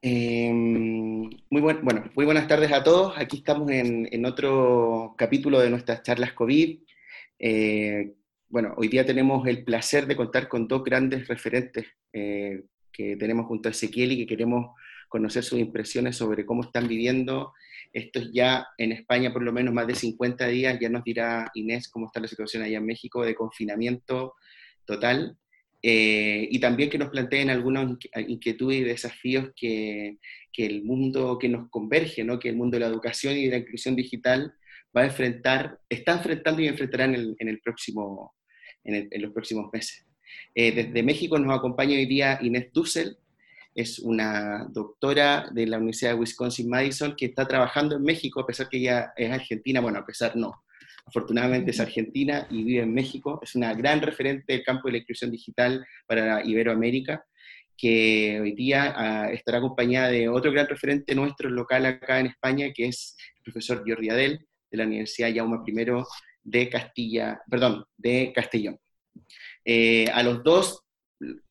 Em, 0.00 1.28
muy 1.50 1.60
bueno, 1.60 2.10
muy 2.14 2.24
buenas 2.24 2.46
tardes 2.46 2.72
a 2.72 2.84
todos. 2.84 3.14
Aquí 3.16 3.38
estamos 3.38 3.70
en, 3.70 4.24
otro 4.24 5.14
capítulo 5.18 5.58
de 5.58 5.70
nuestras 5.70 6.02
charlas 6.02 6.32
COVID. 6.34 6.78
Eh, 7.38 8.14
bueno, 8.48 8.74
hoy 8.76 8.88
día 8.88 9.04
tenemos 9.04 9.46
el 9.48 9.64
placer 9.64 10.06
de 10.06 10.16
contar 10.16 10.48
con 10.48 10.68
dos 10.68 10.84
grandes 10.84 11.26
referentes 11.26 11.86
eh, 12.12 12.62
que 12.92 13.16
tenemos 13.16 13.46
junto 13.46 13.68
a 13.68 13.72
Ezequiel 13.72 14.12
y 14.12 14.18
que 14.18 14.26
queremos 14.26 14.76
conocer 15.08 15.42
sus 15.42 15.58
impresiones 15.58 16.16
sobre 16.16 16.46
cómo 16.46 16.62
están 16.62 16.86
viviendo. 16.86 17.52
Esto 17.92 18.20
es 18.20 18.30
ya 18.32 18.68
en 18.78 18.92
España 18.92 19.32
por 19.32 19.42
lo 19.42 19.52
menos 19.52 19.74
más 19.74 19.86
de 19.86 19.94
50 19.96 20.46
días, 20.46 20.78
ya 20.80 20.88
nos 20.90 21.02
dirá 21.02 21.50
Inés 21.54 21.88
cómo 21.88 22.06
está 22.06 22.20
la 22.20 22.28
situación 22.28 22.62
allá 22.62 22.78
en 22.78 22.86
México 22.86 23.24
de 23.24 23.34
confinamiento 23.34 24.34
total. 24.84 25.36
Eh, 25.82 26.48
y 26.50 26.58
también 26.58 26.90
que 26.90 26.98
nos 26.98 27.10
planteen 27.10 27.50
algunas 27.50 27.96
inquietudes 28.26 28.80
y 28.80 28.84
desafíos 28.84 29.50
que, 29.54 30.18
que, 30.52 30.66
el 30.66 30.82
mundo 30.82 31.38
que 31.38 31.48
nos 31.48 31.70
converge, 31.70 32.24
¿no? 32.24 32.38
que 32.38 32.48
el 32.48 32.56
mundo 32.56 32.76
de 32.76 32.80
la 32.80 32.88
educación 32.88 33.36
y 33.36 33.44
de 33.44 33.50
la 33.52 33.58
inclusión 33.58 33.94
digital 33.94 34.52
va 34.96 35.02
a 35.02 35.06
enfrentar, 35.06 35.78
está 35.88 36.14
enfrentando 36.14 36.62
y 36.62 36.66
enfrentará 36.66 37.04
en, 37.04 37.36
el, 37.38 37.60
próximo, 37.60 38.34
en, 38.84 39.22
los 39.22 39.32
próximos 39.32 39.70
meses. 39.72 40.04
Eh, 40.54 40.72
desde 40.72 41.02
México 41.02 41.38
nos 41.38 41.56
acompaña 41.56 41.96
hoy 41.96 42.06
día 42.06 42.38
Inés 42.42 42.72
Dussel, 42.72 43.16
es 43.74 44.00
una 44.00 44.66
doctora 44.70 45.48
de 45.52 45.66
la 45.66 45.76
Universidad 45.76 46.12
de 46.12 46.18
Wisconsin-Madison 46.18 47.14
que 47.16 47.26
está 47.26 47.46
trabajando 47.46 47.94
en 47.94 48.02
México, 48.02 48.40
a 48.40 48.46
pesar 48.46 48.68
que 48.68 48.78
ella 48.78 49.12
es 49.16 49.30
argentina, 49.30 49.80
bueno, 49.80 50.00
a 50.00 50.06
pesar 50.06 50.34
no, 50.34 50.64
afortunadamente 51.08 51.70
es 51.70 51.80
argentina 51.80 52.46
y 52.50 52.62
vive 52.64 52.82
en 52.82 52.94
México, 52.94 53.40
es 53.42 53.54
una 53.54 53.74
gran 53.74 54.00
referente 54.00 54.52
del 54.52 54.62
campo 54.62 54.88
de 54.88 54.92
la 54.92 54.98
inclusión 54.98 55.30
digital 55.30 55.84
para 56.06 56.44
Iberoamérica, 56.44 57.24
que 57.76 58.38
hoy 58.40 58.52
día 58.52 58.92
ah, 58.96 59.32
estará 59.32 59.58
acompañada 59.58 60.08
de 60.08 60.28
otro 60.28 60.52
gran 60.52 60.66
referente 60.66 61.14
nuestro 61.14 61.48
local 61.48 61.86
acá 61.86 62.20
en 62.20 62.26
España, 62.26 62.72
que 62.74 62.86
es 62.86 63.16
el 63.36 63.42
profesor 63.44 63.84
Jordi 63.86 64.10
Adel, 64.10 64.46
de 64.70 64.78
la 64.78 64.84
Universidad 64.84 65.34
Jaume 65.34 65.58
I 65.66 66.04
de 66.42 66.68
Castilla, 66.68 67.40
perdón, 67.48 67.84
de 67.96 68.32
Castellón. 68.34 68.78
Eh, 69.64 70.06
a 70.12 70.22
los 70.22 70.42
dos, 70.42 70.84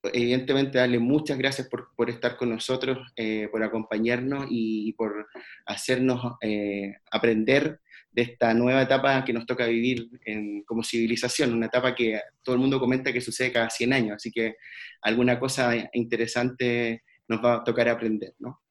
evidentemente, 0.04 0.78
darle 0.78 1.00
muchas 1.00 1.38
gracias 1.38 1.68
por, 1.68 1.90
por 1.96 2.10
estar 2.10 2.36
con 2.36 2.50
nosotros, 2.50 3.00
eh, 3.16 3.48
por 3.52 3.64
acompañarnos 3.64 4.48
y, 4.50 4.94
por 4.94 5.28
hacernos 5.66 6.34
eh, 6.42 6.96
aprender 7.12 7.80
de 8.18 8.24
esta 8.24 8.52
nueva 8.56 8.82
etapa 8.82 9.24
que 9.24 9.32
nos 9.32 9.46
toca 9.46 9.68
vivir 9.68 10.10
como 10.66 10.84
civilización, 10.84 11.54
una 11.54 11.68
etapa 11.68 11.94
que 11.94 12.20
todo 12.42 12.56
el 12.56 12.62
mundo 12.62 12.80
comenta 12.80 13.14
que 13.14 13.22
sucede 13.22 13.52
cada 13.52 13.70
100 13.70 13.94
años, 13.94 14.16
así 14.16 14.32
que 14.32 14.56
alguna 15.04 15.40
cosa 15.40 15.74
interesante 15.94 17.04
nos 17.28 17.46
va 17.46 17.58
a 17.58 17.64
tocar 17.64 17.88
aprender, 17.88 18.34
¿no? 18.40 18.64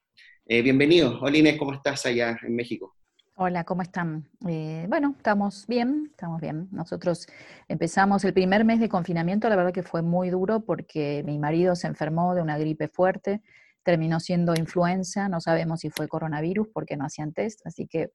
Eh, 0.47 0.63
bienvenidos. 0.63 1.21
Hola 1.23 1.39
Inés, 1.39 1.59
¿cómo 1.59 1.75
estás 1.75 2.05
allá 2.07 2.37
en 2.43 2.57
México? 2.57 2.97
Hola, 3.37 3.63
¿cómo 3.63 3.83
están? 3.83 4.29
Eh, 4.49 4.87
bueno, 4.89 5.15
estamos 5.17 5.65
bien, 5.69 6.09
estamos 6.11 6.41
bien. 6.41 6.67
Nosotros 6.73 7.29
empezamos 7.69 8.25
el 8.25 8.35
primer 8.35 8.65
mes 8.65 8.81
de 8.81 8.89
confinamiento, 8.89 9.49
la 9.49 9.55
verdad 9.55 9.73
que 9.73 9.85
fue 9.85 10.03
muy 10.03 10.29
duro 10.29 10.65
porque 10.65 11.23
mi 11.25 11.39
marido 11.39 11.77
se 11.77 11.87
enfermó 11.87 12.35
de 12.35 12.43
una 12.43 12.59
gripe 12.59 12.89
fuerte, 12.89 13.43
terminó 13.85 14.19
siendo 14.19 14.57
influenza, 14.57 15.29
no 15.29 15.41
sabemos 15.41 15.83
si 15.83 15.91
fue 15.91 16.09
coronavirus 16.09 16.67
porque 16.75 16.97
no 16.97 17.05
hacían 17.05 17.33
test, 17.33 17.65
así 17.65 17.87
que 17.87 18.11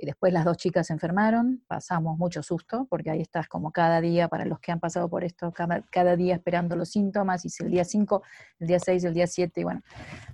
y 0.00 0.06
después 0.06 0.32
las 0.32 0.44
dos 0.44 0.56
chicas 0.56 0.86
se 0.86 0.92
enfermaron, 0.92 1.64
pasamos 1.66 2.16
mucho 2.16 2.40
susto, 2.40 2.86
porque 2.88 3.10
ahí 3.10 3.20
estás 3.20 3.48
como 3.48 3.72
cada 3.72 4.00
día, 4.00 4.28
para 4.28 4.44
los 4.44 4.60
que 4.60 4.70
han 4.70 4.78
pasado 4.78 5.10
por 5.10 5.24
esto, 5.24 5.52
cada, 5.52 6.16
día 6.16 6.36
esperando 6.36 6.76
los 6.76 6.90
síntomas, 6.90 7.44
y 7.44 7.48
si 7.50 7.64
el 7.64 7.70
día 7.72 7.84
5, 7.84 8.22
el 8.60 8.68
día 8.68 8.78
6, 8.78 9.04
el 9.04 9.14
día 9.14 9.26
7, 9.26 9.60
y 9.60 9.64
bueno. 9.64 9.82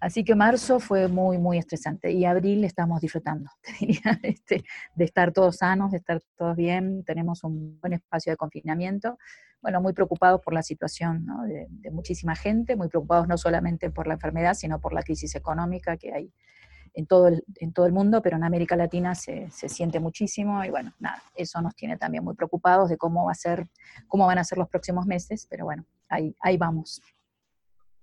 Así 0.01 0.23
que 0.23 0.35
marzo 0.35 0.81
fue 0.81 1.09
muy, 1.09 1.39
muy 1.39 1.57
estresante, 1.57 2.13
y 2.13 2.27
abril 2.27 2.63
estamos 2.65 3.01
disfrutando, 3.01 3.51
este, 4.23 4.65
de 4.95 5.05
estar 5.05 5.33
todos 5.33 5.57
sanos, 5.57 5.93
de 5.93 5.97
estar 5.97 6.21
todos 6.37 6.57
bien, 6.57 7.03
tenemos 7.03 7.43
un 7.43 7.81
buen 7.81 7.95
espacio 7.95 8.33
de 8.33 8.37
confinamiento, 8.37 9.17
bueno, 9.63 9.81
muy 9.81 9.95
preocupados 9.95 10.43
por 10.43 10.53
la 10.53 10.63
situación 10.63 11.27
de, 11.49 11.69
de 11.71 11.91
muchísima 11.91 12.37
gente, 12.37 12.77
muy 12.77 12.89
preocupados 12.89 13.27
no 13.29 13.39
solamente 13.39 13.89
por 13.89 14.07
la 14.07 14.15
enfermedad, 14.15 14.53
sino 14.53 14.79
por 14.79 14.93
la 14.93 15.03
crisis 15.03 15.35
económica 15.37 15.97
que 15.97 16.13
hay 16.13 16.35
en 16.95 17.07
todo 17.07 17.29
el, 17.29 17.45
en 17.57 17.73
todo 17.73 17.87
el 17.87 17.93
mundo, 17.93 18.23
pero 18.23 18.37
en 18.37 18.45
América 18.45 18.77
Latina 18.77 19.15
se, 19.15 19.51
se, 19.51 19.69
siente 19.69 20.01
muchísimo 20.01 20.65
y 20.65 20.71
bueno, 20.71 20.95
nada, 21.01 21.23
eso 21.35 21.61
nos 21.61 21.75
tiene 21.75 21.97
también 21.97 22.25
muy 22.25 22.35
preocupados 22.35 22.89
de 22.89 22.97
cómo 22.97 23.27
va 23.27 23.33
a 23.33 23.35
ser, 23.35 23.67
cómo 24.07 24.27
van 24.27 24.39
a 24.39 24.45
ser 24.45 24.59
los 24.59 24.69
próximos 24.69 25.07
meses, 25.07 25.47
pero 25.51 25.65
bueno, 25.65 25.85
ahí, 26.09 26.35
ahí 26.41 26.57
vamos. 26.57 27.03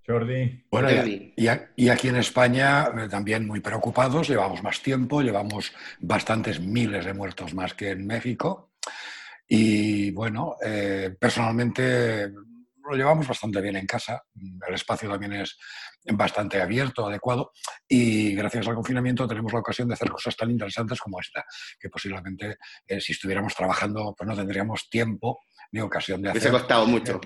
Jordi. 0.06 0.64
Bueno, 0.70 0.90
y, 0.90 1.32
y, 1.76 1.88
aquí 1.88 2.08
en 2.08 2.16
España 2.16 2.86
eh, 2.86 3.08
también 3.08 3.46
muy 3.46 3.60
preocupados, 3.60 4.28
llevamos 4.28 4.62
más 4.62 4.82
tiempo, 4.82 5.22
llevamos 5.22 5.72
bastantes 6.00 6.60
miles 6.60 7.04
de 7.04 7.14
muertos 7.14 7.54
más 7.54 7.74
que 7.74 7.90
en 7.90 8.06
México. 8.06 8.72
Y 9.46 10.10
bueno, 10.10 10.56
eh, 10.64 11.14
personalmente 11.18 12.32
lo 12.88 12.96
llevamos 12.96 13.26
bastante 13.26 13.60
bien 13.60 13.76
en 13.76 13.86
casa, 13.86 14.22
el 14.66 14.74
espacio 14.74 15.08
también 15.10 15.34
es 15.34 15.56
bastante 16.04 16.60
abierto, 16.60 17.06
adecuado, 17.06 17.52
y 17.88 18.34
gracias 18.34 18.66
al 18.66 18.74
confinamiento 18.74 19.26
tenemos 19.26 19.52
la 19.52 19.60
ocasión 19.60 19.88
de 19.88 19.94
hacer 19.94 20.10
cosas 20.10 20.36
tan 20.36 20.50
interesantes 20.50 21.00
como 21.00 21.20
esta, 21.20 21.44
que 21.78 21.88
posiblemente 21.88 22.56
eh, 22.86 23.00
si 23.00 23.12
estuviéramos 23.12 23.54
trabajando 23.54 24.14
pues 24.16 24.28
no 24.28 24.36
tendríamos 24.36 24.88
tiempo 24.90 25.40
ni 25.72 25.80
ocasión 25.80 26.20
de 26.22 26.30
hacer. 26.30 26.48
ha 26.48 26.58
costado 26.58 26.86
mucho. 26.86 27.20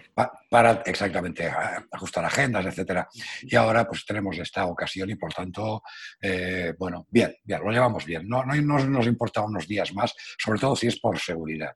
para 0.49 0.83
exactamente 0.87 1.51
ajustar 1.91 2.25
agendas, 2.25 2.65
etcétera. 2.67 3.09
Y 3.43 3.57
ahora 3.57 3.87
pues 3.87 4.07
tenemos 4.07 4.39
esta 4.39 4.67
ocasión 4.67 5.11
y 5.11 5.17
por 5.17 5.33
tanto, 5.33 5.83
eh, 6.21 6.73
bueno, 6.79 7.07
bien, 7.11 7.35
bien, 7.43 7.61
lo 7.63 7.73
llevamos 7.73 8.05
bien. 8.05 8.29
No, 8.29 8.45
no, 8.45 8.55
no 8.55 8.79
nos 8.79 9.07
importa 9.07 9.43
unos 9.43 9.67
días 9.67 9.93
más, 9.95 10.15
sobre 10.39 10.61
todo 10.61 10.77
si 10.77 10.87
es 10.87 11.01
por 11.01 11.19
seguridad. 11.19 11.75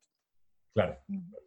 Claro, 0.72 0.98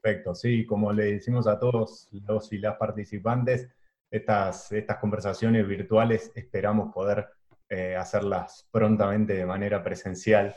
perfecto. 0.02 0.36
Sí, 0.36 0.66
como 0.66 0.92
le 0.92 1.14
decimos 1.14 1.48
a 1.48 1.58
todos 1.58 2.10
los 2.12 2.52
y 2.52 2.58
las 2.58 2.76
participantes, 2.78 3.70
estas, 4.12 4.72
estas 4.72 4.98
conversaciones 4.98 5.68
virtuales 5.68 6.32
esperamos 6.36 6.94
poder 6.94 7.28
eh, 7.70 7.96
hacerlas 7.96 8.68
prontamente 8.72 9.34
de 9.34 9.46
manera 9.46 9.84
presencial. 9.84 10.54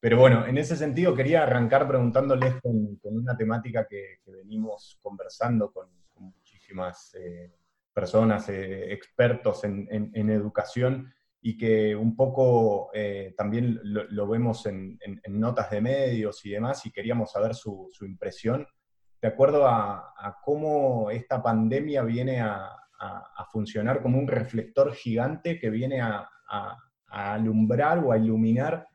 Pero 0.00 0.18
bueno, 0.18 0.46
en 0.46 0.58
ese 0.58 0.76
sentido 0.76 1.14
quería 1.14 1.42
arrancar 1.42 1.86
preguntándoles 1.86 2.60
con, 2.60 2.98
una 3.02 3.36
temática 3.36 3.86
que, 3.86 4.18
venimos 4.26 4.98
conversando 5.00 5.70
con, 5.72 5.88
muchísimas 6.16 7.14
eh, 7.14 7.52
personas, 7.92 8.48
eh, 8.48 8.92
expertos 8.92 9.62
en, 9.62 9.86
en, 9.90 10.30
educación, 10.30 11.12
y 11.40 11.56
que 11.56 11.94
un 11.94 12.16
poco 12.16 12.90
también 13.36 13.78
lo, 13.82 14.28
vemos 14.28 14.66
en, 14.66 14.98
notas 15.28 15.70
de 15.70 15.80
medios 15.80 16.44
y 16.44 16.50
demás, 16.50 16.84
y 16.86 16.90
queríamos 16.90 17.32
saber 17.32 17.54
su, 17.54 17.88
su 17.92 18.04
impresión 18.04 18.66
de 19.20 19.28
acuerdo 19.28 19.66
a, 19.66 20.36
cómo 20.44 21.10
esta 21.10 21.42
pandemia 21.42 22.02
viene 22.02 22.40
a, 22.40 22.74
funcionar 23.52 24.02
como 24.02 24.18
un 24.18 24.26
reflector 24.26 24.92
gigante 24.92 25.58
que 25.58 25.70
viene 25.70 26.00
a, 26.00 26.28
alumbrar 27.10 28.04
o 28.04 28.12
a 28.12 28.18
iluminar 28.18 28.86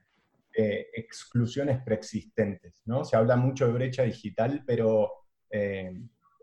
eh, 0.56 0.88
exclusiones 0.94 1.82
preexistentes. 1.84 2.82
¿no? 2.86 3.04
Se 3.04 3.16
habla 3.16 3.36
mucho 3.36 3.66
de 3.66 3.74
brecha 3.74 4.04
digital, 4.04 4.64
pero 4.68 5.12
eh, 5.50 5.92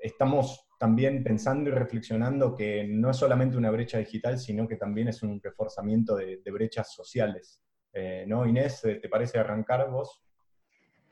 estamos 0.02 0.68
también 0.80 1.22
pensando 1.22 1.68
y 1.68 1.74
reflexionando 1.74 2.54
que 2.54 2.84
no 2.88 3.10
es 3.10 3.18
solamente 3.18 3.58
una 3.58 3.70
brecha 3.70 3.98
digital, 3.98 4.38
sino 4.38 4.66
que 4.66 4.76
también 4.76 5.08
es 5.08 5.22
un 5.22 5.38
reforzamiento 5.38 6.16
de, 6.16 6.40
brechas 6.50 6.94
sociales. 6.94 7.60
Eh, 7.92 8.24
¿No, 8.26 8.46
Inés? 8.46 8.80
¿Te 8.80 9.08
parece 9.10 9.38
arrancar 9.38 9.90
vos? 9.90 10.22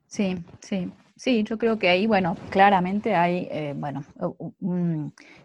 Sí, 0.07 0.43
sí, 0.61 0.91
sí, 1.17 1.43
yo 1.43 1.59
creo 1.59 1.79
que 1.79 1.91
ahí, 1.91 2.07
bueno, 2.07 2.35
claramente 2.49 3.15
hay, 3.15 3.47
eh, 3.51 3.75
bueno, 3.77 4.07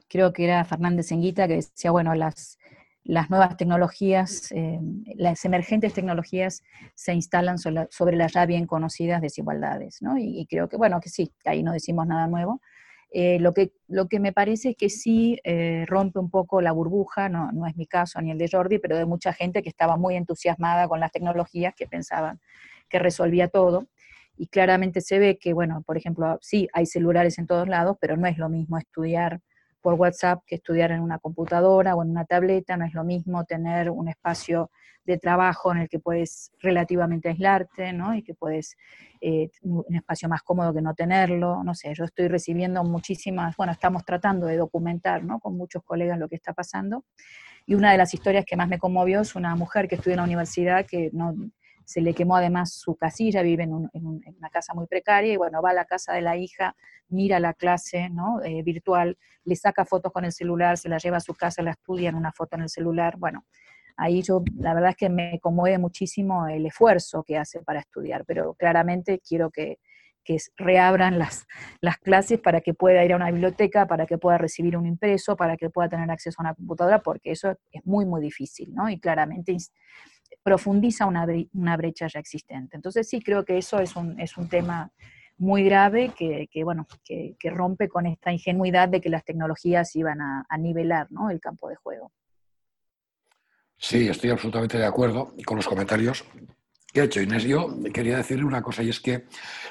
creo 0.08 0.32
que 0.32 0.46
era 0.46 0.64
Fernández 0.64 1.12
Enguita 1.12 1.46
que 1.46 1.56
decía, 1.56 1.92
bueno, 1.92 2.16
las, 2.16 2.58
las 3.04 3.30
nuevas 3.30 3.58
tecnologías, 3.58 4.54
eh, 4.54 4.80
las 5.16 5.44
emergentes 5.44 5.94
tecnologías 5.94 6.64
se 6.96 7.14
instalan 7.14 7.58
sobre, 7.58 8.16
las 8.16 8.32
ya 8.32 8.46
bien 8.46 8.68
conocidas 8.68 9.22
desigualdades, 9.22 10.02
¿no? 10.02 10.18
Y, 10.18 10.48
creo 10.50 10.70
que, 10.70 10.78
bueno, 10.78 11.02
que 11.02 11.10
sí, 11.10 11.30
ahí 11.44 11.62
no 11.62 11.74
decimos 11.74 12.08
nada 12.08 12.28
nuevo. 12.28 12.62
Eh, 13.16 13.38
lo, 13.40 13.54
que, 13.54 13.74
lo 13.88 14.08
que 14.08 14.20
me 14.20 14.34
parece 14.34 14.72
es 14.72 14.76
que 14.76 14.90
sí 14.90 15.40
rompe 15.86 16.18
un 16.18 16.32
poco 16.32 16.62
la 16.62 16.72
burbuja, 16.72 17.30
no, 17.30 17.52
no 17.52 17.68
es 17.68 17.76
mi 17.78 17.86
caso 17.86 18.20
ni 18.22 18.32
el 18.32 18.40
de 18.40 18.50
Jordi, 18.52 18.80
pero 18.80 18.98
de 18.98 19.06
mucha 19.06 19.34
gente 19.34 19.62
que 19.62 19.70
estaba 19.70 19.98
muy 19.98 20.16
entusiasmada 20.16 20.88
con 20.88 21.00
las 21.00 21.12
tecnologías, 21.12 21.76
que 21.76 21.86
pensaban 21.88 22.42
que 22.90 23.00
resolvía 23.00 23.48
todo. 23.48 23.88
Y 24.36 24.48
claramente 24.48 25.02
se 25.02 25.20
ve 25.20 25.38
que, 25.38 25.54
bueno, 25.54 25.84
por 25.86 25.98
ejemplo, 25.98 26.40
sí, 26.42 26.68
hay 26.74 26.86
celulares 26.86 27.38
en 27.38 27.48
todos 27.48 27.68
lados, 27.68 27.98
pero 28.02 28.18
no 28.18 28.28
es 28.28 28.38
lo 28.38 28.50
mismo 28.50 28.78
estudiar 28.78 29.42
por 29.84 29.96
WhatsApp 29.96 30.42
que 30.48 30.56
estudiar 30.56 30.92
en 30.92 31.02
una 31.02 31.20
computadora 31.20 31.94
o 31.96 32.02
en 32.02 32.10
una 32.10 32.26
tableta, 32.26 32.78
no 32.78 32.86
es 32.86 32.94
lo 32.94 33.04
mismo 33.04 33.44
tener 33.44 33.92
un 33.92 34.08
espacio 34.08 34.72
de 35.06 35.18
trabajo 35.18 35.74
en 35.74 35.80
el 35.80 35.90
que 35.90 36.00
puedes 36.00 36.54
relativamente 36.60 37.28
aislarte, 37.28 37.92
¿no? 37.92 38.16
Y 38.16 38.24
que 38.24 38.34
puedes, 38.34 38.78
eh, 39.20 39.50
un 39.64 39.96
espacio 39.96 40.30
más 40.30 40.42
cómodo 40.42 40.74
que 40.74 40.82
no 40.82 40.94
tenerlo, 40.96 41.64
no 41.66 41.76
sé, 41.76 41.94
yo 41.94 42.06
estoy 42.06 42.30
recibiendo 42.30 42.84
muchísimas, 42.86 43.58
bueno, 43.58 43.74
estamos 43.74 44.06
tratando 44.06 44.48
de 44.48 44.56
documentar, 44.58 45.24
¿no? 45.26 45.40
Con 45.42 45.58
muchos 45.58 45.84
colegas 45.84 46.18
lo 46.18 46.30
que 46.30 46.38
está 46.38 46.54
pasando, 46.54 47.04
Y 47.66 47.76
una 47.76 47.92
de 47.92 47.98
las 47.98 48.14
historias 48.14 48.46
que 48.46 48.58
más 48.58 48.68
me 48.70 48.80
conmovió 48.80 49.22
es 49.22 49.36
una 49.36 49.56
mujer 49.56 49.88
que 49.88 49.96
estudia 49.96 50.16
en 50.16 50.18
la 50.20 50.24
universidad 50.26 50.86
que 50.86 51.10
no, 51.14 51.34
se 51.86 52.02
le 52.02 52.14
quemó 52.14 52.36
además 52.36 52.74
su 52.74 52.96
casilla, 52.96 53.42
vive 53.42 53.64
en, 53.64 53.74
una 53.74 54.50
casa 54.52 54.74
muy 54.74 54.88
precaria 54.88 55.34
y 55.34 55.38
bueno, 55.38 55.62
va 55.62 55.72
a 55.72 55.74
la 55.74 55.86
casa 55.86 56.14
de 56.14 56.22
la 56.22 56.38
hija, 56.38 56.76
mira 57.10 57.40
la 57.40 57.54
clase 57.54 58.10
¿no? 58.10 58.42
Eh, 58.44 58.64
virtual, 58.64 59.18
le 59.44 59.56
saca 59.56 59.86
fotos 59.86 60.12
con 60.12 60.26
el 60.26 60.32
celular, 60.32 60.78
se 60.78 60.90
la 60.90 60.98
lleva 60.98 61.18
a 61.18 61.22
su 61.22 61.34
casa, 61.34 61.62
la 61.62 61.72
estudia 61.72 62.10
en 62.10 62.16
una 62.16 62.32
foto 62.32 62.56
en 62.56 62.64
el 62.64 62.70
celular. 62.70 63.18
Bueno, 63.18 63.46
ahí 63.98 64.22
yo, 64.22 64.44
la 64.58 64.74
verdad 64.74 64.92
es 64.92 64.96
que 64.98 65.10
me 65.10 65.40
conmueve 65.40 65.78
muchísimo 65.78 66.48
el 66.48 66.66
esfuerzo 66.66 67.24
que 67.24 67.38
hace 67.38 67.62
para 67.62 67.80
estudiar, 67.80 68.26
pero 68.26 68.54
claramente 68.54 69.20
quiero 69.20 69.50
que, 69.52 69.80
que 70.24 70.38
reabran 70.58 71.20
las, 71.20 71.46
las 71.82 71.98
clases 71.98 72.40
para 72.40 72.62
que 72.62 72.74
pueda 72.74 73.04
ir 73.04 73.14
a 73.14 73.18
una 73.18 73.30
biblioteca, 73.30 73.88
para 73.88 74.06
que 74.06 74.18
pueda 74.18 74.38
recibir 74.38 74.78
un 74.78 74.86
impreso, 74.86 75.36
para 75.36 75.58
que 75.58 75.70
pueda 75.70 75.90
tener 75.90 76.10
acceso 76.10 76.38
a 76.40 76.44
una 76.44 76.56
computadora, 76.56 77.00
porque 77.02 77.32
eso 77.32 77.58
es 77.72 77.86
muy, 77.86 78.06
muy 78.06 78.22
difícil, 78.22 78.74
¿no? 78.74 78.90
Y 78.90 79.00
claramente 79.00 79.56
profundiza 80.42 81.06
una, 81.06 81.28
una 81.54 81.78
brecha 81.78 82.08
ya 82.08 82.20
existente. 82.20 82.76
Entonces 82.76 83.08
sí 83.08 83.22
creo 83.22 83.46
que 83.46 83.58
eso 83.58 83.80
es 83.80 83.96
un, 83.96 84.20
es 84.20 84.38
un 84.38 84.50
tema 84.50 84.92
muy 85.38 85.64
grave 85.64 86.14
que, 86.16 86.48
que 86.52 86.64
bueno, 86.64 86.88
que, 87.04 87.36
que, 87.40 87.50
rompe 87.50 87.90
con 87.90 88.06
esta 88.06 88.32
ingenuidad 88.32 88.88
de 88.88 89.02
que 89.02 89.10
las 89.10 89.26
tecnologías 89.26 89.96
iban 89.96 90.22
a, 90.22 90.46
a 90.48 90.58
nivelar 90.58 91.12
¿no? 91.12 91.30
el 91.30 91.40
campo 91.40 91.70
de 91.70 91.76
juego. 91.76 92.12
Sí, 93.78 94.08
estoy 94.08 94.30
absolutamente 94.30 94.78
de 94.78 94.86
acuerdo 94.86 95.34
con 95.46 95.58
los 95.58 95.68
comentarios 95.68 96.24
que 96.94 97.02
ha 97.02 97.04
hecho 97.06 97.22
Inés. 97.22 97.44
Yo 97.44 97.76
quería 97.92 98.18
decirle 98.18 98.46
una 98.46 98.62
cosa 98.62 98.84
y 98.84 98.90
es 98.90 99.00
que 99.00 99.26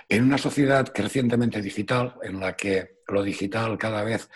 en 0.09 0.25
una 0.25 0.37
sociedad 0.37 0.93
crecientemente 0.93 1.63
digital, 1.63 2.17
en 2.23 2.41
la 2.41 2.55
que 2.55 3.03
lo 3.07 3.23
digital 3.23 3.79
cada 3.79 4.03
vez 4.03 4.29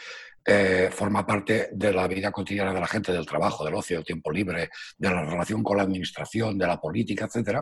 eh, 0.47 0.91
forma 0.93 1.27
parte 1.27 1.71
de 1.73 1.93
la 1.93 2.07
vida 2.07 2.31
cotidiana 2.31 2.73
de 2.73 2.81
la 2.81 2.87
gente, 2.87 3.13
del 3.13 3.27
trabajo, 3.27 3.65
del 3.65 3.75
ocio, 3.75 3.97
del 3.97 4.07
tiempo 4.07 4.31
libre, 4.31 4.71
de 4.97 5.11
la 5.11 5.25
relación 5.25 5.63
con 5.63 5.77
la 5.77 5.83
administración, 5.83 6.57
de 6.57 6.67
la 6.67 6.81
política, 6.81 7.29
etc., 7.33 7.61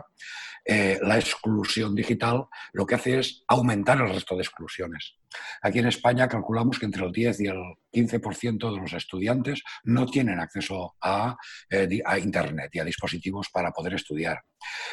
eh, 0.67 0.97
la 1.03 1.19
exclusión 1.19 1.93
digital 1.93 2.47
lo 2.73 2.87
que 2.87 2.95
hace 2.95 3.19
es 3.19 3.43
aumentar 3.47 4.01
el 4.01 4.09
resto 4.09 4.35
de 4.35 4.41
exclusiones. 4.41 5.15
Aquí 5.61 5.77
en 5.77 5.87
España 5.87 6.27
calculamos 6.27 6.79
que 6.79 6.85
entre 6.85 7.05
el 7.05 7.11
10 7.11 7.39
y 7.41 7.47
el 7.47 7.61
15% 7.93 8.73
de 8.73 8.81
los 8.81 8.93
estudiantes 8.93 9.61
no 9.83 10.07
tienen 10.07 10.39
acceso 10.39 10.95
a, 11.01 11.37
eh, 11.69 12.01
a, 12.03 12.17
Internet 12.17 12.71
y 12.73 12.79
a 12.79 12.83
dispositivos 12.83 13.49
para 13.49 13.71
poder 13.71 13.93
estudiar. 13.93 14.41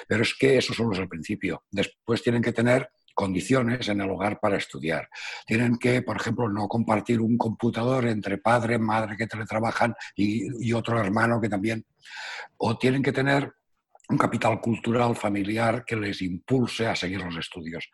Pero 0.06 0.22
es 0.22 0.34
que 0.34 0.58
eso 0.58 0.74
solo 0.74 0.92
es 0.92 0.98
el 0.98 1.08
principio. 1.08 1.64
Después 1.70 2.22
tienen 2.22 2.42
que 2.42 2.52
tener 2.52 2.90
condiciones 3.14 3.88
en 3.88 4.00
el 4.00 4.10
hogar 4.10 4.38
para 4.40 4.56
estudiar. 4.56 5.08
Tienen 5.46 5.78
que, 5.78 6.02
por 6.02 6.16
ejemplo, 6.16 6.48
no 6.48 6.68
compartir 6.68 7.20
un 7.20 7.36
computador 7.36 8.06
entre 8.06 8.38
padre, 8.38 8.78
madre 8.78 9.16
que 9.16 9.26
teletrabajan 9.26 9.94
y, 10.14 10.68
y 10.68 10.72
otro 10.72 11.00
hermano 11.00 11.40
que 11.40 11.48
también. 11.48 11.84
O 12.58 12.78
tienen 12.78 13.02
que 13.02 13.12
tener 13.12 13.52
un 14.08 14.18
capital 14.18 14.60
cultural 14.60 15.16
familiar 15.16 15.84
que 15.84 15.96
les 15.96 16.22
impulse 16.22 16.86
a 16.86 16.94
seguir 16.94 17.22
los 17.22 17.36
estudios. 17.36 17.88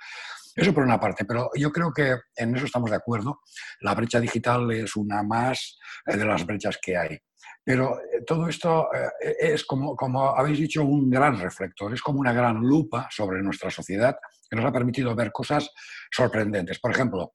Eso 0.54 0.74
por 0.74 0.82
una 0.82 0.98
parte, 0.98 1.24
pero 1.24 1.50
yo 1.54 1.70
creo 1.70 1.92
que 1.92 2.16
en 2.34 2.56
eso 2.56 2.66
estamos 2.66 2.90
de 2.90 2.96
acuerdo. 2.96 3.42
La 3.80 3.94
brecha 3.94 4.18
digital 4.18 4.68
es 4.72 4.96
una 4.96 5.22
más 5.22 5.78
eh, 6.04 6.16
de 6.16 6.24
las 6.24 6.44
brechas 6.44 6.78
que 6.82 6.96
hay. 6.96 7.16
Pero 7.62 8.00
eh, 8.00 8.22
todo 8.26 8.48
esto 8.48 8.88
eh, 8.92 9.36
es, 9.38 9.64
como, 9.64 9.94
como 9.94 10.34
habéis 10.34 10.58
dicho, 10.58 10.82
un 10.82 11.08
gran 11.08 11.38
reflector, 11.38 11.94
es 11.94 12.02
como 12.02 12.18
una 12.18 12.32
gran 12.32 12.56
lupa 12.56 13.08
sobre 13.08 13.40
nuestra 13.40 13.70
sociedad 13.70 14.16
que 14.48 14.56
nos 14.56 14.64
ha 14.64 14.72
permitido 14.72 15.14
ver 15.14 15.32
cosas 15.32 15.70
sorprendentes. 16.10 16.78
Por 16.78 16.90
ejemplo, 16.90 17.34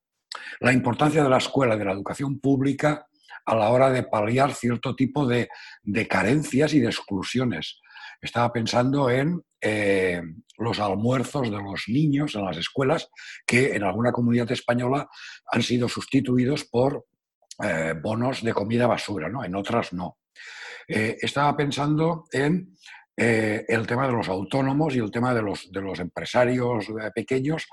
la 0.59 0.73
importancia 0.73 1.23
de 1.23 1.29
la 1.29 1.37
escuela, 1.37 1.75
de 1.75 1.85
la 1.85 1.91
educación 1.91 2.39
pública 2.39 3.07
a 3.45 3.55
la 3.55 3.69
hora 3.69 3.89
de 3.89 4.03
paliar 4.03 4.53
cierto 4.53 4.95
tipo 4.95 5.27
de, 5.27 5.49
carencias 6.09 6.73
y 6.73 6.79
de 6.79 6.87
exclusiones. 6.87 7.81
Estaba 8.21 8.51
pensando 8.53 9.09
en 9.09 9.41
eh, 9.59 10.21
los 10.57 10.79
almuerzos 10.79 11.51
de 11.51 11.57
los 11.57 11.83
niños 11.87 12.35
en 12.35 12.45
las 12.45 12.57
escuelas, 12.57 13.09
que 13.45 13.75
en 13.75 13.83
alguna 13.83 14.11
comunidad 14.11 14.51
española 14.51 15.09
han 15.51 15.61
sido 15.61 15.89
sustituidos 15.89 16.63
por 16.65 17.05
eh, 17.63 17.93
bonos 18.01 18.41
de 18.43 18.53
comida 18.53 18.87
basura, 18.87 19.29
¿no? 19.29 19.43
en 19.43 19.55
otras 19.55 19.93
no. 19.93 20.17
Eh, 20.87 21.17
estaba 21.21 21.55
pensando 21.55 22.25
en 22.31 22.75
eh, 23.15 23.63
el 23.67 23.85
tema 23.85 24.07
de 24.07 24.13
los 24.13 24.27
autónomos 24.27 24.95
y 24.95 24.99
el 24.99 25.11
tema 25.11 25.35
de 25.35 25.41
los, 25.43 25.71
de 25.71 25.81
los 25.81 25.99
empresarios 25.99 26.89
eh, 26.89 27.11
pequeños 27.13 27.67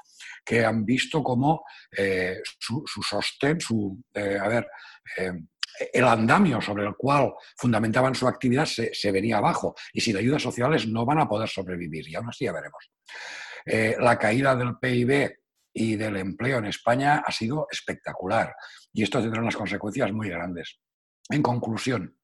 que 0.45 0.65
han 0.65 0.85
visto 0.85 1.23
cómo 1.23 1.65
eh, 1.97 2.41
su, 2.45 2.85
sostén, 2.87 3.59
su, 3.59 4.03
a 4.15 4.49
ver, 4.49 4.69
el 5.93 6.05
andamio 6.05 6.61
sobre 6.61 6.85
el 6.85 6.95
cual 6.95 7.33
fundamentaban 7.57 8.15
su 8.15 8.29
actividad 8.29 8.67
se, 8.67 8.93
se, 8.93 9.11
venía 9.11 9.39
abajo 9.39 9.75
y 9.95 10.01
sin 10.03 10.17
ayudas 10.19 10.43
sociales 10.43 10.87
no 10.87 11.07
van 11.07 11.21
a 11.21 11.29
poder 11.29 11.49
sobrevivir 11.49 12.07
y 12.07 12.15
aún 12.15 12.29
así 12.29 12.45
ya 12.45 12.53
veremos. 12.53 12.91
la 13.99 14.19
caída 14.19 14.55
del 14.55 14.77
PIB 14.79 15.39
y 15.73 15.97
del 15.97 16.17
empleo 16.17 16.59
en 16.59 16.67
España 16.67 17.23
ha 17.27 17.33
sido 17.33 17.67
espectacular 17.71 18.55
y 18.93 19.05
esto 19.05 19.23
tendrá 19.23 19.41
unas 19.41 19.57
consecuencias 19.57 20.13
muy 20.13 20.29
grandes. 20.29 20.81
En 21.31 21.43
conclusión, 21.43 22.17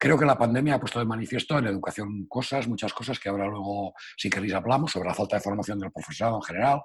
creo 0.00 0.18
que 0.18 0.24
la 0.24 0.38
pandemia 0.38 0.76
ha 0.76 0.80
puesto 0.80 0.98
de 0.98 1.04
manifiesto 1.04 1.58
en 1.58 1.66
educación 1.66 2.26
cosas, 2.26 2.66
muchas 2.66 2.94
cosas 2.94 3.18
que 3.20 3.28
ahora 3.28 3.46
luego, 3.46 3.92
si 4.16 4.30
queréis, 4.30 4.54
hablamos 4.54 4.92
sobre 4.92 5.10
la 5.10 5.14
falta 5.14 5.36
de 5.36 5.42
formación 5.42 5.78
del 5.78 5.92
profesorado 5.92 6.36
en 6.36 6.42
general. 6.42 6.80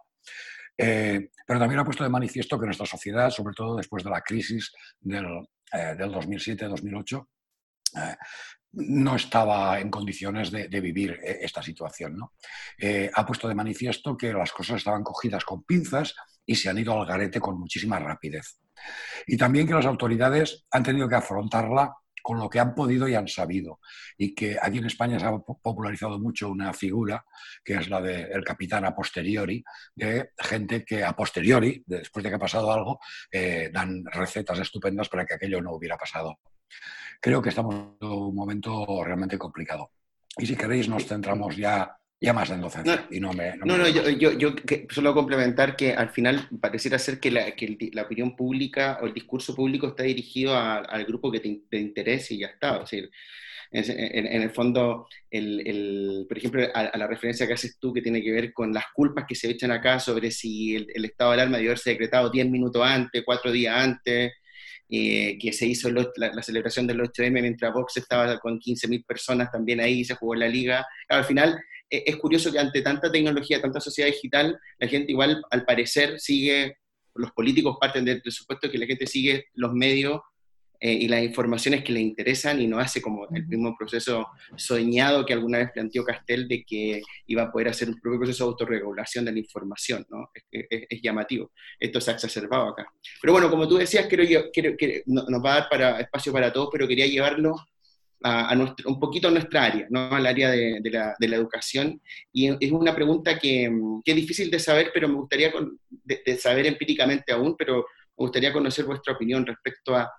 Eh, 0.78 1.30
pero 1.48 1.58
también 1.58 1.80
ha 1.80 1.86
puesto 1.86 2.04
de 2.04 2.10
manifiesto 2.10 2.60
que 2.60 2.66
nuestra 2.66 2.86
sociedad, 2.86 3.30
sobre 3.30 3.54
todo 3.56 3.78
después 3.78 4.04
de 4.04 4.10
la 4.10 4.20
crisis 4.20 4.74
del, 5.00 5.26
2007-2008, 5.72 7.22
eh, 7.24 8.00
eh, 8.02 8.16
no 8.74 9.16
estaba 9.16 9.80
en 9.80 9.90
condiciones 9.90 10.52
de, 10.52 10.68
vivir 10.82 11.18
esta 11.24 11.64
situación. 11.64 12.18
¿no? 12.18 12.34
ha 13.14 13.26
puesto 13.26 13.48
de 13.48 13.56
manifiesto 13.56 14.18
que 14.18 14.34
las 14.34 14.52
cosas 14.52 14.76
estaban 14.76 15.04
cogidas 15.04 15.46
con 15.46 15.64
pinzas 15.64 16.14
y 16.46 16.56
se 16.56 16.70
han 16.70 16.78
ido 16.78 17.00
al 17.00 17.08
garete 17.08 17.40
con 17.40 17.58
muchísima 17.58 17.98
rapidez. 17.98 18.60
Y 19.26 19.38
también 19.38 19.66
que 19.66 19.74
las 19.74 19.86
autoridades 19.86 20.66
han 20.70 20.84
tenido 20.84 21.08
que 21.08 21.16
afrontarla 21.16 21.96
con 22.26 22.40
lo 22.40 22.50
que 22.50 22.60
han 22.60 22.74
podido 22.74 23.08
y 23.08 23.14
han 23.14 23.28
sabido. 23.28 23.80
Y 24.18 24.34
que 24.34 24.58
aquí 24.60 24.80
en 24.80 24.88
España 24.88 25.20
se 25.20 25.28
ha 25.28 25.38
popularizado 25.38 26.18
mucho 26.18 26.50
una 26.50 26.74
figura, 26.74 27.24
que 27.64 27.76
es 27.76 27.88
la 27.88 28.02
del 28.02 28.44
capitán 28.44 28.84
a 28.84 28.96
posteriori, 28.96 29.64
de 29.94 30.32
gente 30.40 30.84
que 30.84 31.04
a 31.04 31.16
posteriori, 31.16 31.84
después 31.86 32.24
de 32.24 32.30
que 32.32 32.38
ha 32.38 32.40
pasado 32.40 32.72
algo, 32.72 33.00
eh, 33.32 33.70
dan 33.72 34.04
recetas 34.06 34.58
estupendas 34.58 35.08
para 35.08 35.24
que 35.24 35.36
aquello 35.36 35.62
no 35.62 35.74
hubiera 35.74 35.98
pasado. 35.98 36.40
Creo 37.22 37.44
que 37.44 37.50
estamos 37.50 37.76
en 38.02 38.08
un 38.08 38.34
momento 38.34 39.04
realmente 39.04 39.38
complicado. 39.38 39.92
Y 40.36 40.48
si 40.48 40.56
queréis, 40.56 40.90
nos 40.90 41.06
centramos 41.06 41.56
ya 41.56 41.96
ya 42.22 42.34
más 42.34 42.50
en 42.50 42.62
docencia. 42.62 42.96
No, 42.96 43.16
y 43.16 43.20
no, 43.20 43.34
me, 43.34 43.56
no, 43.58 43.78
no, 43.78 43.88
yo, 43.88 44.10
yo, 44.10 44.32
yo 44.38 44.56
solo 44.90 45.14
complementar 45.14 45.76
que 45.76 45.94
al 45.94 46.10
final 46.10 46.48
pareciera 46.62 46.98
ser 46.98 47.20
que 47.20 47.30
la, 47.30 47.52
que 47.52 47.78
la, 47.94 48.04
opinión 48.04 48.36
pública 48.36 49.00
o 49.02 49.06
el 49.06 49.14
discurso 49.14 49.56
público 49.56 49.88
está 49.88 50.04
dirigido 50.04 50.58
al 50.58 51.06
grupo 51.06 51.32
que 51.32 51.40
te, 51.40 51.78
interesa 51.78 52.34
y 52.34 52.40
ya 52.40 52.48
está. 52.48 52.80
O 52.80 52.86
sea, 52.86 53.04
en, 53.72 54.28
en, 54.28 54.42
el 54.42 54.52
fondo, 54.52 55.08
el, 55.30 55.68
el, 55.68 56.26
por 56.28 56.38
ejemplo, 56.38 56.68
a, 56.74 56.98
la 56.98 57.08
referencia 57.08 57.46
que 57.46 57.54
haces 57.54 57.78
tú 57.80 57.94
que 57.94 58.02
tiene 58.02 58.22
que 58.22 58.32
ver 58.32 58.54
con 58.54 58.74
las 58.74 58.86
culpas 58.94 59.26
que 59.28 59.36
se 59.36 59.50
echan 59.50 59.72
acá 59.72 60.00
sobre 60.00 60.32
si 60.32 60.76
el, 60.76 61.06
estado 61.06 61.32
de 61.32 61.36
alarma 61.36 61.58
debió 61.58 61.72
haberse 61.72 61.90
decretado 61.92 62.30
10 62.30 62.50
minutos 62.50 62.82
antes, 62.84 63.24
4 63.26 63.52
días 63.52 63.76
antes, 63.76 64.34
eh, 64.88 65.38
que 65.40 65.52
se 65.52 65.66
hizo 65.66 65.92
la, 65.92 66.08
la, 66.16 66.44
celebración 66.44 66.88
del 66.88 67.02
8M 67.02 67.42
mientras 67.42 67.74
Vox 67.74 67.98
estaba 67.98 68.40
con 68.40 68.60
15.000 68.60 69.06
personas 69.06 69.52
también 69.52 69.82
ahí, 69.82 70.06
se 70.06 70.16
jugó 70.16 70.36
en 70.36 70.42
la 70.42 70.48
liga. 70.48 70.86
al 71.10 71.26
final 71.26 71.60
eh, 71.90 72.04
es 72.06 72.16
curioso 72.18 72.52
que 72.52 72.60
ante 72.60 72.82
tanta 72.82 73.12
tecnología, 73.12 73.62
tanta 73.62 73.80
sociedad 73.80 74.10
digital, 74.10 74.60
la 74.80 74.88
gente 74.88 75.12
igual, 75.12 75.42
al 75.52 75.66
parecer, 75.66 76.20
sigue, 76.20 76.78
los 77.16 77.32
políticos 77.32 77.78
parten 77.80 78.06
del 78.06 78.22
presupuesto 78.22 78.70
que 78.70 78.78
la 78.78 78.86
gente 78.86 79.08
sigue 79.08 79.46
los 79.54 79.74
medios 79.74 80.22
eh, 80.80 80.92
y 80.92 81.08
las 81.08 81.24
informaciones 81.24 81.84
que 81.84 81.94
le 81.94 82.02
interesan 82.02 82.62
y 82.62 82.68
no 82.68 82.80
hace 82.80 83.02
como 83.02 83.28
el 83.34 83.48
mismo 83.48 83.76
proceso 83.78 84.28
soñado 84.58 85.26
que 85.26 85.34
alguna 85.34 85.60
vez 85.60 85.72
planteó 85.74 86.04
Castel 86.04 86.48
de 86.48 86.66
que 86.66 87.02
iba 87.28 87.44
a 87.44 87.52
poder 87.52 87.70
hacer 87.70 87.88
un 87.88 88.00
propio 88.00 88.20
proceso 88.20 88.44
de 88.44 88.50
autorregulación 88.50 89.24
de 89.24 89.32
la 89.32 89.40
información, 89.40 90.06
¿no? 90.10 90.30
Es, 90.52 91.02
llamativo. 91.02 91.52
Esto 91.80 92.02
se 92.02 92.12
ha 92.12 92.16
exacerbado 92.16 92.70
acá. 92.70 92.92
Pero 93.22 93.34
bueno, 93.34 93.50
como 93.50 93.68
tú 93.68 93.78
decías, 93.78 94.08
creo 94.10 94.26
yo, 94.26 94.52
creo, 94.52 94.76
que 94.76 95.04
nos 95.06 95.44
va 95.44 95.54
a 95.54 95.60
dar 95.62 95.70
para, 95.70 96.00
espacio 96.02 96.34
para 96.34 96.52
todos, 96.52 96.70
pero 96.72 96.88
quería 96.88 97.08
llevarlo 97.08 97.56
a, 98.24 98.56
un 98.86 99.00
poquito 99.00 99.28
a 99.28 99.32
nuestra 99.32 99.64
área, 99.64 99.88
¿no? 99.90 100.14
al 100.14 100.26
área 100.26 100.52
de, 100.52 100.82
la, 100.92 101.16
educación. 101.36 102.02
Y 102.32 102.48
es 102.48 102.72
una 102.72 102.96
pregunta 102.96 103.38
que, 103.38 103.72
es 104.06 104.16
difícil 104.16 104.50
de 104.50 104.60
saber, 104.60 104.92
pero 104.94 105.08
me 105.08 105.16
gustaría 105.16 105.52
saber 106.40 106.66
empíricamente 106.66 107.32
aún, 107.32 107.56
pero 107.58 107.78
me 108.18 108.26
gustaría 108.26 108.54
conocer 108.54 108.86
vuestra 108.86 109.14
opinión 109.14 109.46
respecto 109.46 109.96
a, 109.96 110.12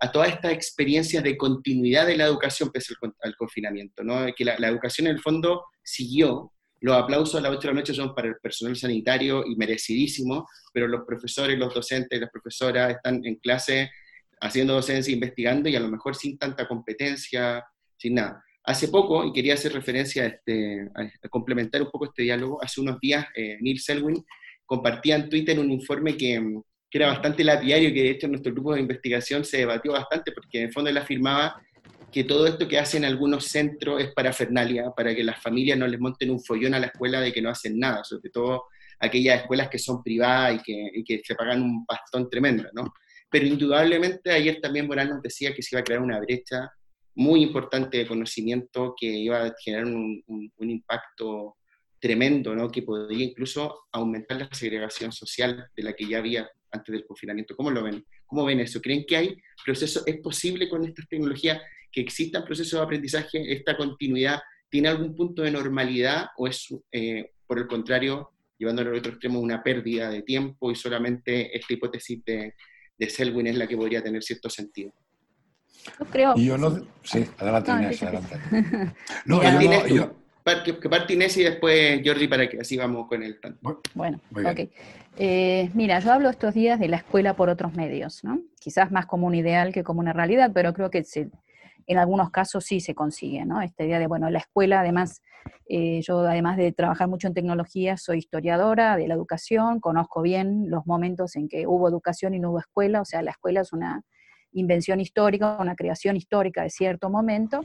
a 0.00 0.12
toda 0.12 0.26
esta 0.26 0.50
experiencia 0.50 1.22
de 1.22 1.36
continuidad 1.36 2.06
de 2.06 2.16
la 2.16 2.24
educación 2.24 2.70
pese 2.70 2.94
al, 3.22 3.36
confinamiento, 3.36 4.02
¿no? 4.02 4.26
que 4.36 4.44
la, 4.44 4.58
la, 4.58 4.68
educación 4.68 5.06
en 5.06 5.14
el 5.14 5.20
fondo 5.20 5.64
siguió. 5.82 6.50
Los 6.80 6.96
aplausos 6.96 7.36
a 7.36 7.40
las 7.40 7.52
8 7.52 7.60
de 7.60 7.74
la 7.74 7.80
noche 7.80 7.94
son 7.94 8.14
para 8.14 8.28
el 8.28 8.36
personal 8.42 8.76
sanitario 8.76 9.42
y 9.46 9.56
merecidísimo, 9.56 10.46
pero 10.72 10.86
los 10.86 11.06
profesores, 11.06 11.58
los 11.58 11.72
docentes, 11.72 12.20
las 12.20 12.30
profesoras 12.30 12.96
están 12.96 13.24
en 13.24 13.36
clase 13.36 13.90
haciendo 14.44 14.74
docencia, 14.74 15.12
investigando 15.12 15.68
y 15.68 15.76
a 15.76 15.80
lo 15.80 15.88
mejor 15.88 16.14
sin 16.14 16.38
tanta 16.38 16.68
competencia, 16.68 17.64
sin 17.96 18.14
nada. 18.14 18.44
Hace 18.62 18.88
poco, 18.88 19.24
y 19.24 19.32
quería 19.32 19.54
hacer 19.54 19.72
referencia 19.72 20.24
a, 20.24 20.26
este, 20.26 20.88
a, 20.94 21.28
complementar 21.28 21.82
un 21.82 21.90
poco 21.90 22.06
este 22.06 22.24
diálogo, 22.24 22.62
hace 22.62 22.80
unos 22.80 23.00
días 23.00 23.26
eh, 23.34 23.56
Neil 23.60 23.80
Selwyn 23.80 24.22
compartía 24.66 25.16
en 25.16 25.28
Twitter 25.28 25.58
un 25.58 25.70
informe 25.70 26.16
que, 26.16 26.42
que, 26.90 26.98
era 26.98 27.08
bastante 27.08 27.42
lapidario, 27.42 27.92
que 27.92 28.02
de 28.02 28.10
hecho 28.10 28.26
en 28.26 28.32
nuestro 28.32 28.52
grupo 28.52 28.74
de 28.74 28.80
investigación 28.80 29.44
se 29.44 29.58
debatió 29.58 29.92
bastante, 29.92 30.32
porque 30.32 30.58
en 30.58 30.64
el 30.66 30.72
fondo 30.72 30.90
él 30.90 30.98
afirmaba 30.98 31.60
que 32.12 32.24
todo 32.24 32.46
esto 32.46 32.68
que 32.68 32.78
hacen 32.78 33.04
algunos 33.04 33.46
centros 33.46 34.02
es 34.02 34.12
para 34.12 34.32
Fernalia, 34.32 34.90
para 34.96 35.14
que 35.14 35.24
las 35.24 35.42
familias 35.42 35.78
no 35.78 35.86
les 35.86 35.98
monten 35.98 36.30
un 36.30 36.40
follón 36.40 36.74
a 36.74 36.78
la 36.78 36.86
escuela 36.86 37.20
de 37.20 37.32
que 37.32 37.42
no 37.42 37.50
hacen 37.50 37.78
nada, 37.78 38.04
sobre 38.04 38.30
todo 38.30 38.64
aquellas 39.00 39.40
escuelas 39.40 39.68
que 39.68 39.78
son 39.78 40.02
privadas 40.02 40.56
y 40.56 40.62
que, 40.62 40.90
y 40.94 41.04
que 41.04 41.20
se 41.24 41.34
pagan 41.34 41.62
un 41.62 41.84
pastón 41.84 42.28
tremendo, 42.30 42.64
¿no? 42.72 42.92
Pero 43.34 43.46
indudablemente 43.48 44.30
ayer 44.30 44.60
también 44.60 44.86
Morán 44.86 45.08
nos 45.08 45.20
decía 45.20 45.52
que 45.52 45.60
se 45.60 45.74
iba 45.74 45.80
a 45.80 45.82
crear 45.82 46.00
una 46.00 46.20
brecha 46.20 46.70
muy 47.16 47.42
importante 47.42 47.98
de 47.98 48.06
conocimiento 48.06 48.94
que 48.96 49.06
iba 49.06 49.46
a 49.46 49.54
generar 49.60 49.86
un, 49.86 50.22
un, 50.28 50.70
impacto 50.70 51.56
tremendo, 51.98 52.54
¿no? 52.54 52.70
que 52.70 52.82
podría 52.82 53.24
incluso 53.24 53.86
aumentar 53.90 54.36
la 54.36 54.48
segregación 54.52 55.10
social 55.10 55.66
de 55.74 55.82
la 55.82 55.94
que 55.94 56.06
ya 56.06 56.18
había 56.18 56.48
antes 56.70 56.92
del 56.92 57.04
confinamiento. 57.04 57.56
¿Cómo 57.56 57.72
lo 57.72 57.82
ven? 57.82 58.06
¿Cómo 58.24 58.44
ven 58.44 58.60
eso? 58.60 58.80
¿Creen 58.80 59.04
que 59.04 59.16
hay 59.16 59.36
procesos, 59.64 60.04
es 60.06 60.20
posible 60.20 60.68
con 60.68 60.84
estas 60.84 61.08
tecnologías 61.08 61.60
que 61.90 62.02
existan 62.02 62.44
procesos 62.44 62.78
de 62.78 62.84
aprendizaje, 62.84 63.52
esta 63.52 63.76
continuidad 63.76 64.38
tiene 64.68 64.90
algún 64.90 65.16
punto 65.16 65.42
de 65.42 65.50
normalidad 65.50 66.26
o 66.36 66.46
es, 66.46 66.68
eh, 66.92 67.32
por 67.48 67.58
el 67.58 67.66
contrario, 67.66 68.30
llevándolo 68.56 68.90
al 68.90 68.98
otro 68.98 69.10
extremo, 69.10 69.40
una 69.40 69.60
pérdida 69.60 70.08
de 70.08 70.22
tiempo 70.22 70.70
y 70.70 70.76
solamente 70.76 71.56
esta 71.56 71.74
hipótesis 71.74 72.24
de, 72.24 72.54
de 72.98 73.10
Selwyn 73.10 73.46
es 73.46 73.56
la 73.56 73.66
que 73.66 73.76
podría 73.76 74.02
tener 74.02 74.22
cierto 74.22 74.48
sentido? 74.48 74.92
Yo 75.98 76.04
creo. 76.06 76.36
yo 76.36 76.58
no, 76.58 76.86
sí, 77.02 77.24
adelante 77.38 77.70
Inés, 77.72 78.02
adelante. 78.02 78.40
No, 79.26 79.42
yo 79.42 79.86
yo, 79.86 80.14
que 80.80 80.88
parte 80.88 81.14
Inés 81.14 81.36
y 81.36 81.44
después 81.44 82.02
Jordi 82.04 82.28
para 82.28 82.48
que 82.48 82.60
así 82.60 82.76
vamos 82.76 83.08
con 83.08 83.22
el 83.22 83.38
Bueno, 83.94 84.20
ok. 84.30 84.68
Eh, 85.16 85.70
mira, 85.74 86.00
yo 86.00 86.12
hablo 86.12 86.28
estos 86.28 86.54
días 86.54 86.80
de 86.80 86.88
la 86.88 86.96
escuela 86.96 87.34
por 87.34 87.48
otros 87.48 87.74
medios, 87.74 88.24
¿no? 88.24 88.40
Quizás 88.58 88.90
más 88.90 89.06
como 89.06 89.26
un 89.26 89.34
ideal 89.34 89.72
que 89.72 89.84
como 89.84 90.00
una 90.00 90.12
realidad, 90.12 90.50
pero 90.52 90.74
creo 90.74 90.90
que 90.90 91.04
en 91.86 91.98
algunos 91.98 92.30
casos 92.30 92.64
sí 92.64 92.80
se 92.80 92.94
consigue, 92.94 93.44
¿no? 93.44 93.60
Esta 93.60 93.84
idea 93.84 93.98
de, 93.98 94.06
bueno, 94.06 94.30
la 94.30 94.38
escuela, 94.38 94.80
además, 94.80 95.22
eh, 95.68 96.00
yo 96.02 96.20
además 96.20 96.56
de 96.56 96.72
trabajar 96.72 97.08
mucho 97.08 97.28
en 97.28 97.34
tecnología, 97.34 97.96
soy 97.96 98.18
historiadora 98.18 98.96
de 98.96 99.08
la 99.08 99.14
educación, 99.14 99.80
conozco 99.80 100.22
bien 100.22 100.70
los 100.70 100.86
momentos 100.86 101.36
en 101.36 101.48
que 101.48 101.66
hubo 101.66 101.88
educación 101.88 102.34
y 102.34 102.40
no 102.40 102.50
hubo 102.50 102.60
escuela, 102.60 103.00
o 103.00 103.04
sea, 103.04 103.22
la 103.22 103.32
escuela 103.32 103.60
es 103.60 103.72
una 103.72 104.02
invención 104.52 105.00
histórica, 105.00 105.58
una 105.60 105.74
creación 105.74 106.16
histórica 106.16 106.62
de 106.62 106.70
cierto 106.70 107.10
momento. 107.10 107.62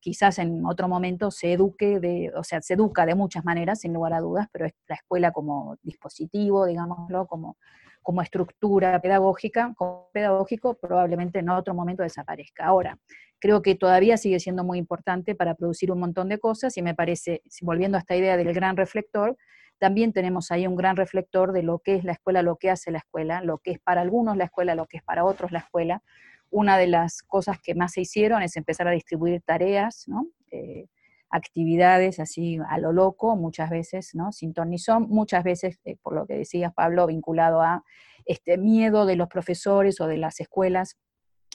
Quizás 0.00 0.38
en 0.38 0.64
otro 0.64 0.88
momento 0.88 1.30
se 1.30 1.52
eduque, 1.52 1.98
de, 1.98 2.30
o 2.36 2.44
sea, 2.44 2.62
se 2.62 2.74
educa 2.74 3.04
de 3.04 3.16
muchas 3.16 3.44
maneras, 3.44 3.80
sin 3.80 3.92
lugar 3.92 4.12
a 4.14 4.20
dudas, 4.20 4.46
pero 4.52 4.66
es 4.66 4.74
la 4.86 4.94
escuela 4.94 5.32
como 5.32 5.76
dispositivo, 5.82 6.66
digámoslo, 6.66 7.26
como, 7.26 7.56
como 8.02 8.22
estructura 8.22 9.00
pedagógica, 9.00 9.72
como 9.76 10.08
pedagógico, 10.12 10.74
probablemente 10.74 11.40
en 11.40 11.50
otro 11.50 11.74
momento 11.74 12.02
desaparezca. 12.02 12.66
Ahora, 12.66 12.98
creo 13.38 13.62
que 13.62 13.74
todavía 13.74 14.16
sigue 14.16 14.40
siendo 14.40 14.64
muy 14.64 14.78
importante 14.78 15.34
para 15.34 15.54
producir 15.54 15.92
un 15.92 16.00
montón 16.00 16.28
de 16.28 16.38
cosas 16.38 16.76
y 16.76 16.82
me 16.82 16.94
parece, 16.94 17.42
volviendo 17.62 17.96
a 17.96 18.00
esta 18.00 18.16
idea 18.16 18.36
del 18.36 18.52
gran 18.52 18.76
reflector, 18.76 19.36
también 19.78 20.12
tenemos 20.12 20.50
ahí 20.50 20.66
un 20.66 20.74
gran 20.74 20.96
reflector 20.96 21.52
de 21.52 21.62
lo 21.62 21.78
que 21.78 21.94
es 21.94 22.04
la 22.04 22.12
escuela, 22.12 22.42
lo 22.42 22.56
que 22.56 22.70
hace 22.70 22.90
la 22.90 22.98
escuela, 22.98 23.42
lo 23.42 23.58
que 23.58 23.72
es 23.72 23.78
para 23.78 24.00
algunos 24.00 24.36
la 24.36 24.44
escuela, 24.44 24.74
lo 24.74 24.86
que 24.86 24.96
es 24.96 25.02
para 25.04 25.24
otros 25.24 25.52
la 25.52 25.60
escuela, 25.60 26.02
una 26.50 26.78
de 26.78 26.86
las 26.86 27.22
cosas 27.22 27.58
que 27.60 27.74
más 27.74 27.92
se 27.92 28.00
hicieron 28.00 28.42
es 28.42 28.56
empezar 28.56 28.88
a 28.88 28.92
distribuir 28.92 29.42
tareas, 29.42 30.06
eh, 30.50 30.86
actividades 31.30 32.20
así 32.20 32.58
a 32.68 32.78
lo 32.78 32.92
loco, 32.92 33.36
muchas 33.36 33.70
veces, 33.70 34.14
¿no? 34.14 34.32
Sin 34.32 34.54
ton 34.54 34.70
ni 34.70 34.78
son, 34.78 35.08
muchas 35.08 35.44
veces, 35.44 35.78
eh, 35.84 35.96
por 36.02 36.14
lo 36.14 36.26
que 36.26 36.34
decías 36.34 36.72
Pablo, 36.74 37.06
vinculado 37.06 37.60
a 37.62 37.84
este 38.24 38.58
miedo 38.58 39.06
de 39.06 39.16
los 39.16 39.28
profesores 39.28 40.00
o 40.00 40.06
de 40.06 40.18
las 40.18 40.40
escuelas 40.40 40.96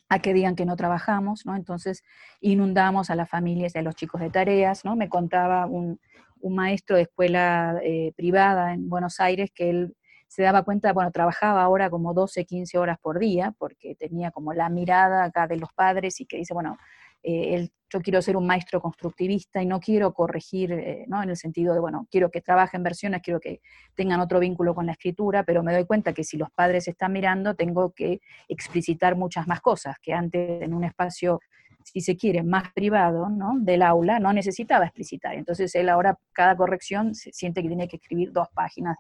a 0.10 0.20
que 0.20 0.34
digan 0.34 0.56
que 0.56 0.66
no 0.66 0.76
trabajamos, 0.76 1.46
¿no? 1.46 1.56
Entonces 1.56 2.04
inundamos 2.40 3.10
a 3.10 3.16
las 3.16 3.30
familias 3.30 3.76
y 3.76 3.80
a 3.80 3.82
los 3.82 3.96
chicos 3.96 4.22
de 4.22 4.30
tareas, 4.30 4.86
¿no? 4.86 4.96
Me 4.96 5.10
contaba 5.10 5.66
un, 5.66 6.00
maestro 6.46 6.98
de 6.98 7.04
escuela 7.04 7.80
eh, 7.82 8.12
privada 8.18 8.74
en 8.74 8.90
Buenos 8.90 9.22
Aires 9.22 9.50
que 9.56 9.70
él 9.70 9.96
se 10.28 10.42
daba 10.42 10.64
cuenta, 10.64 10.92
bueno, 10.92 11.10
trabajaba 11.12 11.64
ahora 11.64 11.90
como 11.90 12.14
12, 12.14 12.44
15 12.44 12.78
horas 12.80 12.98
por 13.00 13.18
día, 13.18 13.54
porque 13.58 13.96
tenía 13.96 14.30
como 14.32 14.52
la 14.52 14.68
mirada 14.68 15.24
acá 15.24 15.48
de 15.48 15.56
los 15.56 15.72
padres 15.72 16.20
y 16.20 16.26
que 16.26 16.38
dice, 16.38 16.54
bueno, 16.54 16.76
eh, 17.24 17.70
yo 17.94 18.02
quiero 18.02 18.22
ser 18.22 18.36
un 18.36 18.48
maestro 18.48 18.82
constructivista 18.82 19.62
y 19.62 19.68
no 19.68 19.80
quiero 19.80 20.14
corregir, 20.14 20.72
eh, 20.72 21.06
¿no? 21.08 21.22
En 21.22 21.30
el 21.30 21.38
sentido 21.38 21.76
de, 21.76 21.80
bueno, 21.80 22.08
quiero 22.10 22.32
que 22.32 22.42
trabajen 22.42 22.82
versiones, 22.82 23.22
quiero 23.22 23.40
que 23.40 23.62
tengan 23.94 24.20
otro 24.20 24.40
vínculo 24.40 24.74
con 24.74 24.88
la 24.88 24.94
escritura, 24.94 25.44
pero 25.44 25.62
me 25.62 25.74
doy 25.74 25.86
cuenta 25.86 26.12
que 26.12 26.24
si 26.24 26.38
los 26.38 26.50
padres 26.50 26.88
están 26.88 27.14
mirando, 27.14 27.54
tengo 27.54 27.92
que 27.92 28.22
explicitar 28.48 29.16
muchas 29.16 29.48
más 29.48 29.62
cosas 29.62 29.98
que 30.02 30.14
antes 30.14 30.64
en 30.64 30.74
un 30.74 30.84
espacio 30.84 31.40
si 31.84 32.02
se 32.02 32.18
quiere, 32.18 32.44
más 32.44 32.72
privado 32.74 33.30
¿no? 33.30 33.54
del 33.60 33.82
aula, 33.82 34.20
no 34.20 34.34
necesitaba 34.34 34.86
explicitar. 34.86 35.36
Entonces 35.36 35.74
él 35.76 35.90
ahora, 35.90 36.18
cada 36.32 36.56
corrección, 36.56 37.14
siente 37.16 37.62
que 37.62 37.68
tiene 37.68 37.88
que 37.88 37.98
escribir 37.98 38.32
dos 38.32 38.48
páginas 38.54 38.98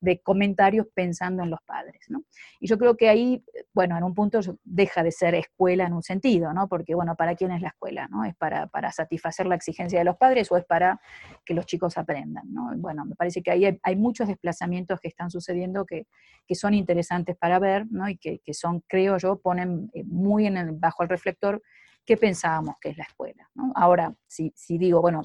de, 0.00 0.20
comentarios 0.20 0.86
pensando 0.94 1.42
en 1.42 1.50
los 1.50 1.60
padres. 1.62 2.06
¿no? 2.08 2.22
Y 2.60 2.66
yo 2.66 2.78
creo 2.78 2.96
que 2.96 3.08
ahí, 3.08 3.42
bueno, 3.72 3.96
en 3.96 4.04
un 4.04 4.14
punto 4.14 4.40
deja 4.64 5.02
de 5.02 5.12
ser 5.12 5.34
escuela 5.34 5.86
en 5.86 5.92
un 5.92 6.02
sentido, 6.02 6.52
¿no? 6.52 6.68
porque, 6.68 6.94
bueno, 6.94 7.14
¿para 7.16 7.34
quién 7.34 7.50
es 7.52 7.62
la 7.62 7.68
escuela? 7.68 8.08
¿no? 8.08 8.24
¿Es 8.24 8.34
para, 8.36 8.66
para 8.66 8.92
satisfacer 8.92 9.46
la 9.46 9.54
exigencia 9.54 9.98
de 9.98 10.04
los 10.04 10.16
padres 10.16 10.50
o 10.50 10.56
es 10.56 10.64
para 10.64 11.00
que 11.44 11.54
los 11.54 11.66
chicos 11.66 11.98
aprendan? 11.98 12.52
¿no? 12.52 12.70
Bueno, 12.76 13.04
me 13.04 13.14
parece 13.14 13.42
que 13.42 13.50
ahí 13.50 13.78
hay, 13.82 13.96
muchos 13.96 14.28
desplazamientos 14.28 15.00
que 15.00 15.08
están 15.08 15.30
sucediendo 15.30 15.84
que, 15.84 16.06
que 16.46 16.54
son 16.54 16.72
interesantes 16.72 17.36
para 17.36 17.58
ver 17.58 17.86
¿no? 17.90 18.08
y 18.08 18.16
que, 18.16 18.38
que, 18.38 18.54
son, 18.54 18.80
creo 18.86 19.18
yo, 19.18 19.40
ponen 19.40 19.90
eh, 19.92 20.04
muy 20.04 20.46
en 20.46 20.56
el, 20.56 20.72
bajo 20.72 21.02
el 21.02 21.08
reflector 21.08 21.62
qué 22.08 22.16
pensábamos 22.16 22.76
que 22.80 22.88
es 22.88 22.96
la 22.96 23.04
escuela. 23.04 23.50
Ahora, 23.74 24.14
si, 24.26 24.50
digo, 24.78 25.02
bueno, 25.02 25.24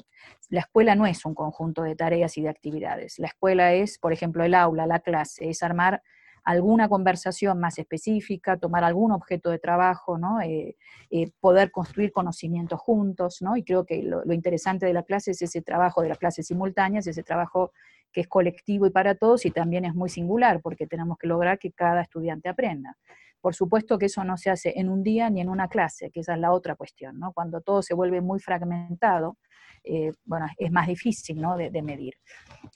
la 0.50 0.60
escuela 0.60 0.94
no 0.94 1.06
es 1.06 1.24
un 1.24 1.34
conjunto 1.34 1.82
de 1.82 1.96
tareas 1.96 2.36
y 2.36 2.42
de 2.42 2.50
actividades, 2.50 3.18
la 3.18 3.28
escuela 3.28 3.72
es, 3.72 3.98
por 3.98 4.12
ejemplo, 4.12 4.44
el 4.44 4.52
aula, 4.52 4.86
la 4.86 5.00
clase, 5.00 5.48
es 5.48 5.62
armar 5.62 6.02
alguna 6.44 6.90
conversación 6.90 7.58
más 7.58 7.78
específica, 7.78 8.58
tomar 8.58 8.84
algún 8.84 9.12
objeto 9.12 9.48
de 9.48 9.58
trabajo, 9.58 10.18
¿no? 10.18 10.42
Eh, 10.42 10.76
eh, 11.10 11.30
poder 11.40 11.70
construir 11.70 12.12
conocimientos 12.12 12.78
juntos, 12.78 13.40
¿no? 13.40 13.56
y 13.56 13.64
creo 13.64 13.86
que 13.86 14.02
lo, 14.02 14.22
lo, 14.22 14.34
interesante 14.34 14.84
de 14.84 14.92
la 14.92 15.04
clase 15.04 15.30
es 15.30 15.40
ese 15.40 15.62
trabajo 15.62 16.02
de 16.02 16.10
las 16.10 16.18
clases 16.18 16.46
simultáneas, 16.46 17.06
ese 17.06 17.22
trabajo 17.22 17.72
que 18.12 18.20
es 18.20 18.28
colectivo 18.28 18.84
y 18.86 18.90
para 18.90 19.14
todos 19.14 19.46
y 19.46 19.50
también 19.50 19.86
es 19.86 19.94
muy 19.94 20.10
singular, 20.10 20.60
porque 20.60 20.86
tenemos 20.86 21.16
que 21.16 21.28
lograr 21.28 21.58
que 21.58 21.72
cada 21.72 22.02
estudiante 22.02 22.50
aprenda. 22.50 22.98
Por 23.44 23.54
supuesto 23.54 23.98
que 23.98 24.06
eso 24.06 24.24
no 24.24 24.38
se 24.38 24.48
hace 24.48 24.72
en 24.74 24.88
un 24.88 25.02
día 25.02 25.28
ni 25.28 25.42
en 25.42 25.50
una 25.50 25.68
clase, 25.68 26.10
que 26.10 26.20
esa 26.20 26.32
es 26.32 26.40
la 26.40 26.50
otra 26.50 26.76
cuestión, 26.76 27.18
¿no? 27.18 27.34
Cuando 27.34 27.60
todo 27.60 27.82
se 27.82 27.92
vuelve 27.92 28.22
muy 28.22 28.40
fragmentado, 28.40 29.36
eh, 29.84 30.12
bueno, 30.24 30.46
es 30.56 30.72
más 30.72 30.86
difícil 30.86 31.42
¿no? 31.42 31.58
de, 31.58 31.82
medir. 31.82 32.14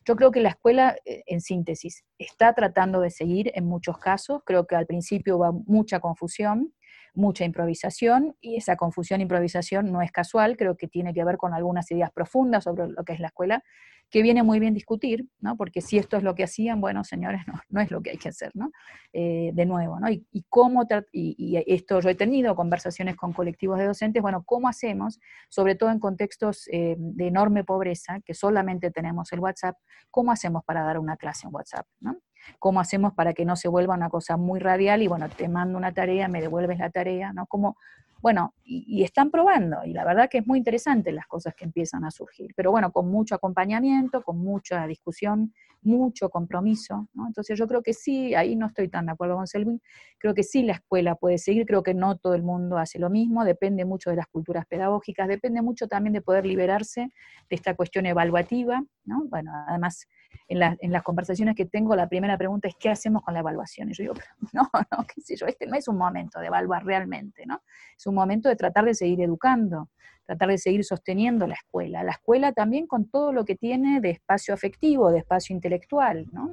Yo 0.04 0.14
creo 0.14 0.30
que 0.30 0.40
la 0.42 0.50
escuela, 0.50 0.94
eh, 1.06 1.22
en 1.24 1.40
síntesis, 1.40 2.04
está 2.18 2.52
tratando 2.52 3.00
de 3.00 3.08
seguir 3.08 3.50
en 3.54 3.64
muchos 3.64 3.96
casos, 3.96 4.42
creo 4.44 4.66
que 4.66 4.76
al 4.76 4.84
principio 4.84 5.38
hubo 5.38 5.64
mucha 5.66 6.00
confusión, 6.00 6.74
mucha 7.14 7.44
improvisación, 7.44 8.36
y 8.40 8.56
esa 8.56 8.76
confusión 8.76 9.20
improvisación 9.20 9.90
no 9.92 10.02
es 10.02 10.12
casual, 10.12 10.56
creo 10.56 10.76
que 10.76 10.88
tiene 10.88 11.12
que 11.14 11.24
ver 11.24 11.36
con 11.36 11.54
algunas 11.54 11.90
ideas 11.90 12.10
profundas 12.12 12.64
sobre 12.64 12.88
lo 12.88 13.04
que 13.04 13.12
es 13.12 13.20
la 13.20 13.28
escuela, 13.28 13.62
que 14.10 14.22
viene 14.22 14.42
muy 14.42 14.58
bien 14.58 14.74
discutir, 14.74 15.26
¿no? 15.40 15.56
porque 15.56 15.80
si 15.80 15.98
esto 15.98 16.16
es 16.16 16.22
lo 16.22 16.34
que 16.34 16.44
hacían, 16.44 16.80
bueno, 16.80 17.04
señores, 17.04 17.42
no, 17.46 17.54
no 17.68 17.80
es 17.80 17.90
lo 17.90 18.00
que 18.00 18.10
hay 18.10 18.16
que 18.16 18.30
hacer, 18.30 18.50
¿no? 18.54 18.70
Eh, 19.12 19.50
de 19.52 19.66
nuevo, 19.66 20.00
¿no? 20.00 20.08
Y, 20.10 20.24
cómo, 20.48 20.86
y, 21.12 21.62
esto 21.66 22.00
yo 22.00 22.08
he 22.08 22.14
tenido 22.14 22.54
conversaciones 22.56 23.16
con 23.16 23.32
colectivos 23.32 23.78
de 23.78 23.86
docentes, 23.86 24.22
bueno, 24.22 24.44
¿cómo 24.44 24.68
hacemos, 24.68 25.20
sobre 25.48 25.74
todo 25.74 25.90
en 25.90 25.98
contextos 25.98 26.68
eh, 26.72 26.96
de 26.98 27.26
enorme 27.26 27.64
pobreza, 27.64 28.20
que 28.24 28.34
solamente 28.34 28.90
tenemos 28.90 29.32
el 29.32 29.40
WhatsApp, 29.40 29.76
cómo 30.10 30.32
hacemos 30.32 30.64
para 30.64 30.82
dar 30.82 30.98
una 30.98 31.16
clase 31.16 31.46
en 31.46 31.54
WhatsApp, 31.54 31.86
¿no? 32.00 32.16
¿Cómo 32.58 32.80
hacemos 32.80 33.12
para 33.14 33.32
que 33.32 33.44
no 33.44 33.56
se 33.56 33.68
vuelva 33.68 33.94
una 33.94 34.10
cosa 34.10 34.36
muy 34.36 34.60
radial 34.60 35.02
y, 35.02 35.06
bueno, 35.08 35.28
te 35.28 35.48
mando 35.48 35.78
una 35.78 35.92
tarea, 35.92 36.28
me 36.28 36.40
devuelves 36.40 36.78
la 36.78 36.90
tarea, 36.90 37.32
¿no? 37.32 37.46
¿Cómo, 37.46 37.76
bueno, 38.20 38.54
y, 38.64 39.02
están 39.04 39.30
probando, 39.30 39.84
y 39.84 39.92
la 39.92 40.04
verdad 40.04 40.28
que 40.28 40.38
es 40.38 40.46
muy 40.46 40.58
interesante 40.58 41.12
las 41.12 41.26
cosas 41.26 41.54
que 41.54 41.64
empiezan 41.64 42.04
a 42.04 42.10
surgir, 42.10 42.52
pero 42.56 42.70
bueno, 42.70 42.90
con 42.90 43.08
mucho 43.08 43.34
acompañamiento, 43.34 44.22
con 44.22 44.38
mucha 44.38 44.86
discusión, 44.86 45.52
mucho 45.82 46.28
compromiso. 46.30 47.08
Entonces 47.26 47.58
yo 47.58 47.66
creo 47.66 47.82
que 47.82 47.92
sí, 47.92 48.34
ahí 48.34 48.56
no 48.56 48.66
estoy 48.66 48.88
tan 48.88 49.06
de 49.06 49.12
acuerdo 49.12 49.36
con 49.36 49.46
Selvin, 49.46 49.80
creo 50.18 50.34
que 50.34 50.42
sí 50.42 50.62
la 50.62 50.74
escuela 50.74 51.14
puede 51.14 51.38
seguir, 51.38 51.66
creo 51.66 51.82
que 51.82 51.94
no 51.94 52.16
todo 52.16 52.34
el 52.34 52.42
mundo 52.42 52.78
hace 52.78 52.98
lo 52.98 53.10
mismo, 53.10 53.44
depende 53.44 53.84
mucho 53.84 54.10
de 54.10 54.16
las 54.16 54.26
culturas 54.26 54.66
pedagógicas, 54.66 55.28
depende 55.28 55.62
mucho 55.62 55.88
también 55.88 56.12
de 56.12 56.20
poder 56.20 56.46
liberarse 56.46 57.00
de 57.48 57.56
esta 57.56 57.74
cuestión 57.74 58.06
evaluativa, 58.06 58.82
¿no? 59.04 59.24
Bueno, 59.28 59.52
además 59.68 60.06
en, 60.48 60.92
las 60.92 61.02
conversaciones 61.02 61.54
que 61.54 61.66
tengo, 61.66 61.94
la 61.94 62.08
primera 62.08 62.36
pregunta 62.36 62.68
es 62.68 62.74
¿qué 62.78 62.88
hacemos 62.90 63.22
con 63.22 63.34
la 63.34 63.40
evaluación? 63.40 63.90
Y 63.90 63.94
yo 63.94 64.02
digo, 64.02 64.14
no, 64.52 64.62
no, 64.92 65.06
qué 65.06 65.20
sé 65.20 65.36
yo, 65.36 65.46
este 65.46 65.66
no 65.66 65.76
es 65.76 65.88
un 65.88 65.96
momento 65.96 66.40
de 66.40 66.46
evaluar 66.46 66.84
realmente, 66.84 67.44
¿no? 67.46 67.62
Es 67.96 68.06
un 68.06 68.14
momento 68.14 68.48
de 68.48 68.56
tratar 68.56 68.84
de 68.84 68.94
seguir 68.94 69.20
educando, 69.20 69.90
tratar 70.28 70.50
de 70.50 70.58
seguir 70.58 70.84
sosteniendo 70.84 71.46
la 71.46 71.54
escuela. 71.54 72.04
La 72.04 72.12
escuela 72.12 72.52
también 72.52 72.86
con 72.86 73.08
todo 73.08 73.32
lo 73.32 73.46
que 73.46 73.56
tiene 73.56 74.02
de 74.02 74.10
espacio 74.10 74.52
afectivo, 74.52 75.10
de 75.10 75.20
espacio 75.20 75.56
intelectual, 75.56 76.26
¿no? 76.32 76.52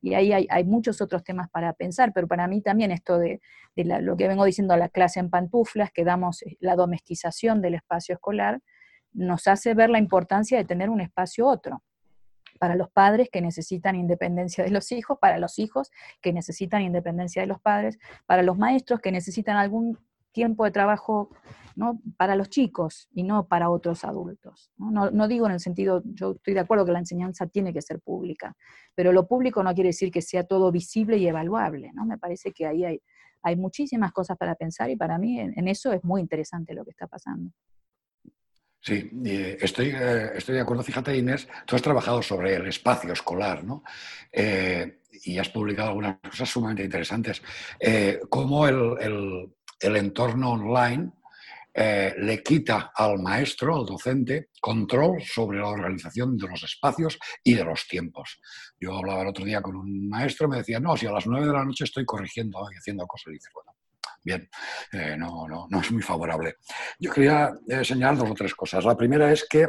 Y 0.00 0.14
ahí 0.14 0.32
hay, 0.32 0.64
muchos 0.64 1.00
otros 1.00 1.22
temas 1.22 1.48
para 1.48 1.72
pensar, 1.72 2.12
pero 2.12 2.26
para 2.26 2.48
mí 2.48 2.60
también 2.60 2.90
esto 2.90 3.20
de, 3.20 3.40
lo 3.76 4.16
que 4.16 4.26
vengo 4.26 4.44
diciendo, 4.44 4.76
la 4.76 4.88
clase 4.88 5.20
en 5.20 5.30
pantuflas, 5.30 5.92
que 5.92 6.02
damos 6.02 6.42
eh, 6.42 6.56
la 6.58 6.74
domestización 6.74 7.62
del 7.62 7.74
espacio 7.74 8.16
escolar, 8.16 8.60
nos 9.12 9.46
hace 9.46 9.74
ver 9.74 9.90
la 9.90 10.00
importancia 10.00 10.58
de 10.58 10.64
tener 10.64 10.90
un 10.90 11.00
espacio 11.00 11.46
otro 11.46 11.84
para 12.58 12.74
los 12.74 12.90
padres 12.90 13.28
que 13.30 13.40
necesitan 13.40 13.94
independencia 13.94 14.64
de 14.64 14.70
los 14.70 14.90
hijos, 14.90 15.18
para 15.20 15.38
los 15.38 15.60
hijos 15.60 15.92
que 16.20 16.32
necesitan 16.32 16.82
independencia 16.82 17.42
de 17.42 17.46
los 17.46 17.60
padres, 17.60 17.98
para 18.26 18.42
los 18.42 18.58
maestros 18.58 19.00
que 19.00 19.12
necesitan 19.12 19.56
algún 19.56 19.98
tiempo 20.32 20.64
de 20.64 20.70
trabajo 20.70 21.30
¿no? 21.76 22.00
para 22.16 22.36
los 22.36 22.48
chicos 22.50 23.08
y 23.14 23.22
no 23.22 23.46
para 23.46 23.70
otros 23.70 24.04
adultos. 24.04 24.72
¿no? 24.76 25.10
No, 25.10 25.28
digo 25.28 25.46
en 25.46 25.52
el 25.52 25.60
sentido, 25.60 26.02
yo 26.04 26.32
estoy 26.32 26.54
de 26.54 26.60
acuerdo 26.60 26.84
que 26.84 26.92
la 26.92 26.98
enseñanza 26.98 27.46
tiene 27.46 27.72
que 27.72 27.82
ser 27.82 28.00
pública, 28.00 28.56
pero 28.94 29.12
lo 29.12 29.26
público 29.26 29.62
no 29.62 29.74
quiere 29.74 29.88
decir 29.88 30.10
que 30.10 30.22
sea 30.22 30.44
todo 30.44 30.70
visible 30.72 31.16
y 31.18 31.26
evaluable. 31.26 31.92
¿no? 31.94 32.04
Me 32.04 32.18
parece 32.18 32.52
que 32.52 32.66
ahí 32.66 32.84
hay, 32.84 33.00
hay 33.42 33.56
muchísimas 33.56 34.12
cosas 34.12 34.36
para 34.36 34.54
pensar 34.54 34.90
y 34.90 34.96
para 34.96 35.18
mí 35.18 35.40
en, 35.40 35.68
eso 35.68 35.92
es 35.92 36.02
muy 36.04 36.20
interesante 36.20 36.74
lo 36.74 36.84
que 36.84 36.90
está 36.90 37.06
pasando. 37.06 37.50
Sí, 38.80 39.08
estoy, 39.60 39.90
eh, 39.94 40.30
estoy 40.34 40.56
de 40.56 40.60
acuerdo. 40.60 40.82
Fíjate, 40.82 41.16
Inés, 41.16 41.46
tú 41.66 41.76
has 41.76 41.82
trabajado 41.82 42.20
sobre 42.20 42.56
el 42.56 42.66
espacio 42.66 43.12
escolar, 43.12 43.62
¿no? 43.62 43.84
Eh, 44.32 45.02
y 45.24 45.38
has 45.38 45.48
publicado 45.50 45.90
algunas 45.90 46.18
cosas 46.18 46.48
sumamente 46.48 46.82
interesantes. 46.82 47.42
Eh, 47.78 48.20
cómo 48.28 48.66
el, 48.66 49.52
el 49.82 49.96
entorno 49.96 50.52
online 50.52 51.12
eh, 51.74 52.14
le 52.18 52.42
quita 52.42 52.92
al 52.94 53.18
maestro, 53.18 53.76
al 53.76 53.86
docente, 53.86 54.50
control 54.60 55.22
sobre 55.22 55.58
la 55.58 55.68
organización 55.68 56.36
de 56.36 56.46
los 56.46 56.62
espacios 56.62 57.18
y 57.42 57.54
de 57.54 57.64
los 57.64 57.86
tiempos. 57.88 58.40
Yo 58.78 58.94
hablaba 58.98 59.22
el 59.22 59.28
otro 59.28 59.44
día 59.44 59.62
con 59.62 59.76
un 59.76 60.08
maestro, 60.08 60.48
me 60.48 60.58
decía, 60.58 60.78
no, 60.80 60.96
si 60.96 61.06
a 61.06 61.12
las 61.12 61.26
nueve 61.26 61.46
de 61.46 61.52
la 61.52 61.64
noche 61.64 61.84
estoy 61.84 62.04
corrigiendo 62.04 62.58
y 62.70 62.76
haciendo 62.76 63.06
cosas, 63.06 63.28
y 63.28 63.34
dice, 63.34 63.48
bueno, 63.54 63.74
bien, 64.22 64.50
eh, 64.92 65.16
no, 65.16 65.48
no, 65.48 65.66
no 65.70 65.80
es 65.80 65.90
muy 65.90 66.02
favorable. 66.02 66.56
Yo 66.98 67.10
quería 67.10 67.52
eh, 67.66 67.84
señalar 67.84 68.18
dos 68.18 68.30
o 68.30 68.34
tres 68.34 68.54
cosas. 68.54 68.84
La 68.84 68.96
primera 68.96 69.32
es 69.32 69.46
que 69.48 69.66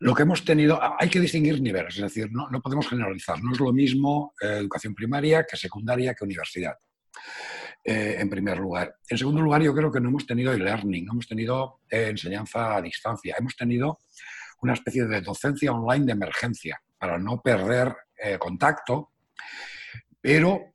lo 0.00 0.14
que 0.14 0.22
hemos 0.22 0.44
tenido, 0.44 0.80
hay 0.98 1.08
que 1.08 1.20
distinguir 1.20 1.60
niveles, 1.60 1.94
es 1.94 2.02
decir, 2.02 2.28
no, 2.32 2.48
no 2.50 2.60
podemos 2.60 2.88
generalizar. 2.88 3.40
No 3.42 3.52
es 3.52 3.60
lo 3.60 3.72
mismo 3.72 4.34
educación 4.40 4.94
primaria 4.94 5.44
que 5.44 5.56
secundaria 5.56 6.14
que 6.14 6.24
universidad. 6.24 6.76
Eh, 7.82 8.16
en 8.18 8.28
primer 8.28 8.58
lugar. 8.58 8.96
En 9.08 9.16
segundo 9.16 9.40
lugar, 9.40 9.62
yo 9.62 9.74
creo 9.74 9.90
que 9.90 10.00
no 10.00 10.10
hemos 10.10 10.26
tenido 10.26 10.52
e-learning, 10.52 11.06
no 11.06 11.12
hemos 11.12 11.26
tenido 11.26 11.80
eh, 11.88 12.08
enseñanza 12.10 12.76
a 12.76 12.82
distancia, 12.82 13.36
hemos 13.38 13.56
tenido 13.56 14.00
una 14.60 14.74
especie 14.74 15.06
de 15.06 15.22
docencia 15.22 15.72
online 15.72 16.04
de 16.04 16.12
emergencia 16.12 16.82
para 16.98 17.16
no 17.16 17.40
perder 17.40 17.96
eh, 18.22 18.36
contacto, 18.38 19.12
pero 20.20 20.66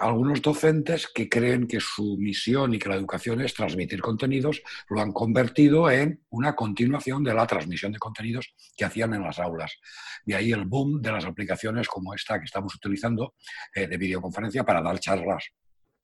algunos 0.00 0.40
docentes 0.40 1.08
que 1.12 1.28
creen 1.28 1.66
que 1.66 1.80
su 1.80 2.16
misión 2.16 2.74
y 2.74 2.78
que 2.78 2.88
la 2.88 2.94
educación 2.94 3.40
es 3.40 3.52
transmitir 3.52 4.00
contenidos, 4.00 4.62
lo 4.88 5.00
han 5.00 5.10
convertido 5.10 5.90
en 5.90 6.20
una 6.30 6.54
continuación 6.54 7.24
de 7.24 7.34
la 7.34 7.44
transmisión 7.44 7.90
de 7.90 7.98
contenidos 7.98 8.54
que 8.76 8.84
hacían 8.84 9.12
en 9.14 9.24
las 9.24 9.40
aulas. 9.40 9.80
De 10.24 10.36
ahí 10.36 10.52
el 10.52 10.66
boom 10.66 11.02
de 11.02 11.10
las 11.10 11.24
aplicaciones 11.24 11.88
como 11.88 12.14
esta 12.14 12.38
que 12.38 12.44
estamos 12.44 12.72
utilizando 12.76 13.34
de 13.74 13.96
videoconferencia 13.96 14.62
para 14.62 14.80
dar 14.80 15.00
charlas 15.00 15.52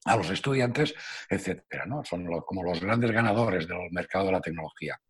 a 0.04 0.16
los 0.16 0.30
estudiantes, 0.30 0.94
etcétera, 1.28 1.86
¿no? 1.86 2.04
Son 2.04 2.26
como 2.42 2.62
los 2.62 2.80
grandes 2.80 3.10
ganadores 3.10 3.68
del 3.68 3.90
mercado 3.90 4.26
de 4.26 4.32
la 4.32 4.40
tecnología. 4.40 5.00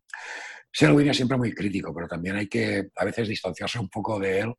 Selwyn 0.71 1.09
es 1.09 1.17
siempre 1.17 1.37
muy 1.37 1.53
crítico, 1.53 1.93
pero 1.93 2.07
también 2.07 2.37
hay 2.37 2.47
que 2.47 2.89
a 2.95 3.05
veces 3.05 3.27
distanciarse 3.27 3.79
un 3.79 3.89
poco 3.89 4.19
de 4.19 4.39
él. 4.39 4.53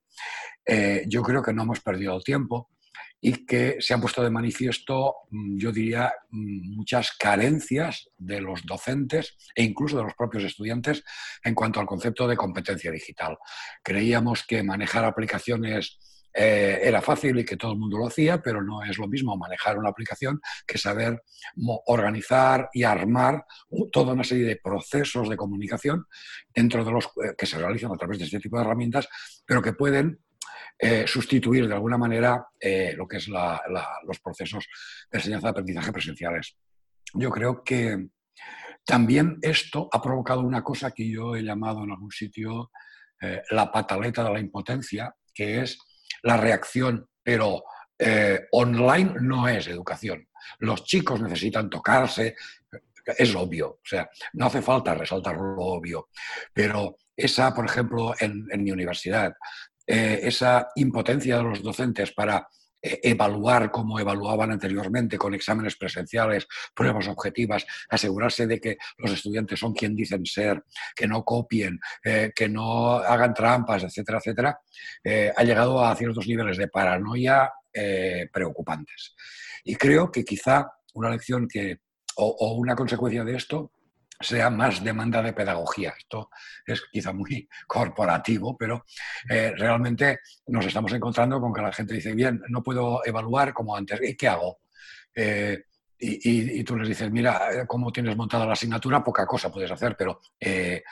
Eh, 0.64 1.05
yo 1.09 1.23
creo 1.23 1.42
que 1.42 1.53
no 1.53 1.62
hemos 1.62 1.81
perdido 1.81 2.16
el 2.16 2.23
tiempo 2.23 2.71
y 3.25 3.47
que 3.47 3.77
se 3.79 3.95
han 3.95 4.01
puesto 4.01 4.23
de 4.23 4.31
manifiesto, 4.31 5.14
mm, 5.31 5.57
yo 5.57 5.71
diría, 5.71 6.12
mm, 6.31 6.75
muchas 6.77 7.12
carencias 7.16 8.11
de 8.18 8.40
los 8.40 8.66
docentes 8.66 9.37
e 9.55 9.62
incluso 9.62 9.97
de 9.97 10.03
los 10.03 10.14
propios 10.14 10.45
estudiantes 10.45 11.05
en 11.45 11.55
cuanto 11.55 11.79
al 11.79 11.87
concepto 11.87 12.27
de 12.27 12.37
competencia 12.37 12.90
digital. 12.90 13.38
Creíamos 13.83 14.45
que 14.45 14.62
manejar 14.64 15.05
aplicaciones 15.05 15.99
eh, 16.35 16.81
era 16.83 17.03
fácil 17.03 17.38
y 17.38 17.45
que 17.45 17.57
todo 17.57 17.73
el 17.73 17.79
mundo 17.79 17.99
lo 17.99 18.07
hacía, 18.07 18.40
pero 18.40 18.62
no 18.62 18.83
es 18.83 18.97
lo 18.97 19.07
mismo 19.07 19.37
manejar 19.37 19.79
una 19.79 19.90
aplicación 19.90 20.40
que 20.66 20.79
saber 20.79 21.23
organizar 21.87 22.71
y 22.73 22.85
armar 22.85 23.45
toda 23.90 24.14
una 24.14 24.25
serie 24.25 24.47
de 24.47 24.57
procesos 24.57 25.29
de 25.29 25.37
comunicación 25.37 26.07
dentro 26.55 26.85
de 26.85 26.90
los 26.90 27.07
eh, 27.07 27.35
que 27.37 27.47
se 27.47 27.59
realizan 27.59 27.92
a 27.92 27.97
través 27.97 28.18
de 28.18 28.25
este 28.25 28.40
tipo 28.40 28.57
de 28.57 28.64
herramientas, 28.64 29.09
pero 29.45 29.61
que 29.61 29.75
pueden 29.75 30.21
eh, 30.79 31.05
sustituir 31.07 31.68
de 31.68 31.75
alguna 31.75 31.99
manera 31.99 32.47
lo 32.97 33.07
que 33.07 33.18
es 33.18 33.29
los 33.29 34.21
procesos 34.23 34.66
de 35.11 35.18
enseñanza-aprendizaje 35.18 35.92
presenciales. 35.92 36.57
Yo 37.14 37.31
creo 37.31 37.62
que 37.62 38.09
también 38.85 39.38
esto 39.42 39.88
ha 39.92 40.01
provocado 40.01 40.40
una 40.40 40.62
cosa 40.62 40.90
que 40.90 41.09
yo 41.09 41.37
he 41.37 41.42
llamado 41.42 41.85
en 41.85 41.90
algún 41.90 42.11
sitio 42.11 42.71
la 43.51 43.71
pataleta 43.71 44.25
de 44.25 44.33
la 44.33 44.40
impotencia, 44.40 45.14
que 45.33 45.61
es 45.61 45.79
la 46.23 46.37
reacción, 46.37 47.09
pero 47.23 47.65
eh, 47.99 48.47
online 48.53 49.15
no 49.21 49.49
es 49.49 49.67
educación. 49.67 50.29
Los 50.59 50.85
chicos 50.85 51.21
necesitan 51.21 51.71
tocarse, 51.71 52.37
es 53.05 53.35
obvio, 53.35 53.69
o 53.69 53.81
sea, 53.85 54.09
no 54.35 54.47
hace 54.47 54.62
falta 54.62 54.95
resaltar 54.95 55.37
lo 55.37 55.57
obvio, 55.59 56.09
pero 56.53 56.97
esa, 57.17 57.55
por 57.55 57.65
ejemplo, 57.65 58.15
en, 58.19 58.47
mi 58.62 58.71
universidad, 58.71 59.35
eh, 59.87 60.21
esa 60.23 60.69
impotencia 60.77 61.38
de 61.38 61.43
los 61.43 61.62
docentes 61.62 62.12
para 62.12 62.47
evaluar 62.83 63.71
como 63.71 63.99
evaluaban 64.01 64.51
anteriormente 64.51 65.16
con 65.16 65.35
exámenes 65.35 65.77
presenciales, 65.77 66.47
pruebas 66.75 67.09
objetivas, 67.09 67.64
asegurarse 67.88 68.47
de 68.47 68.61
que 68.61 68.77
los 68.99 69.12
estudiantes 69.12 69.61
son 69.61 69.73
quien 69.73 69.95
dicen 69.95 70.27
ser, 70.27 70.64
que 70.95 71.07
no 71.07 71.25
copien, 71.25 71.79
eh, 72.05 72.33
que 72.35 72.49
no 72.49 72.95
hagan 72.97 73.35
trampas, 73.35 73.85
etcétera, 73.85 74.18
etcétera, 74.18 74.59
eh, 75.05 75.33
ha 75.35 75.45
llegado 75.45 75.85
a 75.85 75.95
ciertos 75.95 76.27
niveles 76.27 76.57
de 76.57 76.68
paranoia 76.68 77.51
preocupantes. 78.31 79.14
Y 79.64 79.77
creo 79.77 80.12
que 80.12 80.27
quizá 80.27 80.71
una 80.92 81.09
lección 81.09 81.49
que, 81.49 81.81
o 82.16 82.53
una 82.53 82.77
consecuencia 82.77 83.25
de 83.25 83.35
esto 83.35 83.73
sea 84.22 84.50
más 84.50 84.82
demanda 84.82 85.22
de 85.22 85.32
pedagogía. 85.32 85.94
Esto 85.96 86.30
es 86.66 86.82
quizá 86.90 87.12
muy 87.12 87.48
corporativo, 87.66 88.56
pero 88.56 88.85
eh, 89.28 89.52
realmente 89.56 90.20
nos 90.46 90.66
estamos 90.66 90.92
encontrando 90.92 91.40
con 91.40 91.52
que 91.52 91.62
la 91.62 91.72
gente 91.72 91.94
dice, 91.94 92.14
bien, 92.14 92.42
no 92.48 92.62
puedo 92.62 93.04
evaluar 93.04 93.52
como 93.52 93.76
antes, 93.76 94.00
¿y 94.02 94.16
qué 94.16 94.28
hago? 94.28 94.61
Eh, 95.14 95.64
y, 96.04 96.64
tú 96.64 96.76
les 96.76 96.88
dices, 96.88 97.11
mira, 97.12 97.64
cómo 97.66 97.92
tienes 97.92 98.16
montada 98.16 98.44
la 98.44 98.54
asignatura, 98.54 99.04
poca 99.04 99.24
cosa 99.24 99.52
puedes 99.52 99.70
hacer, 99.70 99.94
pero 99.96 100.20
eh, 100.40 100.82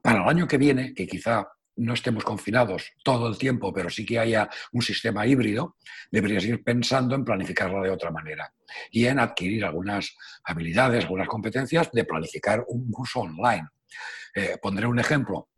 para 0.00 0.22
el 0.22 0.28
año 0.28 0.46
que 0.46 0.58
viene, 0.58 0.94
que 0.94 1.08
quizá 1.08 1.44
no 1.80 1.94
estemos 1.94 2.24
confinados 2.24 2.92
todo 3.02 3.28
el 3.28 3.38
tiempo, 3.38 3.72
pero 3.72 3.90
sí 3.90 4.04
que 4.04 4.18
haya 4.18 4.48
un 4.72 4.82
sistema 4.82 5.26
híbrido, 5.26 5.76
deberías 6.10 6.44
ir 6.44 6.62
pensando 6.62 7.14
en 7.14 7.24
planificarlo 7.24 7.82
de 7.82 7.90
otra 7.90 8.10
manera 8.10 8.52
y 8.90 9.06
en 9.06 9.18
adquirir 9.18 9.64
algunas 9.64 10.14
habilidades, 10.44 11.04
algunas 11.04 11.28
competencias 11.28 11.90
de 11.92 12.04
planificar 12.04 12.64
un 12.68 12.90
curso 12.90 13.20
online. 13.20 13.68
Eh, 14.34 14.58
pondré 14.60 14.86
un 14.86 14.98
ejemplo. 14.98 15.48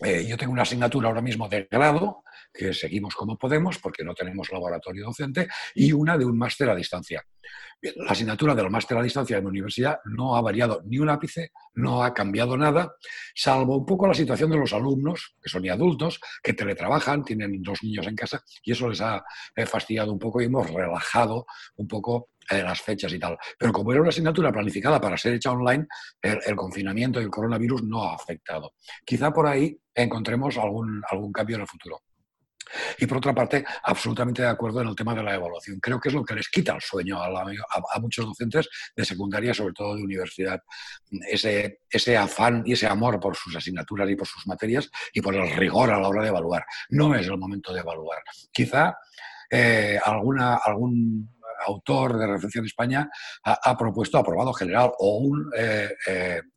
Eh, 0.00 0.26
yo 0.26 0.36
tengo 0.36 0.52
una 0.52 0.62
asignatura 0.62 1.08
ahora 1.08 1.22
mismo 1.22 1.48
de 1.48 1.66
grado, 1.70 2.22
que 2.52 2.74
seguimos 2.74 3.14
como 3.14 3.38
podemos 3.38 3.78
porque 3.78 4.04
no 4.04 4.14
tenemos 4.14 4.50
laboratorio 4.50 5.06
docente, 5.06 5.48
y 5.74 5.92
una 5.92 6.18
de 6.18 6.24
un 6.24 6.36
máster 6.36 6.68
a 6.68 6.74
distancia. 6.74 7.24
La 7.80 8.10
asignatura 8.10 8.54
del 8.54 8.70
máster 8.70 8.98
a 8.98 9.02
distancia 9.02 9.36
en 9.36 9.44
la 9.44 9.50
universidad 9.50 9.98
no 10.04 10.36
ha 10.36 10.40
variado 10.40 10.82
ni 10.84 10.98
un 10.98 11.08
ápice, 11.08 11.52
no 11.74 12.02
ha 12.02 12.12
cambiado 12.12 12.56
nada, 12.56 12.94
salvo 13.34 13.76
un 13.76 13.86
poco 13.86 14.06
la 14.06 14.14
situación 14.14 14.50
de 14.50 14.56
los 14.56 14.72
alumnos, 14.72 15.36
que 15.42 15.48
son 15.48 15.68
adultos, 15.68 16.20
que 16.42 16.54
teletrabajan, 16.54 17.24
tienen 17.24 17.62
dos 17.62 17.82
niños 17.82 18.06
en 18.06 18.16
casa, 18.16 18.42
y 18.62 18.72
eso 18.72 18.88
les 18.88 19.00
ha 19.00 19.24
eh, 19.54 19.66
fastidiado 19.66 20.12
un 20.12 20.18
poco 20.18 20.40
y 20.40 20.46
hemos 20.46 20.70
relajado 20.70 21.46
un 21.76 21.86
poco 21.86 22.30
las 22.50 22.80
fechas 22.80 23.12
y 23.12 23.18
tal. 23.18 23.36
Pero 23.58 23.72
como 23.72 23.92
era 23.92 24.00
una 24.00 24.10
asignatura 24.10 24.52
planificada 24.52 25.00
para 25.00 25.16
ser 25.16 25.34
hecha 25.34 25.52
online, 25.52 25.86
el, 26.22 26.56
confinamiento 26.56 27.20
y 27.20 27.24
el 27.24 27.30
coronavirus 27.30 27.82
no 27.84 28.04
ha 28.04 28.14
afectado. 28.14 28.74
Quizá 29.04 29.32
por 29.32 29.46
ahí 29.46 29.78
encontremos 29.94 30.56
algún, 30.58 31.02
algún 31.10 31.32
cambio 31.32 31.56
en 31.56 31.62
el 31.62 31.68
futuro. 31.68 32.02
Y 32.98 33.06
por 33.06 33.18
otra 33.18 33.34
parte, 33.34 33.64
absolutamente 33.84 34.42
de 34.42 34.48
acuerdo 34.48 34.80
en 34.80 34.88
el 34.88 34.96
tema 34.96 35.14
de 35.14 35.22
la 35.22 35.34
evaluación. 35.34 35.78
Creo 35.80 36.00
que 36.00 36.08
es 36.08 36.14
lo 36.14 36.24
que 36.24 36.34
les 36.34 36.48
quita 36.48 36.74
el 36.74 36.80
sueño 36.80 37.22
a, 37.22 38.00
muchos 38.00 38.26
docentes 38.26 38.68
de 38.94 39.04
secundaria, 39.04 39.54
sobre 39.54 39.72
todo 39.72 39.94
de 39.94 40.02
universidad. 40.02 40.60
Ese, 41.30 41.80
ese 41.88 42.16
afán 42.16 42.62
y 42.66 42.72
ese 42.72 42.86
amor 42.86 43.20
por 43.20 43.36
sus 43.36 43.54
asignaturas 43.54 44.10
y 44.10 44.16
por 44.16 44.26
sus 44.26 44.46
materias 44.46 44.90
y 45.12 45.20
por 45.20 45.34
el 45.34 45.48
rigor 45.54 45.90
a 45.90 46.00
la 46.00 46.08
hora 46.08 46.22
de 46.22 46.28
evaluar. 46.28 46.64
No 46.90 47.14
es 47.14 47.26
el 47.26 47.38
momento 47.38 47.72
de 47.72 47.80
evaluar. 47.80 48.18
Quizá 48.52 48.96
eh, 49.48 49.98
alguna, 50.04 50.56
algún 50.56 51.35
autor 51.66 52.18
de 52.18 52.26
Reflexión 52.26 52.64
de 52.64 52.68
España 52.68 53.10
ha, 53.44 53.76
propuesto 53.76 54.18
aprobado 54.18 54.52
general 54.52 54.92
o 54.98 55.18
un, 55.18 55.50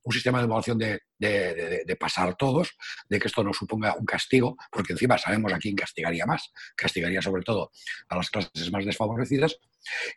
un 0.04 0.14
sistema 0.14 0.40
de 0.40 0.46
evaluación 0.46 0.78
de, 0.78 1.02
de, 1.18 1.96
pasar 2.00 2.36
todos, 2.36 2.76
de 3.08 3.20
que 3.20 3.28
esto 3.28 3.44
no 3.44 3.54
suponga 3.54 3.96
un 3.96 4.06
castigo, 4.06 4.58
porque 4.72 4.94
encima 4.94 5.18
sabemos 5.18 5.54
a 5.54 5.60
quién 5.60 5.76
castigaría 5.76 6.26
más, 6.26 6.52
castigaría 6.76 7.22
sobre 7.22 7.44
todo 7.44 7.72
a 8.08 8.16
las 8.16 8.30
clases 8.30 8.72
más 8.72 8.86
desfavorecidas, 8.86 9.58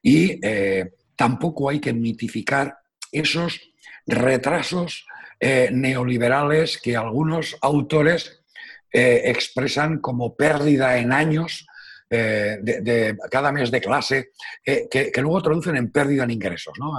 y 0.03 0.41
tampoco 1.17 1.69
hay 1.69 1.81
que 1.81 1.93
mitificar 1.93 2.79
esos 3.11 3.61
retrasos 4.07 5.07
neoliberales 5.41 6.79
que 6.79 6.97
algunos 6.97 7.57
autores 7.61 8.43
eh, 8.95 9.31
expresan 9.31 10.01
como 10.01 10.37
pérdida 10.37 10.99
en 10.99 11.13
años 11.13 11.67
eh, 12.15 12.59
de, 12.61 13.17
cada 13.31 13.51
mes 13.51 13.71
de 13.71 13.81
clase, 13.81 14.33
eh, 14.67 14.87
que, 14.91 15.11
luego 15.17 15.43
traducen 15.43 15.77
en 15.77 15.91
pérdida 15.91 16.25
en 16.25 16.31
ingresos. 16.31 16.75
¿no? 16.79 16.99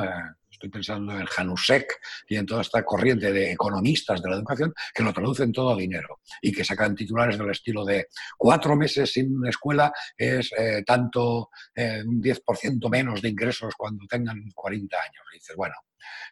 estoy 0.49 0.69
pensando 0.69 1.12
en 1.12 1.26
Janusek 1.26 1.99
y 2.30 2.38
en 2.38 2.45
toda 2.45 2.62
esta 2.62 2.84
corriente 2.84 3.32
de 3.32 3.52
economistas 3.52 4.23
de 4.23 4.30
la 4.30 4.38
educación 4.38 4.73
que 4.93 5.04
lo 5.04 5.12
traducen 5.13 5.52
todo 5.52 5.73
a 5.73 5.76
dinero 5.76 6.21
y 6.41 6.52
que 6.54 6.63
sacan 6.63 6.95
titulares 6.95 7.38
del 7.38 7.49
estilo 7.49 7.84
de 7.84 8.08
cuatro 8.38 8.76
meses 8.76 9.12
sin 9.12 9.45
escuela 9.45 9.91
es 10.17 10.52
tanto 10.86 11.49
un 11.76 12.21
10% 12.21 12.89
menos 12.89 13.21
de 13.21 13.30
ingresos 13.30 13.73
cuando 13.76 14.06
tengan 14.08 14.41
40 14.56 14.97
años. 14.97 15.26
Y 15.34 15.38
dices, 15.38 15.56
bueno, 15.56 15.76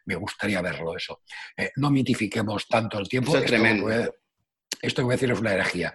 me 0.06 0.14
gustaría 0.14 0.62
verlo 0.62 0.96
eso. 0.96 1.20
no 1.76 1.90
mitifiquemos 1.90 2.66
tanto 2.66 2.98
el 2.98 3.08
tiempo. 3.08 3.36
es 3.36 3.44
tremendo 3.44 3.90
esto 4.82 5.02
que 5.02 5.04
voy 5.04 5.12
a 5.12 5.16
decir 5.16 5.30
es 5.30 5.38
una 5.38 5.54
herejía. 5.54 5.94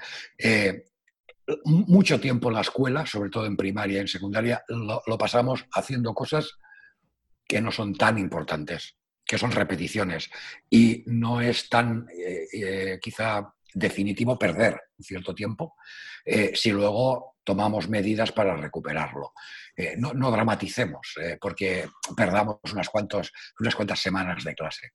Mucho 1.64 2.20
tiempo 2.20 2.50
en 2.50 2.56
la 2.56 2.62
escuela, 2.62 3.06
sobre 3.06 3.30
todo 3.30 3.46
en 3.46 3.56
primaria 3.56 3.98
y 3.98 4.02
en 4.02 4.08
secundaria, 4.08 4.64
lo, 4.68 5.18
pasamos 5.18 5.66
haciendo 5.74 6.14
cosas 6.14 6.58
que 7.48 7.62
no 7.62 7.72
son 7.72 7.96
tan 7.96 8.18
importantes, 8.18 8.98
que 9.26 9.38
son 9.38 9.52
repeticiones. 9.52 10.30
Y 10.70 11.04
no 11.06 11.40
es 11.40 11.70
tan, 11.70 12.06
eh, 12.10 12.48
eh, 12.52 13.00
quizá, 13.02 13.54
definitivo 13.78 14.38
perder 14.38 14.80
un 14.98 15.04
cierto 15.04 15.34
tiempo 15.34 15.76
si 16.54 16.72
luego 16.72 17.38
tomamos 17.48 17.88
medidas 17.88 18.34
para 18.34 18.58
recuperarlo. 18.58 19.32
Eh, 19.74 19.96
no, 19.98 20.30
dramaticemos, 20.30 21.14
eh, 21.22 21.38
porque 21.40 21.88
perdamos 22.14 22.58
unas, 22.74 22.90
unas 23.60 23.76
cuantas 23.76 24.00
semanas 24.02 24.44
de 24.44 24.54
clase. 24.54 24.90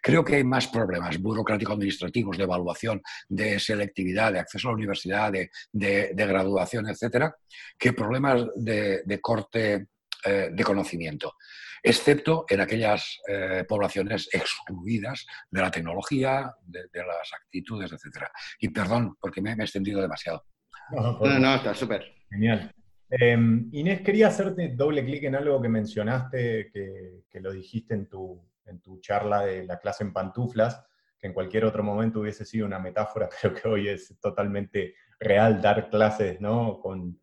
Creo 0.00 0.24
que 0.24 0.36
hay 0.36 0.44
más 0.44 0.68
problemas 0.68 1.18
burocrático-administrativos 1.18 2.38
de 2.38 2.44
evaluación, 2.44 3.02
de 3.28 3.60
selectividad, 3.60 4.32
de 4.32 4.38
acceso 4.38 4.68
a 4.68 4.70
la 4.70 4.76
universidad, 4.76 5.30
de, 5.30 6.14
graduación, 6.14 6.88
etcétera, 6.88 7.34
que 7.78 7.92
problemas 7.92 8.46
de, 8.56 9.18
corte 9.20 9.88
eh, 10.24 10.48
de 10.50 10.64
conocimiento, 10.64 11.34
excepto 11.82 12.44
en 12.48 12.60
aquellas 12.60 13.20
poblaciones 13.68 14.28
excluidas 14.32 15.26
de 15.50 15.60
la 15.60 15.70
tecnología, 15.70 16.54
de, 16.62 16.88
las 16.94 17.32
actitudes, 17.32 17.92
etcétera. 17.92 18.30
Y 18.60 18.68
perdón, 18.68 19.16
porque 19.20 19.40
me 19.40 19.52
he 19.52 19.54
extendido 19.54 20.00
demasiado. 20.00 20.44
No, 20.90 21.18
no, 21.38 21.54
está 21.54 21.74
súper. 21.74 22.04
Genial. 22.30 22.72
Em, 23.10 23.68
Inés, 23.72 24.02
quería 24.02 24.28
hacerte 24.28 24.68
doble 24.68 25.04
clic 25.04 25.24
en 25.24 25.34
algo 25.34 25.60
que 25.62 25.68
mencionaste, 25.68 26.70
que, 26.70 27.40
lo 27.40 27.52
dijiste 27.52 27.94
en 27.94 28.08
tu, 28.08 28.42
en 28.66 28.80
tu 28.80 29.00
charla 29.00 29.44
de 29.46 29.64
la 29.64 29.78
clase 29.78 30.04
en 30.04 30.12
pantuflas, 30.12 30.84
que 31.18 31.26
en 31.26 31.32
cualquier 31.32 31.64
otro 31.64 31.82
momento 31.82 32.20
hubiese 32.20 32.44
sido 32.44 32.66
una 32.66 32.78
metáfora, 32.78 33.28
pero 33.42 33.54
que 33.54 33.68
hoy 33.68 33.88
es 33.88 34.18
totalmente 34.20 34.94
real 35.18 35.60
dar 35.60 35.88
clases 35.88 36.40
¿no? 36.40 36.80
con, 36.80 37.18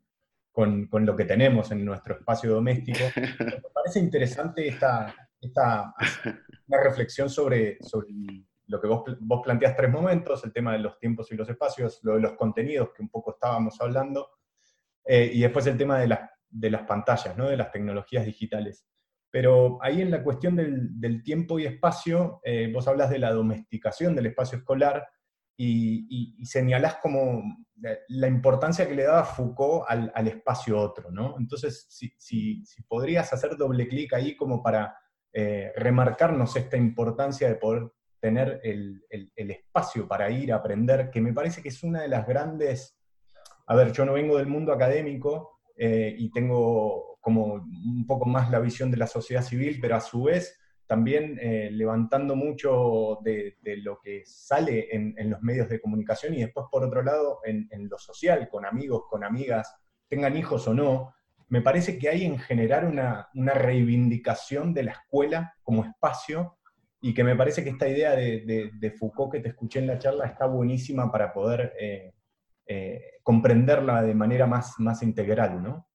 con, 0.55 0.87
con 0.87 1.05
lo 1.05 1.17
que 1.17 1.25
tenemos 1.25 1.69
en 1.71 1.83
nuestro 1.83 2.15
espacio 2.15 2.53
doméstico. 2.53 2.99
Me 3.39 3.61
parece 3.73 3.99
interesante 3.99 4.65
esta, 4.65 5.13
esta 5.41 5.93
una 6.67 6.81
reflexión 6.81 7.29
sobre, 7.29 7.77
sobre 7.81 8.07
lo 8.67 8.79
que 8.79 8.87
vos, 8.87 9.03
vos 9.19 9.41
planteás 9.43 9.75
tres 9.75 9.91
momentos, 9.91 10.45
el 10.45 10.53
tema 10.53 10.71
de 10.71 10.79
los 10.79 10.97
tiempos 10.97 11.29
y 11.29 11.35
los 11.35 11.49
espacios, 11.49 11.99
lo 12.03 12.13
de 12.13 12.21
los 12.21 12.33
contenidos 12.33 12.91
que 12.95 13.01
un 13.01 13.09
poco 13.09 13.31
estábamos 13.31 13.81
hablando, 13.81 14.29
eh, 15.03 15.29
y 15.33 15.41
después 15.41 15.67
el 15.67 15.77
tema 15.77 15.99
de, 15.99 16.17
de 16.49 16.71
las 16.71 16.83
pantallas, 16.83 17.35
¿no? 17.35 17.49
de 17.49 17.57
las 17.57 17.69
tecnologías 17.69 18.25
digitales. 18.25 18.87
Pero 19.29 19.77
ahí 19.81 20.01
en 20.01 20.09
la 20.09 20.23
cuestión 20.23 20.55
del, 20.55 21.21
tiempo 21.21 21.59
y 21.59 21.65
espacio, 21.65 22.39
eh, 22.45 22.71
vos 22.73 22.87
hablas 22.87 23.09
de 23.09 23.19
la 23.19 23.33
domesticación 23.33 24.15
del 24.15 24.27
espacio 24.27 24.59
escolar 24.59 25.05
y, 25.57 26.45
señalás 26.45 26.97
como 27.01 27.43
la 28.07 28.27
importancia 28.27 28.87
que 28.87 28.95
le 28.95 29.03
daba 29.03 29.25
Foucault 29.25 29.85
al, 29.87 30.27
espacio 30.27 30.79
otro, 30.79 31.11
¿no? 31.11 31.35
Entonces, 31.37 31.85
si, 31.89 32.13
si, 32.19 32.83
podrías 32.87 33.31
hacer 33.33 33.57
doble 33.57 33.87
clic 33.87 34.13
ahí 34.13 34.35
como 34.35 34.61
para 34.63 34.97
eh, 35.33 35.71
remarcarnos 35.75 36.55
esta 36.55 36.77
importancia 36.77 37.47
de 37.47 37.55
poder 37.55 37.91
tener 38.19 38.59
el, 38.63 39.03
espacio 39.35 40.07
para 40.07 40.29
ir 40.29 40.51
a 40.51 40.57
aprender, 40.57 41.09
que 41.11 41.21
me 41.21 41.33
parece 41.33 41.61
que 41.61 41.69
es 41.69 41.83
una 41.83 42.01
de 42.01 42.07
las 42.07 42.25
grandes... 42.25 42.97
A 43.67 43.75
ver, 43.75 43.91
yo 43.91 44.05
no 44.05 44.13
vengo 44.13 44.37
del 44.37 44.47
mundo 44.47 44.71
académico 44.71 45.59
eh, 45.75 46.15
y 46.17 46.31
tengo 46.31 47.17
como 47.19 47.55
un 47.55 48.05
poco 48.07 48.25
más 48.27 48.51
la 48.51 48.59
visión 48.59 48.91
de 48.91 48.97
la 48.97 49.07
sociedad 49.07 49.41
civil, 49.41 49.79
pero 49.81 49.95
a 49.95 50.01
su 50.01 50.23
vez 50.23 50.59
también 50.87 51.37
eh, 51.41 51.69
levantando 51.71 52.35
mucho 52.35 53.19
de, 53.23 53.57
lo 53.83 53.99
que 54.01 54.23
sale 54.25 54.87
en, 54.91 55.29
los 55.29 55.41
medios 55.41 55.69
de 55.69 55.79
comunicación 55.79 56.33
y 56.33 56.41
después 56.41 56.67
por 56.71 56.83
otro 56.83 57.01
lado 57.01 57.39
en, 57.43 57.67
lo 57.89 57.97
social, 57.97 58.47
con 58.49 58.65
amigos, 58.65 59.03
con 59.09 59.23
amigas, 59.23 59.75
tengan 60.07 60.37
hijos 60.37 60.67
o 60.67 60.73
no, 60.73 61.13
me 61.47 61.61
parece 61.61 61.97
que 61.97 62.09
hay 62.09 62.25
en 62.25 62.39
generar 62.39 62.85
una, 62.85 63.29
una 63.35 63.53
reivindicación 63.53 64.73
de 64.73 64.83
la 64.83 64.91
escuela 64.91 65.53
como 65.63 65.85
espacio 65.85 66.57
y 67.01 67.13
que 67.13 67.23
me 67.23 67.35
parece 67.35 67.63
que 67.63 67.69
esta 67.69 67.87
idea 67.87 68.15
de, 68.15 68.95
Foucault 68.97 69.31
que 69.31 69.39
te 69.39 69.49
escuché 69.49 69.79
en 69.79 69.87
la 69.87 69.99
charla 69.99 70.25
está 70.25 70.47
buenísima 70.47 71.11
para 71.11 71.33
poder 71.33 71.73
eh, 71.79 72.13
eh, 72.65 73.01
comprenderla 73.21 74.01
de 74.01 74.15
manera 74.15 74.47
más, 74.47 74.79
más 74.79 75.03
integral, 75.03 75.61
¿no? 75.61 75.87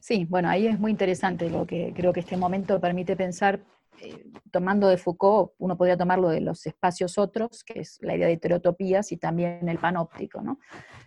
Sí, 0.00 0.26
bueno, 0.28 0.48
ahí 0.48 0.66
es 0.66 0.78
muy 0.78 0.90
interesante 0.90 1.50
lo 1.50 1.66
que 1.66 1.92
creo 1.94 2.12
que 2.12 2.20
este 2.20 2.36
momento 2.36 2.80
permite 2.80 3.16
pensar, 3.16 3.60
eh, 4.02 4.24
tomando 4.50 4.88
de 4.88 4.96
Foucault, 4.96 5.52
uno 5.58 5.76
podría 5.76 5.96
tomarlo 5.96 6.28
de 6.28 6.40
los 6.40 6.66
espacios 6.66 7.18
otros, 7.18 7.64
que 7.64 7.80
es 7.80 7.98
la 8.00 8.16
idea 8.16 8.26
de 8.26 8.34
heterotopías, 8.34 9.12
y 9.12 9.16
también 9.16 9.68
el 9.68 9.78
panóptico, 9.78 10.40
¿no? 10.40 10.58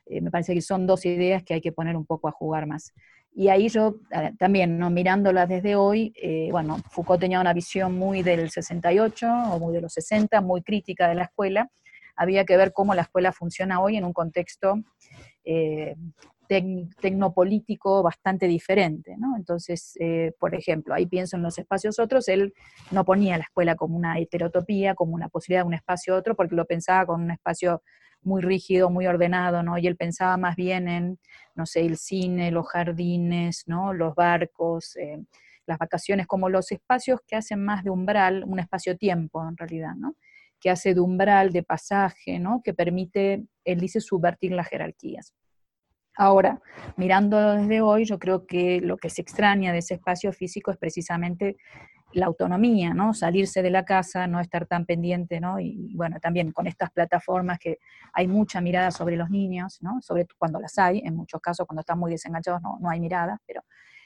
me 0.10 0.30
parece 0.30 0.54
que 0.54 0.62
son 0.62 0.86
dos 0.86 1.06
ideas 1.06 1.44
que 1.44 1.56
hay 1.56 1.62
que 1.62 1.72
poner 1.72 1.96
un 1.96 2.06
poco 2.06 2.28
a 2.28 2.32
jugar 2.32 2.68
más. 2.68 2.94
Y 3.36 3.48
ahí 3.48 3.68
yo 3.68 3.96
también, 4.38 4.78
¿no? 4.78 4.92
mirándolas 4.92 5.50
desde 5.50 5.76
hoy, 5.76 6.14
eh, 6.22 6.50
bueno, 6.52 6.78
Foucault 6.92 7.20
tenía 7.20 7.42
una 7.42 7.54
visión 7.54 7.98
muy 7.98 8.22
del 8.22 8.52
68 8.52 9.28
o 9.52 9.60
muy 9.60 9.74
de 9.74 9.82
los 9.82 9.94
60, 9.94 10.40
muy 10.42 10.62
crítica 10.62 11.08
de 11.08 11.16
la 11.16 11.24
escuela. 11.24 11.72
Había 12.16 12.46
que 12.46 12.58
ver 12.58 12.74
cómo 12.74 12.94
la 12.94 13.02
escuela 13.02 13.32
funciona 13.32 13.82
hoy 13.82 13.98
en 13.98 14.06
un 14.06 14.14
contexto 14.14 14.84
eh, 15.44 15.96
tecnopolítico 16.48 18.04
bastante 18.04 18.48
diferente. 18.48 19.16
¿no? 19.18 19.36
Entonces, 19.36 19.96
eh, 20.00 20.34
por 20.40 20.56
ejemplo, 20.56 20.94
ahí 20.94 21.06
pienso 21.06 21.38
en 21.38 21.44
los 21.44 21.58
espacios 21.58 22.00
otros, 22.00 22.28
él 22.28 22.54
no 22.92 23.06
ponía 23.06 23.38
la 23.38 23.44
escuela 23.44 23.76
como 23.76 23.98
una 23.98 24.20
heterotopía, 24.20 24.96
como 24.96 25.14
una 25.14 25.30
posibilidad 25.30 25.64
de 25.64 25.68
un 25.68 25.74
espacio 25.74 26.16
otro, 26.16 26.36
porque 26.36 26.56
lo 26.56 26.66
pensaba 26.66 27.06
con 27.06 27.22
un 27.22 27.32
espacio 27.32 27.82
muy 28.24 28.42
rígido, 28.42 28.90
muy 28.90 29.08
ordenado, 29.08 29.64
¿no? 29.64 29.78
Y 29.78 29.88
él 29.88 29.98
pensaba 29.98 30.38
más 30.38 30.56
bien 30.56 30.88
en, 30.88 31.20
no 31.56 31.66
sé, 31.66 31.82
el 31.82 31.98
cine, 31.98 32.52
los 32.52 32.68
jardines, 32.68 33.64
¿no? 33.68 33.94
Los 33.94 34.16
barcos, 34.16 34.96
eh, 34.96 35.20
las 35.66 35.78
vacaciones, 35.78 36.28
como 36.28 36.50
los 36.50 36.72
espacios 36.72 37.20
que 37.28 37.36
hacen 37.36 37.64
más 37.64 37.84
de 37.84 37.90
umbral, 37.90 38.44
un 38.46 38.60
espacio-tiempo 38.60 39.48
en 39.48 39.58
realidad, 39.58 39.96
¿no? 39.96 40.16
Que 40.60 40.70
hace 40.70 40.94
de 40.94 41.02
umbral, 41.02 41.52
de 41.52 41.64
pasaje, 41.64 42.40
¿no? 42.40 42.62
Que 42.64 42.74
permite, 42.74 43.46
él 43.66 43.80
dice, 43.80 44.00
subvertir 44.02 44.54
las 44.54 44.68
jerarquías. 44.68 45.34
Ahora, 46.16 46.62
mirando 46.96 47.56
desde 47.56 47.82
hoy, 47.82 48.06
yo 48.06 48.20
creo 48.20 48.46
que 48.46 48.82
lo 48.82 48.98
que 48.98 49.10
se 49.10 49.22
extraña 49.22 49.72
de 49.72 49.80
ese 49.80 49.96
espacio 49.96 50.32
físico 50.32 50.72
es 50.72 50.78
precisamente 50.78 51.58
la 52.12 52.28
autonomía, 52.28 52.94
¿no? 52.94 53.14
Salirse 53.14 53.64
de 53.64 53.72
la 53.72 53.86
casa, 53.86 54.28
no 54.28 54.40
estar 54.40 54.68
tan 54.68 54.86
pendiente, 54.86 55.40
¿no? 55.40 55.60
Y 55.60 55.96
bueno, 55.96 56.20
también 56.20 56.52
con 56.52 56.68
estas 56.68 56.92
plataformas 56.92 57.58
que 57.60 57.80
hay 58.14 58.28
mucha 58.28 58.62
mirada 58.62 58.92
sobre 58.92 59.16
los 59.16 59.30
niños, 59.32 59.80
¿no? 59.82 60.00
Sobre 60.02 60.28
cuando 60.38 60.60
las 60.60 60.78
hay, 60.78 61.00
en 61.04 61.16
muchos 61.16 61.42
casos 61.42 61.66
cuando 61.66 61.82
están 61.82 61.98
muy 61.98 62.12
desenganchados 62.12 62.62
no, 62.62 62.78
no 62.80 62.90
hay 62.90 63.00
mirada, 63.00 63.42
pero 63.48 63.64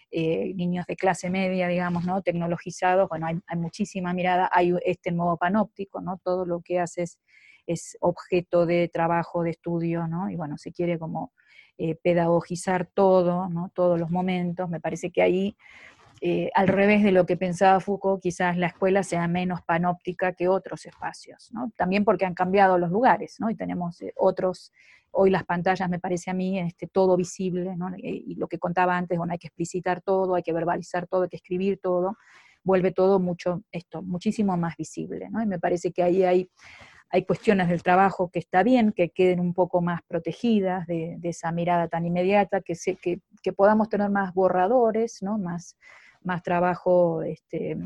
eh, 0.09 0.53
niños 0.55 0.85
de 0.85 0.95
clase 0.95 1.29
media, 1.29 1.67
digamos, 1.67 2.05
¿no? 2.05 2.21
Tecnologizados, 2.21 3.09
bueno, 3.09 3.27
hay, 3.27 3.57
muchísima 3.57 4.13
mirada, 4.13 4.49
hay 4.53 4.73
este 4.85 5.11
nuevo 5.11 5.35
panóptico, 5.35 5.99
¿no? 5.99 6.17
Todo 6.23 6.45
lo 6.45 6.61
que 6.61 6.79
hace 6.79 7.05
es, 7.65 7.97
objeto 7.99 8.65
de 8.65 8.87
trabajo, 8.87 9.43
de 9.43 9.49
estudio, 9.51 10.07
¿no? 10.07 10.29
Y 10.29 10.37
bueno, 10.37 10.57
se 10.57 10.71
quiere 10.71 10.97
como 10.97 11.33
eh, 11.77 11.95
pedagogizar 11.95 12.85
todo, 12.85 13.49
¿no? 13.49 13.71
Todos 13.73 13.99
los 13.99 14.09
momentos, 14.09 14.69
me 14.69 14.79
parece 14.79 15.11
que 15.11 15.21
ahí 15.21 15.57
eh, 16.19 16.49
al 16.55 16.67
revés 16.67 17.03
de 17.03 17.11
lo 17.11 17.25
que 17.25 17.37
pensaba 17.37 17.79
Foucault, 17.79 18.21
quizás 18.21 18.57
la 18.57 18.67
escuela 18.67 19.03
sea 19.03 19.27
menos 19.27 19.61
panóptica 19.61 20.33
que 20.33 20.47
otros 20.47 20.85
espacios, 20.85 21.49
¿no? 21.51 21.71
También 21.75 22.03
porque 22.03 22.25
han 22.25 22.33
cambiado 22.33 22.77
los 22.79 22.89
lugares, 22.89 23.35
¿no? 23.39 23.49
Y 23.51 23.55
tenemos 23.55 24.01
eh, 24.01 24.13
otros, 24.15 24.71
hoy 25.11 25.29
las 25.29 25.43
pantallas 25.43 25.87
me 25.89 25.99
parece 25.99 26.31
a 26.31 26.33
mí 26.33 26.59
este, 26.59 26.87
todo 26.87 27.15
visible, 27.17 27.75
¿no? 27.75 27.91
Y, 27.97 28.33
lo 28.35 28.47
que 28.47 28.57
contaba 28.57 28.97
antes, 28.97 29.17
bueno, 29.17 29.33
hay 29.33 29.39
que 29.39 29.47
explicitar 29.47 30.01
todo, 30.01 30.33
hay 30.33 30.43
que 30.43 30.53
verbalizar 30.53 31.05
todo, 31.07 31.23
hay 31.23 31.29
que 31.29 31.37
escribir 31.37 31.79
todo, 31.79 32.17
vuelve 32.63 32.91
todo 32.91 33.19
mucho, 33.19 33.61
esto, 33.71 34.01
muchísimo 34.01 34.57
más 34.57 34.75
visible, 34.75 35.29
¿no? 35.29 35.43
Y 35.43 35.45
me 35.45 35.59
parece 35.59 35.91
que 35.91 36.01
ahí 36.01 36.23
hay, 36.23 36.49
hay 37.09 37.25
cuestiones 37.25 37.69
del 37.69 37.83
trabajo 37.83 38.29
que 38.29 38.39
está 38.39 38.63
bien, 38.63 38.91
que 38.91 39.09
queden 39.09 39.39
un 39.39 39.53
poco 39.53 39.81
más 39.81 40.01
protegidas 40.07 40.85
de, 40.87 41.19
esa 41.23 41.51
mirada 41.51 41.87
tan 41.87 42.05
inmediata, 42.05 42.61
que, 42.61 42.75
que, 43.01 43.21
que 43.41 43.53
podamos 43.53 43.89
tener 43.89 44.09
más 44.09 44.33
borradores, 44.33 45.21
¿no? 45.21 45.37
Más 45.37 45.77
más 46.27 46.43
trabajo 46.43 47.23
este, 47.23 47.77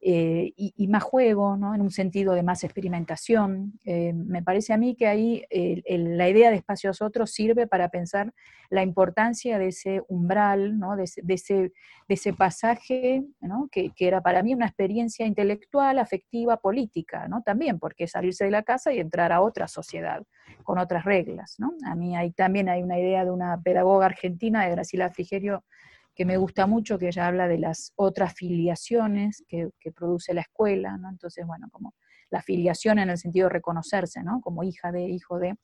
eh, 0.00 0.52
y, 0.56 0.86
más 0.86 1.02
juego, 1.02 1.56
¿no? 1.56 1.74
en 1.74 1.80
un 1.80 1.90
sentido 1.90 2.34
de 2.34 2.44
más 2.44 2.62
experimentación. 2.62 3.80
Eh, 3.84 4.12
me 4.12 4.42
parece 4.44 4.72
a 4.72 4.76
mí 4.76 4.94
que 4.94 5.08
ahí 5.08 5.44
la 5.50 6.28
idea 6.28 6.50
de 6.50 6.56
espacios 6.56 7.02
otros 7.02 7.32
sirve 7.32 7.66
para 7.66 7.88
pensar 7.88 8.32
la 8.70 8.82
importancia 8.82 9.58
de 9.58 9.68
ese 9.68 10.02
umbral, 10.08 10.78
¿no? 10.78 10.94
de, 10.94 11.04
ese, 11.04 11.22
de, 11.22 11.72
ese, 12.08 12.32
pasaje, 12.32 13.24
¿no? 13.40 13.68
que, 13.72 13.92
era 13.98 14.20
para 14.20 14.42
mí 14.42 14.54
una 14.54 14.66
experiencia 14.66 15.26
intelectual, 15.26 15.98
afectiva, 15.98 16.58
política, 16.58 17.26
¿no? 17.26 17.42
también, 17.42 17.80
porque 17.80 18.06
salirse 18.06 18.44
de 18.44 18.52
la 18.52 18.62
casa 18.62 18.92
y 18.92 19.00
entrar 19.00 19.32
a 19.32 19.40
otra 19.40 19.66
sociedad 19.66 20.22
con 20.62 20.78
otras 20.78 21.04
reglas. 21.04 21.56
¿no? 21.58 21.72
A 21.86 21.96
mí 21.96 22.16
ahí 22.16 22.30
también 22.30 22.68
hay 22.68 22.82
una 22.82 23.00
idea 23.00 23.24
de 23.24 23.32
una 23.32 23.60
pedagoga 23.60 24.06
argentina, 24.06 24.64
de 24.64 24.70
Graciela 24.70 25.10
Frigerio, 25.10 25.64
que 26.18 26.24
me 26.24 26.36
gusta 26.36 26.66
mucho, 26.66 26.98
que 26.98 27.06
ella 27.06 27.28
habla 27.28 27.46
de 27.46 27.58
las 27.58 27.92
otras 27.94 28.34
filiaciones 28.34 29.44
que, 29.46 29.70
produce 29.94 30.34
la 30.34 30.40
escuela, 30.40 30.96
¿no? 30.96 31.08
Entonces, 31.10 31.46
bueno, 31.46 31.68
como 31.70 31.94
la 32.28 32.42
filiación 32.42 32.98
en 32.98 33.08
el 33.08 33.18
sentido 33.18 33.46
de 33.46 33.52
reconocerse, 33.52 34.24
¿no? 34.24 34.40
Como 34.40 34.64
hija 34.64 34.90
de, 34.90 35.02
hijo 35.02 35.38
de, 35.38 35.54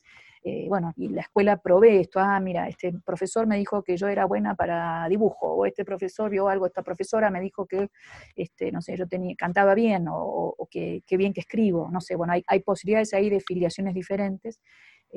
eh, 0.43 0.65
bueno, 0.69 0.93
y 0.95 1.09
la 1.09 1.23
escuela 1.23 1.57
provee 1.57 1.97
esto, 1.97 2.21
ah, 2.21 2.39
mira, 2.39 2.69
este 2.69 2.93
profesor 3.05 3.47
me 3.47 3.57
dijo 3.57 3.83
que 3.83 3.97
yo 3.97 4.07
era 4.07 4.23
buena 4.23 4.55
para 4.55 5.09
dibujo, 5.09 5.55
o 5.55 5.65
este 5.65 5.83
profesor 5.83 6.29
vio 6.29 6.47
algo, 6.47 6.65
esta 6.65 6.83
profesora 6.83 7.29
me 7.29 7.41
dijo 7.41 7.65
que, 7.65 7.89
este, 8.37 8.71
no 8.71 8.81
sé, 8.81 8.95
yo 8.95 9.09
tenía, 9.09 9.35
cantaba 9.35 9.75
bien, 9.75 10.05
o, 10.09 10.55
que, 10.71 11.03
bien 11.17 11.33
que 11.33 11.41
escribo, 11.41 11.89
no 11.91 11.99
sé, 11.99 12.15
bueno, 12.15 12.31
hay, 12.31 12.43
hay 12.47 12.61
posibilidades 12.61 13.13
ahí 13.13 13.29
de 13.29 13.41
filiaciones 13.41 13.93
diferentes, 13.93 14.61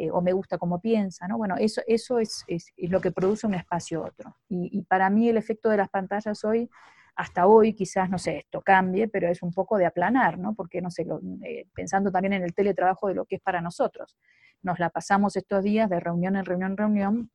eh, 0.00 0.12
o 0.12 0.20
me 0.20 0.32
gusta 0.32 0.58
cómo 0.58 0.80
piensa, 0.80 1.26
¿no? 1.26 1.38
Bueno, 1.38 1.56
eso, 1.58 1.82
eso 1.88 2.20
es, 2.20 2.44
es, 2.46 2.72
lo 2.76 3.00
que 3.00 3.10
produce 3.10 3.48
un 3.48 3.54
espacio 3.54 4.04
otro. 4.04 4.36
Y, 4.48 4.82
para 4.82 5.10
mí 5.10 5.28
el 5.28 5.36
efecto 5.36 5.70
de 5.70 5.76
las 5.76 5.88
pantallas 5.88 6.44
hoy, 6.44 6.70
hasta 7.16 7.48
hoy 7.48 7.74
quizás, 7.74 8.08
no 8.08 8.16
sé, 8.16 8.38
esto 8.38 8.62
cambie, 8.62 9.08
pero 9.08 9.26
es 9.26 9.42
un 9.42 9.52
poco 9.52 9.76
de 9.76 9.86
aplanar, 9.86 10.38
¿no? 10.38 10.54
Porque, 10.54 10.80
no 10.80 10.88
sé, 10.92 11.04
eh, 11.44 11.66
pensando 11.74 12.12
también 12.12 12.34
en 12.34 12.44
el 12.44 12.54
teletrabajo 12.54 13.08
de 13.08 13.14
lo 13.14 13.24
que 13.24 13.34
es 13.34 13.42
para 13.42 13.60
nosotros. 13.60 14.16
Nos 14.62 14.78
la 14.78 14.90
pasamos 14.90 15.34
estos 15.34 15.64
días 15.64 15.90
de 15.90 15.98
reunión 15.98 16.36
en 16.36 16.44
reunión 16.44 16.70
en 16.70 16.76
reunión, 16.76 17.30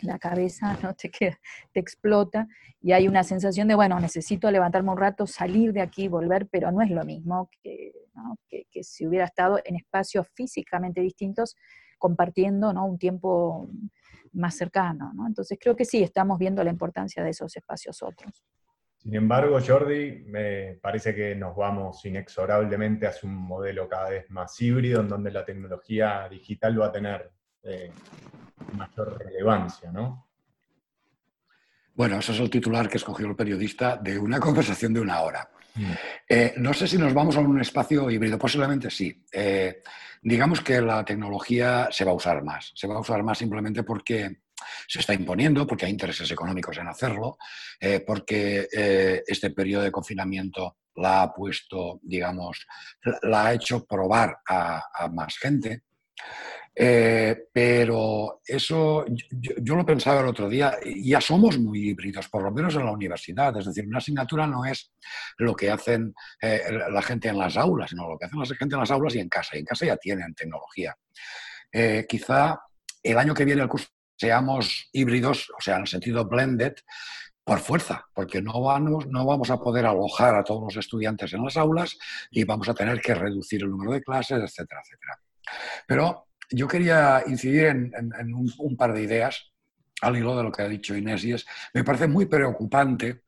la 0.00 0.18
cabeza 0.18 0.76
¿no? 0.82 0.94
te, 0.96 1.08
te 1.08 1.80
explota 1.80 2.48
y 2.80 2.90
hay 2.90 3.06
una 3.06 3.22
sensación 3.22 3.68
de, 3.68 3.76
bueno, 3.76 4.00
necesito 4.00 4.50
levantarme 4.50 4.90
un 4.90 4.98
rato, 4.98 5.28
salir 5.28 5.72
de 5.72 5.82
aquí, 5.82 6.08
volver, 6.08 6.48
pero 6.48 6.72
no 6.72 6.82
es 6.82 6.90
lo 6.90 7.04
mismo 7.04 7.48
que, 7.62 7.92
que 8.48 8.82
si 8.82 9.06
hubiera 9.06 9.24
estado 9.24 9.60
en 9.64 9.76
espacios 9.76 10.26
físicamente 10.34 11.00
distintos 11.00 11.54
compartiendo 12.02 12.72
¿no? 12.72 12.84
un 12.84 12.98
tiempo 12.98 13.70
más 14.32 14.56
cercano. 14.56 15.12
¿no? 15.14 15.28
Entonces 15.28 15.56
creo 15.60 15.76
que 15.76 15.84
sí, 15.84 16.02
estamos 16.02 16.36
viendo 16.36 16.64
la 16.64 16.70
importancia 16.70 17.22
de 17.22 17.30
esos 17.30 17.56
espacios 17.56 18.02
otros. 18.02 18.42
Sin 18.98 19.14
embargo, 19.14 19.58
Jordi, 19.64 20.24
me 20.26 20.78
parece 20.82 21.14
que 21.14 21.36
nos 21.36 21.54
vamos 21.54 22.04
inexorablemente 22.04 23.06
hacia 23.06 23.28
un 23.28 23.36
modelo 23.36 23.88
cada 23.88 24.10
vez 24.10 24.28
más 24.30 24.60
híbrido, 24.60 25.00
en 25.00 25.08
donde 25.08 25.30
la 25.30 25.44
tecnología 25.44 26.28
digital 26.28 26.80
va 26.80 26.86
a 26.86 26.92
tener 26.92 27.30
eh, 27.62 27.92
mayor 28.76 29.16
relevancia, 29.18 29.92
¿no? 29.92 30.26
Bueno, 31.94 32.18
eso 32.18 32.32
es 32.32 32.40
el 32.40 32.50
titular 32.50 32.88
que 32.88 32.96
escogió 32.96 33.28
el 33.28 33.36
periodista 33.36 33.96
de 33.96 34.18
una 34.18 34.40
conversación 34.40 34.92
de 34.92 35.00
una 35.00 35.20
hora. 35.20 35.48
Mm. 35.74 35.92
Eh, 36.28 36.54
no 36.56 36.74
sé 36.74 36.86
si 36.86 36.98
nos 36.98 37.14
vamos 37.14 37.36
a 37.36 37.40
un 37.40 37.60
espacio 37.60 38.10
híbrido, 38.10 38.38
posiblemente 38.38 38.90
sí. 38.90 39.24
Eh, 39.32 39.82
digamos 40.22 40.60
que 40.60 40.80
la 40.80 41.04
tecnología 41.04 41.88
se 41.90 42.04
va 42.04 42.12
a 42.12 42.14
usar 42.14 42.42
más. 42.42 42.72
Se 42.74 42.86
va 42.86 42.96
a 42.96 43.00
usar 43.00 43.22
más 43.22 43.38
simplemente 43.38 43.82
porque 43.82 44.42
se 44.86 45.00
está 45.00 45.14
imponiendo, 45.14 45.66
porque 45.66 45.86
hay 45.86 45.92
intereses 45.92 46.30
económicos 46.30 46.78
en 46.78 46.88
hacerlo, 46.88 47.36
eh, 47.80 48.00
porque 48.06 48.68
este 49.26 49.50
periodo 49.50 49.82
de 49.82 49.90
confinamiento 49.90 50.76
la 50.96 51.22
ha 51.22 51.32
puesto, 51.32 51.98
digamos, 52.02 52.66
la 53.22 53.46
ha 53.46 53.54
hecho 53.54 53.84
probar 53.84 54.38
a 54.46 55.08
más 55.12 55.36
gente. 55.38 55.82
Eh, 56.74 57.48
pero 57.52 58.40
eso, 58.46 59.04
yo, 59.30 59.76
lo 59.76 59.84
pensaba 59.84 60.20
el 60.20 60.28
otro 60.28 60.48
día, 60.48 60.78
ya 61.02 61.20
somos 61.20 61.58
muy 61.58 61.90
híbridos, 61.90 62.28
por 62.28 62.42
lo 62.42 62.50
menos 62.50 62.74
en 62.74 62.86
la 62.86 62.92
universidad. 62.92 63.56
Es 63.56 63.66
decir, 63.66 63.86
una 63.86 63.98
asignatura 63.98 64.46
no 64.46 64.64
es 64.64 64.92
lo 65.38 65.54
que 65.54 65.70
hacen 65.70 66.14
eh, 66.40 66.62
la 66.90 67.02
gente 67.02 67.28
en 67.28 67.38
las 67.38 67.56
aulas, 67.56 67.90
sino 67.90 68.08
lo 68.08 68.18
que 68.18 68.26
hacen 68.26 68.38
la 68.38 68.46
gente 68.46 68.74
en 68.74 68.80
las 68.80 68.90
aulas 68.90 69.14
y 69.14 69.20
en 69.20 69.28
casa. 69.28 69.56
Y 69.56 69.60
en 69.60 69.66
casa 69.66 69.86
ya 69.86 69.96
tienen 69.96 70.34
tecnología. 70.34 70.96
Eh, 71.70 72.06
quizá 72.08 72.60
el 73.02 73.18
año 73.18 73.34
que 73.34 73.44
viene 73.44 73.62
el 73.62 73.68
curso 73.68 73.88
seamos 74.16 74.88
híbridos, 74.92 75.50
o 75.58 75.60
sea, 75.60 75.76
en 75.76 75.82
el 75.82 75.88
sentido 75.88 76.24
blended, 76.24 76.74
por 77.44 77.58
fuerza, 77.58 78.06
porque 78.14 78.40
no 78.40 78.60
vamos, 78.62 79.08
no 79.08 79.26
vamos 79.26 79.50
a 79.50 79.58
poder 79.58 79.84
alojar 79.84 80.36
a 80.36 80.44
todos 80.44 80.62
los 80.62 80.76
estudiantes 80.76 81.32
en 81.32 81.42
las 81.42 81.56
aulas 81.56 81.98
y 82.30 82.44
vamos 82.44 82.68
a 82.68 82.74
tener 82.74 83.00
que 83.00 83.14
reducir 83.14 83.62
el 83.62 83.70
número 83.70 83.92
de 83.92 84.02
clases, 84.02 84.38
etcétera, 84.38 84.80
etcétera. 84.84 85.18
Pero 85.86 86.28
yo 86.50 86.68
quería 86.68 87.22
incidir 87.26 87.66
en, 87.66 88.34
un, 88.34 88.76
par 88.76 88.92
de 88.92 89.02
ideas 89.02 89.52
al 90.00 90.16
hilo 90.16 90.36
de 90.36 90.42
lo 90.42 90.52
que 90.52 90.62
ha 90.62 90.68
dicho 90.68 90.96
Inés 90.96 91.24
y 91.24 91.32
es, 91.32 91.46
me 91.72 91.84
parece 91.84 92.08
muy 92.08 92.26
preocupante 92.26 93.22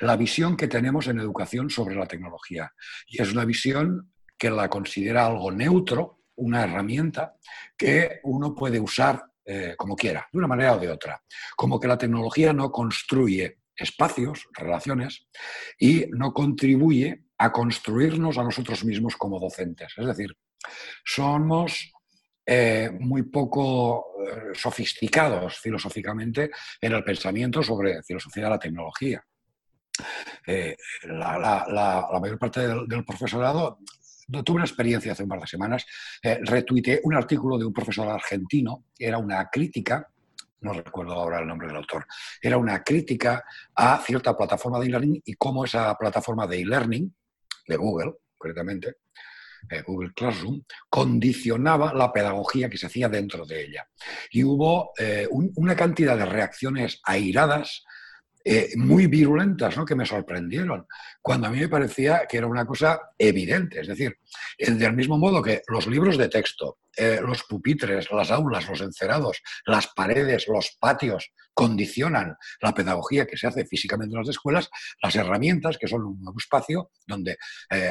la 0.00 0.16
visión 0.16 0.56
que 0.56 0.68
tenemos 0.68 1.06
en 1.08 1.18
educación 1.18 1.70
sobre 1.70 1.94
la 1.94 2.06
tecnología. 2.06 2.72
Y 3.06 3.22
es 3.22 3.32
una 3.32 3.44
visión 3.44 4.12
que 4.36 4.50
la 4.50 4.68
considera 4.68 5.26
algo 5.26 5.50
neutro, 5.50 6.20
una 6.36 6.64
herramienta 6.64 7.36
que 7.76 8.20
uno 8.24 8.54
puede 8.54 8.78
usar 8.78 9.24
eh, 9.44 9.74
como 9.76 9.96
quiera, 9.96 10.28
de 10.32 10.38
una 10.38 10.46
manera 10.46 10.74
o 10.74 10.78
de 10.78 10.88
otra. 10.88 11.20
Como 11.56 11.80
que 11.80 11.88
la 11.88 11.98
tecnología 11.98 12.52
no 12.52 12.70
construye 12.70 13.58
espacios, 13.74 14.48
relaciones, 14.52 15.26
y 15.78 16.06
no 16.10 16.32
contribuye 16.32 17.24
a 17.38 17.50
construirnos 17.50 18.38
a 18.38 18.44
nosotros 18.44 18.84
mismos 18.84 19.16
como 19.16 19.40
docentes. 19.40 19.94
Es 19.96 20.06
decir, 20.06 20.36
somos 21.04 21.92
eh, 22.44 22.90
muy 22.98 23.22
poco 23.22 24.14
eh, 24.20 24.50
sofisticados 24.52 25.58
filosóficamente 25.58 26.50
en 26.80 26.92
el 26.92 27.04
pensamiento 27.04 27.62
sobre 27.62 28.02
filosofía 28.02 28.44
de 28.44 28.50
la 28.50 28.58
tecnología. 28.58 29.24
Eh, 30.46 30.76
la, 31.04 32.08
mayor 32.20 32.38
parte 32.38 32.66
del, 32.66 33.04
profesorado, 33.04 33.78
tuve 34.44 34.56
una 34.56 34.64
experiencia 34.64 35.12
hace 35.12 35.22
un 35.22 35.28
par 35.28 35.40
de 35.40 35.46
semanas, 35.46 35.86
retuiteé 36.22 37.00
un 37.04 37.14
artículo 37.14 37.58
de 37.58 37.66
un 37.66 37.72
profesor 37.72 38.08
argentino, 38.08 38.86
era 38.98 39.18
una 39.18 39.48
crítica 39.48 40.08
no 40.62 40.72
recuerdo 40.72 41.14
ahora 41.14 41.40
el 41.40 41.46
nombre 41.46 41.66
del 41.66 41.76
autor, 41.76 42.06
era 42.40 42.56
una 42.56 42.82
crítica 42.82 43.44
a 43.74 43.98
cierta 43.98 44.36
plataforma 44.36 44.78
de 44.78 44.86
e-learning 44.86 45.22
y 45.24 45.34
cómo 45.34 45.64
esa 45.64 45.92
plataforma 45.96 46.46
de 46.46 46.60
e-learning, 46.60 47.14
de 47.66 47.76
Google, 47.76 48.12
concretamente, 48.38 48.98
eh, 49.70 49.82
Google 49.82 50.12
Classroom, 50.14 50.62
condicionaba 50.88 51.94
la 51.94 52.12
pedagogía 52.12 52.68
que 52.68 52.78
se 52.78 52.86
hacía 52.86 53.08
dentro 53.08 53.46
de 53.46 53.64
ella. 53.64 53.88
Y 54.30 54.44
hubo 54.44 54.92
eh, 54.98 55.28
una 55.30 55.76
cantidad 55.76 56.16
de 56.16 56.26
reacciones 56.26 57.00
airadas, 57.04 57.84
eh, 58.44 58.70
muy 58.76 59.06
virulentas, 59.06 59.76
que 59.86 59.94
me 59.94 60.04
sorprendieron, 60.04 60.86
cuando 61.20 61.46
a 61.46 61.50
mí 61.50 61.60
me 61.60 61.68
parecía 61.68 62.26
que 62.28 62.38
era 62.38 62.48
una 62.48 62.66
cosa 62.66 63.00
evidente. 63.16 63.80
Es 63.80 63.86
decir, 63.86 64.18
del 64.58 64.94
mismo 64.94 65.16
modo 65.16 65.40
que 65.40 65.62
los 65.68 65.86
libros 65.86 66.18
de 66.18 66.28
texto, 66.28 66.78
los 67.22 67.44
pupitres, 67.44 68.10
las 68.10 68.30
aulas, 68.32 68.68
los 68.68 68.80
encerados, 68.80 69.40
las 69.64 69.86
paredes, 69.94 70.48
los 70.48 70.76
patios 70.78 71.32
condicionan 71.54 72.36
la 72.60 72.74
pedagogía 72.74 73.26
que 73.26 73.36
se 73.36 73.46
hace 73.46 73.64
físicamente 73.64 74.14
en 74.14 74.22
las 74.22 74.28
escuelas, 74.28 74.68
las 75.00 75.14
herramientas, 75.14 75.78
que 75.78 75.86
son 75.86 76.02
un 76.02 76.20
nuevo 76.20 76.38
espacio 76.38 76.90
donde 77.06 77.36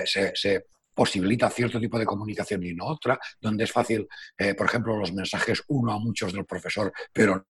se, 0.03 0.65
posibilita 0.93 1.49
cierto 1.49 1.79
tipo 1.79 1.97
de 1.97 2.05
comunicación 2.05 2.63
y 2.63 2.73
no 2.73 2.85
otra, 2.87 3.19
donde 3.39 3.63
es 3.63 3.71
fácil, 3.71 4.07
eh, 4.37 4.53
por 4.53 4.67
ejemplo, 4.67 4.97
los 4.97 5.13
mensajes 5.13 5.63
uno 5.67 5.93
a 5.93 5.99
muchos 5.99 6.33
del 6.33 6.45
profesor, 6.45 6.91
pero 7.13 7.47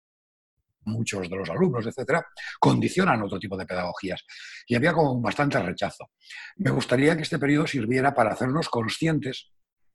muchos 0.85 1.29
de 1.29 1.35
los 1.35 1.49
alumnos, 1.49 1.85
etcétera, 1.85 2.25
condicionan 2.59 3.21
otro 3.21 3.39
tipo 3.39 3.57
de 3.57 3.65
pedagogías. 3.65 4.23
Y 4.67 4.75
había 4.75 4.93
como 4.93 5.21
bastante 5.21 5.59
rechazo. 5.61 6.09
Me 6.57 6.71
gustaría 6.71 7.15
que 7.15 7.23
este 7.23 7.39
periodo 7.39 7.67
sirviera 7.67 8.13
para 8.13 8.31
hacernos 8.31 8.69
conscientes 8.69 9.51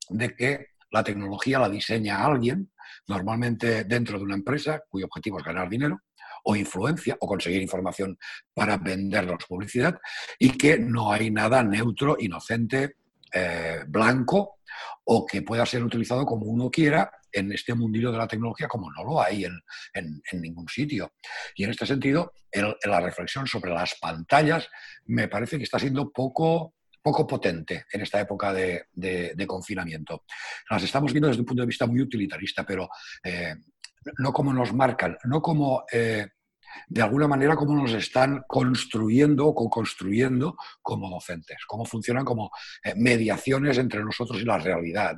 de 0.08 0.34
que 0.34 0.66
la 0.90 1.02
tecnología 1.02 1.58
la 1.58 1.68
diseña 1.68 2.24
alguien, 2.24 2.72
normalmente 3.08 3.84
dentro 3.84 4.18
de 4.18 4.24
una 4.24 4.34
empresa 4.34 4.82
cuyo 4.88 5.06
objetivo 5.06 5.38
es 5.38 5.44
ganar 5.44 5.68
dinero, 5.68 6.00
o 6.44 6.54
influencia 6.54 7.16
o 7.20 7.26
conseguir 7.26 7.62
información 7.62 8.18
para 8.52 8.76
venderlos 8.76 9.44
publicidad 9.48 9.98
y 10.38 10.50
que 10.50 10.78
no 10.78 11.10
hay 11.10 11.30
nada 11.30 11.62
neutro, 11.62 12.16
inocente, 12.20 12.96
eh, 13.34 13.80
blanco 13.86 14.60
o 15.06 15.26
que 15.26 15.42
pueda 15.42 15.66
ser 15.66 15.82
utilizado 15.82 16.24
como 16.24 16.46
uno 16.46 16.70
quiera 16.70 17.10
en 17.30 17.52
este 17.52 17.74
mundillo 17.74 18.12
de 18.12 18.18
la 18.18 18.28
tecnología 18.28 18.68
como 18.68 18.90
no 18.92 19.04
lo 19.04 19.20
hay 19.20 19.44
en, 19.44 19.60
ningún 20.40 20.68
sitio. 20.68 21.14
Y 21.56 21.64
en 21.64 21.70
este 21.70 21.84
sentido, 21.84 22.32
la 22.84 23.00
reflexión 23.00 23.46
sobre 23.46 23.72
las 23.72 23.96
pantallas 24.00 24.68
me 25.06 25.28
parece 25.28 25.58
que 25.58 25.64
está 25.64 25.78
siendo 25.78 26.10
poco 26.10 26.74
poco 27.02 27.26
potente 27.26 27.84
en 27.92 28.00
esta 28.00 28.18
época 28.18 28.50
de, 28.54 28.86
confinamiento. 29.46 30.24
Las 30.70 30.84
estamos 30.84 31.12
viendo 31.12 31.28
desde 31.28 31.40
un 31.40 31.46
punto 31.46 31.62
de 31.62 31.66
vista 31.66 31.86
muy 31.86 32.00
utilitarista, 32.00 32.64
pero 32.64 32.88
eh, 33.22 33.54
no 34.18 34.32
como 34.32 34.54
nos 34.54 34.72
marcan, 34.72 35.18
no 35.24 35.42
como 35.42 35.84
eh, 35.92 36.28
de 36.88 37.02
alguna 37.02 37.28
manera 37.28 37.56
como 37.56 37.74
nos 37.74 37.92
están 37.92 38.44
construyendo 38.46 39.46
o 39.46 39.54
co-construyendo 39.54 40.56
como 40.82 41.10
docentes, 41.10 41.58
cómo 41.66 41.84
funcionan 41.84 42.24
como 42.24 42.50
eh, 42.82 42.94
mediaciones 42.96 43.78
entre 43.78 44.04
nosotros 44.04 44.40
y 44.40 44.44
la 44.44 44.58
realidad. 44.58 45.16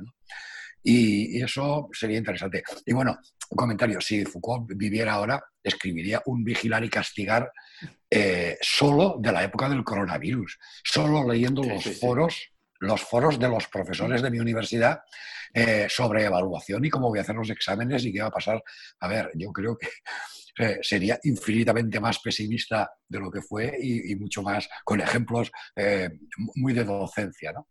Y, 0.83 1.41
eso 1.41 1.89
sería 1.91 2.17
interesante. 2.17 2.63
Y 2.85 2.93
bueno, 2.93 3.17
un 3.49 3.55
comentario, 3.55 3.99
si 3.99 4.23
Foucault 4.25 4.71
viviera 4.75 5.13
ahora, 5.13 5.43
escribiría 5.61 6.21
un 6.25 6.43
vigilar 6.43 6.83
y 6.83 6.89
castigar 6.89 7.51
eh, 8.09 8.57
solo 8.61 9.17
de 9.19 9.31
la 9.31 9.43
época 9.43 9.67
del 9.67 9.83
coronavirus, 9.83 10.57
solo 10.83 11.29
leyendo 11.29 11.61
los 11.63 11.83
foros. 11.99 12.51
los 12.79 13.01
foros 13.01 13.39
de 13.39 13.49
los 13.49 13.67
profesores 13.67 14.21
de 14.21 14.29
mi 14.29 14.39
universidad 14.39 15.01
eh, 15.53 15.87
sobre 15.89 16.25
evaluación 16.25 16.85
y 16.85 16.89
cómo 16.89 17.09
voy 17.09 17.19
a 17.19 17.23
hacer 17.23 17.35
los 17.35 17.49
exámenes 17.49 18.05
y 18.05 18.13
qué 18.13 18.21
va 18.21 18.27
a 18.27 18.31
pasar. 18.31 18.63
A 18.99 19.07
ver, 19.07 19.31
yo 19.35 19.51
creo 19.51 19.77
que 19.77 19.87
eh, 20.59 20.79
sería 20.81 21.19
infinitamente 21.23 21.99
más 21.99 22.19
pesimista 22.19 22.89
de 23.07 23.19
lo 23.19 23.31
que 23.31 23.41
fue 23.41 23.77
y, 23.81 24.15
mucho 24.15 24.41
más 24.41 24.67
con 24.83 24.99
ejemplos 25.01 25.51
muy 26.55 26.73
de 26.73 26.83
docencia. 26.83 27.51
¿no? 27.51 27.67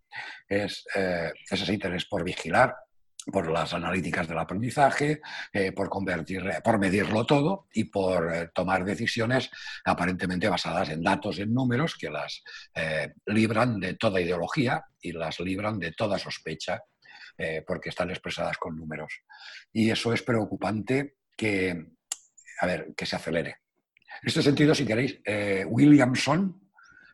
Es, 0.48 0.84
es 0.94 1.62
ese 1.62 1.74
interés 1.74 2.06
por 2.06 2.22
vigilar, 2.24 2.74
por 3.32 3.50
las 3.50 3.74
analíticas 3.74 4.28
del 4.28 4.38
aprendizaje, 4.38 5.20
eh, 5.52 5.72
por, 5.72 5.88
convertir, 5.88 6.44
por 6.62 6.78
medirlo 6.78 7.26
todo 7.26 7.66
y 7.72 7.84
por 7.84 8.32
eh, 8.32 8.50
tomar 8.54 8.84
decisiones 8.84 9.50
aparentemente 9.84 10.48
basadas 10.48 10.90
en 10.90 11.02
datos, 11.02 11.38
en 11.38 11.52
números, 11.52 11.96
que 11.96 12.10
las 12.10 12.42
eh, 12.74 13.12
libran 13.26 13.80
de 13.80 13.94
toda 13.94 14.20
ideología 14.20 14.84
y 15.00 15.12
las 15.12 15.40
libran 15.40 15.78
de 15.78 15.92
toda 15.92 16.18
sospecha, 16.18 16.80
porque 17.66 17.90
están 17.90 18.08
expresadas 18.08 18.56
con 18.56 18.78
números. 18.78 19.12
Y 19.70 19.90
eso 19.90 20.14
es 20.14 20.22
preocupante 20.22 21.16
que, 21.36 21.95
a 22.60 22.66
ver, 22.66 22.94
que 22.96 23.06
se 23.06 23.16
acelere. 23.16 23.58
En 24.22 24.28
este 24.28 24.42
sentido, 24.42 24.74
si 24.74 24.86
queréis, 24.86 25.18
Williamson, 25.66 26.66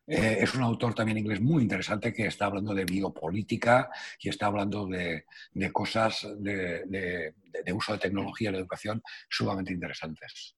eh, 0.07 0.39
es 0.41 0.55
un 0.55 0.63
autor 0.63 0.95
también 0.95 1.19
inglés 1.19 1.41
muy 1.41 1.63
interesante 1.63 2.13
que 2.13 2.27
está 2.27 2.47
hablando 2.47 2.75
de 2.75 2.85
biopolítica 2.85 3.89
y 4.21 4.29
está 4.29 4.47
hablando 4.47 4.87
de, 4.87 5.25
cosas 5.73 6.27
de, 6.39 7.33
uso 7.73 7.93
de 7.93 7.99
tecnología 7.99 8.49
en 8.49 8.55
la 8.55 8.61
educación 8.61 9.03
sumamente 9.29 9.73
interesantes. 9.73 10.57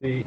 Sí, 0.00 0.24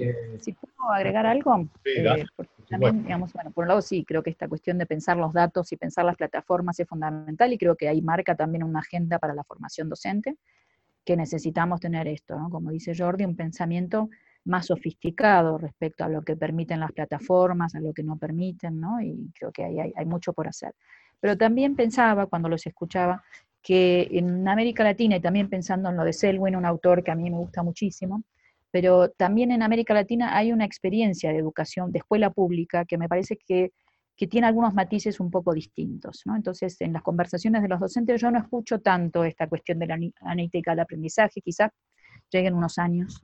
eh, 0.00 0.36
Si 0.40 0.52
puedo 0.52 0.92
agregar 0.92 1.24
algo, 1.26 1.68
eh, 1.84 2.24
también, 2.68 3.02
digamos, 3.04 3.32
bueno, 3.32 3.50
por 3.52 3.62
un 3.64 3.68
lado 3.68 3.80
sí, 3.80 4.04
creo 4.04 4.22
que 4.22 4.30
esta 4.30 4.48
cuestión 4.48 4.78
de 4.78 4.86
pensar 4.86 5.16
los 5.16 5.32
datos 5.32 5.72
y 5.72 5.76
pensar 5.76 6.04
las 6.04 6.16
plataformas 6.16 6.78
es 6.80 6.88
fundamental 6.88 7.52
y 7.52 7.58
creo 7.58 7.76
que 7.76 7.88
ahí 7.88 8.02
marca 8.02 8.34
también 8.34 8.64
una 8.64 8.80
agenda 8.80 9.18
para 9.18 9.34
la 9.34 9.44
formación 9.44 9.88
docente, 9.88 10.36
que 11.04 11.16
necesitamos 11.16 11.80
tener 11.80 12.06
esto, 12.08 12.38
¿no? 12.38 12.50
Como 12.50 12.70
dice 12.70 12.94
Jordi, 12.96 13.24
un 13.24 13.36
pensamiento 13.36 14.08
más 14.44 14.66
sofisticado 14.66 15.58
respecto 15.58 16.04
a 16.04 16.08
lo 16.08 16.22
que 16.22 16.36
permiten 16.36 16.80
las 16.80 16.92
plataformas, 16.92 17.74
a 17.74 17.80
lo 17.80 17.92
que 17.92 18.02
no 18.02 18.16
permiten, 18.16 18.80
¿no? 18.80 19.00
Y 19.00 19.30
creo 19.34 19.52
que 19.52 19.64
hay, 19.64 19.92
hay, 19.94 20.04
mucho 20.06 20.32
por 20.32 20.48
hacer. 20.48 20.74
Pero 21.20 21.36
también 21.36 21.76
pensaba, 21.76 22.26
cuando 22.26 22.48
los 22.48 22.66
escuchaba, 22.66 23.22
que 23.62 24.08
en 24.10 24.48
América 24.48 24.82
Latina, 24.82 25.16
y 25.16 25.20
también 25.20 25.48
pensando 25.48 25.90
en 25.90 25.96
lo 25.96 26.04
de 26.04 26.12
Selwyn, 26.12 26.56
un 26.56 26.66
autor 26.66 27.04
que 27.04 27.12
a 27.12 27.14
mí 27.14 27.30
me 27.30 27.36
gusta 27.36 27.62
muchísimo, 27.62 28.24
pero 28.72 29.10
también 29.10 29.52
en 29.52 29.62
América 29.62 29.94
Latina 29.94 30.36
hay 30.36 30.50
una 30.50 30.64
experiencia 30.64 31.30
de 31.30 31.38
educación, 31.38 31.92
de 31.92 31.98
escuela 31.98 32.30
pública, 32.30 32.84
que 32.84 32.98
me 32.98 33.08
parece 33.08 33.36
que, 33.36 33.72
que 34.22 34.28
tiene 34.28 34.46
algunos 34.46 34.72
matices 34.72 35.18
un 35.18 35.32
poco 35.32 35.52
distintos. 35.52 36.22
Entonces, 36.26 36.80
en 36.80 36.92
las 36.92 37.02
conversaciones 37.02 37.60
de 37.60 37.66
los 37.66 37.80
docentes 37.80 38.20
yo 38.20 38.30
no 38.30 38.38
escucho 38.38 38.78
tanto 38.78 39.24
esta 39.24 39.48
cuestión 39.48 39.80
de 39.80 39.88
la 39.88 39.98
analítica 40.20 40.70
del 40.70 40.78
aprendizaje, 40.78 41.40
quizás 41.40 41.72
lleguen 42.30 42.54
unos 42.54 42.78
años, 42.78 43.20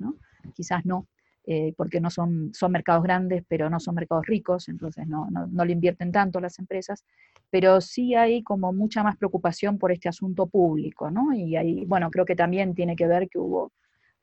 quizás 0.53 0.85
no, 0.85 1.07
eh, 1.47 1.73
porque 1.77 2.01
no 2.01 2.11
son, 2.11 2.51
son 2.53 2.73
mercados 2.73 3.05
grandes, 3.05 3.45
pero 3.47 3.71
no 3.71 3.79
son 3.79 3.95
mercados 3.95 4.27
ricos, 4.27 4.69
entonces 4.69 5.07
no, 5.07 5.31
no, 5.31 5.47
no, 5.47 5.65
le 5.65 5.73
invierten 5.73 6.11
tanto 6.11 6.41
las 6.41 6.59
empresas, 6.59 7.05
pero 7.49 7.81
sí 7.81 8.17
hay 8.17 8.43
como 8.43 8.73
mucha 8.73 9.05
más 9.05 9.17
preocupación 9.17 9.79
por 9.79 9.93
este 9.93 10.09
asunto 10.09 10.49
público, 10.49 11.13
¿no? 11.13 11.33
Y 11.33 11.55
ahí, 11.55 11.85
bueno, 11.85 12.11
creo 12.11 12.25
que 12.25 12.35
también 12.35 12.75
tiene 12.75 12.97
que 12.97 13.07
ver 13.07 13.29
que 13.29 13.39
hubo 13.39 13.71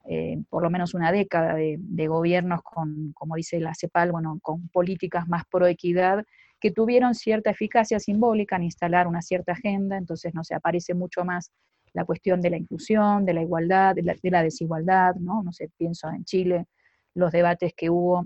eh, 0.09 0.43
por 0.49 0.61
lo 0.61 0.69
menos 0.69 0.93
una 0.93 1.13
década 1.13 1.55
de, 1.55 1.77
de, 1.79 2.07
gobiernos 2.09 2.61
con, 2.63 3.13
como 3.13 3.37
dice 3.37 3.61
la 3.61 3.73
CEPAL, 3.73 4.11
bueno, 4.11 4.39
con 4.41 4.67
políticas 4.67 5.25
más 5.29 5.43
pro 5.49 5.67
equidad, 5.67 6.25
que 6.65 6.71
tuvieron 6.71 7.13
cierta 7.13 7.51
eficacia 7.51 7.99
simbólica 7.99 8.55
en 8.55 8.63
instalar 8.63 9.07
una 9.07 9.21
cierta 9.21 9.51
agenda, 9.51 9.97
entonces 9.97 10.33
no 10.33 10.43
se 10.43 10.55
aparece 10.55 10.95
mucho 10.95 11.23
más 11.23 11.51
la 11.93 12.05
cuestión 12.05 12.41
de 12.41 12.49
la 12.49 12.57
inclusión, 12.57 13.23
de 13.23 13.35
la 13.35 13.43
igualdad, 13.43 13.93
de 13.93 14.01
la, 14.31 14.41
desigualdad, 14.41 15.13
¿no? 15.13 15.43
No 15.43 15.53
sé, 15.53 15.69
pienso 15.77 16.09
en 16.09 16.25
Chile, 16.25 16.65
los 17.13 17.31
debates 17.31 17.71
que 17.77 17.91
hubo 17.91 18.25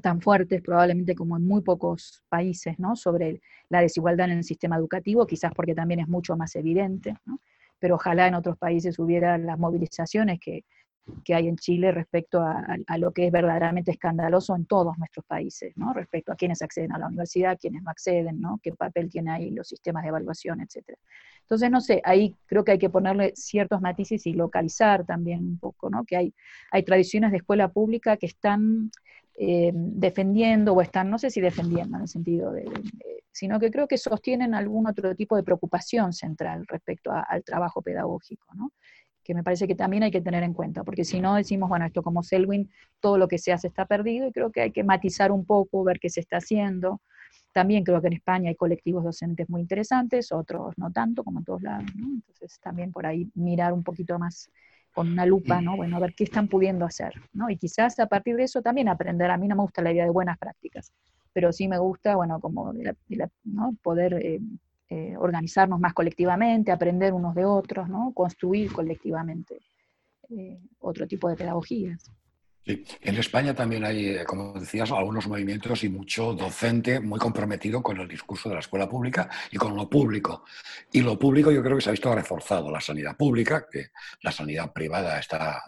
tan 0.00 0.22
fuertes 0.22 0.62
probablemente 0.62 1.14
como 1.14 1.36
en 1.36 1.46
muy 1.46 1.60
pocos 1.60 2.22
países, 2.30 2.78
¿no? 2.78 2.96
Sobre 2.96 3.42
la 3.68 3.82
desigualdad 3.82 4.30
en 4.30 4.38
el 4.38 4.44
sistema 4.44 4.76
educativo, 4.76 5.26
quizás 5.26 5.52
porque 5.54 5.74
también 5.74 6.00
es 6.00 6.08
mucho 6.08 6.38
más 6.38 6.56
evidente. 6.56 7.16
Pero 7.78 7.96
ojalá 7.96 8.28
en 8.28 8.34
otros 8.34 8.56
países 8.56 8.98
hubiera 8.98 9.36
las 9.36 9.58
movilizaciones 9.58 10.40
que, 10.40 10.64
que 11.24 11.34
hay 11.34 11.48
en 11.48 11.56
Chile 11.56 11.92
respecto 11.92 12.40
a, 12.40 12.98
lo 12.98 13.12
que 13.12 13.26
es 13.26 13.32
verdaderamente 13.32 13.90
escandaloso 13.90 14.54
en 14.56 14.66
todos 14.66 14.96
nuestros 14.98 15.24
países, 15.26 15.76
¿no? 15.76 15.92
respecto 15.92 16.32
a 16.32 16.36
quienes 16.36 16.62
acceden 16.62 16.92
a 16.92 16.98
la 16.98 17.06
universidad, 17.06 17.58
quienes 17.58 17.82
no 17.82 17.90
acceden, 17.90 18.40
¿no? 18.40 18.58
qué 18.62 18.72
papel 18.72 19.10
tienen 19.10 19.32
ahí 19.32 19.50
los 19.50 19.68
sistemas 19.68 20.02
de 20.02 20.10
evaluación, 20.10 20.60
etc. 20.60 20.98
Entonces, 21.40 21.70
no 21.70 21.80
sé, 21.80 22.00
ahí 22.04 22.34
creo 22.46 22.64
que 22.64 22.72
hay 22.72 22.78
que 22.78 22.90
ponerle 22.90 23.32
ciertos 23.34 23.80
matices 23.80 24.26
y 24.26 24.34
localizar 24.34 25.04
también 25.04 25.40
un 25.40 25.58
poco, 25.58 25.90
¿no? 25.90 26.04
que 26.04 26.16
hay, 26.16 26.34
hay 26.70 26.82
tradiciones 26.82 27.30
de 27.30 27.38
escuela 27.38 27.68
pública 27.68 28.16
que 28.16 28.26
están 28.26 28.90
eh, 29.36 29.70
defendiendo 29.74 30.72
o 30.72 30.82
están, 30.82 31.10
no 31.10 31.18
sé 31.18 31.30
si 31.30 31.40
defendiendo 31.40 31.96
en 31.96 32.02
el 32.02 32.08
sentido 32.08 32.52
de, 32.52 32.64
sino 33.30 33.60
que 33.60 33.70
creo 33.70 33.86
que 33.86 33.96
sostienen 33.96 34.52
algún 34.52 34.88
otro 34.88 35.14
tipo 35.14 35.36
de 35.36 35.44
preocupación 35.44 36.12
central 36.12 36.66
respecto 36.66 37.12
al 37.12 37.44
trabajo 37.44 37.80
pedagógico, 37.80 38.52
¿no? 38.54 38.72
Que 39.28 39.34
me 39.34 39.44
parece 39.44 39.68
que 39.68 39.74
también 39.74 40.02
hay 40.02 40.10
que 40.10 40.22
tener 40.22 40.42
en 40.42 40.54
cuenta, 40.54 40.84
porque 40.84 41.04
si 41.04 41.20
no 41.20 41.34
decimos, 41.34 41.68
bueno, 41.68 41.84
esto 41.84 42.02
como 42.02 42.22
Selwyn, 42.22 42.70
todo 42.98 43.18
lo 43.18 43.28
que 43.28 43.36
se 43.36 43.52
hace 43.52 43.68
está 43.68 43.84
perdido, 43.84 44.26
y 44.26 44.32
creo 44.32 44.50
que 44.50 44.62
hay 44.62 44.72
que 44.72 44.82
matizar 44.82 45.32
un 45.32 45.44
poco, 45.44 45.84
ver 45.84 46.00
qué 46.00 46.08
se 46.08 46.20
está 46.20 46.38
haciendo. 46.38 47.02
También 47.52 47.84
creo 47.84 48.00
que 48.00 48.06
en 48.06 48.14
España 48.14 48.48
hay 48.48 48.54
colectivos 48.54 49.04
docentes 49.04 49.50
muy 49.50 49.60
interesantes, 49.60 50.32
otros 50.32 50.72
no 50.78 50.90
tanto, 50.90 51.24
como 51.24 51.40
en 51.40 51.44
todos 51.44 51.60
lados, 51.60 51.84
¿no? 51.94 52.06
Entonces 52.06 52.58
también 52.60 52.90
por 52.90 53.04
ahí 53.04 53.30
mirar 53.34 53.74
un 53.74 53.84
poquito 53.84 54.18
más 54.18 54.50
con 54.94 55.12
una 55.12 55.26
lupa, 55.26 55.60
¿no? 55.60 55.76
Bueno, 55.76 55.98
a 55.98 56.00
ver 56.00 56.14
qué 56.14 56.24
están 56.24 56.48
pudiendo 56.48 56.86
hacer, 56.86 57.12
¿no? 57.34 57.50
Y 57.50 57.58
quizás 57.58 57.98
a 57.98 58.06
partir 58.06 58.34
de 58.34 58.44
eso 58.44 58.62
también 58.62 58.88
aprender. 58.88 59.30
A 59.30 59.36
mí 59.36 59.46
no 59.46 59.56
me 59.56 59.62
gusta 59.62 59.82
la 59.82 59.92
idea 59.92 60.04
de 60.04 60.10
buenas 60.10 60.38
prácticas, 60.38 60.90
pero 61.34 61.52
sí 61.52 61.68
me 61.68 61.76
gusta, 61.76 62.16
bueno, 62.16 62.40
como 62.40 62.72
¿no? 63.44 63.76
poder 63.82 64.14
eh, 64.14 64.40
eh, 64.90 65.14
organizarnos 65.18 65.78
más 65.78 65.92
colectivamente, 65.92 66.72
aprender 66.72 67.12
unos 67.12 67.34
de 67.34 67.44
otros, 67.44 67.90
¿no? 67.90 68.10
construir 68.14 68.72
colectivamente 68.72 69.60
eh, 70.30 70.58
otro 70.78 71.06
tipo 71.06 71.28
de 71.28 71.36
pedagogías. 71.36 72.10
En 72.64 73.16
España 73.16 73.54
también 73.54 73.84
hay, 73.84 74.08
eh, 74.08 74.24
como 74.24 74.54
decías, 74.54 74.90
algunos 74.90 75.28
movimientos 75.28 75.84
y 75.84 75.90
mucho 75.90 76.32
docente 76.32 77.00
muy 77.00 77.18
comprometido 77.18 77.82
con 77.82 78.00
el 78.00 78.08
discurso 78.08 78.48
de 78.48 78.54
la 78.54 78.60
escuela 78.62 78.88
pública 78.88 79.28
y 79.50 79.58
con 79.58 79.76
lo 79.76 79.90
público. 79.90 80.44
Y 80.90 81.02
lo 81.02 81.18
público 81.18 81.50
yo 81.50 81.62
creo 81.62 81.76
que 81.76 81.82
se 81.82 81.90
ha 81.90 81.92
visto 81.92 82.14
reforzado. 82.14 82.70
La 82.70 82.80
sanidad 82.80 83.14
pública, 83.14 83.66
que 83.70 83.88
la 84.22 84.32
sanidad 84.32 84.72
privada 84.72 85.18
está 85.18 85.62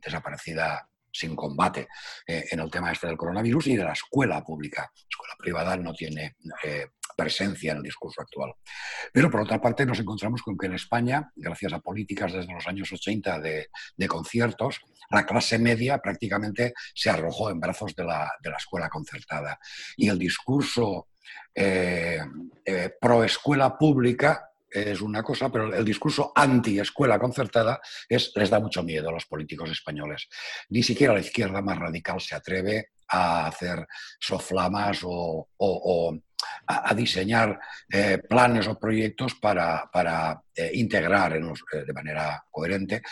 desaparecida 0.00 0.88
sin 1.12 1.34
combate 1.34 1.88
en 2.24 2.60
el 2.60 2.70
tema 2.70 2.92
este 2.92 3.08
del 3.08 3.16
coronavirus 3.16 3.66
y 3.66 3.76
de 3.76 3.82
la 3.82 3.92
escuela 3.92 4.44
pública. 4.44 4.82
La 4.82 5.06
escuela 5.10 5.34
privada 5.38 5.76
no 5.76 5.92
tiene 5.92 6.36
presencia 7.16 7.72
en 7.72 7.78
el 7.78 7.82
discurso 7.82 8.20
actual. 8.20 8.52
Pero 9.12 9.30
por 9.30 9.40
otra 9.40 9.60
parte 9.60 9.86
nos 9.86 10.00
encontramos 10.00 10.42
con 10.42 10.56
que 10.56 10.66
en 10.66 10.74
España, 10.74 11.30
gracias 11.34 11.72
a 11.72 11.80
políticas 11.80 12.32
desde 12.32 12.52
los 12.52 12.66
años 12.66 12.92
80 12.92 13.40
de, 13.40 13.68
conciertos, 14.08 14.80
la 15.10 15.26
clase 15.26 15.58
media 15.58 15.98
prácticamente 15.98 16.72
se 16.94 17.10
arrojó 17.10 17.50
en 17.50 17.60
brazos 17.60 17.94
de 17.94 18.04
la, 18.04 18.30
escuela 18.56 18.88
concertada. 18.88 19.58
Y 19.96 20.08
el 20.08 20.18
discurso 20.18 21.08
eh, 21.54 22.20
eh, 22.64 22.90
pro 23.00 23.24
escuela 23.24 23.76
pública 23.76 24.50
es 24.70 25.00
una 25.00 25.22
cosa, 25.22 25.50
pero 25.50 25.74
el 25.74 25.84
discurso 25.84 26.32
anti-escuela 26.34 27.18
concertada 27.18 27.80
es, 28.08 28.32
les 28.36 28.50
da 28.50 28.60
mucho 28.60 28.82
miedo 28.82 29.08
a 29.08 29.12
los 29.12 29.26
políticos 29.26 29.70
españoles. 29.70 30.28
Ni 30.68 30.82
siquiera 30.82 31.14
la 31.14 31.20
izquierda 31.20 31.60
más 31.60 31.78
radical 31.78 32.20
se 32.20 32.36
atreve 32.36 32.90
a 33.08 33.46
hacer 33.46 33.86
soflamas 34.20 35.00
o, 35.02 35.48
a, 36.66 36.94
diseñar 36.94 37.58
eh, 37.90 38.18
planes 38.18 38.66
o 38.68 38.78
proyectos 38.78 39.34
para, 39.34 40.42
eh, 40.54 40.70
integrar 40.74 41.36
eh, 41.36 41.42
de 41.86 41.92
manera 41.92 42.44
coherente 42.50 43.02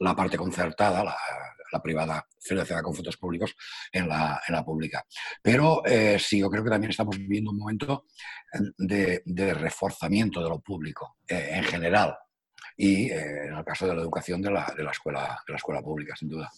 la 0.00 0.14
parte 0.14 0.36
concertada, 0.36 1.04
la, 1.04 1.16
privada 1.82 2.26
financiada 2.40 2.82
con 2.82 2.94
fondos 2.94 3.18
públicos 3.18 3.54
en 3.92 4.08
la, 4.08 4.62
pública. 4.64 5.04
Pero 5.42 5.82
sí, 6.18 6.38
yo 6.38 6.48
creo 6.48 6.64
que 6.64 6.70
también 6.70 6.90
estamos 6.90 7.18
viviendo 7.18 7.50
un 7.50 7.58
momento 7.58 8.06
de, 8.78 9.22
reforzamiento 9.52 10.42
de 10.42 10.48
lo 10.48 10.60
público 10.60 11.18
en 11.28 11.64
general 11.64 12.16
y 12.78 13.10
en 13.10 13.54
el 13.54 13.64
caso 13.64 13.86
de 13.86 13.94
la 13.94 14.00
educación 14.00 14.40
de 14.40 14.52
la, 14.52 14.74
escuela, 14.90 15.38
de 15.46 15.52
la 15.52 15.56
escuela 15.58 15.82
pública, 15.82 16.16
sin 16.16 16.30
duda. 16.30 16.50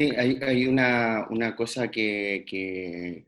Sí, 0.00 0.10
hay, 0.16 0.66
una, 0.66 1.26
cosa 1.54 1.90
que, 1.90 2.46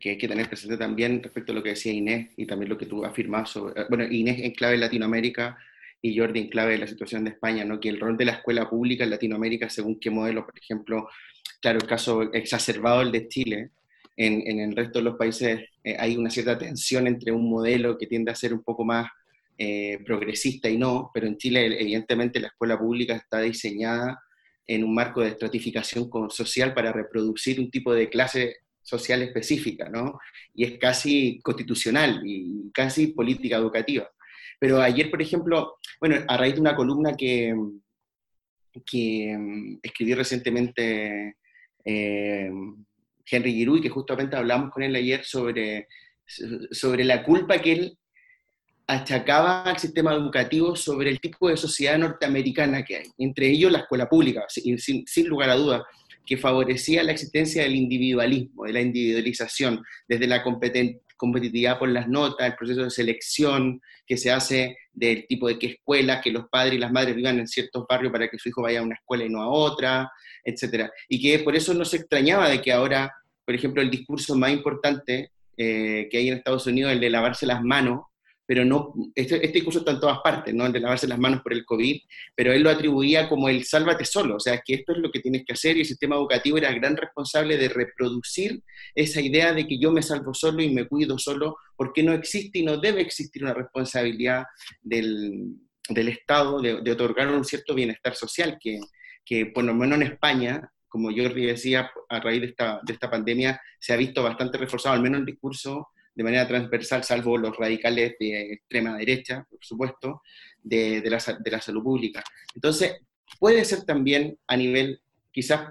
hay 0.02 0.16
que 0.16 0.26
tener 0.26 0.48
presente 0.48 0.78
también 0.78 1.22
respecto 1.22 1.52
a 1.52 1.54
lo 1.54 1.62
que 1.62 1.68
decía 1.68 1.92
Inés 1.92 2.30
y 2.34 2.46
también 2.46 2.70
lo 2.70 2.78
que 2.78 2.86
tú 2.86 3.04
afirmabas 3.04 3.50
sobre, 3.50 3.78
eh, 3.78 3.84
bueno, 3.90 4.04
Inés 4.10 4.40
en 4.40 4.52
clave 4.52 4.78
Latinoamérica 4.78 5.58
y 6.00 6.16
Jordi 6.16 6.40
en 6.40 6.48
clave 6.48 6.72
de 6.72 6.78
la 6.78 6.86
situación 6.86 7.24
de 7.24 7.32
España, 7.32 7.62
¿no? 7.66 7.78
que 7.78 7.90
el 7.90 8.00
rol 8.00 8.16
de 8.16 8.24
la 8.24 8.32
escuela 8.32 8.70
pública 8.70 9.04
en 9.04 9.10
Latinoamérica, 9.10 9.68
según 9.68 10.00
qué 10.00 10.08
modelo, 10.08 10.46
por 10.46 10.58
ejemplo, 10.58 11.10
claro, 11.60 11.78
el 11.78 11.86
caso 11.86 12.32
exacerbado 12.32 13.02
el 13.02 13.12
de 13.12 13.28
Chile, 13.28 13.70
en, 14.16 14.58
el 14.58 14.74
resto 14.74 15.00
de 15.00 15.04
los 15.04 15.16
países 15.16 15.60
eh, 15.84 15.96
hay 15.98 16.16
una 16.16 16.30
cierta 16.30 16.56
tensión 16.56 17.06
entre 17.06 17.32
un 17.32 17.50
modelo 17.50 17.98
que 17.98 18.06
tiende 18.06 18.30
a 18.30 18.34
ser 18.34 18.54
un 18.54 18.62
poco 18.62 18.82
más 18.82 19.10
eh, 19.58 19.98
progresista 20.06 20.70
y 20.70 20.78
no, 20.78 21.10
pero 21.12 21.26
en 21.26 21.36
Chile 21.36 21.66
evidentemente 21.78 22.40
la 22.40 22.48
escuela 22.48 22.78
pública 22.78 23.14
está 23.14 23.40
diseñada 23.40 24.22
en 24.66 24.84
un 24.84 24.94
marco 24.94 25.20
de 25.20 25.28
estratificación 25.28 26.08
social 26.30 26.74
para 26.74 26.92
reproducir 26.92 27.60
un 27.60 27.70
tipo 27.70 27.92
de 27.92 28.08
clase 28.08 28.56
social 28.82 29.22
específica, 29.22 29.88
¿no? 29.88 30.18
Y 30.54 30.64
es 30.64 30.78
casi 30.78 31.40
constitucional 31.42 32.20
y 32.24 32.70
casi 32.72 33.08
política 33.08 33.56
educativa. 33.56 34.10
Pero 34.58 34.80
ayer, 34.80 35.10
por 35.10 35.22
ejemplo, 35.22 35.78
bueno, 36.00 36.16
a 36.28 36.36
raíz 36.36 36.54
de 36.54 36.60
una 36.60 36.76
columna 36.76 37.14
que, 37.16 37.54
que 38.86 39.36
mm, 39.36 39.78
escribí 39.82 40.14
recientemente 40.14 41.36
eh, 41.84 42.50
Henry 43.26 43.52
Giroux, 43.52 43.80
que 43.80 43.88
justamente 43.88 44.36
hablamos 44.36 44.70
con 44.70 44.82
él 44.82 44.94
ayer 44.94 45.24
sobre, 45.24 45.88
sobre 46.70 47.04
la 47.04 47.24
culpa 47.24 47.60
que 47.60 47.72
él 47.72 47.98
achacaba 48.86 49.62
al 49.62 49.78
sistema 49.78 50.12
educativo 50.12 50.76
sobre 50.76 51.10
el 51.10 51.20
tipo 51.20 51.48
de 51.48 51.56
sociedad 51.56 51.98
norteamericana 51.98 52.84
que 52.84 52.96
hay, 52.96 53.06
entre 53.18 53.48
ellos 53.48 53.72
la 53.72 53.78
escuela 53.78 54.08
pública, 54.08 54.44
sin, 54.48 55.28
lugar 55.28 55.50
a 55.50 55.56
duda, 55.56 55.84
que 56.24 56.36
favorecía 56.36 57.02
la 57.02 57.12
existencia 57.12 57.62
del 57.62 57.74
individualismo, 57.74 58.64
de 58.64 58.72
la 58.72 58.80
individualización, 58.80 59.82
desde 60.06 60.26
la 60.26 60.42
competitividad 60.42 61.78
por 61.78 61.88
las 61.88 62.08
notas, 62.08 62.46
el 62.46 62.56
proceso 62.56 62.84
de 62.84 62.90
selección 62.90 63.80
que 64.06 64.16
se 64.16 64.30
hace 64.30 64.76
del 64.92 65.26
tipo 65.26 65.48
de 65.48 65.58
qué 65.58 65.66
escuela, 65.68 66.20
que 66.20 66.30
los 66.30 66.48
padres 66.48 66.74
y 66.74 66.78
las 66.78 66.92
madres 66.92 67.16
vivan 67.16 67.38
en 67.38 67.48
ciertos 67.48 67.84
barrios 67.88 68.12
para 68.12 68.28
que 68.28 68.38
su 68.38 68.48
hijo 68.48 68.62
vaya 68.62 68.80
a 68.80 68.84
una 68.84 68.94
escuela 68.94 69.24
y 69.24 69.28
no 69.28 69.42
a 69.42 69.48
otra, 69.48 70.10
etc. 70.44 70.90
Y 71.08 71.20
que 71.20 71.38
por 71.40 71.56
eso 71.56 71.74
no 71.74 71.84
se 71.84 71.96
extrañaba 71.98 72.48
de 72.48 72.60
que 72.60 72.72
ahora, 72.72 73.12
por 73.44 73.54
ejemplo, 73.54 73.82
el 73.82 73.90
discurso 73.90 74.36
más 74.36 74.52
importante 74.52 75.32
eh, 75.56 76.08
que 76.10 76.18
hay 76.18 76.28
en 76.28 76.38
Estados 76.38 76.66
Unidos, 76.66 76.92
el 76.92 77.00
de 77.00 77.10
lavarse 77.10 77.46
las 77.46 77.62
manos, 77.62 78.02
pero 78.46 78.64
no, 78.64 78.92
este, 79.14 79.36
este, 79.36 79.52
discurso 79.52 79.80
está 79.80 79.92
en 79.92 80.00
todas 80.00 80.18
partes, 80.18 80.54
¿no? 80.54 80.66
El 80.66 80.72
de 80.72 80.80
lavarse 80.80 81.06
las 81.06 81.18
manos 81.18 81.42
por 81.42 81.52
el 81.52 81.64
COVID, 81.64 82.00
pero 82.34 82.52
él 82.52 82.62
lo 82.62 82.70
atribuía 82.70 83.28
como 83.28 83.48
el 83.48 83.64
sálvate 83.64 84.04
solo, 84.04 84.36
o 84.36 84.40
sea, 84.40 84.60
que 84.64 84.74
esto 84.74 84.92
es 84.92 84.98
lo 84.98 85.10
que 85.10 85.20
tienes 85.20 85.44
que 85.46 85.52
hacer 85.52 85.76
y 85.76 85.80
el 85.80 85.86
sistema 85.86 86.16
educativo 86.16 86.58
era 86.58 86.68
el 86.68 86.80
gran 86.80 86.96
responsable 86.96 87.56
de 87.56 87.68
reproducir 87.68 88.62
esa 88.94 89.20
idea 89.20 89.52
de 89.52 89.66
que 89.66 89.78
yo 89.78 89.92
me 89.92 90.02
salvo 90.02 90.34
solo 90.34 90.62
y 90.62 90.70
me 90.70 90.86
cuido 90.86 91.18
solo, 91.18 91.56
porque 91.76 92.02
no 92.02 92.12
existe 92.12 92.58
y 92.58 92.64
no 92.64 92.78
debe 92.78 93.00
existir 93.00 93.44
una 93.44 93.54
responsabilidad 93.54 94.44
del, 94.82 95.54
del 95.88 96.08
Estado 96.08 96.60
de, 96.60 96.80
de, 96.82 96.92
otorgar 96.92 97.28
un 97.28 97.44
cierto 97.44 97.74
bienestar 97.74 98.14
social, 98.14 98.58
que, 98.60 98.80
que 99.24 99.46
por 99.46 99.64
lo 99.64 99.74
menos 99.74 99.96
en 99.96 100.08
España, 100.08 100.68
como 100.88 101.08
Jordi 101.08 101.46
decía, 101.46 101.90
a 102.08 102.20
raíz 102.20 102.40
de 102.40 102.48
esta, 102.48 102.80
de 102.82 102.92
esta 102.92 103.10
pandemia 103.10 103.60
se 103.78 103.92
ha 103.92 103.96
visto 103.96 104.22
bastante 104.22 104.58
reforzado, 104.58 104.94
al 104.94 105.02
menos 105.02 105.20
el 105.20 105.26
discurso 105.26 105.88
de 106.14 106.24
manera 106.24 106.46
transversal, 106.46 107.04
salvo 107.04 107.38
los 107.38 107.56
radicales 107.56 108.16
de 108.18 108.52
extrema 108.52 108.96
derecha, 108.96 109.46
por 109.48 109.64
supuesto, 109.64 110.22
de, 110.62 111.00
de, 111.00 111.10
la, 111.10 111.18
de 111.38 111.50
la 111.50 111.60
salud 111.60 111.82
pública. 111.82 112.22
Entonces, 112.54 112.96
puede 113.38 113.64
ser 113.64 113.84
también 113.84 114.38
a 114.46 114.56
nivel, 114.56 115.00
quizás 115.30 115.70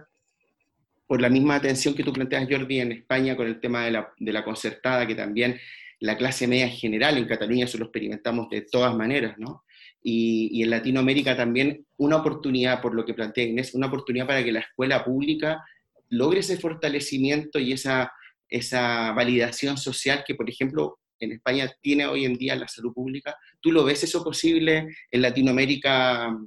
por 1.08 1.22
la 1.22 1.30
misma 1.30 1.56
atención 1.56 1.94
que 1.94 2.04
tú 2.04 2.14
planteas, 2.14 2.48
Jordi, 2.50 2.80
en 2.80 2.94
España 2.94 3.36
con 3.36 3.46
el 3.46 3.60
tema 3.60 3.84
de 3.86 3.92
la, 3.92 4.14
de 4.18 4.32
la 4.32 4.44
concertada, 4.44 5.06
que 5.06 5.16
también 5.16 5.60
la 6.00 6.18
clase 6.18 6.48
media 6.48 6.66
en 6.66 6.72
general 6.72 7.18
en 7.18 7.28
Cataluña 7.28 7.66
eso 7.66 7.78
lo 7.78 7.86
experimentamos 7.86 8.50
de 8.50 8.62
todas 8.62 8.96
maneras, 8.96 9.38
¿no? 9.38 9.64
Y, 10.02 10.50
y, 10.52 10.64
en 10.64 10.72
Latinoamérica 10.72 11.38
también 11.38 11.86
una 11.98 12.16
oportunidad, 12.16 12.82
por 12.82 12.96
lo 12.96 13.06
que 13.06 13.14
plantea 13.14 13.44
Inés, 13.44 13.76
una 13.76 13.88
oportunidad 13.88 14.26
para 14.26 14.44
que 14.44 14.52
la 14.52 14.62
escuela 14.62 15.04
pública 15.04 15.64
logre 16.10 16.40
ese 16.40 16.58
fortalecimiento 16.58 17.60
y 17.60 17.74
esa 17.74 18.12
esa 18.52 19.14
validación 19.14 19.78
social 19.78 20.24
que, 20.28 20.36
por 20.36 20.48
ejemplo, 20.50 21.00
en 21.20 21.32
España 21.32 21.72
tiene 21.82 22.06
hoy 22.06 22.26
en 22.26 22.36
día 22.36 22.56
la 22.56 22.68
salud 22.68 22.94
pública. 22.94 23.36
¿Tú 23.62 23.72
lo 23.72 23.84
ves 23.84 24.04
eso 24.04 24.24
posible 24.24 24.88
en 25.10 25.22
Latinoamérica, 25.22 26.38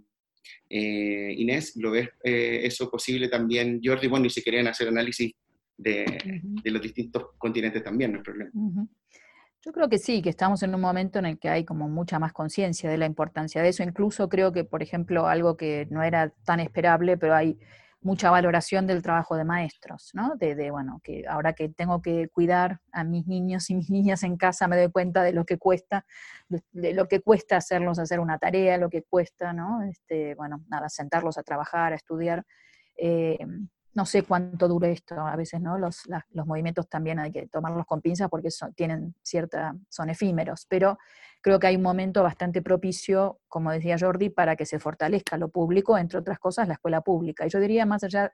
eh, 0.68 1.34
Inés? 1.36 1.74
¿Lo 1.76 1.92
ves 1.92 2.10
eh, 2.22 2.60
eso 2.64 2.90
posible 2.90 3.28
también, 3.28 3.80
Jordi? 3.82 4.08
Bueno, 4.08 4.26
y 4.26 4.30
si 4.30 4.42
querían 4.42 4.66
hacer 4.66 4.88
análisis 4.88 5.32
de, 5.76 6.04
los 6.64 6.82
distintos 6.82 7.30
continentes 7.38 7.82
también, 7.82 8.12
no 8.12 8.18
hay 8.18 8.24
problema. 8.24 8.50
Yo 9.64 9.72
creo 9.72 9.88
que 9.88 9.96
sí, 9.96 10.20
que 10.20 10.28
estamos 10.28 10.62
en 10.62 10.74
un 10.74 10.80
momento 10.82 11.18
en 11.18 11.24
el 11.24 11.38
que 11.38 11.48
hay 11.48 11.64
como 11.64 11.88
mucha 11.88 12.18
más 12.18 12.34
conciencia 12.34 12.90
de 12.90 12.98
la 12.98 13.06
importancia 13.06 13.62
de 13.62 13.70
eso. 13.70 13.82
Incluso 13.82 14.28
creo 14.28 14.52
que, 14.52 14.64
por 14.64 14.82
ejemplo, 14.82 15.26
algo 15.26 15.56
que 15.56 15.86
no 15.90 16.02
era 16.02 16.34
tan 16.44 16.60
esperable, 16.60 17.16
pero 17.16 17.34
hay 17.34 17.56
mucha 18.04 18.30
valoración 18.30 18.86
del 18.86 19.02
trabajo 19.02 19.34
de 19.34 19.44
maestros, 19.44 20.10
¿no? 20.12 20.34
De, 20.36 20.70
bueno, 20.70 21.00
que 21.02 21.24
ahora 21.26 21.54
que 21.54 21.70
tengo 21.70 22.02
que 22.02 22.28
cuidar 22.28 22.80
a 22.92 23.02
mis 23.02 23.26
niños 23.26 23.70
y 23.70 23.74
mis 23.74 23.90
niñas 23.90 24.22
en 24.22 24.36
casa 24.36 24.68
me 24.68 24.76
doy 24.76 24.92
cuenta 24.92 25.22
de 25.22 25.32
lo 25.32 25.46
que 25.46 25.56
cuesta, 25.58 26.04
de, 26.48 26.92
lo 26.92 27.08
que 27.08 27.20
cuesta 27.20 27.56
hacerlos 27.56 27.98
hacer 27.98 28.20
una 28.20 28.38
tarea, 28.38 28.76
lo 28.76 28.90
que 28.90 29.02
cuesta, 29.02 29.54
¿no? 29.54 29.82
Este, 29.82 30.34
bueno, 30.34 30.62
nada, 30.68 30.90
sentarlos 30.90 31.38
a 31.38 31.42
trabajar, 31.42 31.92
a 31.94 31.96
estudiar. 31.96 32.44
Eh, 32.96 33.38
no 33.94 34.06
sé 34.06 34.22
cuánto 34.22 34.66
dure 34.66 34.90
esto, 34.90 35.14
a 35.20 35.36
veces, 35.36 35.60
¿no? 35.60 35.78
Los, 35.78 36.02
los 36.30 36.46
movimientos 36.46 36.88
también 36.88 37.18
hay 37.20 37.30
que 37.30 37.46
tomarlos 37.46 37.86
con 37.86 38.00
pinzas 38.00 38.28
porque 38.28 38.50
son, 38.50 38.74
tienen 38.74 39.14
cierta, 39.22 39.76
son 39.88 40.10
efímeros, 40.10 40.66
pero 40.68 40.98
creo 41.40 41.60
que 41.60 41.68
hay 41.68 41.76
un 41.76 41.82
momento 41.82 42.22
bastante 42.22 42.60
propicio, 42.60 43.38
como 43.48 43.70
decía 43.70 43.96
Jordi, 43.98 44.30
para 44.30 44.56
que 44.56 44.66
se 44.66 44.78
fortalezca 44.78 45.36
lo 45.36 45.48
público, 45.48 45.96
entre 45.96 46.18
otras 46.18 46.38
cosas, 46.38 46.66
la 46.66 46.74
escuela 46.74 47.02
pública. 47.02 47.46
Y 47.46 47.50
yo 47.50 47.60
diría, 47.60 47.86
más 47.86 48.02
allá 48.02 48.32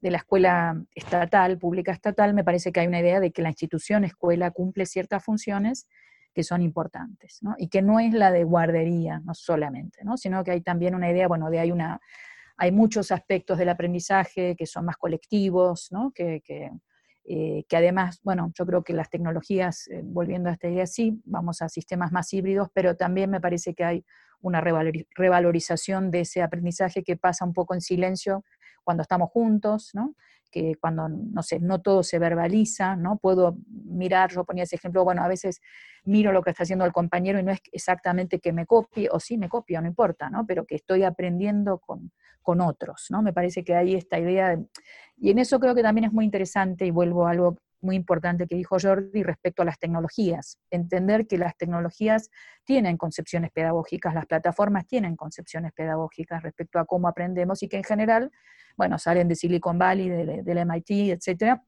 de 0.00 0.10
la 0.10 0.16
escuela 0.18 0.82
estatal, 0.94 1.58
pública 1.58 1.92
estatal, 1.92 2.34
me 2.34 2.42
parece 2.42 2.72
que 2.72 2.80
hay 2.80 2.86
una 2.86 3.00
idea 3.00 3.20
de 3.20 3.30
que 3.30 3.42
la 3.42 3.50
institución 3.50 4.04
escuela 4.04 4.50
cumple 4.50 4.86
ciertas 4.86 5.22
funciones 5.22 5.86
que 6.34 6.42
son 6.42 6.62
importantes, 6.62 7.38
¿no? 7.42 7.54
Y 7.58 7.68
que 7.68 7.82
no 7.82 8.00
es 8.00 8.14
la 8.14 8.30
de 8.30 8.44
guardería, 8.44 9.20
no 9.24 9.34
solamente, 9.34 10.02
¿no? 10.04 10.16
Sino 10.16 10.42
que 10.42 10.52
hay 10.52 10.60
también 10.60 10.94
una 10.94 11.10
idea, 11.10 11.28
bueno, 11.28 11.50
de 11.50 11.60
hay 11.60 11.72
una 11.72 12.00
hay 12.60 12.72
muchos 12.72 13.10
aspectos 13.10 13.56
del 13.56 13.70
aprendizaje 13.70 14.54
que 14.54 14.66
son 14.66 14.84
más 14.84 14.98
colectivos, 14.98 15.88
eh, 16.18 17.64
que, 17.66 17.76
además, 17.76 18.20
bueno, 18.22 18.52
yo 18.54 18.66
creo 18.66 18.84
que 18.84 18.92
las 18.92 19.08
tecnologías, 19.08 19.88
eh, 19.88 20.02
volviendo 20.04 20.50
a 20.50 20.52
esta 20.52 20.68
idea, 20.68 20.86
sí, 20.86 21.22
vamos 21.24 21.62
a 21.62 21.70
sistemas 21.70 22.12
más 22.12 22.30
híbridos, 22.34 22.68
pero 22.74 22.96
también 22.96 23.30
me 23.30 23.40
parece 23.40 23.72
que 23.74 23.84
hay 23.84 24.04
una 24.42 24.60
revalorización 24.60 26.10
de 26.10 26.20
ese 26.20 26.42
aprendizaje 26.42 27.02
que 27.02 27.16
pasa 27.16 27.46
un 27.46 27.54
poco 27.54 27.72
en 27.72 27.80
silencio 27.80 28.44
cuando 28.84 29.02
estamos 29.02 29.30
juntos, 29.30 29.92
¿no? 29.94 30.14
Que 30.50 30.74
cuando, 30.80 31.08
no 31.08 31.42
sé, 31.42 31.60
no 31.60 31.80
todo 31.80 32.02
se 32.02 32.18
verbaliza, 32.18 32.96
¿no? 32.96 33.18
Puedo 33.18 33.56
mirar, 33.68 34.30
yo 34.30 34.44
ponía 34.44 34.64
ese 34.64 34.76
ejemplo, 34.76 35.04
bueno, 35.04 35.22
a 35.22 35.28
veces 35.28 35.60
miro 36.04 36.32
lo 36.32 36.42
que 36.42 36.50
está 36.50 36.64
haciendo 36.64 36.84
el 36.84 36.92
compañero 36.92 37.38
y 37.38 37.42
no 37.42 37.52
es 37.52 37.60
exactamente 37.72 38.40
que 38.40 38.52
me 38.52 38.66
copie, 38.66 39.08
o 39.10 39.20
sí 39.20 39.38
me 39.38 39.48
copio, 39.48 39.80
no 39.80 39.86
importa, 39.86 40.30
¿no? 40.30 40.46
Pero 40.46 40.64
que 40.66 40.74
estoy 40.74 41.04
aprendiendo 41.04 41.78
con, 41.78 42.12
con 42.42 42.60
otros, 42.60 43.06
¿no? 43.10 43.22
Me 43.22 43.32
parece 43.32 43.64
que 43.64 43.74
hay 43.74 43.94
esta 43.94 44.18
idea, 44.18 44.58
y 45.16 45.30
en 45.30 45.38
eso 45.38 45.60
creo 45.60 45.74
que 45.74 45.82
también 45.82 46.04
es 46.06 46.12
muy 46.12 46.24
interesante, 46.24 46.86
y 46.86 46.90
vuelvo 46.90 47.26
a 47.26 47.30
algo 47.30 47.56
muy 47.80 47.96
importante 47.96 48.46
que 48.46 48.56
dijo 48.56 48.76
Jordi 48.80 49.22
respecto 49.22 49.62
a 49.62 49.64
las 49.64 49.78
tecnologías. 49.78 50.58
Entender 50.70 51.26
que 51.26 51.38
las 51.38 51.56
tecnologías 51.56 52.30
tienen 52.64 52.96
concepciones 52.96 53.50
pedagógicas, 53.50 54.14
las 54.14 54.26
plataformas 54.26 54.86
tienen 54.86 55.16
concepciones 55.16 55.72
pedagógicas 55.72 56.42
respecto 56.42 56.78
a 56.78 56.84
cómo 56.84 57.08
aprendemos 57.08 57.62
y 57.62 57.68
que 57.68 57.76
en 57.76 57.84
general, 57.84 58.30
bueno, 58.76 58.98
salen 58.98 59.28
de 59.28 59.36
Silicon 59.36 59.78
Valley, 59.78 60.08
del, 60.08 60.66
MIT, 60.66 61.12
etcétera, 61.12 61.62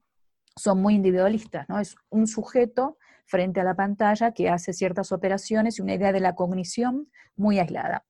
son 0.55 0.81
muy 0.81 0.95
individualistas, 0.95 1.67
¿no? 1.67 1.79
Es 1.79 1.95
un 2.09 2.27
sujeto 2.27 2.97
frente 3.25 3.59
a 3.59 3.63
la 3.63 3.75
pantalla 3.75 4.33
que 4.33 4.49
hace 4.49 4.73
ciertas 4.73 5.11
operaciones 5.11 5.79
y 5.79 5.81
una 5.81 5.95
idea 5.95 6.11
de 6.11 6.19
la 6.19 6.35
cognición 6.35 7.09
muy 7.35 7.57
aislada. 7.57 8.05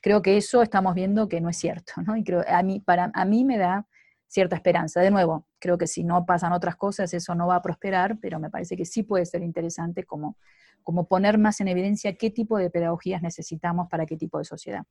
Creo 0.00 0.22
que 0.22 0.36
eso 0.36 0.62
estamos 0.62 0.94
viendo 0.94 1.28
que 1.28 1.40
no 1.40 1.48
es 1.48 1.56
cierto, 1.56 1.94
¿no? 2.06 2.16
Y 2.16 2.22
creo, 2.22 2.44
a 2.46 2.62
mí, 2.62 2.80
para, 2.80 3.10
a 3.14 3.24
mí 3.24 3.44
me 3.44 3.58
da 3.58 3.86
cierta 4.28 4.56
esperanza. 4.56 5.00
De 5.00 5.10
nuevo, 5.10 5.46
creo 5.64 5.78
que 5.78 5.86
si 5.86 6.04
no 6.04 6.26
pasan 6.26 6.52
otras 6.52 6.76
cosas, 6.76 7.14
eso 7.14 7.34
no 7.34 7.46
va 7.46 7.56
a 7.56 7.62
prosperar, 7.62 8.18
pero 8.20 8.38
me 8.38 8.50
parece 8.50 8.76
que 8.76 8.84
sí 8.84 9.02
puede 9.02 9.24
ser 9.24 9.42
interesante 9.42 10.04
como, 10.04 10.36
como 10.82 11.08
poner 11.08 11.38
más 11.38 11.58
en 11.62 11.68
evidencia 11.68 12.16
qué 12.16 12.28
tipo 12.28 12.58
de 12.58 12.68
pedagogías 12.68 13.22
necesitamos 13.22 13.88
para 13.88 14.04
qué 14.04 14.18
tipo 14.18 14.36
de 14.36 14.44
sociedad. 14.44 14.82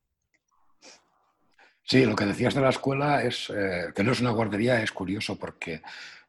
Sí, 1.83 2.07
lo 2.07 2.15
que 2.15 2.25
decías 2.25 2.55
de 2.55 2.61
la 2.61 2.69
escuela 2.69 3.21
es 3.21 3.51
eh, 3.55 3.89
que 3.93 4.03
no 4.03 4.13
es 4.13 4.21
una 4.21 4.31
guardería, 4.31 4.81
es 4.81 4.91
curioso 4.91 5.37
porque 5.37 5.83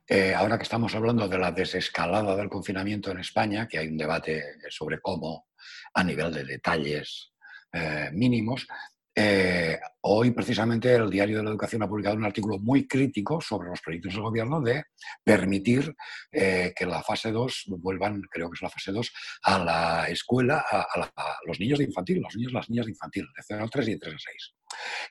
eh, 0.07 0.35
ahora 0.35 0.59
que 0.59 0.65
estamos 0.65 0.95
hablando 0.95 1.27
de 1.27 1.39
la 1.39 1.51
desescalada 1.51 2.37
del 2.37 2.51
confinamiento 2.51 3.13
en 3.13 3.21
España, 3.21 3.67
que 3.67 3.79
hay 3.79 3.89
un 3.89 3.97
debate 3.97 4.59
sobre 4.69 5.01
cómo 5.01 5.47
a 5.95 6.05
nivel 6.05 6.35
de 6.35 6.45
detalles 6.45 7.33
eh, 7.73 8.11
mínimos, 8.13 8.69
eh, 9.17 9.79
hoy 10.03 10.33
precisamente 10.33 10.93
el 10.95 11.09
Diario 11.09 11.39
de 11.39 11.45
la 11.45 11.51
Educación 11.51 11.83
ha 11.83 11.89
publicado 11.89 12.17
un 12.17 12.25
artículo 12.25 12.59
muy 12.59 12.89
crítico 12.89 13.41
sobre 13.41 13.69
los 13.69 13.81
proyectos 13.81 14.15
del 14.15 14.23
gobierno 14.23 14.61
de 14.61 14.85
permitir 15.23 15.95
eh, 16.33 16.73
que 16.75 16.85
la 16.85 17.03
fase 17.03 17.31
2 17.31 17.65
vuelvan, 17.79 18.23
creo 18.31 18.51
que 18.51 18.57
es 18.57 18.63
la 18.63 18.71
fase 18.71 18.91
2, 18.91 19.13
a 19.43 19.59
la 19.59 20.09
escuela, 20.09 20.65
a, 20.69 20.87
los 21.47 21.61
niños 21.61 21.79
de 21.79 21.85
infantil, 21.85 22.21
los 22.21 22.35
niños 22.35 22.53
y 22.53 22.55
las 22.55 22.71
niñas 22.71 22.87
de 22.87 22.93
infantil, 22.93 23.27
de 23.37 23.43
0 23.47 23.65
a 23.65 23.69
3 23.69 23.89
y 23.89 23.91
de 23.93 23.99
3 23.99 24.15
a 24.15 24.19
6. 24.19 24.55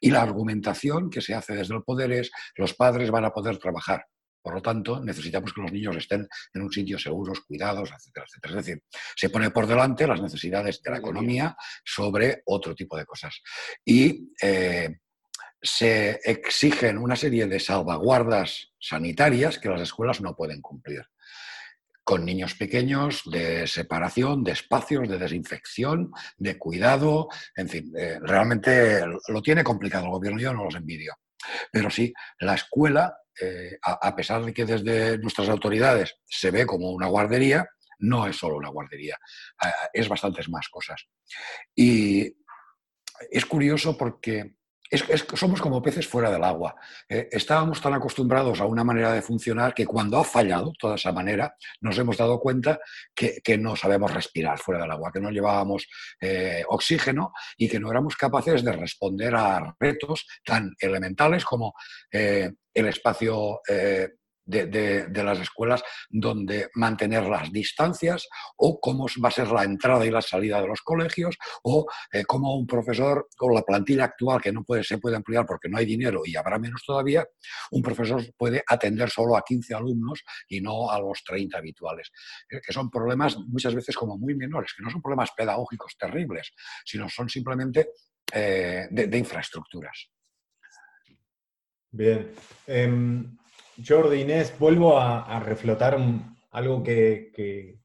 Y 0.01 0.11
la 0.11 0.21
argumentación 0.21 1.09
que 1.09 1.21
se 1.21 1.33
hace 1.33 1.55
desde 1.55 1.75
el 1.75 1.83
poder 1.83 2.11
es 2.11 2.31
los 2.55 2.73
padres 2.73 3.09
van 3.09 3.25
a 3.25 3.31
poder 3.31 3.57
trabajar 3.57 4.05
por 4.43 4.55
lo 4.55 4.61
tanto, 4.61 4.99
necesitamos 4.99 5.53
que 5.53 5.61
los 5.61 5.71
niños 5.71 5.95
estén 5.95 6.27
en 6.53 6.61
un 6.61 6.71
sitio 6.71 6.99
seguros, 6.99 7.39
cuidados, 7.47 7.91
etcétera, 7.91 8.25
etcétera. 8.27 8.59
Es 8.59 8.65
decir, 8.65 8.83
se 9.15 9.29
pone 9.29 9.51
por 9.51 9.65
delante 9.65 10.05
las 10.05 10.21
necesidades 10.21 10.81
de 10.83 10.91
la 10.91 10.97
economía 10.97 11.55
sobre 11.83 12.43
otro 12.45 12.75
tipo 12.75 12.97
de 12.97 13.05
cosas. 13.05 13.41
Y 13.85 14.33
eh, 14.41 14.99
se 15.61 16.19
exigen 16.25 16.97
una 16.97 17.15
serie 17.15 17.47
de 17.47 17.57
salvaguardas 17.57 18.73
sanitarias 18.77 19.59
que 19.59 19.69
las 19.69 19.81
escuelas 19.81 20.19
no 20.19 20.35
pueden 20.35 20.61
cumplir 20.61 21.03
con 22.03 22.25
niños 22.25 22.55
pequeños, 22.55 23.21
de 23.31 23.65
separación, 23.65 24.43
de 24.43 24.51
espacios, 24.51 25.07
de 25.07 25.17
desinfección, 25.17 26.11
de 26.35 26.57
cuidado, 26.57 27.29
en 27.55 27.69
fin, 27.69 27.93
eh, 27.97 28.19
realmente 28.21 29.05
lo 29.29 29.41
tiene 29.41 29.63
complicado 29.63 30.03
el 30.03 30.11
gobierno, 30.11 30.41
yo 30.41 30.53
no 30.53 30.65
los 30.65 30.75
envidio. 30.75 31.15
Pero 31.71 31.89
sí, 31.89 32.13
la 32.39 32.55
escuela 32.55 33.17
eh, 33.41 33.77
a, 33.81 34.15
pesar 34.15 34.43
de 34.43 34.53
que 34.53 34.65
desde 34.65 35.17
nuestras 35.17 35.49
autoridades 35.49 36.15
se 36.25 36.51
ve 36.51 36.65
como 36.65 36.91
una 36.91 37.07
guardería, 37.07 37.67
no 37.99 38.27
es 38.27 38.35
solo 38.35 38.57
una 38.57 38.69
guardería, 38.69 39.17
es 39.93 40.09
bastantes 40.09 40.49
más 40.49 40.67
cosas. 40.69 41.07
Y 41.75 42.35
es 43.31 43.45
curioso 43.45 43.97
porque 43.97 44.55
somos 45.35 45.61
como 45.61 45.81
peces 45.81 46.07
fuera 46.07 46.31
del 46.31 46.43
agua. 46.43 46.75
Eh, 47.07 47.29
estábamos 47.31 47.81
tan 47.81 47.93
acostumbrados 47.93 48.61
a 48.61 48.65
una 48.65 48.83
manera 48.83 49.11
de 49.11 49.21
funcionar 49.21 49.73
que 49.73 49.85
cuando 49.85 50.17
ha 50.17 50.23
fallado 50.23 50.73
toda 50.77 50.95
esa 50.95 51.11
manera, 51.11 51.55
nos 51.81 51.97
hemos 51.97 52.17
dado 52.17 52.39
cuenta 52.39 52.79
que, 53.15 53.41
no 53.57 53.75
sabemos 53.75 54.13
respirar 54.13 54.57
fuera 54.57 54.81
del 54.81 54.91
agua, 54.91 55.11
que 55.13 55.19
no 55.19 55.29
llevábamos 55.29 55.87
eh, 56.19 56.63
oxígeno 56.67 57.31
y 57.57 57.69
que 57.69 57.79
no 57.79 57.91
éramos 57.91 58.15
capaces 58.15 58.63
de 58.63 58.71
responder 58.71 59.35
a 59.35 59.75
retos 59.79 60.25
tan 60.43 60.73
elementales 60.79 61.45
como 61.45 61.73
eh, 62.11 62.51
el 62.73 62.87
espacio 62.87 63.61
de, 64.45 65.23
las 65.23 65.39
escuelas 65.39 65.83
donde 66.09 66.69
mantener 66.75 67.23
las 67.23 67.51
distancias 67.51 68.27
o 68.57 68.79
cómo 68.79 69.07
va 69.23 69.29
a 69.29 69.31
ser 69.31 69.47
la 69.49 69.63
entrada 69.63 70.05
y 70.05 70.11
la 70.11 70.21
salida 70.21 70.61
de 70.61 70.67
los 70.67 70.81
colegios 70.81 71.37
o 71.63 71.85
eh, 72.11 72.23
cómo 72.25 72.55
un 72.57 72.67
profesor 72.67 73.27
con 73.37 73.53
la 73.53 73.61
plantilla 73.61 74.05
actual 74.05 74.41
que 74.41 74.51
no 74.51 74.63
puede, 74.63 74.83
se 74.83 74.97
puede 74.97 75.15
ampliar 75.15 75.45
porque 75.45 75.69
no 75.69 75.77
hay 75.77 75.85
dinero 75.85 76.21
y 76.25 76.35
habrá 76.35 76.59
menos 76.59 76.83
todavía, 76.85 77.25
un 77.71 77.81
profesor 77.81 78.23
puede 78.37 78.63
atender 78.67 79.09
solo 79.09 79.37
a 79.37 79.43
15 79.43 79.73
alumnos 79.75 80.23
y 80.47 80.61
no 80.61 80.89
a 80.89 80.99
los 80.99 81.23
30 81.23 81.57
habituales, 81.57 82.11
eh, 82.49 82.59
que 82.65 82.73
son 82.73 82.89
problemas 82.89 83.37
muchas 83.47 83.73
veces 83.73 83.95
como 83.95 84.17
muy 84.17 84.35
menores, 84.35 84.73
que 84.75 84.83
no 84.83 84.89
son 84.89 85.01
problemas 85.01 85.31
pedagógicos 85.35 85.95
terribles, 85.97 86.51
sino 86.85 87.07
son 87.09 87.29
simplemente 87.29 87.91
eh, 88.31 88.87
de, 88.89 89.17
infraestructuras. 89.17 90.09
Bien. 91.91 92.33
Em, 92.65 93.37
Jordi, 93.81 94.21
Inés, 94.21 94.57
vuelvo 94.59 94.99
a, 94.99 95.39
reflotar 95.39 95.97
algo 96.51 96.83
que, 96.83 97.79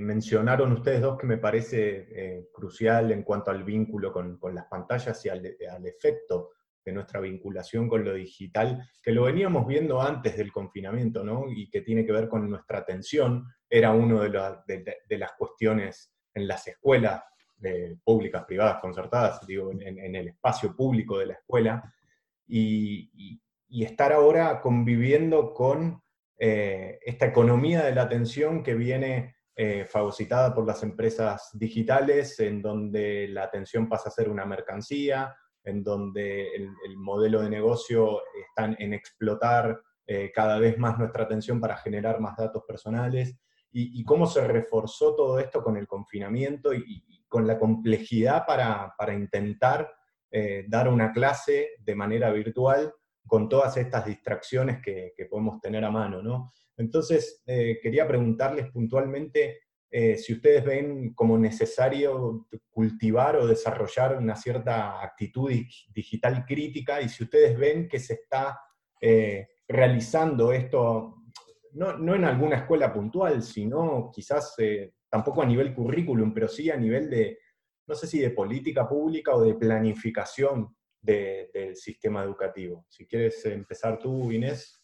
mencionaron 0.00 0.72
ustedes 0.72 1.00
dos 1.00 1.16
que 1.16 1.26
me 1.26 1.38
parece 1.38 2.08
eh, 2.10 2.48
crucial 2.52 3.12
en 3.12 3.22
cuanto 3.22 3.50
al 3.50 3.62
vínculo 3.62 4.12
con, 4.12 4.38
las 4.52 4.66
pantallas 4.66 5.24
y 5.24 5.28
al, 5.28 5.46
efecto 5.86 6.50
de 6.84 6.92
nuestra 6.92 7.20
vinculación 7.20 7.88
con 7.88 8.04
lo 8.04 8.14
digital, 8.14 8.88
que 9.02 9.12
lo 9.12 9.24
veníamos 9.24 9.66
viendo 9.66 10.00
antes 10.00 10.36
del 10.36 10.50
confinamiento, 10.50 11.22
¿no? 11.22 11.44
Y 11.48 11.70
que 11.70 11.82
tiene 11.82 12.04
que 12.04 12.12
ver 12.12 12.28
con 12.28 12.48
nuestra 12.48 12.78
atención, 12.78 13.46
era 13.68 13.92
una 13.92 14.22
de, 14.66 15.18
las 15.18 15.32
cuestiones 15.32 16.12
en 16.34 16.48
las 16.48 16.66
escuelas 16.66 17.22
públicas, 18.02 18.44
privadas, 18.44 18.80
concertadas, 18.80 19.46
digo, 19.46 19.70
en, 19.70 20.14
el 20.16 20.28
espacio 20.28 20.74
público 20.74 21.18
de 21.18 21.26
la 21.26 21.34
escuela, 21.34 21.94
y 22.48 23.38
estar 23.70 24.12
ahora 24.12 24.60
conviviendo 24.60 25.52
con 25.52 26.02
eh, 26.38 27.00
esta 27.04 27.26
economía 27.26 27.84
de 27.84 27.94
la 27.94 28.02
atención 28.02 28.62
que 28.62 28.74
viene 28.74 29.36
eh, 29.56 29.84
fagocitada 29.84 30.54
por 30.54 30.64
las 30.66 30.84
empresas 30.84 31.50
digitales, 31.52 32.38
en 32.38 32.62
donde 32.62 33.26
la 33.28 33.44
atención 33.44 33.88
pasa 33.88 34.08
a 34.08 34.12
ser 34.12 34.28
una 34.28 34.46
mercancía, 34.46 35.34
en 35.64 35.82
donde 35.82 36.54
el, 36.54 36.96
modelo 36.96 37.42
de 37.42 37.50
negocio 37.50 38.22
está 38.48 38.66
en 38.78 38.94
explotar 38.94 39.80
eh, 40.06 40.30
cada 40.32 40.58
vez 40.60 40.78
más 40.78 40.96
nuestra 40.96 41.24
atención 41.24 41.60
para 41.60 41.76
generar 41.76 42.20
más 42.20 42.36
datos 42.36 42.62
personales, 42.66 43.36
y, 43.70 44.02
cómo 44.04 44.26
se 44.26 44.44
reforzó 44.48 45.14
todo 45.14 45.38
esto 45.38 45.62
con 45.62 45.76
el 45.76 45.86
confinamiento 45.86 46.72
y, 46.72 47.04
con 47.28 47.46
la 47.46 47.58
complejidad 47.58 48.46
para, 48.46 48.94
para 48.96 49.12
intentar 49.12 49.92
dar 50.66 50.88
una 50.88 51.12
clase 51.12 51.72
de 51.78 51.94
manera 51.94 52.30
virtual 52.32 52.92
con 53.28 53.48
todas 53.48 53.76
estas 53.76 54.06
distracciones 54.06 54.80
que, 54.82 55.12
podemos 55.30 55.60
tener 55.60 55.84
a 55.84 55.90
mano, 55.90 56.22
¿no? 56.22 56.52
Entonces, 56.76 57.42
eh, 57.46 57.78
quería 57.80 58.08
preguntarles 58.08 58.70
puntualmente 58.70 59.60
eh, 59.90 60.16
si 60.16 60.34
ustedes 60.34 60.64
ven 60.64 61.14
como 61.14 61.38
necesario 61.38 62.48
cultivar 62.70 63.36
o 63.36 63.46
desarrollar 63.46 64.16
una 64.16 64.34
cierta 64.34 65.02
actitud 65.02 65.50
digital 65.88 66.44
crítica 66.46 67.00
y 67.00 67.08
si 67.08 67.24
ustedes 67.24 67.56
ven 67.58 67.88
que 67.88 67.98
se 67.98 68.14
está 68.14 68.58
eh, 69.00 69.48
realizando 69.66 70.52
esto, 70.52 71.22
no, 71.72 71.98
no, 71.98 72.14
en 72.14 72.24
alguna 72.24 72.56
escuela 72.56 72.92
puntual, 72.92 73.42
sino 73.42 74.10
quizás 74.12 74.54
tampoco 75.08 75.42
a 75.42 75.46
nivel 75.46 75.74
currículum, 75.74 76.32
pero 76.32 76.48
sí 76.48 76.70
a 76.70 76.76
nivel 76.76 77.10
de, 77.10 77.38
no 77.86 77.94
sé 77.94 78.06
si 78.06 78.18
de 78.18 78.30
política 78.30 78.88
pública 78.88 79.34
o 79.34 79.42
de 79.42 79.54
planificación 79.54 80.77
del 81.00 81.76
sistema 81.76 82.22
educativo. 82.22 82.84
Si 82.88 83.06
quieres 83.06 83.44
empezar 83.46 83.98
tú, 83.98 84.30
Inés. 84.32 84.80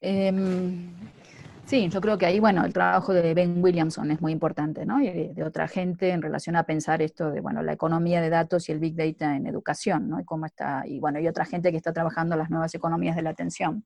Em, 0.00 0.94
sí, 1.66 1.88
yo 1.90 2.00
creo 2.00 2.16
que 2.16 2.24
ahí, 2.24 2.40
bueno, 2.40 2.64
el 2.64 2.72
trabajo 2.72 3.12
de 3.12 3.34
Ben 3.34 3.62
Williamson 3.62 4.10
es 4.10 4.20
muy 4.22 4.32
importante, 4.32 4.86
¿no? 4.86 5.00
Y 5.02 5.10
de, 5.34 5.44
otra 5.44 5.68
gente 5.68 6.10
en 6.10 6.22
relación 6.22 6.56
a 6.56 6.64
pensar 6.64 7.02
esto 7.02 7.30
de, 7.30 7.40
bueno, 7.40 7.62
la 7.62 7.74
economía 7.74 8.22
de 8.22 8.30
datos 8.30 8.68
y 8.68 8.72
el 8.72 8.78
Big 8.78 8.96
Data 8.96 9.36
en 9.36 9.46
educación, 9.46 10.08
¿no? 10.08 10.20
Y 10.20 10.24
cómo 10.24 10.46
está, 10.46 10.84
y 10.86 11.00
bueno, 11.00 11.18
hay 11.18 11.28
otra 11.28 11.44
gente 11.44 11.70
que 11.70 11.76
está 11.76 11.92
trabajando 11.92 12.34
las 12.36 12.50
nuevas 12.50 12.74
economías 12.74 13.14
de 13.14 13.22
la 13.22 13.30
atención. 13.30 13.84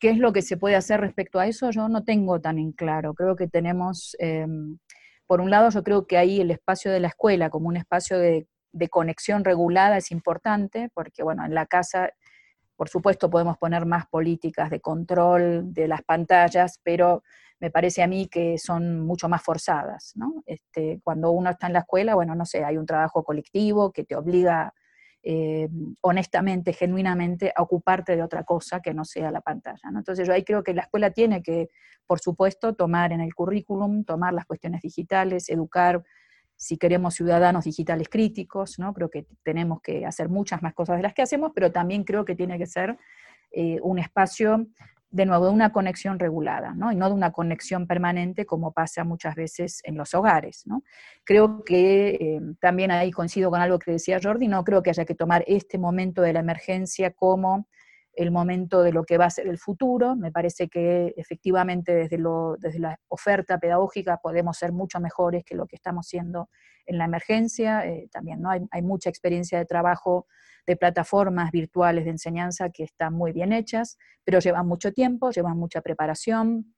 ¿Qué 0.00 0.10
es 0.10 0.18
lo 0.18 0.32
que 0.32 0.42
se 0.42 0.56
puede 0.56 0.76
hacer 0.76 1.00
respecto 1.00 1.38
a 1.38 1.46
eso? 1.46 1.70
Yo 1.70 1.88
no 1.88 2.02
tengo 2.02 2.40
tan 2.40 2.58
en 2.58 2.72
claro. 2.72 3.14
Creo 3.14 3.36
que 3.36 3.46
tenemos, 3.46 4.16
em, 4.18 4.78
por 5.26 5.40
un 5.42 5.50
lado, 5.50 5.68
yo 5.70 5.82
creo 5.82 6.06
que 6.06 6.16
ahí 6.16 6.40
el 6.40 6.50
espacio 6.50 6.90
de 6.90 7.00
la 7.00 7.08
escuela 7.08 7.50
como 7.50 7.68
un 7.68 7.76
espacio 7.76 8.18
de 8.18 8.46
de 8.76 8.88
conexión 8.88 9.44
regulada 9.44 9.96
es 9.96 10.10
importante, 10.10 10.90
porque 10.94 11.22
bueno, 11.22 11.44
en 11.44 11.54
la 11.54 11.66
casa, 11.66 12.10
por 12.76 12.88
supuesto, 12.88 13.30
podemos 13.30 13.56
poner 13.58 13.86
más 13.86 14.06
políticas 14.06 14.70
de 14.70 14.80
control 14.80 15.72
de 15.72 15.88
las 15.88 16.02
pantallas, 16.02 16.80
pero 16.82 17.22
me 17.58 17.70
parece 17.70 18.02
a 18.02 18.06
mí 18.06 18.28
que 18.28 18.58
son 18.58 19.00
mucho 19.00 19.28
más 19.28 19.42
forzadas, 19.42 20.12
¿no? 20.14 20.42
Este, 20.44 21.00
cuando 21.02 21.30
uno 21.30 21.50
está 21.50 21.68
en 21.68 21.72
la 21.72 21.80
escuela, 21.80 22.14
bueno, 22.14 22.34
no 22.34 22.44
sé, 22.44 22.64
hay 22.64 22.76
un 22.76 22.84
trabajo 22.84 23.24
colectivo 23.24 23.92
que 23.92 24.04
te 24.04 24.14
obliga 24.14 24.74
eh, 25.22 25.68
honestamente, 26.02 26.72
genuinamente, 26.72 27.52
a 27.56 27.62
ocuparte 27.62 28.14
de 28.14 28.22
otra 28.22 28.44
cosa 28.44 28.80
que 28.80 28.94
no 28.94 29.04
sea 29.04 29.32
la 29.32 29.40
pantalla. 29.40 29.88
Entonces 29.88 30.28
yo 30.28 30.34
ahí 30.34 30.44
creo 30.44 30.62
que 30.62 30.72
la 30.72 30.82
escuela 30.82 31.10
tiene 31.10 31.42
que, 31.42 31.68
por 32.06 32.20
supuesto, 32.20 32.74
tomar 32.74 33.12
en 33.12 33.20
el 33.20 33.34
currículum, 33.34 34.04
tomar 34.04 34.34
las 34.34 34.46
cuestiones 34.46 34.82
digitales, 34.82 35.48
educar 35.48 36.04
si 36.56 36.78
queremos 36.78 37.14
ciudadanos 37.14 37.64
digitales 37.64 38.08
críticos, 38.08 38.78
¿no? 38.78 38.92
Creo 38.94 39.10
que 39.10 39.26
tenemos 39.42 39.80
que 39.80 40.06
hacer 40.06 40.28
muchas 40.28 40.62
más 40.62 40.74
cosas 40.74 40.96
de 40.96 41.02
las 41.02 41.14
que 41.14 41.22
hacemos, 41.22 41.52
pero 41.54 41.70
también 41.70 42.04
creo 42.04 42.24
que 42.24 42.34
tiene 42.34 42.58
que 42.58 42.66
ser 42.66 42.96
eh, 43.52 43.78
un 43.82 43.98
espacio 43.98 44.66
de 45.10 45.24
nuevo, 45.24 45.46
de 45.46 45.52
una 45.52 45.72
conexión 45.72 46.18
regulada, 46.18 46.74
¿no? 46.74 46.92
Y 46.92 46.96
no 46.96 47.08
de 47.08 47.14
una 47.14 47.32
conexión 47.32 47.86
permanente 47.86 48.44
como 48.44 48.72
pasa 48.72 49.04
muchas 49.04 49.34
veces 49.34 49.80
en 49.84 49.96
los 49.96 50.14
hogares, 50.14 50.62
¿no? 50.66 50.82
Creo 51.24 51.64
que 51.64 52.08
eh, 52.08 52.40
también 52.60 52.90
ahí 52.90 53.10
coincido 53.10 53.50
con 53.50 53.60
algo 53.60 53.78
que 53.78 53.92
decía 53.92 54.18
Jordi, 54.22 54.48
no 54.48 54.64
creo 54.64 54.82
que 54.82 54.90
haya 54.90 55.04
que 55.04 55.14
tomar 55.14 55.44
este 55.46 55.78
momento 55.78 56.22
de 56.22 56.32
la 56.32 56.40
emergencia 56.40 57.12
como 57.12 57.68
el 58.16 58.30
momento 58.30 58.82
de 58.82 58.92
lo 58.92 59.04
que 59.04 59.18
va 59.18 59.26
a 59.26 59.30
ser 59.30 59.46
el 59.46 59.58
futuro. 59.58 60.16
Me 60.16 60.32
parece 60.32 60.68
que 60.68 61.14
efectivamente 61.16 61.94
desde, 61.94 62.18
lo, 62.18 62.56
desde 62.58 62.78
la 62.78 62.98
oferta 63.08 63.58
pedagógica 63.58 64.16
podemos 64.16 64.56
ser 64.56 64.72
mucho 64.72 64.98
mejores 65.00 65.44
que 65.44 65.54
lo 65.54 65.66
que 65.66 65.76
estamos 65.76 66.08
siendo 66.08 66.48
en 66.86 66.98
la 66.98 67.04
emergencia. 67.04 67.86
Eh, 67.86 68.08
también 68.10 68.40
¿no? 68.40 68.50
hay, 68.50 68.62
hay, 68.70 68.82
mucha 68.82 69.10
experiencia 69.10 69.58
de 69.58 69.66
trabajo 69.66 70.26
de 70.66 70.76
plataformas 70.76 71.52
virtuales 71.52 72.04
de 72.06 72.10
enseñanza 72.10 72.70
que 72.70 72.84
están 72.84 73.12
muy 73.12 73.32
bien 73.32 73.52
hechas, 73.52 73.98
pero 74.24 74.40
llevan 74.40 74.66
mucho 74.66 74.92
tiempo, 74.92 75.30
llevan 75.30 75.58
mucha 75.58 75.82
preparación, 75.82 76.74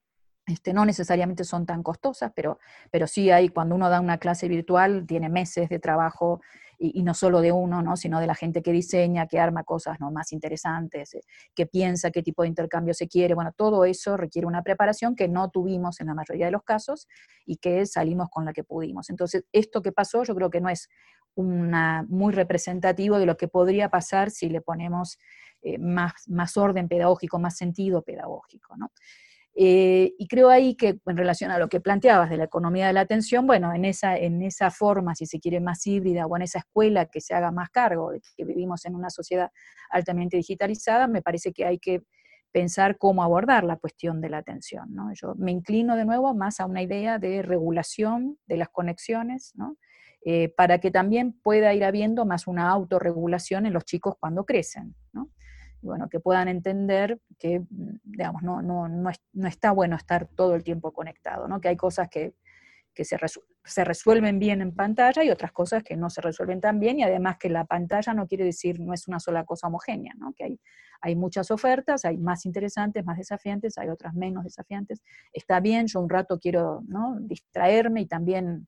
este, 0.49 0.73
no 0.73 0.85
necesariamente 0.85 1.45
son 1.45 1.67
tan 1.67 1.83
costosas, 1.83 2.33
pero, 2.35 2.59
pero 2.91 3.07
sí 3.07 3.31
hay, 3.31 3.51
cuando 3.51 3.75
uno 3.75 3.89
da 3.89 4.01
una 4.01 4.19
clase 4.19 4.49
virtual, 4.49 5.07
tiene 5.07 5.29
meses 5.29 5.69
de 5.69 5.79
trabajo, 5.79 6.41
y, 6.79 7.03
no 7.03 7.13
solo 7.13 7.41
de 7.41 7.53
uno, 7.53 7.83
¿no? 7.83 7.97
sino 7.97 8.21
de 8.21 8.27
la 8.27 8.35
gente 8.35 8.63
que 8.63 8.73
diseña, 8.73 9.27
que 9.27 9.41
arma 9.41 9.65
cosas 9.65 9.99
más 10.01 10.33
interesantes, 10.33 11.15
eh, 11.15 11.21
que 11.55 11.67
piensa 11.67 12.11
qué 12.11 12.23
tipo 12.23 12.43
de 12.43 12.49
intercambio 12.49 12.95
se 12.95 13.09
quiere. 13.09 13.35
Bueno, 13.35 13.53
todo 13.57 13.85
eso 13.85 14.17
requiere 14.17 14.47
una 14.47 14.63
preparación 14.63 15.17
que 15.17 15.29
no 15.29 15.51
tuvimos 15.51 16.01
en 16.01 16.07
la 16.07 16.15
mayoría 16.15 16.47
de 16.47 16.53
los 16.53 16.63
casos 16.63 17.09
y 17.45 17.57
que 17.57 17.85
salimos 17.87 18.29
con 18.31 18.45
la 18.45 18.53
que 18.53 18.65
pudimos. 18.65 19.11
Entonces, 19.11 19.45
esto 19.53 19.83
que 19.83 19.93
pasó 19.93 20.23
yo 20.23 20.35
creo 20.35 20.51
que 20.51 20.61
no 20.61 20.69
es 20.69 20.89
una, 21.35 22.05
muy 22.09 22.33
representativo 22.33 23.19
de 23.19 23.27
lo 23.27 23.37
que 23.37 23.49
podría 23.49 23.89
pasar 23.89 24.31
si 24.31 24.49
le 24.49 24.61
ponemos 24.61 25.19
eh, 25.63 25.79
más, 25.79 26.13
más 26.29 26.57
orden 26.57 26.89
pedagógico, 26.89 27.39
más 27.39 27.57
sentido 27.57 28.03
pedagógico. 28.03 28.77
¿no? 28.77 28.93
Eh, 29.61 30.15
y 30.17 30.29
creo 30.29 30.51
ahí 30.51 30.77
que 30.77 31.01
en 31.05 31.17
relación 31.17 31.51
a 31.51 31.59
lo 31.59 31.69
que 31.69 31.81
planteabas 31.81 32.31
de 32.31 32.37
la 32.37 32.45
economía 32.45 32.87
de 32.87 32.93
la 32.93 33.01
atención, 33.01 33.45
bueno, 33.45 33.75
en 33.75 33.85
esa, 33.85 34.17
en 34.17 34.41
esa 34.43 34.71
forma, 34.71 35.17
si 35.17 35.27
se 35.27 35.41
quiere, 35.41 35.59
más 35.59 35.85
híbrida 35.85 36.27
o 36.27 36.37
en 36.37 36.43
esa 36.43 36.61
escuela 36.61 37.07
que 37.07 37.21
se 37.21 37.35
haga 37.35 37.51
más 37.51 37.69
cargo 37.71 38.13
de 38.13 38.21
que 38.37 38.45
vivimos 38.45 38.85
en 38.85 38.95
una 38.95 39.11
sociedad 39.11 39.51
altamente 39.91 40.37
digitalizada, 40.37 41.09
me 41.09 41.23
parece 41.23 41.53
que 41.53 41.65
hay 41.65 41.81
que 41.81 42.05
pensar 42.53 42.99
cómo 42.99 43.25
abordar 43.25 43.65
la 43.65 43.79
cuestión 43.79 44.21
de 44.21 44.29
la 44.29 44.39
atención. 44.39 44.95
¿no? 44.95 45.13
Yo 45.13 45.35
me 45.37 45.51
inclino 45.51 45.97
de 45.97 46.05
nuevo 46.05 46.33
más 46.35 46.61
a 46.61 46.67
una 46.67 46.81
idea 46.81 47.19
de 47.19 47.43
regulación 47.43 48.39
de 48.47 48.59
las 48.59 48.69
conexiones. 48.69 49.55
Eh, 50.25 50.53
para 50.57 50.79
que 50.79 50.91
también 50.91 51.33
pueda 51.33 51.75
ir 51.75 51.85
habiendo 51.85 52.27
más 52.27 52.47
una 52.47 52.71
autorregulación 52.71 53.67
en 53.67 53.73
los 53.73 53.85
chicos 53.85 54.15
cuando 54.21 54.45
crecen. 54.45 54.95
¿no? 55.13 55.31
Bueno, 55.81 56.09
que 56.09 56.21
puedan 56.21 56.49
entender 56.49 57.21
que, 57.39 57.61
mm, 57.61 58.01
digamos, 58.05 58.43
no, 58.43 58.63
no, 58.63 58.89
no, 58.89 59.11
no, 59.33 59.49
está 59.49 59.71
bueno 59.73 59.97
estar 59.97 60.27
todo 60.27 60.55
el 60.55 60.65
tiempo 60.65 60.93
conectado, 60.93 61.49
¿no? 61.49 61.61
que 61.61 61.69
hay 61.69 61.77
cosas 61.77 62.09
que, 62.09 62.35
que 62.95 63.05
se, 63.05 63.17
se, 63.65 63.85
resuelven 63.85 64.41
bien 64.41 64.61
en 64.61 64.75
pantalla 64.75 65.23
y 65.23 65.31
otras 65.31 65.53
cosas 65.53 65.85
que 65.85 65.97
no 65.97 66.11
se 66.11 66.21
resuelven 66.21 66.61
tan 66.61 66.81
bien, 66.81 66.99
y 66.99 67.05
además 67.05 67.37
que 67.39 67.49
la 67.49 67.65
pantalla 67.65 68.13
no 68.13 68.27
quiere 68.27 68.45
decir, 68.45 68.81
no 68.81 68.93
es 68.93 69.07
una 69.07 69.21
sola 69.21 69.45
cosa 69.45 69.69
homogénea, 69.69 70.15
¿no? 70.19 70.33
que 70.37 70.45
hay, 70.45 70.61
hay 71.01 71.15
muchas 71.15 71.51
ofertas, 71.51 72.05
hay 72.05 72.19
más 72.19 72.45
interesantes, 72.45 73.05
más 73.05 73.19
desafiantes, 73.19 73.79
hay 73.79 73.89
otras 73.89 74.15
menos 74.15 74.43
desafiantes. 74.43 75.03
Está 75.33 75.61
bien, 75.61 75.87
yo 75.87 76.01
un 76.01 76.11
rato 76.11 76.41
quiero 76.41 76.83
¿no? 76.89 77.17
distraerme 77.21 78.01
y 78.01 78.07
también 78.07 78.67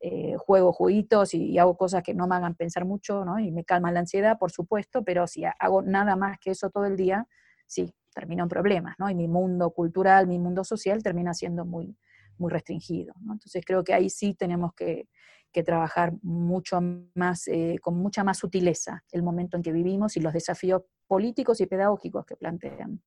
eh, 0.00 0.34
juego 0.38 0.72
jueguitos 0.72 1.34
y, 1.34 1.58
hago 1.58 1.76
cosas 1.76 2.02
que 2.02 2.14
no 2.14 2.26
me 2.26 2.36
hagan 2.36 2.54
pensar 2.54 2.84
mucho, 2.84 3.24
¿no? 3.24 3.38
Y 3.38 3.50
me 3.52 3.64
calma 3.64 3.92
la 3.92 4.00
ansiedad, 4.00 4.38
por 4.38 4.50
supuesto, 4.50 5.04
pero 5.04 5.26
si 5.26 5.44
hago 5.44 5.82
nada 5.82 6.16
más 6.16 6.38
que 6.40 6.50
eso 6.52 6.70
todo 6.70 6.86
el 6.86 6.96
día, 6.96 7.28
sí, 7.66 7.94
termino 8.14 8.44
en 8.44 8.48
problemas, 8.48 8.96
¿no? 8.98 9.10
Y 9.10 9.14
mi 9.14 9.28
mundo 9.28 9.70
cultural, 9.70 10.26
mi 10.26 10.38
mundo 10.38 10.64
social 10.64 11.02
termina 11.02 11.34
siendo 11.34 11.64
muy, 11.64 11.96
muy 12.38 12.50
restringido. 12.50 13.14
Entonces 13.20 13.62
creo 13.64 13.84
que 13.84 13.94
ahí 13.94 14.10
sí 14.10 14.34
tenemos 14.34 14.72
que, 14.74 15.08
que 15.52 15.62
trabajar 15.62 16.12
mucho 16.22 16.80
más, 17.14 17.48
eh, 17.48 17.76
con 17.80 17.96
mucha 17.96 18.24
más 18.24 18.38
sutileza 18.38 19.04
el 19.12 19.22
momento 19.22 19.56
en 19.56 19.62
que 19.62 19.72
vivimos 19.72 20.16
y 20.16 20.20
los 20.20 20.32
desafíos 20.32 20.82
políticos 21.06 21.60
y 21.60 21.66
pedagógicos 21.66 22.24
que 22.24 22.36
plantean. 22.36 23.02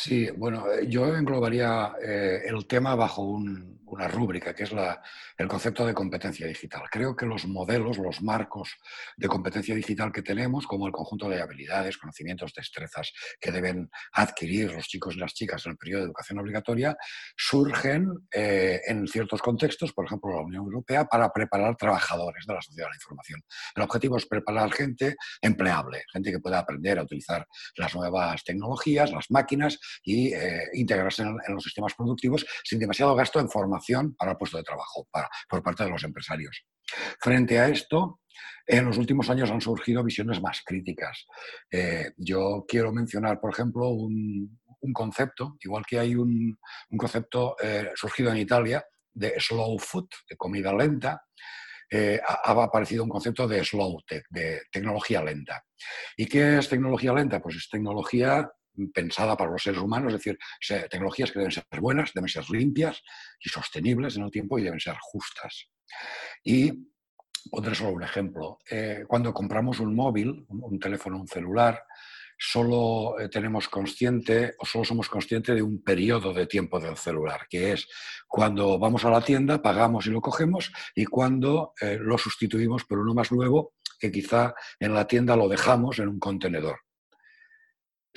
Sí, 0.00 0.30
bueno, 0.30 0.70
eh, 0.70 0.86
yo 0.88 1.12
englobaría 1.16 1.92
eh, 2.00 2.42
el 2.46 2.68
tema 2.68 2.94
bajo 2.94 3.22
una 3.22 4.06
rúbrica, 4.06 4.54
que 4.54 4.62
es 4.62 4.70
la, 4.70 5.02
el 5.36 5.48
concepto 5.48 5.84
de 5.84 5.92
competencia 5.92 6.46
digital. 6.46 6.82
Creo 6.88 7.16
que 7.16 7.26
los 7.26 7.46
modelos, 7.46 7.98
los 7.98 8.22
marcos 8.22 8.76
de 9.16 9.26
competencia 9.26 9.74
digital 9.74 10.12
que 10.12 10.22
tenemos, 10.22 10.68
como 10.68 10.86
el 10.86 10.92
conjunto 10.92 11.28
de 11.28 11.40
habilidades, 11.40 11.98
conocimientos, 11.98 12.52
destrezas 12.54 13.12
que 13.40 13.50
deben 13.50 13.90
adquirir 14.12 14.72
los 14.72 14.86
chicos 14.86 15.16
y 15.16 15.18
las 15.18 15.34
chicas 15.34 15.66
en 15.66 15.72
el 15.72 15.78
periodo 15.78 16.02
de 16.02 16.06
educación 16.06 16.38
obligatoria, 16.38 16.96
surgen 17.36 18.08
eh, 18.32 18.80
en 18.86 19.08
ciertos 19.08 19.42
contextos, 19.42 19.92
por 19.92 20.04
ejemplo, 20.04 20.30
la 20.30 20.42
Unión 20.42 20.64
Europea, 20.64 21.06
para 21.06 21.32
preparar 21.32 21.76
trabajadores 21.76 22.44
de 22.46 22.54
la 22.54 22.62
sociedad 22.62 22.86
de 22.86 22.90
la 22.90 22.96
información. 22.96 23.42
El 23.74 23.82
objetivo 23.82 24.16
es 24.16 24.26
preparar 24.26 24.72
gente 24.72 25.16
empleable, 25.40 26.04
gente 26.12 26.30
que 26.30 26.38
pueda 26.38 26.60
aprender 26.60 27.00
a 27.00 27.02
utilizar 27.02 27.48
las 27.76 27.94
nuevas 27.96 28.44
tecnologías, 28.44 29.10
las 29.10 29.30
máquinas, 29.30 29.78
y 30.02 30.32
eh, 30.32 30.64
integrarse 30.74 31.22
en, 31.22 31.36
los 31.48 31.62
sistemas 31.62 31.94
productivos 31.94 32.46
sin 32.64 32.78
demasiado 32.78 33.14
gasto 33.14 33.40
en 33.40 33.48
formación 33.48 34.14
para 34.14 34.32
el 34.32 34.36
puesto 34.36 34.56
de 34.56 34.62
trabajo 34.62 35.06
para, 35.10 35.28
por 35.48 35.62
parte 35.62 35.84
de 35.84 35.90
los 35.90 36.04
empresarios. 36.04 36.64
Frente 37.20 37.58
a 37.58 37.68
esto, 37.68 38.20
en 38.66 38.84
los 38.84 38.98
últimos 38.98 39.28
años 39.30 39.50
han 39.50 39.60
surgido 39.60 40.04
visiones 40.04 40.40
más 40.40 40.62
críticas. 40.64 41.26
Eh, 41.70 42.12
yo 42.16 42.64
quiero 42.66 42.92
mencionar, 42.92 43.40
por 43.40 43.52
ejemplo, 43.52 43.88
un, 43.88 44.58
concepto, 44.92 45.56
igual 45.60 45.84
que 45.86 45.98
hay 45.98 46.14
un, 46.14 46.58
concepto 46.96 47.56
eh, 47.62 47.90
surgido 47.94 48.30
en 48.30 48.38
Italia 48.38 48.84
de 49.12 49.34
slow 49.38 49.78
food, 49.78 50.08
de 50.28 50.36
comida 50.36 50.72
lenta, 50.72 51.22
ha, 51.90 52.62
aparecido 52.62 53.02
un 53.02 53.08
concepto 53.08 53.48
de 53.48 53.64
slow 53.64 54.02
tech, 54.06 54.24
de 54.30 54.62
tecnología 54.70 55.22
lenta. 55.22 55.64
¿Y 56.16 56.26
qué 56.26 56.58
es 56.58 56.68
tecnología 56.68 57.12
lenta? 57.12 57.40
Pues 57.40 57.56
es 57.56 57.68
tecnología 57.68 58.50
pensada 58.92 59.36
para 59.36 59.50
los 59.50 59.62
seres 59.62 59.80
humanos, 59.80 60.12
es 60.12 60.20
decir, 60.20 60.38
tecnologías 60.90 61.30
que 61.30 61.38
deben 61.38 61.52
ser 61.52 61.64
buenas, 61.80 62.12
deben 62.14 62.28
ser 62.28 62.48
limpias 62.50 63.02
y 63.40 63.48
sostenibles 63.48 64.16
en 64.16 64.24
el 64.24 64.30
tiempo 64.30 64.58
y 64.58 64.62
deben 64.62 64.80
ser 64.80 64.96
justas. 65.00 65.68
Y 66.42 66.72
pondré 67.50 67.74
solo 67.74 67.92
un 67.92 68.02
ejemplo. 68.02 68.58
Eh, 68.70 69.04
cuando 69.06 69.32
compramos 69.32 69.80
un 69.80 69.94
móvil, 69.94 70.44
un, 70.48 70.78
teléfono, 70.78 71.18
un 71.18 71.28
celular, 71.28 71.82
solo 72.38 73.18
eh, 73.18 73.28
tenemos 73.28 73.68
consciente 73.68 74.54
o 74.58 74.66
solo 74.66 74.84
somos 74.84 75.08
conscientes 75.08 75.54
de 75.54 75.62
un 75.62 75.82
periodo 75.82 76.32
de 76.32 76.46
tiempo 76.46 76.78
del 76.78 76.96
celular, 76.96 77.46
que 77.48 77.72
es 77.72 77.88
cuando 78.26 78.78
vamos 78.78 79.04
a 79.04 79.10
la 79.10 79.20
tienda, 79.20 79.60
pagamos 79.60 80.06
y 80.06 80.10
lo 80.10 80.20
cogemos 80.20 80.72
y 80.94 81.04
cuando 81.04 81.72
eh, 81.80 81.98
lo 82.00 82.16
sustituimos 82.16 82.84
por 82.84 82.98
uno 82.98 83.14
más 83.14 83.32
nuevo 83.32 83.74
que 83.98 84.12
quizá 84.12 84.54
en 84.78 84.94
la 84.94 85.06
tienda 85.06 85.34
lo 85.34 85.48
dejamos 85.48 85.98
en 85.98 86.08
un 86.08 86.20
contenedor 86.20 86.78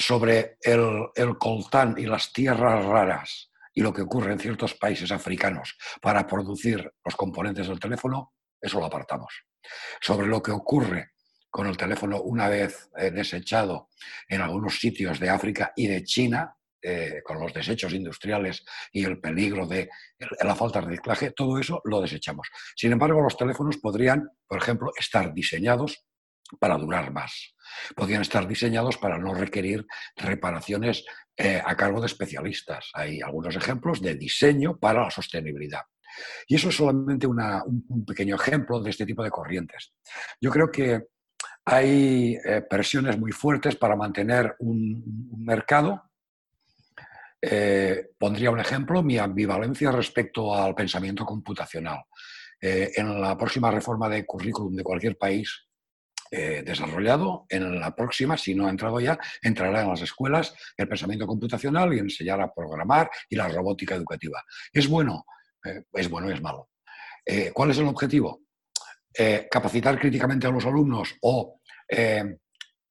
sobre 0.01 0.57
el, 0.61 1.07
el 1.15 1.37
coltán 1.37 1.95
y 1.97 2.05
las 2.05 2.33
tierras 2.33 2.83
raras 2.85 3.51
y 3.73 3.81
lo 3.81 3.93
que 3.93 4.01
ocurre 4.01 4.33
en 4.33 4.39
ciertos 4.39 4.73
países 4.75 5.11
africanos 5.11 5.77
para 6.01 6.27
producir 6.27 6.91
los 7.05 7.15
componentes 7.15 7.67
del 7.67 7.79
teléfono, 7.79 8.33
eso 8.59 8.79
lo 8.79 8.85
apartamos. 8.85 9.45
Sobre 10.01 10.27
lo 10.27 10.41
que 10.41 10.51
ocurre 10.51 11.11
con 11.49 11.67
el 11.67 11.77
teléfono 11.77 12.21
una 12.21 12.47
vez 12.47 12.89
eh, 12.97 13.11
desechado 13.11 13.89
en 14.27 14.41
algunos 14.41 14.79
sitios 14.79 15.19
de 15.19 15.29
África 15.29 15.73
y 15.75 15.87
de 15.87 16.03
China, 16.03 16.55
eh, 16.83 17.21
con 17.23 17.39
los 17.39 17.53
desechos 17.53 17.93
industriales 17.93 18.65
y 18.91 19.05
el 19.05 19.19
peligro 19.19 19.67
de 19.67 19.87
la 20.41 20.55
falta 20.55 20.79
de 20.79 20.87
reciclaje, 20.87 21.31
todo 21.31 21.59
eso 21.59 21.79
lo 21.83 22.01
desechamos. 22.01 22.47
Sin 22.75 22.91
embargo, 22.91 23.21
los 23.21 23.37
teléfonos 23.37 23.77
podrían, 23.77 24.27
por 24.47 24.57
ejemplo, 24.57 24.91
estar 24.97 25.31
diseñados 25.31 26.03
para 26.59 26.77
durar 26.77 27.11
más. 27.11 27.53
Podrían 27.95 28.21
estar 28.21 28.47
diseñados 28.47 28.97
para 28.97 29.17
no 29.17 29.33
requerir 29.33 29.85
reparaciones 30.15 31.03
eh, 31.37 31.61
a 31.63 31.75
cargo 31.75 31.99
de 31.99 32.07
especialistas. 32.07 32.91
Hay 32.93 33.21
algunos 33.21 33.55
ejemplos 33.55 34.01
de 34.01 34.15
diseño 34.15 34.77
para 34.77 35.03
la 35.03 35.09
sostenibilidad. 35.09 35.81
Y 36.45 36.55
eso 36.55 36.69
es 36.69 36.75
solamente 36.75 37.25
un, 37.25 38.05
pequeño 38.05 38.35
ejemplo 38.35 38.81
de 38.81 38.89
este 38.89 39.05
tipo 39.05 39.23
de 39.23 39.31
corrientes. 39.31 39.93
Yo 40.39 40.51
creo 40.51 40.69
que 40.69 41.07
hay 41.65 42.37
eh, 42.45 42.61
presiones 42.69 43.17
muy 43.17 43.31
fuertes 43.31 43.75
para 43.75 43.95
mantener 43.95 44.55
un, 44.59 45.03
mercado. 45.37 46.03
Eh, 47.41 48.09
pondría 48.19 48.51
un 48.51 48.59
ejemplo, 48.59 49.01
mi 49.01 49.17
ambivalencia 49.17 49.91
respecto 49.91 50.53
al 50.53 50.75
pensamiento 50.75 51.25
computacional. 51.25 52.03
en 52.61 53.19
la 53.19 53.35
próxima 53.35 53.71
reforma 53.71 54.07
de 54.07 54.23
currículum 54.23 54.75
de 54.75 54.83
cualquier 54.83 55.17
país, 55.17 55.70
eh, 56.33 56.63
desarrollado. 56.65 57.45
En 57.49 57.77
la 57.77 57.93
próxima, 57.93 58.37
si 58.37 58.55
no 58.55 58.65
ha 58.65 58.69
entrado 58.69 59.01
ya, 59.01 59.19
entrará 59.41 59.81
en 59.81 59.89
las 59.89 60.01
escuelas 60.01 60.55
el 60.77 60.87
pensamiento 60.87 61.27
computacional 61.27 61.93
y 61.93 61.99
enseñar 61.99 62.39
a 62.39 62.53
programar 62.53 63.11
y 63.29 63.35
la 63.35 63.49
robótica 63.49 63.95
educativa. 63.95 64.41
¿Es 64.71 64.87
bueno? 64.87 65.25
Eh, 65.65 65.83
es 65.91 66.09
bueno 66.09 66.29
y 66.29 66.33
es 66.33 66.41
malo. 66.41 66.69
Eh, 67.25 67.51
¿Cuál 67.53 67.71
es 67.71 67.77
el 67.79 67.87
objetivo? 67.87 68.43
capacitar 69.51 69.99
críticamente 69.99 70.47
a 70.47 70.51
los 70.51 70.65
alumnos 70.65 71.17
o, 71.21 71.59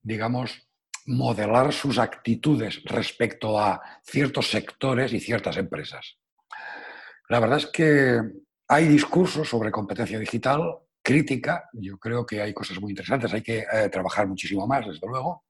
digamos, 0.03 0.69
modelar 1.07 1.73
sus 1.73 1.99
actitudes 1.99 2.83
respecto 2.85 3.59
a 3.59 3.81
ciertos 4.05 4.51
sectores 4.51 5.15
y 5.15 5.21
ciertas 5.21 5.57
empresas. 5.57 6.19
La 7.31 7.41
verdad 7.41 7.57
es 7.57 7.67
que 7.69 8.21
hay 8.69 8.87
discursos 8.87 9.49
sobre 9.49 9.71
competencia 9.71 10.19
digital, 10.19 10.81
crítica, 11.11 11.69
yo 11.73 11.99
creo 11.99 12.25
que 12.25 12.41
hay 12.41 12.55
cosas 12.55 12.81
muy 12.81 12.93
interesantes, 12.93 13.33
hay 13.33 13.43
que 13.43 13.59
eh, 13.59 13.89
trabajar 13.91 14.29
muchísimo 14.29 14.65
más, 14.65 14.87
desde 14.87 15.05
luego. 15.09 15.45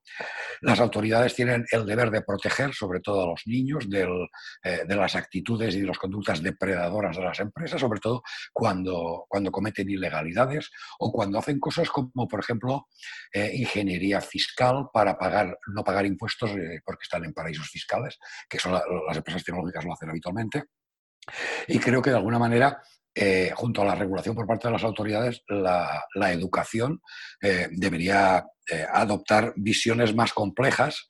Las 0.62 0.80
autoridades 0.80 1.34
tienen 1.34 1.66
el 1.70 1.84
deber 1.84 2.10
de 2.10 2.22
proteger, 2.22 2.72
sobre 2.72 3.00
todo 3.00 3.24
a 3.24 3.26
los 3.26 3.42
niños, 3.44 3.86
eh, 3.92 4.84
de 4.86 4.96
las 4.96 5.16
actitudes 5.16 5.74
y 5.74 5.82
de 5.82 5.86
las 5.86 5.98
conductas 5.98 6.42
depredadoras 6.42 7.14
de 7.14 7.24
las 7.24 7.40
empresas, 7.40 7.78
sobre 7.78 8.00
todo 8.00 8.22
cuando, 8.54 9.26
cuando 9.28 9.50
cometen 9.50 9.90
ilegalidades 9.90 10.70
o 10.98 11.12
cuando 11.12 11.38
hacen 11.38 11.60
cosas 11.60 11.90
como, 11.90 12.26
por 12.26 12.40
ejemplo, 12.40 12.86
eh, 13.30 13.52
ingeniería 13.54 14.22
fiscal 14.22 14.88
para 14.90 15.18
pagar, 15.18 15.58
no 15.74 15.84
pagar 15.84 16.06
impuestos 16.06 16.52
porque 16.86 17.02
están 17.02 17.26
en 17.26 17.34
paraísos 17.34 17.68
fiscales, 17.68 18.18
que 18.48 18.58
son 18.58 18.72
las 18.72 19.16
empresas 19.16 19.44
tecnológicas 19.44 19.84
lo 19.84 19.92
hacen 19.92 20.08
habitualmente. 20.08 20.64
Y 21.68 21.78
creo 21.78 22.00
que 22.00 22.10
de 22.10 22.16
alguna 22.16 22.38
manera 22.38 22.80
eh, 23.14 23.50
junto 23.54 23.82
a 23.82 23.84
la 23.84 23.96
regulación 23.96 24.36
por 24.36 24.46
parte 24.46 24.68
de 24.68 24.72
las 24.72 24.84
autoridades, 24.84 25.42
la, 25.48 26.32
educación 26.32 27.02
eh, 27.42 27.68
debería 27.72 28.44
eh, 28.70 28.86
adoptar 28.92 29.52
visiones 29.56 30.14
más 30.14 30.32
complejas, 30.32 31.08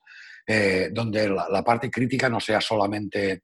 donde 0.90 1.28
la, 1.28 1.62
parte 1.62 1.88
crítica 1.92 2.28
no 2.28 2.40
sea 2.40 2.60
solamente 2.60 3.42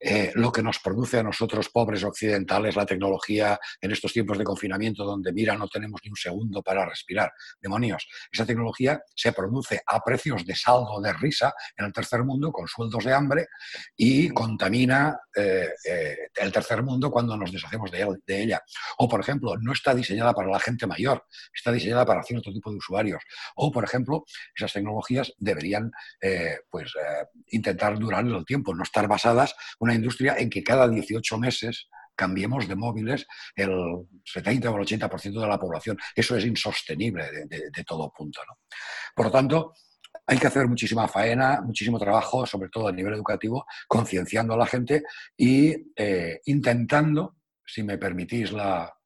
eh, 0.00 0.30
lo 0.34 0.52
que 0.52 0.62
nos 0.62 0.78
produce 0.78 1.18
a 1.18 1.22
nosotros 1.24 1.70
pobres 1.70 2.04
occidentales 2.04 2.76
la 2.76 2.86
tecnología 2.86 3.58
en 3.80 3.90
estos 3.90 4.12
tiempos 4.12 4.38
de 4.38 4.44
confinamiento 4.44 5.04
donde, 5.04 5.32
mira, 5.32 5.56
no 5.56 5.66
tenemos 5.66 6.00
ni 6.04 6.10
un 6.10 6.16
segundo 6.16 6.62
para 6.62 6.88
respirar. 6.88 7.32
Demonios, 7.60 8.06
esa 8.30 8.46
tecnología 8.46 9.00
se 9.14 9.32
produce 9.32 9.82
a 9.84 10.02
precios 10.04 10.46
de 10.46 10.54
saldo 10.54 11.00
de 11.00 11.12
risa 11.12 11.52
en 11.76 11.86
el 11.86 11.92
tercer 11.92 12.22
mundo 12.22 12.52
con 12.52 12.68
sueldos 12.68 13.04
de 13.04 13.12
hambre 13.12 13.48
y 13.96 14.28
contamina 14.28 15.18
eh, 15.34 15.68
eh, 15.84 16.16
el 16.36 16.52
tercer 16.52 16.82
mundo 16.82 17.10
cuando 17.10 17.36
nos 17.36 17.50
deshacemos 17.50 17.90
de, 17.90 18.06
ella. 18.28 18.62
O, 18.98 19.08
por 19.08 19.20
ejemplo, 19.20 19.56
no 19.60 19.72
está 19.72 19.94
diseñada 19.94 20.32
para 20.32 20.48
la 20.48 20.60
gente 20.60 20.86
mayor, 20.86 21.24
está 21.52 21.72
diseñada 21.72 22.06
para 22.06 22.22
cierto 22.22 22.52
tipo 22.52 22.70
de 22.70 22.76
usuarios. 22.76 23.22
O, 23.56 23.72
por 23.72 23.82
ejemplo, 23.82 24.24
esas 24.54 24.72
tecnologías 24.72 25.32
deberían 25.38 25.90
pues, 26.70 26.92
intentar 27.48 27.98
durar 27.98 28.24
el 28.24 28.44
tiempo, 28.44 28.74
no 28.74 28.82
estar 28.82 29.08
basadas 29.08 29.54
una 29.88 29.94
industria 29.94 30.36
en 30.38 30.50
que 30.50 30.62
cada 30.62 30.88
18 30.88 31.38
meses 31.38 31.88
cambiemos 32.14 32.68
de 32.68 32.76
móviles 32.76 33.26
el 33.54 33.70
70 34.24 34.70
o 34.70 34.76
el 34.76 34.84
80% 34.84 35.40
de 35.40 35.46
la 35.46 35.58
población. 35.58 35.96
Eso 36.14 36.36
es 36.36 36.44
insostenible 36.44 37.24
de, 37.46 37.84
todo 37.84 38.12
punto. 38.12 38.40
Por 39.14 39.26
lo 39.26 39.32
tanto, 39.32 39.72
hay 40.26 40.36
que 40.36 40.48
hacer 40.48 40.66
muchísima 40.66 41.06
faena, 41.06 41.60
muchísimo 41.62 41.98
trabajo, 41.98 42.44
sobre 42.44 42.68
todo 42.68 42.88
a 42.88 42.92
nivel 42.92 43.14
educativo, 43.14 43.64
concienciando 43.86 44.54
a 44.54 44.58
la 44.58 44.66
gente 44.66 45.04
y 45.36 45.92
eh, 45.96 46.40
intentando, 46.46 47.36
si 47.64 47.82
me 47.82 47.98
permitís 47.98 48.52
la, 48.52 48.97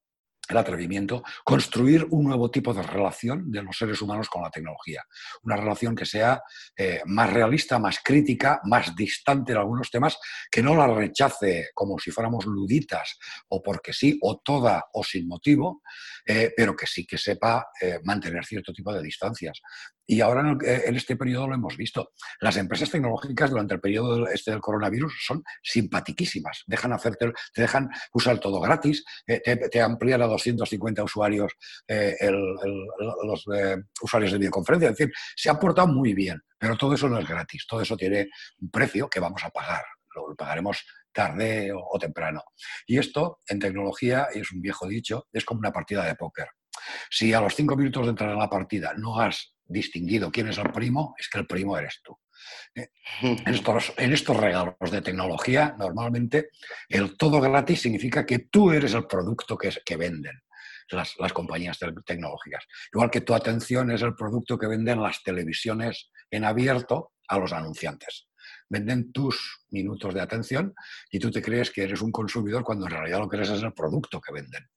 el 0.49 0.57
atrevimiento, 0.57 1.22
construir 1.45 2.07
un 2.11 2.24
nuevo 2.24 2.51
tipo 2.51 2.74
de 2.74 2.82
relación 2.82 3.51
de 3.51 3.62
los 3.62 3.76
seres 3.76 4.03
humanos 4.03 4.28
con 4.28 4.43
la 4.43 4.51
tecnología. 4.51 5.05
Una 5.43 5.57
relación 5.57 5.95
que 5.95 6.05
sea 6.05 6.43
eh, 6.76 7.01
más 7.07 7.32
realista, 7.32 7.78
más 7.78 8.01
crítica, 8.03 8.61
más 8.64 8.95
distante 8.95 9.53
en 9.53 9.59
algunos 9.59 9.90
temas, 9.90 10.18
que 10.51 10.62
no 10.62 10.74
la 10.74 10.88
rechace 10.88 11.68
como 11.74 11.99
si 11.99 12.11
fuéramos 12.11 12.45
luditas 12.47 13.18
o 13.49 13.62
porque 13.62 13.93
sí, 13.93 14.18
o 14.20 14.40
toda 14.45 14.84
o 14.93 15.05
sin 15.05 15.28
motivo, 15.28 15.82
eh, 16.26 16.53
pero 16.57 16.74
que 16.74 16.86
sí 16.86 17.07
que 17.07 17.18
sepa 17.18 17.68
eh, 17.80 18.01
mantener 18.05 18.45
cierto 18.45 18.72
tipo 18.72 18.93
de 18.93 19.03
distancias. 19.03 19.61
Y 20.12 20.20
ahora 20.20 20.58
eh, 20.62 20.82
en, 20.88 20.96
este 20.96 21.16
periodo 21.16 21.48
lo 21.48 21.54
hemos 21.54 21.74
visto. 21.74 22.12
Las 22.40 22.58
empresas 22.58 22.90
tecnológicas 22.90 23.48
durante 23.48 23.72
el 23.72 23.80
periodo 23.80 24.28
este 24.28 24.50
del 24.50 24.60
coronavirus 24.60 25.14
son 25.24 25.42
simpatiquísimas. 25.62 26.64
Dejan 26.66 26.92
hacerte, 26.92 27.32
te 27.54 27.62
dejan 27.62 27.88
usar 28.12 28.38
todo 28.38 28.60
gratis, 28.60 29.02
eh, 29.26 29.40
te, 29.40 29.80
amplían 29.80 30.20
a 30.20 30.26
250 30.26 31.02
usuarios 31.02 31.54
eh, 31.88 32.14
los 32.30 33.46
usuarios 34.02 34.32
de 34.32 34.38
videoconferencia. 34.38 34.90
Es 34.90 34.98
decir, 34.98 35.14
se 35.34 35.48
han 35.48 35.58
portado 35.58 35.88
muy 35.88 36.12
bien, 36.12 36.42
pero 36.58 36.76
todo 36.76 36.92
eso 36.92 37.08
no 37.08 37.18
es 37.18 37.26
gratis. 37.26 37.64
Todo 37.66 37.80
eso 37.80 37.96
tiene 37.96 38.28
un 38.60 38.70
precio 38.70 39.08
que 39.08 39.18
vamos 39.18 39.42
a 39.44 39.48
pagar. 39.48 39.82
Lo, 40.14 40.36
pagaremos 40.36 40.84
tarde 41.10 41.72
o 41.72 41.98
temprano. 41.98 42.42
Y 42.86 42.98
esto, 42.98 43.38
en 43.48 43.58
tecnología, 43.58 44.28
y 44.34 44.40
es 44.40 44.52
un 44.52 44.60
viejo 44.60 44.86
dicho, 44.86 45.26
es 45.32 45.42
como 45.46 45.60
una 45.60 45.72
partida 45.72 46.04
de 46.04 46.16
póker. 46.16 46.48
Si 47.10 47.32
a 47.32 47.40
los 47.40 47.54
cinco 47.54 47.76
minutos 47.76 48.04
de 48.04 48.10
entrar 48.10 48.30
en 48.30 48.38
la 48.38 48.50
partida 48.50 48.92
no 48.94 49.18
has 49.18 49.54
distinguido 49.72 50.30
quién 50.30 50.48
es 50.48 50.58
el 50.58 50.70
primo, 50.70 51.14
es 51.18 51.28
que 51.28 51.38
el 51.38 51.46
primo 51.46 51.76
eres 51.76 52.00
tú. 52.02 52.16
Eh, 52.74 52.88
en 53.22 53.54
estos, 53.54 53.92
en 53.96 54.12
estos 54.12 54.36
regalos 54.36 54.90
de 54.90 55.02
tecnología, 55.02 55.74
normalmente 55.78 56.50
el 56.88 57.16
todo 57.16 57.40
gratis 57.40 57.82
significa 57.82 58.26
que 58.26 58.40
tú 58.40 58.70
eres 58.70 58.94
el 58.94 59.06
producto 59.06 59.56
que, 59.56 59.70
que 59.84 59.96
venden. 59.96 60.40
Las, 60.90 61.14
las, 61.18 61.32
compañías 61.32 61.78
tecnológicas. 62.04 62.66
Igual 62.92 63.10
que 63.10 63.22
tu 63.22 63.32
atención 63.32 63.90
es 63.90 64.02
el 64.02 64.14
producto 64.14 64.58
que 64.58 64.66
venden 64.66 65.00
las 65.00 65.22
televisiones 65.22 66.10
en 66.30 66.44
abierto 66.44 67.12
a 67.28 67.38
los 67.38 67.52
anunciantes. 67.52 68.28
Venden 68.68 69.10
tus 69.10 69.64
minutos 69.70 70.12
de 70.12 70.20
atención 70.20 70.74
y 71.10 71.18
tú 71.18 71.30
te 71.30 71.40
crees 71.40 71.70
que 71.70 71.84
eres 71.84 72.02
un 72.02 72.12
consumidor 72.12 72.62
cuando 72.62 72.86
en 72.86 72.92
realidad 72.92 73.20
lo 73.20 73.28
que 73.28 73.36
eres 73.36 73.50
es 73.50 73.62
el 73.62 73.72
producto 73.72 74.20
que 74.20 74.34
venden. 74.34 74.68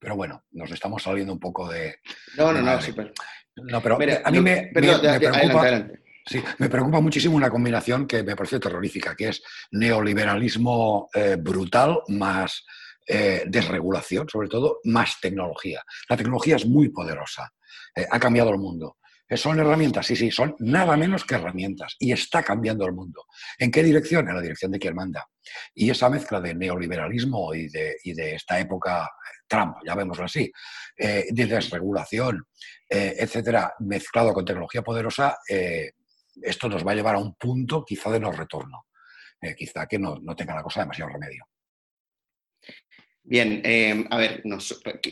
Pero 0.00 0.16
bueno, 0.16 0.44
nos 0.52 0.70
estamos 0.70 1.02
saliendo 1.02 1.32
un 1.32 1.40
poco 1.40 1.68
de... 1.68 1.96
No, 2.36 2.52
no, 2.52 2.60
no, 2.62 2.80
super. 2.80 3.12
No, 3.56 3.82
pero 3.82 3.98
a 4.24 4.30
mí 4.30 4.40
me, 4.40 4.70
preocupa... 4.72 5.88
Sí, 6.28 6.42
me 6.58 6.68
preocupa 6.68 7.00
muchísimo 7.00 7.36
una 7.36 7.50
combinación 7.50 8.06
que 8.06 8.24
me 8.24 8.34
parece 8.34 8.58
terrorífica, 8.58 9.14
que 9.14 9.28
es 9.28 9.42
neoliberalismo 9.70 11.08
eh, 11.14 11.36
brutal 11.38 12.00
más 12.08 12.64
eh, 13.06 13.44
desregulación, 13.46 14.28
sobre 14.28 14.48
todo, 14.48 14.80
más 14.84 15.20
tecnología. 15.20 15.84
La 16.08 16.16
tecnología 16.16 16.56
es 16.56 16.66
muy 16.66 16.88
poderosa, 16.88 17.52
eh, 17.94 18.06
ha 18.10 18.18
cambiado 18.18 18.50
el 18.50 18.58
mundo. 18.58 18.96
¿Son 19.34 19.58
herramientas? 19.58 20.06
Sí, 20.06 20.14
sí, 20.14 20.30
son 20.30 20.54
nada 20.60 20.96
menos 20.96 21.24
que 21.24 21.34
herramientas 21.34 21.96
y 21.98 22.12
está 22.12 22.42
cambiando 22.44 22.86
el 22.86 22.92
mundo. 22.92 23.24
¿En 23.58 23.72
qué 23.72 23.82
dirección? 23.82 24.28
En 24.28 24.36
la 24.36 24.40
dirección 24.40 24.70
de 24.70 24.78
quien 24.78 24.94
manda. 24.94 25.28
Y 25.74 25.90
esa 25.90 26.08
mezcla 26.08 26.40
de 26.40 26.54
neoliberalismo 26.54 27.52
y 27.54 27.68
de, 27.68 27.96
y 28.04 28.14
de 28.14 28.36
esta 28.36 28.58
época 28.60 29.08
Trump, 29.46 29.76
llamémoslo 29.84 30.24
así, 30.24 30.50
eh, 30.96 31.26
de 31.30 31.46
desregulación, 31.46 32.46
eh, 32.88 33.14
etcétera, 33.18 33.74
mezclado 33.80 34.32
con 34.32 34.44
tecnología 34.44 34.82
poderosa, 34.82 35.38
eh, 35.48 35.92
esto 36.42 36.68
nos 36.68 36.86
va 36.86 36.92
a 36.92 36.94
llevar 36.94 37.14
a 37.14 37.18
un 37.18 37.34
punto 37.34 37.84
quizá 37.84 38.10
de 38.10 38.20
no 38.20 38.32
retorno, 38.32 38.86
quizá 39.56 39.86
que 39.86 39.98
no, 39.98 40.20
tenga 40.36 40.54
la 40.54 40.62
cosa 40.62 40.80
demasiado 40.80 41.12
remedio. 41.12 41.44
Bien, 43.22 44.06
a 44.10 44.16
ver, 44.18 44.42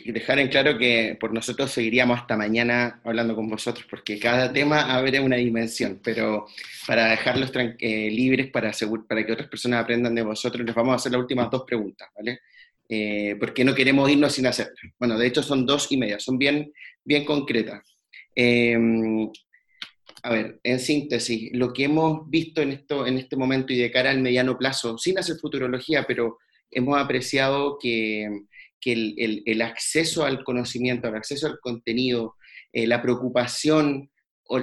dejar 0.05 0.39
en 0.39 0.47
claro 0.49 0.77
que 0.77 1.17
por 1.19 1.33
nosotros 1.33 1.71
seguiríamos 1.71 2.19
hasta 2.19 2.37
mañana 2.37 3.01
hablando 3.03 3.35
con 3.35 3.49
vosotros, 3.49 3.85
porque 3.89 4.19
cada 4.19 4.53
tema 4.53 4.95
abre 4.95 5.19
una 5.19 5.35
dimensión, 5.35 5.99
pero 6.03 6.47
para 6.87 7.07
dejarlos 7.07 7.51
libres, 7.55 8.51
para, 8.51 8.71
para 9.07 9.25
que 9.25 9.33
otras 9.33 9.49
personas 9.49 9.83
aprendan 9.83 10.15
de 10.15 10.21
vosotros, 10.21 10.65
les 10.65 10.75
vamos 10.75 10.93
a 10.93 10.95
hacer 10.97 11.11
las 11.11 11.21
últimas 11.21 11.49
dos 11.49 11.63
preguntas, 11.63 12.07
¿vale? 12.15 12.39
Eh, 12.87 13.35
porque 13.39 13.63
no 13.63 13.73
queremos 13.73 14.09
irnos 14.09 14.33
sin 14.33 14.47
hacerlo. 14.47 14.73
Bueno, 14.99 15.17
de 15.17 15.27
hecho 15.27 15.41
son 15.41 15.65
dos 15.65 15.91
y 15.91 15.97
media, 15.97 16.19
son 16.19 16.37
bien, 16.37 16.71
bien 17.03 17.25
concretas. 17.25 17.81
Em, 18.35 19.29
a 20.23 20.31
ver, 20.31 20.59
en 20.63 20.79
síntesis, 20.79 21.49
lo 21.53 21.71
que 21.71 21.85
hemos 21.85 22.29
visto 22.29 22.61
en, 22.61 22.71
esto, 22.71 23.05
en 23.05 23.17
este 23.17 23.35
momento 23.35 23.73
y 23.73 23.77
de 23.77 23.91
cara 23.91 24.09
al 24.09 24.21
mediano 24.21 24.57
plazo, 24.57 24.97
sin 24.97 25.17
hacer 25.19 25.37
futurología, 25.37 26.05
pero 26.07 26.37
hemos 26.71 26.97
apreciado 26.97 27.77
que, 27.79 28.27
que 28.79 28.93
el, 28.93 29.43
el, 29.45 29.61
acceso 29.61 30.25
al 30.25 30.43
conocimiento, 30.43 31.07
el 31.07 31.15
acceso 31.15 31.47
al 31.47 31.59
contenido, 31.59 32.35
eh, 32.73 32.87
la 32.87 33.01
preocupación 33.01 34.09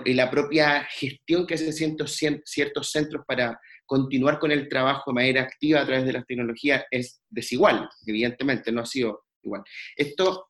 y 0.04 0.14
la 0.14 0.30
propia 0.30 0.84
gestión 0.84 1.46
que 1.46 1.54
hacen 1.54 1.72
ciertos, 1.72 2.20
ciertos 2.44 2.90
centros 2.90 3.24
para 3.26 3.58
continuar 3.92 4.38
con 4.38 4.50
el 4.50 4.70
trabajo 4.70 5.10
de 5.10 5.16
manera 5.16 5.42
activa 5.42 5.82
a 5.82 5.84
través 5.84 6.06
de 6.06 6.14
las 6.14 6.24
tecnologías 6.24 6.82
es 6.90 7.20
desigual, 7.28 7.86
evidentemente, 8.06 8.72
no 8.72 8.80
ha 8.80 8.86
sido 8.86 9.26
igual. 9.42 9.62
Esto 9.94 10.46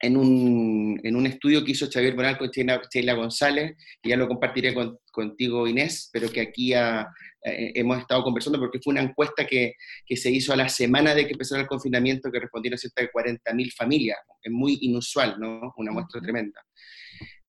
en 0.00 0.16
un, 0.16 1.00
en 1.04 1.14
un 1.14 1.24
estudio 1.24 1.64
que 1.64 1.70
hizo 1.70 1.88
Xavier 1.88 2.16
Bonal 2.16 2.36
con 2.36 2.50
Sheila, 2.50 3.14
González, 3.14 3.76
que 4.02 4.10
ya 4.10 4.16
lo 4.16 4.26
compartiré 4.26 4.74
contigo 5.12 5.68
Inés, 5.68 6.10
pero 6.12 6.28
que 6.28 6.40
aquí 6.40 6.74
eh, 6.74 7.04
hemos 7.44 8.00
estado 8.00 8.24
conversando 8.24 8.58
porque 8.58 8.80
fue 8.82 8.90
una 8.90 9.02
encuesta 9.02 9.46
que, 9.46 9.74
que, 10.04 10.16
se 10.16 10.32
hizo 10.32 10.52
a 10.52 10.56
la 10.56 10.68
semana 10.68 11.14
de 11.14 11.26
que 11.26 11.34
empezara 11.34 11.62
el 11.62 11.68
confinamiento 11.68 12.28
que 12.32 12.40
respondieron 12.40 12.76
cerca 12.76 13.02
de 13.02 13.10
40.000 13.12 13.72
familias, 13.72 14.18
es 14.42 14.50
muy 14.50 14.78
inusual, 14.80 15.36
¿no? 15.38 15.72
Una 15.76 15.92
muestra 15.92 16.20
tremenda. 16.20 16.60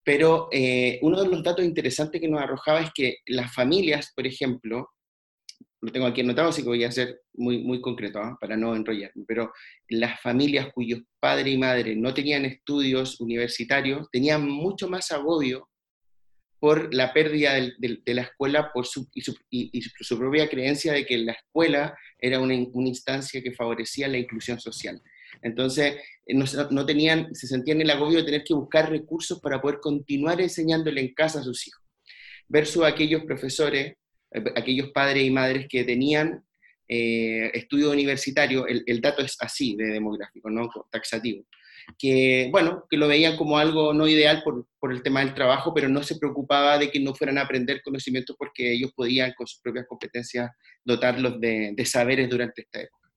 Pero 0.03 0.49
eh, 0.51 0.99
uno 1.01 1.23
de 1.23 1.29
los 1.29 1.41
datos 1.41 1.63
interesantes 1.63 2.19
que 2.19 2.27
nos 2.27 2.41
arrojaba 2.41 2.81
es 2.81 2.91
que 2.93 3.19
las 3.27 3.53
familias, 3.55 4.11
por 4.13 4.27
ejemplo, 4.27 4.89
lo 5.83 5.91
tengo 5.91 6.07
aquí 6.07 6.21
anotado, 6.21 6.47
así 6.47 6.61
que 6.61 6.69
voy 6.69 6.83
a 6.85 6.91
ser 6.91 7.21
muy, 7.33 7.61
muy 7.61 7.81
concreto 7.81 8.19
¿ah? 8.19 8.37
para 8.39 8.55
no 8.55 8.73
enrollarme, 8.73 9.25
pero 9.27 9.51
las 9.89 10.21
familias 10.21 10.71
cuyos 10.73 11.01
padre 11.19 11.51
y 11.51 11.57
madre 11.57 11.93
no 11.93 12.13
tenían 12.13 12.45
estudios 12.45 13.19
universitarios 13.19 14.07
tenían 14.09 14.49
mucho 14.49 14.87
más 14.87 15.11
agobio 15.11 15.69
por 16.57 16.93
la 16.93 17.11
pérdida 17.11 17.55
de, 17.55 18.01
la 18.05 18.21
escuela 18.21 18.71
por 18.71 18.85
su, 18.85 19.09
y, 19.13 19.81
su, 19.81 20.17
propia 20.17 20.47
creencia 20.47 20.93
de 20.93 21.05
que 21.05 21.17
la 21.17 21.33
escuela 21.33 21.93
era 22.17 22.39
una, 22.39 22.53
instancia 22.53 23.43
que 23.43 23.51
favorecía 23.51 24.07
la 24.07 24.17
inclusión 24.17 24.61
social. 24.61 25.01
Entonces, 25.41 25.97
eh, 26.25 26.33
no, 26.33 26.85
tenían, 26.85 27.35
se 27.35 27.47
sentían 27.47 27.81
el 27.81 27.89
agobio 27.89 28.19
de 28.19 28.23
tener 28.23 28.43
que 28.45 28.53
buscar 28.53 28.89
recursos 28.89 29.41
para 29.41 29.61
poder 29.61 29.81
continuar 29.81 30.39
enseñándole 30.39 31.01
en 31.01 31.13
casa 31.13 31.41
a 31.41 31.43
sus 31.43 31.67
hijos, 31.67 31.83
versus 32.47 32.85
aquellos 32.85 33.25
profesores, 33.25 33.87
eh, 33.87 33.97
aquellos 34.55 34.89
padres 34.91 35.23
y 35.23 35.31
madres 35.31 35.67
que 35.67 35.83
tenían 35.83 36.43
eh, 36.87 37.51
estudio 37.53 37.91
universitario, 37.91 38.67
el, 38.67 38.83
el, 38.85 39.01
dato 39.01 39.21
es 39.21 39.37
así 39.39 39.75
de 39.75 39.85
demográfico, 39.85 40.49
no 40.49 40.69
taxativo 40.91 41.45
que, 41.97 42.49
bueno, 42.51 42.85
que 42.89 42.97
lo 42.97 43.07
veían 43.07 43.37
como 43.37 43.57
algo 43.57 43.93
no 43.93 44.07
ideal 44.07 44.41
por, 44.43 44.67
por, 44.79 44.91
el 44.91 45.03
tema 45.03 45.21
del 45.21 45.33
trabajo, 45.33 45.73
pero 45.73 45.89
no 45.89 46.03
se 46.03 46.17
preocupaba 46.17 46.77
de 46.77 46.89
que 46.89 46.99
no 46.99 47.13
fueran 47.13 47.37
a 47.37 47.41
aprender 47.41 47.81
conocimientos 47.81 48.35
porque 48.37 48.73
ellos 48.73 48.91
podían 48.95 49.33
con 49.33 49.47
sus 49.47 49.61
propias 49.61 49.85
competencias 49.87 50.51
dotarlos 50.83 51.39
de, 51.39 51.73
de 51.75 51.85
saberes 51.85 52.29
durante 52.29 52.61
esta 52.61 52.81
época. 52.81 53.09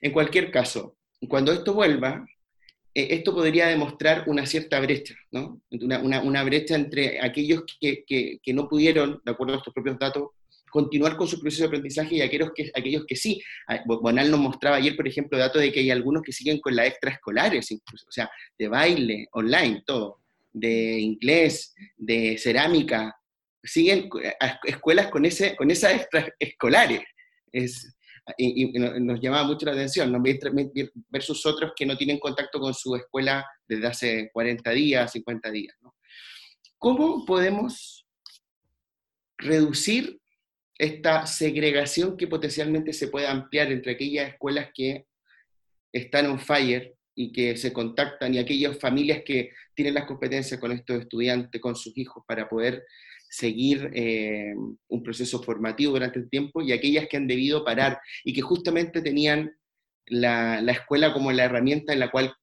En 0.00 0.12
cualquier 0.12 0.50
caso, 0.50 0.96
cuando 1.28 1.52
esto 1.52 1.74
vuelva, 1.74 2.26
eh, 2.94 3.08
esto 3.10 3.34
podría 3.34 3.66
demostrar 3.66 4.24
una 4.26 4.46
cierta 4.46 4.80
brecha, 4.80 5.14
¿no? 5.30 5.60
una, 5.70 5.98
una, 6.00 6.22
una 6.22 6.44
brecha 6.44 6.74
entre 6.74 7.20
aquellos 7.20 7.64
que, 7.80 8.04
que, 8.06 8.38
que, 8.42 8.52
no 8.52 8.68
pudieron, 8.68 9.20
de 9.24 9.32
acuerdo 9.32 9.54
a 9.54 9.58
estos 9.58 9.74
propios 9.74 9.98
datos, 9.98 10.30
continuar 10.76 11.16
con 11.16 11.26
su 11.26 11.40
proceso 11.40 11.62
de 11.62 11.68
aprendizaje 11.68 12.16
y 12.16 12.20
aquellos 12.20 12.50
que, 12.54 12.70
aquellos 12.74 13.06
que 13.06 13.16
sí. 13.16 13.40
Ah, 13.66 13.82
Bonal 13.86 14.30
nos 14.30 14.40
mostraba 14.40 14.76
ayer, 14.76 14.94
por 14.94 15.08
ejemplo, 15.08 15.38
datos 15.38 15.62
de 15.62 15.72
que 15.72 15.80
hay 15.80 15.90
algunos 15.90 16.22
que 16.22 16.32
siguen 16.32 16.60
con 16.60 16.76
las 16.76 16.88
extraescolares, 16.88 17.70
incluso, 17.70 18.04
o 18.06 18.12
sea, 18.12 18.30
de 18.58 18.68
baile, 18.68 19.26
online, 19.32 19.82
todo, 19.86 20.20
de 20.52 21.00
inglés, 21.00 21.74
de 21.96 22.36
cerámica, 22.36 23.16
siguen 23.64 24.10
a 24.38 24.58
escuelas 24.64 25.08
con, 25.08 25.24
ese, 25.24 25.56
con 25.56 25.70
esas 25.70 25.94
extraescolares. 25.94 27.00
Es, 27.50 27.96
y, 28.36 28.78
nos 28.78 29.18
llamaba 29.18 29.46
mucho 29.46 29.64
la 29.64 29.72
atención, 29.72 30.12
¿no? 30.12 30.22
versus 31.08 31.46
otros 31.46 31.72
que 31.74 31.86
no 31.86 31.96
tienen 31.96 32.18
contacto 32.18 32.60
con 32.60 32.74
su 32.74 32.94
escuela 32.96 33.46
desde 33.66 33.86
hace 33.86 34.30
40 34.30 34.70
días, 34.72 35.12
50 35.12 35.50
días. 35.50 35.74
¿Cómo 36.76 37.24
podemos 37.24 38.06
reducir 39.38 40.20
esta 40.78 41.26
segregación 41.26 42.16
que 42.16 42.26
potencialmente 42.26 42.92
se 42.92 43.08
puede 43.08 43.26
ampliar 43.26 43.72
entre 43.72 43.92
aquellas 43.92 44.28
escuelas 44.28 44.70
que 44.74 45.06
están 45.92 46.26
on 46.26 46.38
fire 46.38 46.94
y 47.14 47.32
que 47.32 47.56
se 47.56 47.72
contactan 47.72 48.34
y 48.34 48.38
aquellas 48.38 48.78
familias 48.78 49.22
que 49.24 49.50
tienen 49.74 49.94
las 49.94 50.04
competencias 50.04 50.60
con 50.60 50.72
estos 50.72 51.00
estudiantes, 51.00 51.60
con 51.60 51.74
sus 51.74 51.96
hijos, 51.96 52.22
para 52.26 52.48
poder 52.48 52.84
seguir 53.28 53.90
eh, 53.94 54.54
un 54.88 55.02
proceso 55.02 55.42
formativo 55.42 55.92
durante 55.92 56.18
el 56.18 56.28
tiempo 56.28 56.60
y 56.62 56.72
aquellas 56.72 57.08
que 57.08 57.16
han 57.16 57.26
debido 57.26 57.64
parar 57.64 57.98
y 58.22 58.32
que 58.32 58.42
justamente 58.42 59.00
tenían 59.00 59.56
la, 60.06 60.60
la 60.60 60.72
escuela 60.72 61.12
como 61.12 61.32
la 61.32 61.44
herramienta 61.44 61.92
en 61.92 62.00
la 62.00 62.10
cual 62.10 62.34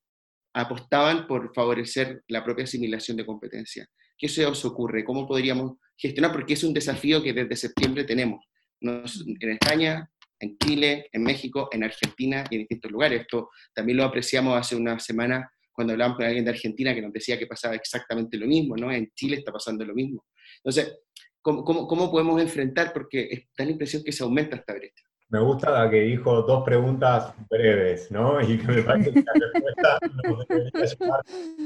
apostaban 0.54 1.28
por 1.28 1.54
favorecer 1.54 2.24
la 2.28 2.44
propia 2.44 2.66
asimilación 2.66 3.16
de 3.18 3.26
competencias. 3.26 3.88
¿Qué 4.18 4.28
se 4.28 4.46
os 4.46 4.66
ocurre? 4.66 5.04
¿Cómo 5.04 5.28
podríamos 5.28 5.78
gestionar, 5.98 6.32
porque 6.32 6.54
es 6.54 6.64
un 6.64 6.74
desafío 6.74 7.22
que 7.22 7.34
desde 7.34 7.56
septiembre 7.56 8.04
tenemos, 8.04 8.46
en 8.82 9.50
España, 9.52 10.10
en 10.40 10.58
Chile, 10.58 11.08
en 11.12 11.24
México, 11.24 11.70
en 11.72 11.84
Argentina 11.84 12.44
y 12.50 12.56
en 12.56 12.62
distintos 12.62 12.92
lugares. 12.92 13.22
Esto 13.22 13.50
también 13.74 13.98
lo 13.98 14.04
apreciamos 14.04 14.58
hace 14.58 14.76
una 14.76 15.00
semana 15.00 15.50
cuando 15.72 15.94
hablábamos 15.94 16.18
con 16.18 16.26
alguien 16.26 16.46
de 16.46 16.52
Argentina 16.52 16.94
que 16.94 17.02
nos 17.02 17.14
decía 17.14 17.40
que 17.40 17.48
pasaba 17.48 17.76
exactamente 17.76 18.38
lo 18.38 18.46
mismo, 18.46 18.76
¿no? 18.76 18.92
En 18.92 19.12
Chile 19.16 19.38
está 19.38 19.52
pasando 19.52 19.84
lo 19.86 19.96
mismo. 19.96 20.26
Entonces, 20.58 21.00
¿cómo, 21.42 21.64
cómo, 21.64 22.12
podemos 22.12 22.40
enfrentar? 22.42 22.94
Porque 22.94 23.48
da 23.58 23.66
la 23.66 23.72
impresión 23.72 24.04
que 24.04 24.12
se 24.12 24.24
aumenta 24.24 24.58
esta 24.58 24.74
brecha. 24.74 25.04
Me 25.30 25.40
gusta 25.40 25.72
la 25.72 25.90
que 25.90 26.02
dijo 26.02 26.44
dos 26.44 26.64
preguntas 26.64 27.34
breves, 27.50 28.12
¿no? 28.12 28.40
Y 28.40 28.58
que 28.60 28.68
me 28.68 28.84
parece 28.84 29.14
que 29.14 29.24
la 29.24 29.34
respuesta 29.34 30.00
nos 30.30 30.48
debería 30.48 30.86
llevar 30.86 31.22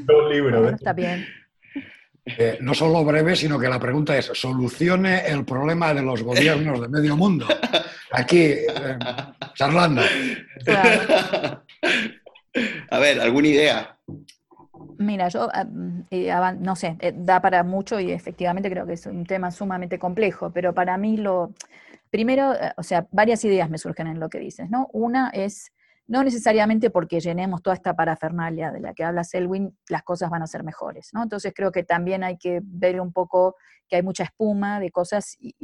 dos 0.05 0.31
libros. 0.31 0.73
está 0.73 0.93
bien. 0.93 1.25
Eh, 2.37 2.57
no 2.59 2.73
solo 2.73 3.05
breve, 3.05 3.35
sino 3.35 3.57
que 3.57 3.69
la 3.69 3.79
pregunta 3.79 4.17
es, 4.17 4.29
¿solucione 4.33 5.25
el 5.27 5.45
problema 5.45 5.93
de 5.93 6.01
los 6.01 6.23
gobiernos 6.23 6.81
de 6.81 6.89
medio 6.89 7.15
mundo? 7.15 7.47
Aquí, 8.11 8.41
eh, 8.41 8.67
charlando. 9.53 10.01
A 12.89 12.99
ver, 12.99 13.21
¿alguna 13.21 13.47
idea? 13.47 13.97
Mira, 14.97 15.29
yo 15.29 15.47
eh, 16.11 16.33
no 16.59 16.75
sé, 16.75 16.97
da 17.15 17.39
para 17.39 17.63
mucho 17.63 17.99
y 17.99 18.11
efectivamente 18.11 18.69
creo 18.69 18.85
que 18.85 18.93
es 18.93 19.05
un 19.05 19.25
tema 19.25 19.51
sumamente 19.51 19.97
complejo, 19.99 20.51
pero 20.51 20.73
para 20.73 20.97
mí 20.97 21.17
lo, 21.17 21.53
primero, 22.09 22.53
o 22.75 22.83
sea, 22.83 23.07
varias 23.11 23.45
ideas 23.45 23.69
me 23.69 23.77
surgen 23.77 24.07
en 24.07 24.19
lo 24.19 24.29
que 24.29 24.39
dices, 24.39 24.69
¿no? 24.69 24.89
Una 24.91 25.29
es 25.29 25.71
no 26.07 26.23
necesariamente 26.23 26.89
porque 26.89 27.19
llenemos 27.19 27.61
toda 27.61 27.75
esta 27.75 27.93
parafernalia 27.93 28.71
de 28.71 28.79
la 28.79 28.93
que 28.93 29.03
habla 29.03 29.23
Selwyn, 29.23 29.77
las 29.89 30.03
cosas 30.03 30.29
van 30.29 30.41
a 30.41 30.47
ser 30.47 30.63
mejores, 30.63 31.09
¿no? 31.13 31.21
Entonces 31.23 31.53
creo 31.55 31.71
que 31.71 31.83
también 31.83 32.23
hay 32.23 32.37
que 32.37 32.61
ver 32.63 33.01
un 33.01 33.11
poco 33.11 33.55
que 33.89 33.97
hay 33.97 34.03
mucha 34.03 34.23
espuma 34.23 34.79
de 34.79 34.91
cosas 34.91 35.35
y, 35.39 35.55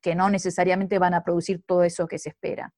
que 0.00 0.14
no 0.14 0.30
necesariamente 0.30 0.98
van 0.98 1.14
a 1.14 1.22
producir 1.22 1.62
todo 1.64 1.84
eso 1.84 2.06
que 2.06 2.18
se 2.18 2.30
espera, 2.30 2.72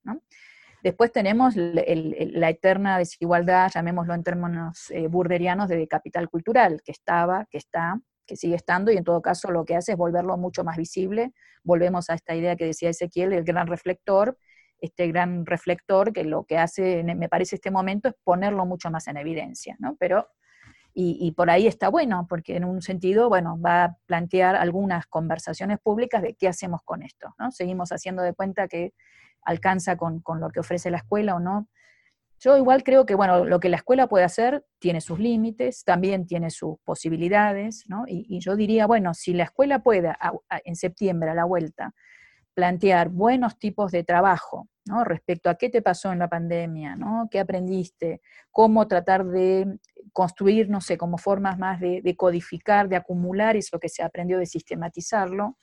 Después 0.83 1.13
tenemos 1.13 1.55
la 1.55 2.49
eterna 2.49 2.97
desigualdad, 2.97 3.71
llamémoslo 3.73 4.13
en 4.15 4.23
términos 4.23 4.91
eh, 4.91 5.07
burderianos, 5.07 5.69
de 5.69 5.87
capital 5.87 6.29
cultural, 6.29 6.81
que 6.83 6.91
estaba, 6.91 7.45
que 7.49 7.57
está, 7.57 8.01
que 8.27 8.35
sigue 8.35 8.55
estando, 8.55 8.91
y 8.91 8.97
en 8.97 9.05
todo 9.05 9.21
caso 9.21 9.49
lo 9.49 9.63
que 9.63 9.77
hace 9.77 9.93
es 9.93 9.97
volverlo 9.97 10.35
mucho 10.35 10.65
más 10.65 10.75
visible. 10.75 11.31
Volvemos 11.63 12.09
a 12.09 12.15
esta 12.15 12.35
idea 12.35 12.57
que 12.57 12.65
decía 12.65 12.89
Ezequiel, 12.89 13.31
el 13.31 13.45
gran 13.45 13.67
reflector, 13.67 14.37
este 14.83 15.07
gran 15.07 15.45
reflector 15.45 16.11
que 16.11 16.25
lo 16.25 16.43
que 16.43 16.57
hace, 16.57 17.03
me 17.03 17.29
parece, 17.29 17.55
este 17.55 17.71
momento 17.71 18.09
es 18.09 18.15
ponerlo 18.21 18.65
mucho 18.65 18.91
más 18.91 19.07
en 19.07 19.15
evidencia, 19.15 19.77
¿no? 19.79 19.95
Pero, 19.97 20.27
y, 20.93 21.31
por 21.31 21.49
ahí 21.49 21.65
está 21.65 21.89
bueno, 21.89 22.27
porque 22.29 22.55
en 22.55 22.65
un 22.65 22.81
sentido, 22.81 23.27
bueno, 23.27 23.59
va 23.59 23.83
a 23.85 23.97
plantear 24.05 24.55
algunas 24.55 25.07
conversaciones 25.07 25.79
públicas 25.79 26.21
de 26.21 26.35
qué 26.35 26.47
hacemos 26.47 26.81
con 26.83 27.01
esto, 27.01 27.33
¿no? 27.39 27.49
Seguimos 27.51 27.91
haciendo 27.91 28.21
de 28.21 28.33
cuenta 28.33 28.67
que 28.67 28.93
alcanza 29.41 29.95
con, 29.95 30.21
lo 30.39 30.49
que 30.49 30.59
ofrece 30.59 30.91
la 30.91 30.97
escuela 30.97 31.35
o 31.35 31.39
no. 31.39 31.67
Yo 32.39 32.57
igual 32.57 32.83
creo 32.83 33.05
que, 33.05 33.15
bueno, 33.15 33.45
lo 33.45 33.59
que 33.59 33.69
la 33.69 33.77
escuela 33.77 34.07
puede 34.07 34.25
hacer 34.25 34.65
tiene 34.77 35.01
sus 35.01 35.17
límites, 35.17 35.83
también 35.83 36.27
tiene 36.27 36.51
sus 36.51 36.75
posibilidades, 36.83 37.85
¿no? 37.87 38.03
Y, 38.05 38.39
yo 38.39 38.55
diría, 38.55 38.85
bueno, 38.85 39.13
si 39.13 39.33
la 39.33 39.45
escuela 39.45 39.79
puede 39.79 40.13
en 40.65 40.75
septiembre 40.75 41.31
a 41.31 41.35
la 41.35 41.45
vuelta 41.45 41.93
plantear 42.53 43.09
buenos 43.09 43.57
tipos 43.57 43.91
de 43.91 44.03
trabajo, 44.03 44.67
¿no? 44.85 45.03
Respecto 45.03 45.49
a 45.49 45.55
qué 45.55 45.69
te 45.69 45.81
pasó 45.81 46.11
en 46.11 46.19
la 46.19 46.29
pandemia, 46.29 46.95
¿no? 46.95 47.27
¿Qué 47.31 47.39
aprendiste? 47.39 48.21
¿Cómo 48.51 48.87
tratar 48.87 49.25
de 49.25 49.79
construir, 50.11 50.69
no 50.69 50.81
sé, 50.81 50.97
como 50.97 51.17
formas 51.17 51.57
más 51.57 51.79
de, 51.79 52.15
codificar, 52.17 52.89
de 52.89 52.97
acumular 52.97 53.55
eso 53.55 53.79
que 53.79 53.89
se 53.89 54.03
aprendió, 54.03 54.39
de 54.39 54.45
sistematizarlo? 54.45 55.57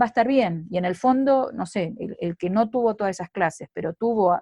Va 0.00 0.06
a 0.06 0.08
estar 0.08 0.26
bien. 0.26 0.66
Y 0.70 0.78
en 0.78 0.84
el 0.84 0.94
fondo, 0.94 1.50
no 1.52 1.66
sé, 1.66 1.94
el, 2.18 2.36
que 2.36 2.48
no 2.48 2.70
tuvo 2.70 2.94
todas 2.94 3.16
esas 3.16 3.30
clases, 3.30 3.68
pero 3.72 3.94
tuvo... 3.94 4.40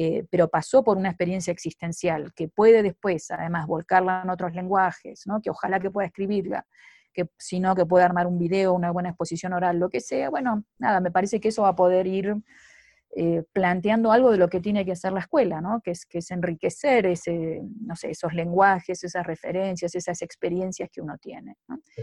Eh, 0.00 0.26
pero 0.30 0.48
pasó 0.48 0.84
por 0.84 0.96
una 0.96 1.08
experiencia 1.08 1.50
existencial, 1.50 2.32
que 2.32 2.46
puede 2.46 2.84
después, 2.84 3.32
además, 3.32 3.66
volcarla 3.66 4.20
en 4.22 4.30
otros 4.30 4.54
lenguajes, 4.54 5.26
¿no? 5.26 5.40
que 5.42 5.50
ojalá 5.50 5.80
que 5.80 5.90
pueda 5.90 6.06
escribirla, 6.06 6.64
que 7.12 7.28
sino 7.36 7.74
que 7.74 7.84
pueda 7.84 8.04
armar 8.04 8.28
un 8.28 8.38
video, 8.38 8.74
una 8.74 8.92
buena 8.92 9.08
exposición 9.08 9.54
oral, 9.54 9.80
lo 9.80 9.88
que 9.88 10.00
sea, 10.00 10.30
bueno, 10.30 10.62
nada, 10.78 11.00
me 11.00 11.10
parece 11.10 11.40
que 11.40 11.48
eso 11.48 11.62
va 11.62 11.70
a 11.70 11.74
poder 11.74 12.06
ir 12.06 12.36
eh, 13.16 13.42
planteando 13.52 14.12
algo 14.12 14.30
de 14.30 14.38
lo 14.38 14.48
que 14.48 14.60
tiene 14.60 14.84
que 14.84 14.92
hacer 14.92 15.12
la 15.12 15.20
escuela, 15.20 15.60
¿no? 15.60 15.80
Que 15.82 15.92
es, 15.92 16.04
que 16.04 16.18
es 16.18 16.30
enriquecer 16.30 17.06
ese, 17.06 17.62
no 17.80 17.96
sé, 17.96 18.10
esos 18.10 18.34
lenguajes, 18.34 19.02
esas 19.02 19.26
referencias, 19.26 19.94
esas 19.94 20.20
experiencias 20.22 20.90
que 20.92 21.00
uno 21.00 21.16
tiene. 21.18 21.56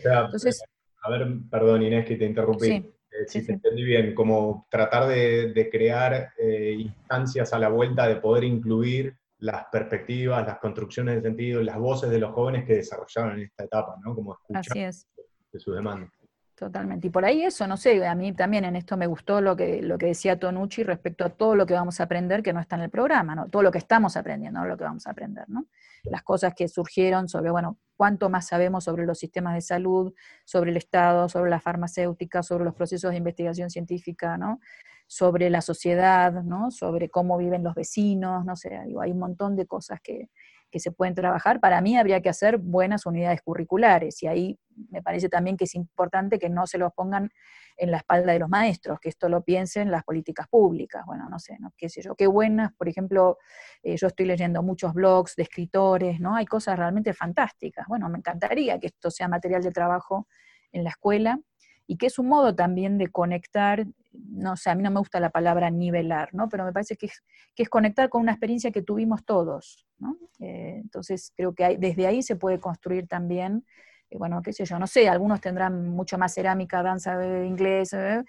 Entonces, 0.04 0.64
a 1.04 1.10
ver, 1.10 1.28
perdón 1.50 1.84
Inés 1.84 2.06
que 2.06 2.16
te 2.16 2.26
interrumpí. 2.26 2.68
Eh, 2.68 3.28
si 3.28 3.46
te 3.46 3.54
entendí 3.54 3.84
bien, 3.84 4.14
como 4.16 4.68
tratar 4.70 5.08
de, 5.08 5.70
crear 5.72 6.34
eh, 6.38 6.76
instancias 6.78 7.54
a 7.54 7.60
la 7.60 7.70
vuelta 7.70 8.08
de 8.08 8.18
poder 8.18 8.44
incluir 8.44 9.16
las 9.40 9.66
perspectivas, 9.72 10.46
las 10.46 10.58
construcciones 10.58 11.16
de 11.16 11.22
sentido, 11.22 11.62
las 11.62 11.78
voces 11.78 12.10
de 12.10 12.20
los 12.20 12.34
jóvenes 12.34 12.66
que 12.66 12.76
desarrollaron 12.76 13.38
en 13.38 13.46
esta 13.46 13.66
etapa, 13.66 13.96
¿no? 14.04 14.16
Como 14.16 14.34
escuchar 14.34 14.92
de 15.52 15.60
sus 15.60 15.76
demandas. 15.76 16.10
Totalmente. 16.56 17.08
Y 17.08 17.10
por 17.10 17.26
ahí 17.26 17.44
eso, 17.44 17.68
no 17.68 17.76
sé, 17.76 18.08
a 18.08 18.16
mí 18.16 18.32
también 18.32 18.64
en 18.64 18.78
esto 18.78 18.96
me 18.96 19.08
gustó 19.08 19.42
lo 19.42 19.58
que, 19.58 19.82
lo 19.82 19.98
que 19.98 20.06
decía 20.06 20.40
Tonucci 20.40 20.84
respecto 20.84 21.26
a 21.26 21.30
todo 21.30 21.54
lo 21.54 21.66
que 21.66 21.74
vamos 21.74 22.00
a 22.00 22.04
aprender 22.04 22.42
que 22.42 22.54
no 22.54 22.62
está 22.62 22.78
en 22.78 22.84
el 22.84 22.90
programa, 22.90 23.36
¿no? 23.36 23.50
Todo 23.50 23.62
lo 23.62 23.72
que 23.74 23.78
estamos 23.78 24.16
aprendiendo, 24.16 24.62
no 24.62 24.66
lo 24.66 24.78
que 24.78 24.86
vamos 24.86 25.06
a 25.06 25.12
aprender, 25.12 25.44
¿no? 25.50 25.66
Las 26.04 26.24
cosas 26.24 26.54
que 26.56 26.70
surgieron 26.70 27.28
sobre, 27.28 27.52
bueno, 27.52 27.78
cuánto 27.98 28.30
más 28.30 28.48
sabemos 28.48 28.86
sobre 28.86 29.06
los 29.06 29.20
sistemas 29.20 29.54
de 29.54 29.60
salud, 29.60 30.14
sobre 30.46 30.72
el 30.72 30.78
Estado, 30.78 31.28
sobre 31.28 31.50
la 31.50 31.60
farmacéutica, 31.60 32.42
sobre 32.42 32.64
los 32.64 32.74
procesos 32.74 33.12
de 33.12 33.18
investigación 33.18 33.70
científica, 33.70 34.38
¿no? 34.38 34.62
Sobre 35.08 35.50
la 35.50 35.60
sociedad, 35.60 36.32
¿no? 36.42 36.72
Sobre 36.72 37.10
cómo 37.10 37.38
viven 37.38 37.66
los 37.66 37.76
vecinos, 37.76 38.46
no 38.46 38.56
sé, 38.56 38.80
digo, 38.88 39.02
hay 39.02 39.12
un 39.12 39.20
montón 39.20 39.58
de 39.58 39.66
cosas 39.66 40.00
que, 40.02 40.30
que 40.76 40.82
se 40.82 40.92
pueden 40.92 41.16
trabajar, 41.16 41.62
para 41.62 41.80
mí 41.80 41.96
habría 41.96 42.20
que 42.20 42.28
hacer 42.28 42.58
buenas 42.58 43.06
unidades 43.06 43.42
curriculares 43.42 44.22
y 44.22 44.28
ahí 44.28 44.60
me 44.90 45.02
parece 45.02 45.30
también 45.30 45.56
que 45.56 45.64
es 45.64 45.74
importante 45.74 46.38
que 46.38 46.50
no 46.50 46.68
se 46.68 46.78
los 46.78 46.92
pongan 46.92 47.30
en 47.78 47.92
la 47.92 47.98
espalda 48.00 48.34
de 48.34 48.40
los 48.40 48.50
maestros, 48.50 49.00
que 49.00 49.08
esto 49.08 49.30
lo 49.30 49.42
piensen 49.42 49.90
las 49.90 50.04
políticas 50.04 50.50
públicas. 50.50 51.06
Bueno, 51.06 51.30
no 51.30 51.40
sé, 51.40 51.56
¿no? 51.62 51.72
qué 51.78 51.88
sé 51.88 52.02
yo, 52.02 52.14
qué 52.16 52.28
buenas, 52.28 52.74
por 52.74 52.90
ejemplo, 52.90 53.38
eh, 53.84 53.96
yo 53.96 54.08
estoy 54.08 54.26
leyendo 54.26 54.64
muchos 54.64 54.94
blogs 54.94 55.38
de 55.38 55.44
escritores, 55.44 56.20
¿no? 56.20 56.36
Hay 56.36 56.46
cosas 56.46 56.78
realmente 56.78 57.14
fantásticas. 57.14 57.88
Bueno, 57.88 58.10
me 58.10 58.18
encantaría 58.18 58.78
que 58.78 58.88
esto 58.88 59.10
sea 59.10 59.30
material 59.30 59.64
de 59.64 59.72
trabajo 59.72 60.28
en 60.74 60.84
la 60.84 60.90
escuela 60.90 61.40
y 61.88 61.98
que 61.98 62.08
es 62.08 62.20
un 62.20 62.28
modo 62.28 62.56
también 62.56 62.98
de 62.98 63.08
conectar, 63.08 63.86
no 64.14 64.58
sé, 64.58 64.70
a 64.70 64.76
mí 64.76 64.84
no 64.84 64.92
me 64.92 65.00
gusta 65.00 65.20
la 65.20 65.30
palabra 65.30 65.70
nivelar, 65.70 66.34
¿no? 66.34 66.50
Pero 66.50 66.66
me 66.66 66.74
parece 66.74 66.96
que 66.96 67.08
es, 67.08 67.24
que 67.56 67.64
es 67.64 67.70
conectar 67.70 68.10
con 68.10 68.22
una 68.22 68.32
experiencia 68.32 68.72
que 68.72 68.82
tuvimos 68.82 69.24
todos, 69.26 69.86
¿no? 70.00 70.18
Eh, 70.40 70.80
entonces 70.82 71.32
creo 71.36 71.54
que 71.54 71.78
desde 71.78 72.08
ahí 72.08 72.24
se 72.24 72.36
puede 72.36 72.60
construir 72.60 73.08
también, 73.08 73.66
eh, 74.10 74.18
bueno, 74.18 74.42
qué 74.42 74.52
sé 74.52 74.66
yo, 74.66 74.80
no 74.80 74.88
sé, 74.88 75.08
algunos 75.10 75.42
tendrán 75.42 75.90
mucho 75.90 76.18
más 76.18 76.34
cerámica, 76.34 76.82
danza 76.82 77.18
de 77.18 77.46
inglés, 77.46 77.94
eh, 77.94 78.24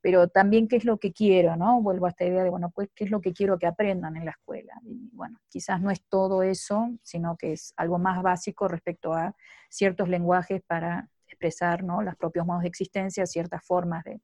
pero 0.00 0.28
también 0.28 0.66
qué 0.68 0.76
es 0.76 0.84
lo 0.84 0.98
que 0.98 1.12
quiero, 1.12 1.56
¿no? 1.56 1.82
Vuelvo 1.82 2.06
a 2.06 2.10
esta 2.10 2.24
idea 2.24 2.44
de, 2.44 2.50
bueno, 2.50 2.70
pues 2.70 2.88
qué 2.94 3.04
es 3.04 3.10
lo 3.10 3.20
que 3.20 3.32
quiero 3.32 3.58
que 3.58 3.66
aprendan 3.66 4.16
en 4.16 4.24
la 4.24 4.32
escuela. 4.32 4.74
Y 4.84 5.10
bueno, 5.12 5.38
quizás 5.48 5.80
no 5.80 5.90
es 5.90 6.02
todo 6.08 6.42
eso, 6.42 6.90
sino 7.02 7.36
que 7.36 7.52
es 7.52 7.74
algo 7.76 7.98
más 7.98 8.22
básico 8.22 8.68
respecto 8.68 9.12
a 9.12 9.34
ciertos 9.68 10.08
lenguajes 10.08 10.62
para 10.66 11.08
expresar 11.40 11.82
¿no? 11.82 12.02
los 12.02 12.16
propios 12.16 12.44
modos 12.44 12.62
de 12.62 12.68
existencia, 12.68 13.24
ciertas 13.24 13.64
formas 13.64 14.04
de, 14.04 14.20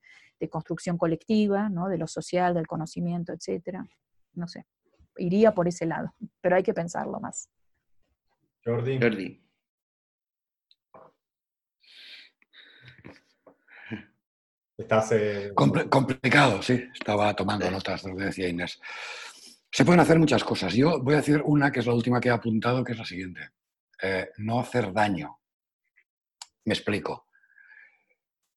construcción 0.51 0.99
colectiva, 0.99 1.71
¿no? 1.71 1.89
de 1.89 1.97
lo 1.97 2.07
social, 2.07 2.55
del 2.55 2.67
conocimiento, 2.67 3.33
etc. 3.33 3.79
No 4.35 4.47
sé, 4.47 4.67
iría 5.17 5.55
por 5.55 5.67
ese 5.67 5.87
lado, 5.87 6.15
pero 6.43 6.57
hay 6.57 6.63
que 6.63 6.75
pensarlo 6.75 7.19
más. 7.21 7.49
Jordi. 8.65 9.01
Jordi. 9.01 9.43
Estás, 14.77 15.13
eh, 15.13 15.53
complicado, 15.55 16.61
sí. 16.63 16.85
Estaba 16.93 17.35
tomando 17.35 17.71
notas 17.71 18.03
de 18.03 18.11
lo 18.11 18.17
que 18.17 18.25
decía 18.25 18.47
Inés. 18.47 18.79
Se 19.73 19.87
pueden 19.87 20.01
hacer 20.01 20.19
muchas 20.19 20.45
cosas. 20.45 20.75
Yo 20.75 21.03
voy 21.03 21.15
a 21.15 21.19
decir 21.19 21.41
una 21.47 21.73
que 21.73 21.81
es 21.81 21.87
la 21.87 21.95
última 21.95 22.21
que 22.21 22.29
he 22.29 22.33
apuntado, 22.33 22.85
que 22.85 22.93
es 22.93 22.99
la 22.99 23.07
siguiente. 23.07 23.41
Eh, 24.03 24.29
no 24.37 24.61
hacer 24.61 24.93
daño. 24.93 25.39
Me 26.67 26.75
explico. 26.75 27.27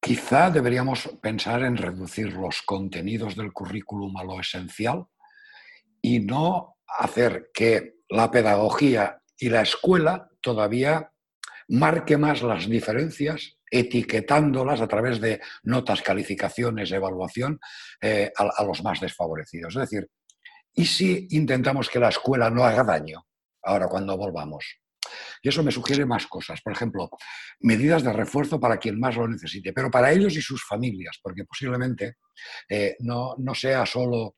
Quizá 0.02 0.50
deberíamos 0.50 1.08
pensar 1.22 1.64
en 1.64 1.78
reducir 1.78 2.34
los 2.34 2.62
contenidos 2.64 3.36
del 3.36 3.54
currículum 3.54 4.18
a 4.18 4.24
lo 4.24 4.40
esencial 4.40 5.06
y 6.02 6.20
no 6.20 6.78
hacer 6.88 7.52
que 7.54 8.00
la 8.10 8.32
pedagogía 8.32 9.22
y 9.38 9.50
la 9.50 9.62
escuela 9.62 10.30
todavía 10.42 11.12
marque 11.68 12.18
más 12.18 12.42
las 12.42 12.68
diferencias 12.68 13.58
etiquetándolas 13.70 14.82
a 14.82 14.88
través 14.88 15.22
de 15.22 15.40
notas, 15.64 16.02
calificaciones, 16.02 16.92
evaluación 16.92 17.60
eh, 18.02 18.32
a, 18.36 18.64
los 18.64 18.84
más 18.84 19.00
desfavorecidos. 19.00 19.76
Es 19.76 19.82
decir, 19.82 20.10
¿y 20.74 20.86
si 20.86 21.28
intentamos 21.30 21.90
que 21.90 22.00
la 22.00 22.10
escuela 22.10 22.50
no 22.50 22.64
haga 22.64 22.84
daño 22.84 23.28
ahora 23.62 23.88
cuando 23.88 24.18
volvamos? 24.18 24.80
Y 25.42 25.50
eso 25.50 25.64
me 25.64 25.72
sugiere 25.72 26.06
más 26.06 26.28
cosas. 26.28 26.62
Por 26.62 26.74
ejemplo, 26.74 27.10
medidas 27.62 28.04
de 28.04 28.14
refuerzo 28.14 28.60
para 28.60 28.78
quien 28.78 29.00
más 29.00 29.16
lo 29.16 29.28
necesite, 29.28 29.74
pero 29.74 29.90
para 29.90 30.12
ellos 30.12 30.36
y 30.36 30.42
sus 30.42 30.64
familias, 30.66 31.20
porque 31.22 31.46
posiblemente 31.46 32.18
eh, 32.68 32.96
no, 33.00 33.36
sea 33.54 33.86
solo 33.86 34.38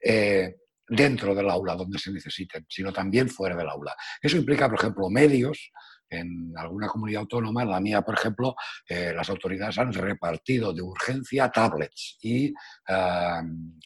eh, 0.00 0.56
dentro 0.86 1.34
del 1.34 1.50
aula 1.50 1.74
donde 1.74 1.98
se 1.98 2.12
necesiten, 2.12 2.66
sino 2.68 2.92
también 2.92 3.28
fuera 3.28 3.56
del 3.56 3.68
aula. 3.68 3.94
Eso 4.20 4.36
implica, 4.36 4.68
por 4.68 4.78
ejemplo, 4.78 5.08
medios. 5.10 5.70
En 6.10 6.54
alguna 6.56 6.88
comunidad 6.88 7.20
autónoma, 7.20 7.66
la 7.66 7.80
mía, 7.80 8.00
por 8.00 8.14
ejemplo, 8.14 8.54
eh, 8.88 9.12
las 9.14 9.28
autoridades 9.28 9.76
han 9.78 9.92
repartido 9.92 10.72
de 10.72 10.80
urgencia 10.80 11.50
tablets 11.50 12.16
y 12.22 12.54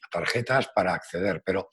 tarjetas 0.09 0.69
para 0.73 0.95
acceder, 0.95 1.43
pero 1.45 1.69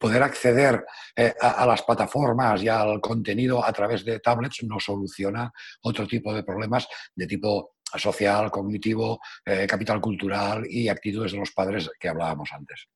poder 0.00 0.22
acceder 0.22 0.82
eh, 1.14 1.34
a, 1.38 1.66
las 1.66 1.82
plataformas 1.82 2.62
y 2.62 2.68
al 2.68 3.00
contenido 3.02 3.62
a 3.62 3.70
través 3.70 4.02
de 4.02 4.18
tablets 4.18 4.62
no 4.62 4.80
soluciona 4.80 5.52
otro 5.82 6.06
tipo 6.06 6.32
de 6.32 6.42
problemas 6.42 6.88
de 7.14 7.26
tipo 7.26 7.74
social, 7.94 8.50
cognitivo, 8.50 9.20
eh, 9.44 9.66
capital 9.66 10.00
cultural 10.00 10.64
y 10.66 10.88
actitudes 10.88 11.32
de 11.32 11.38
los 11.38 11.50
padres 11.50 11.90
que 12.00 12.08
hablábamos 12.08 12.48
antes. 12.52 12.88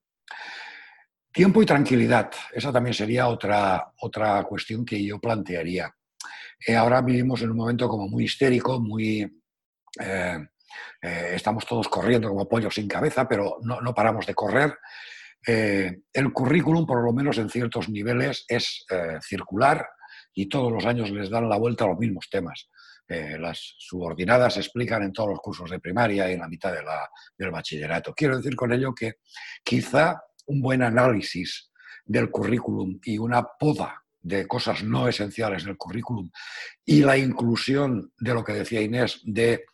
Tiempo 1.31 1.61
y 1.61 1.67
tranquilidad, 1.67 2.31
esa 2.53 2.73
también 2.73 2.95
sería 2.95 3.29
otra, 3.29 3.93
otra 4.01 4.43
cuestión 4.45 4.83
que 4.83 5.05
yo 5.05 5.21
plantearía. 5.21 5.95
Eh, 6.67 6.75
ahora 6.75 7.03
vivimos 7.03 7.43
en 7.43 7.51
un 7.51 7.57
momento 7.59 7.87
como 7.87 8.09
muy 8.09 8.25
histérico, 8.25 8.81
muy... 8.81 9.31
estamos 11.03 11.67
todos 11.67 11.89
corriendo 11.89 12.29
como 12.29 12.49
pollos 12.49 12.75
sin 12.75 12.89
cabeza, 12.89 13.29
pero 13.29 13.59
no, 13.63 13.81
no 13.81 13.95
paramos 13.95 14.27
de 14.27 14.35
correr 14.35 14.75
eh, 15.47 16.03
el 16.13 16.33
currículum, 16.33 16.87
por 16.87 17.05
lo 17.05 17.13
menos 17.13 17.39
en 17.39 17.51
ciertos 17.51 17.89
niveles, 17.89 18.45
es 18.49 18.85
eh, 18.91 19.19
circular 19.21 19.87
y 20.33 20.47
todos 20.49 20.73
los 20.73 20.85
años 20.85 21.11
les 21.11 21.31
dan 21.31 21.49
la 21.49 21.59
vuelta 21.59 21.85
a 21.85 21.89
los 21.89 21.99
mismos 21.99 22.29
temas. 22.31 22.69
Eh, 23.07 23.37
las 23.39 23.75
subordinadas 23.79 24.55
se 24.55 24.61
explican 24.61 25.03
en 25.03 25.13
todos 25.13 25.31
los 25.31 25.41
cursos 25.41 25.71
de 25.71 25.79
primaria 25.79 26.31
y 26.31 26.35
en 26.35 26.41
la 26.41 26.49
mitad 26.49 26.73
del 27.37 27.51
bachillerato. 27.51 28.15
Quiero 28.15 28.39
decir 28.39 28.57
con 28.57 28.73
ello 28.73 28.95
que 28.95 29.15
quizá 29.63 30.23
un 30.47 30.63
buen 30.63 30.83
análisis 30.83 31.71
del 32.05 32.31
currículum 32.31 32.99
y 33.05 33.19
una 33.19 33.43
poda 33.43 34.03
de 34.21 34.47
cosas 34.47 34.83
no 34.83 35.07
esenciales 35.07 35.65
del 35.65 35.77
currículum 35.77 36.31
y 36.85 37.03
la 37.03 37.19
inclusión 37.19 38.13
de 38.19 38.35
lo 38.35 38.43
que 38.43 38.55
decía 38.55 38.81
Inés 38.81 39.21
de 39.23 39.67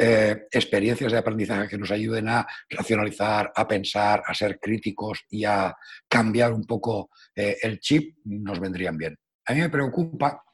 eh, 0.00 0.46
experiencias 0.52 1.10
de 1.10 1.18
aprendizaje 1.18 1.66
que 1.66 1.76
nos 1.76 1.90
ayuden 1.90 2.28
a 2.28 2.46
racionalizar, 2.70 3.50
a 3.52 3.66
pensar, 3.66 4.22
a 4.24 4.32
ser 4.32 4.60
críticos 4.60 5.24
y 5.28 5.44
a 5.44 5.74
cambiar 6.08 6.52
un 6.52 6.64
poco 6.64 7.10
eh, 7.34 7.56
el 7.60 7.80
chip, 7.80 8.18
nos 8.24 8.60
vendrían 8.60 8.96
bien. 8.96 9.18
A 9.46 9.54
mí 9.54 9.60
me 9.60 9.70
preocupa 9.70 10.44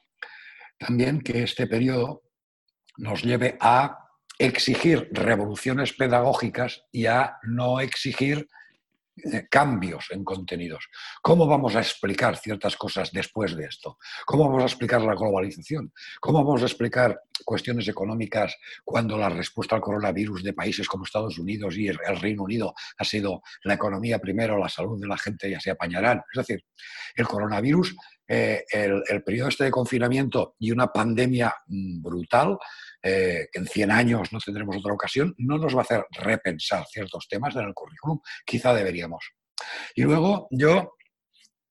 también 0.79 1.21
que 1.21 1.43
este 1.43 1.67
periodo 1.67 2.23
nos 2.97 3.23
lleve 3.23 3.55
a 3.61 3.99
exigir 4.39 5.09
revoluciones 5.11 5.93
pedagógicas 5.93 6.83
y 6.91 7.05
a 7.05 7.37
no 7.43 7.79
exigir 7.79 8.47
cambios 9.49 10.07
en 10.11 10.23
contenidos. 10.23 10.89
¿Cómo 11.21 11.47
vamos 11.47 11.75
a 11.75 11.79
explicar 11.79 12.37
ciertas 12.37 12.75
cosas 12.75 13.11
después 13.11 13.55
de 13.55 13.65
esto? 13.65 13.97
¿Cómo 14.25 14.45
vamos 14.45 14.63
a 14.63 14.65
explicar 14.65 15.01
la 15.01 15.15
globalización? 15.15 15.93
¿Cómo 16.19 16.43
vamos 16.43 16.61
a 16.63 16.65
explicar 16.65 17.21
cuestiones 17.43 17.87
económicas 17.87 18.55
cuando 18.83 19.17
la 19.17 19.29
respuesta 19.29 19.75
al 19.75 19.81
coronavirus 19.81 20.43
de 20.43 20.53
países 20.53 20.87
como 20.87 21.05
Estados 21.05 21.37
Unidos 21.37 21.77
y 21.77 21.87
el 21.87 21.97
Reino 22.19 22.43
Unido 22.43 22.73
ha 22.97 23.03
sido 23.03 23.41
la 23.63 23.73
economía 23.73 24.19
primero, 24.19 24.57
la 24.57 24.69
salud 24.69 24.99
de 24.99 25.07
la 25.07 25.17
gente 25.17 25.49
ya 25.49 25.59
se 25.59 25.71
apañarán? 25.71 26.21
Es 26.31 26.37
decir, 26.37 26.65
el 27.15 27.27
coronavirus, 27.27 27.95
eh, 28.27 28.65
el, 28.71 29.23
periodo 29.23 29.49
este 29.49 29.65
de 29.65 29.71
confinamiento 29.71 30.55
y 30.57 30.71
una 30.71 30.87
pandemia 30.87 31.53
mm, 31.67 32.01
brutal 32.01 32.57
eh, 33.01 33.47
que 33.51 33.59
en 33.59 33.67
100 33.67 33.91
años 33.91 34.33
no 34.33 34.39
tendremos 34.39 34.77
otra 34.77 34.93
ocasión, 34.93 35.35
no 35.37 35.59
nos 35.59 35.75
va 35.75 35.79
a 35.79 35.83
hacer 35.83 36.05
repensar 36.11 36.85
ciertos 36.87 37.27
temas 37.27 37.55
en 37.55 37.65
el 37.65 37.73
currículum. 37.75 38.19
Quizá 38.43 38.73
deberíamos. 38.73 39.31
Y 39.93 40.03
luego 40.03 40.47
yo, 40.49 40.95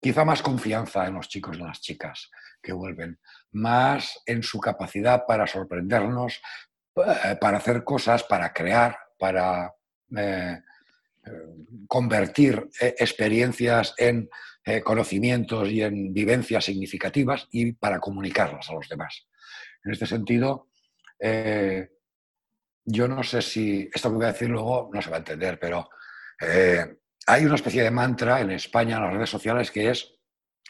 quizá 0.00 0.24
más 0.24 0.42
confianza 0.42 1.06
en 1.06 1.14
los 1.14 1.28
chicos 1.28 1.56
y 1.56 1.60
las 1.60 1.80
chicas 1.80 2.30
que 2.62 2.72
vuelven, 2.72 3.18
más 3.50 4.22
en 4.24 4.44
su 4.44 4.60
capacidad 4.60 5.24
para 5.26 5.48
sorprendernos, 5.48 6.40
eh, 6.96 7.36
para 7.40 7.58
hacer 7.58 7.82
cosas, 7.82 8.22
para 8.22 8.52
crear, 8.52 8.96
para 9.18 9.74
convertir 11.88 12.68
experiencias 12.80 13.94
en 13.96 14.28
conocimientos 14.82 15.68
y 15.68 15.82
en 15.82 16.12
vivencias 16.12 16.64
significativas 16.64 17.48
y 17.50 17.72
para 17.72 18.00
comunicarlas 18.00 18.70
a 18.70 18.74
los 18.74 18.88
demás. 18.88 19.26
En 19.84 19.92
este 19.92 20.06
sentido, 20.06 20.70
eh, 21.18 21.90
yo 22.84 23.08
no 23.08 23.22
sé 23.22 23.42
si 23.42 23.88
esto 23.92 24.10
que 24.10 24.16
voy 24.16 24.24
a 24.24 24.32
decir 24.32 24.48
luego 24.48 24.90
no 24.92 25.02
se 25.02 25.10
va 25.10 25.16
a 25.16 25.18
entender, 25.18 25.58
pero 25.58 25.88
eh, 26.40 26.98
hay 27.26 27.44
una 27.44 27.54
especie 27.54 27.82
de 27.82 27.90
mantra 27.90 28.40
en 28.40 28.50
España, 28.50 28.96
en 28.96 29.02
las 29.02 29.14
redes 29.14 29.30
sociales, 29.30 29.70
que 29.70 29.90
es 29.90 30.14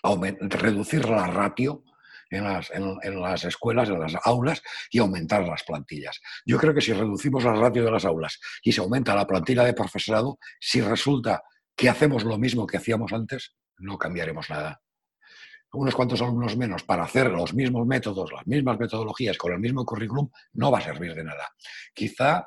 reducir 0.03 1.09
la 1.09 1.26
ratio 1.26 1.84
en 2.30 2.45
las, 2.45 2.70
en 2.70 3.20
las, 3.20 3.45
escuelas, 3.45 3.88
en 3.88 4.01
las 4.01 4.14
aulas 4.24 4.62
y 4.90 4.99
aumentar 4.99 5.47
las 5.47 5.62
plantillas. 5.62 6.20
Yo 6.45 6.59
creo 6.59 6.74
que 6.74 6.80
si 6.80 6.92
reducimos 6.92 7.45
la 7.45 7.55
ratio 7.55 7.84
de 7.84 7.90
las 7.90 8.05
aulas 8.05 8.40
y 8.62 8.72
se 8.72 8.80
aumenta 8.80 9.14
la 9.14 9.26
plantilla 9.26 9.64
de 9.64 9.72
profesorado, 9.72 10.38
si 10.61 10.80
resulta 10.80 11.42
que 11.76 11.88
hacemos 11.88 12.24
lo 12.24 12.38
mismo 12.38 12.66
que 12.66 12.76
hacíamos 12.76 13.12
antes, 13.12 13.55
no 13.79 13.99
cambiaremos 13.99 14.51
nada 14.51 14.81
unos 15.75 15.95
cuantos 15.95 16.22
alumnos 16.22 16.57
menos 16.57 16.85
para 16.85 17.05
hacer 17.05 17.31
los 17.31 17.53
mismos 17.53 17.87
métodos, 17.87 18.33
las 18.33 18.47
mismas 18.47 18.79
metodologías 18.79 19.37
con 19.37 19.53
el 19.53 19.59
mismo 19.59 19.85
currículum, 19.85 20.31
no 20.53 20.70
va 20.70 20.79
a 20.79 20.83
servir 20.83 21.14
de 21.14 21.25
nada. 21.25 21.49
Quizá 21.93 22.47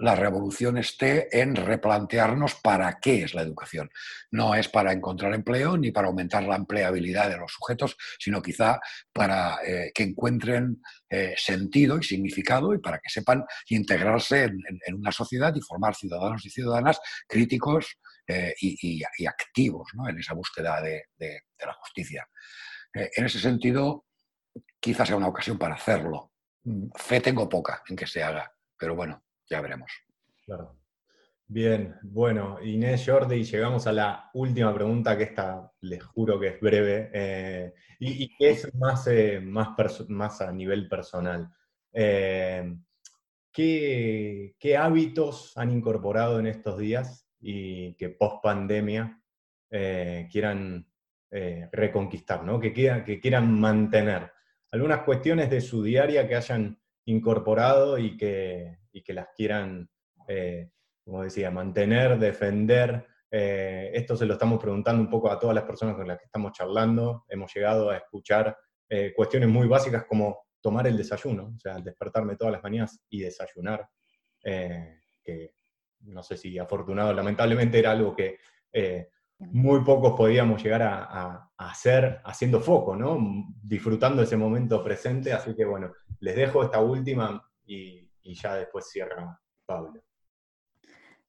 la 0.00 0.14
revolución 0.14 0.78
esté 0.78 1.40
en 1.40 1.54
replantearnos 1.54 2.54
para 2.54 2.98
qué 3.00 3.24
es 3.24 3.34
la 3.34 3.42
educación. 3.42 3.90
No 4.30 4.54
es 4.54 4.68
para 4.68 4.92
encontrar 4.92 5.34
empleo 5.34 5.76
ni 5.76 5.90
para 5.90 6.08
aumentar 6.08 6.42
la 6.44 6.56
empleabilidad 6.56 7.28
de 7.28 7.36
los 7.36 7.52
sujetos, 7.52 7.96
sino 8.18 8.40
quizá 8.40 8.80
para 9.12 9.58
eh, 9.62 9.92
que 9.94 10.04
encuentren 10.04 10.80
eh, 11.08 11.34
sentido 11.36 11.98
y 11.98 12.02
significado 12.02 12.72
y 12.72 12.78
para 12.78 12.98
que 12.98 13.10
sepan 13.10 13.44
integrarse 13.68 14.44
en, 14.44 14.94
una 14.94 15.12
sociedad 15.12 15.54
y 15.54 15.60
formar 15.60 15.94
ciudadanos 15.94 16.46
y 16.46 16.50
ciudadanas 16.50 16.98
críticos 17.28 17.98
eh, 18.30 18.54
y, 18.60 19.02
activos 19.26 19.90
en 20.08 20.18
esa 20.18 20.34
búsqueda 20.34 20.80
de, 20.80 21.04
la 21.58 21.72
justicia. 21.74 22.28
en 22.92 23.24
ese 23.24 23.38
sentido, 23.38 24.06
quizás 24.80 25.08
sea 25.08 25.16
una 25.16 25.28
ocasión 25.28 25.58
para 25.58 25.74
hacerlo. 25.74 26.32
Mm, 26.64 26.88
fe 26.94 27.20
tengo 27.20 27.48
poca 27.48 27.82
en 27.88 27.96
que 27.96 28.06
se 28.06 28.22
haga, 28.22 28.52
pero 28.76 28.94
bueno, 28.94 29.22
ya 29.48 29.60
veremos. 29.60 29.90
Claro. 30.44 30.80
Bien, 31.52 31.96
bueno, 32.02 32.62
Inés 32.62 33.04
Jordi, 33.04 33.42
llegamos 33.42 33.88
a 33.88 33.92
la 33.92 34.30
última 34.34 34.72
pregunta, 34.72 35.18
que 35.18 35.24
esta 35.24 35.72
les 35.80 36.00
juro 36.00 36.38
que 36.38 36.46
es 36.46 36.60
breve, 36.60 37.10
eh, 37.12 37.74
y, 37.98 38.36
que 38.36 38.50
es 38.50 38.72
más, 38.76 39.08
eh, 39.08 39.40
más, 39.40 40.40
a 40.40 40.52
nivel 40.52 40.88
personal. 40.88 41.50
Eh, 41.92 42.72
¿qué, 43.52 44.76
hábitos 44.78 45.56
han 45.56 45.72
incorporado 45.72 46.38
en 46.38 46.46
estos 46.46 46.78
días 46.78 47.26
y 47.40 47.94
que 47.94 48.10
post 48.10 48.42
pandemia 48.42 49.18
quieran 49.70 50.86
reconquistar, 51.72 52.42
¿no? 52.42 52.58
que, 52.58 52.72
que 52.72 53.20
quieran 53.20 53.58
mantener? 53.58 54.32
Algunas 54.72 55.02
cuestiones 55.02 55.50
de 55.50 55.60
su 55.60 55.82
diaria 55.82 56.28
que 56.28 56.36
hayan 56.36 56.80
incorporado 57.06 57.98
y 57.98 58.16
que, 58.16 58.78
y 58.92 59.02
que 59.02 59.12
las 59.12 59.28
quieran, 59.36 59.90
eh, 60.28 60.70
como 61.04 61.22
decía, 61.24 61.50
mantener, 61.50 62.18
defender. 62.18 63.06
Eh, 63.30 63.90
esto 63.94 64.16
se 64.16 64.26
lo 64.26 64.34
estamos 64.34 64.60
preguntando 64.60 65.02
un 65.02 65.10
poco 65.10 65.30
a 65.30 65.38
todas 65.38 65.54
las 65.54 65.64
personas 65.64 65.96
con 65.96 66.06
las 66.06 66.18
que 66.18 66.26
estamos 66.26 66.52
charlando. 66.52 67.24
Hemos 67.28 67.52
llegado 67.54 67.90
a 67.90 67.96
escuchar 67.96 68.56
eh, 68.88 69.12
cuestiones 69.14 69.48
muy 69.48 69.66
básicas 69.66 70.04
como 70.04 70.44
tomar 70.60 70.86
el 70.86 70.96
desayuno, 70.96 71.54
o 71.56 71.58
sea, 71.58 71.78
despertarme 71.78 72.36
todas 72.36 72.52
las 72.52 72.62
mañanas 72.62 73.00
y 73.08 73.20
desayunar, 73.20 73.88
que 74.42 75.54
no 76.02 76.22
sé 76.22 76.36
si 76.36 76.58
afortunado, 76.58 77.12
lamentablemente 77.12 77.78
era 77.78 77.92
algo 77.92 78.14
que 78.14 78.38
muy 79.40 79.82
pocos 79.82 80.12
podíamos 80.16 80.62
llegar 80.62 80.82
a, 80.82 81.50
hacer 81.56 82.20
haciendo 82.24 82.60
foco, 82.60 82.94
¿no? 82.96 83.18
Disfrutando 83.62 84.22
ese 84.22 84.36
momento 84.36 84.82
presente, 84.82 85.32
así 85.32 85.54
que 85.54 85.64
bueno, 85.64 85.92
les 86.20 86.34
dejo 86.36 86.64
esta 86.64 86.80
última 86.80 87.46
y, 87.66 88.08
ya 88.22 88.54
después 88.54 88.88
cierra 88.88 89.40
Pablo. 89.66 90.02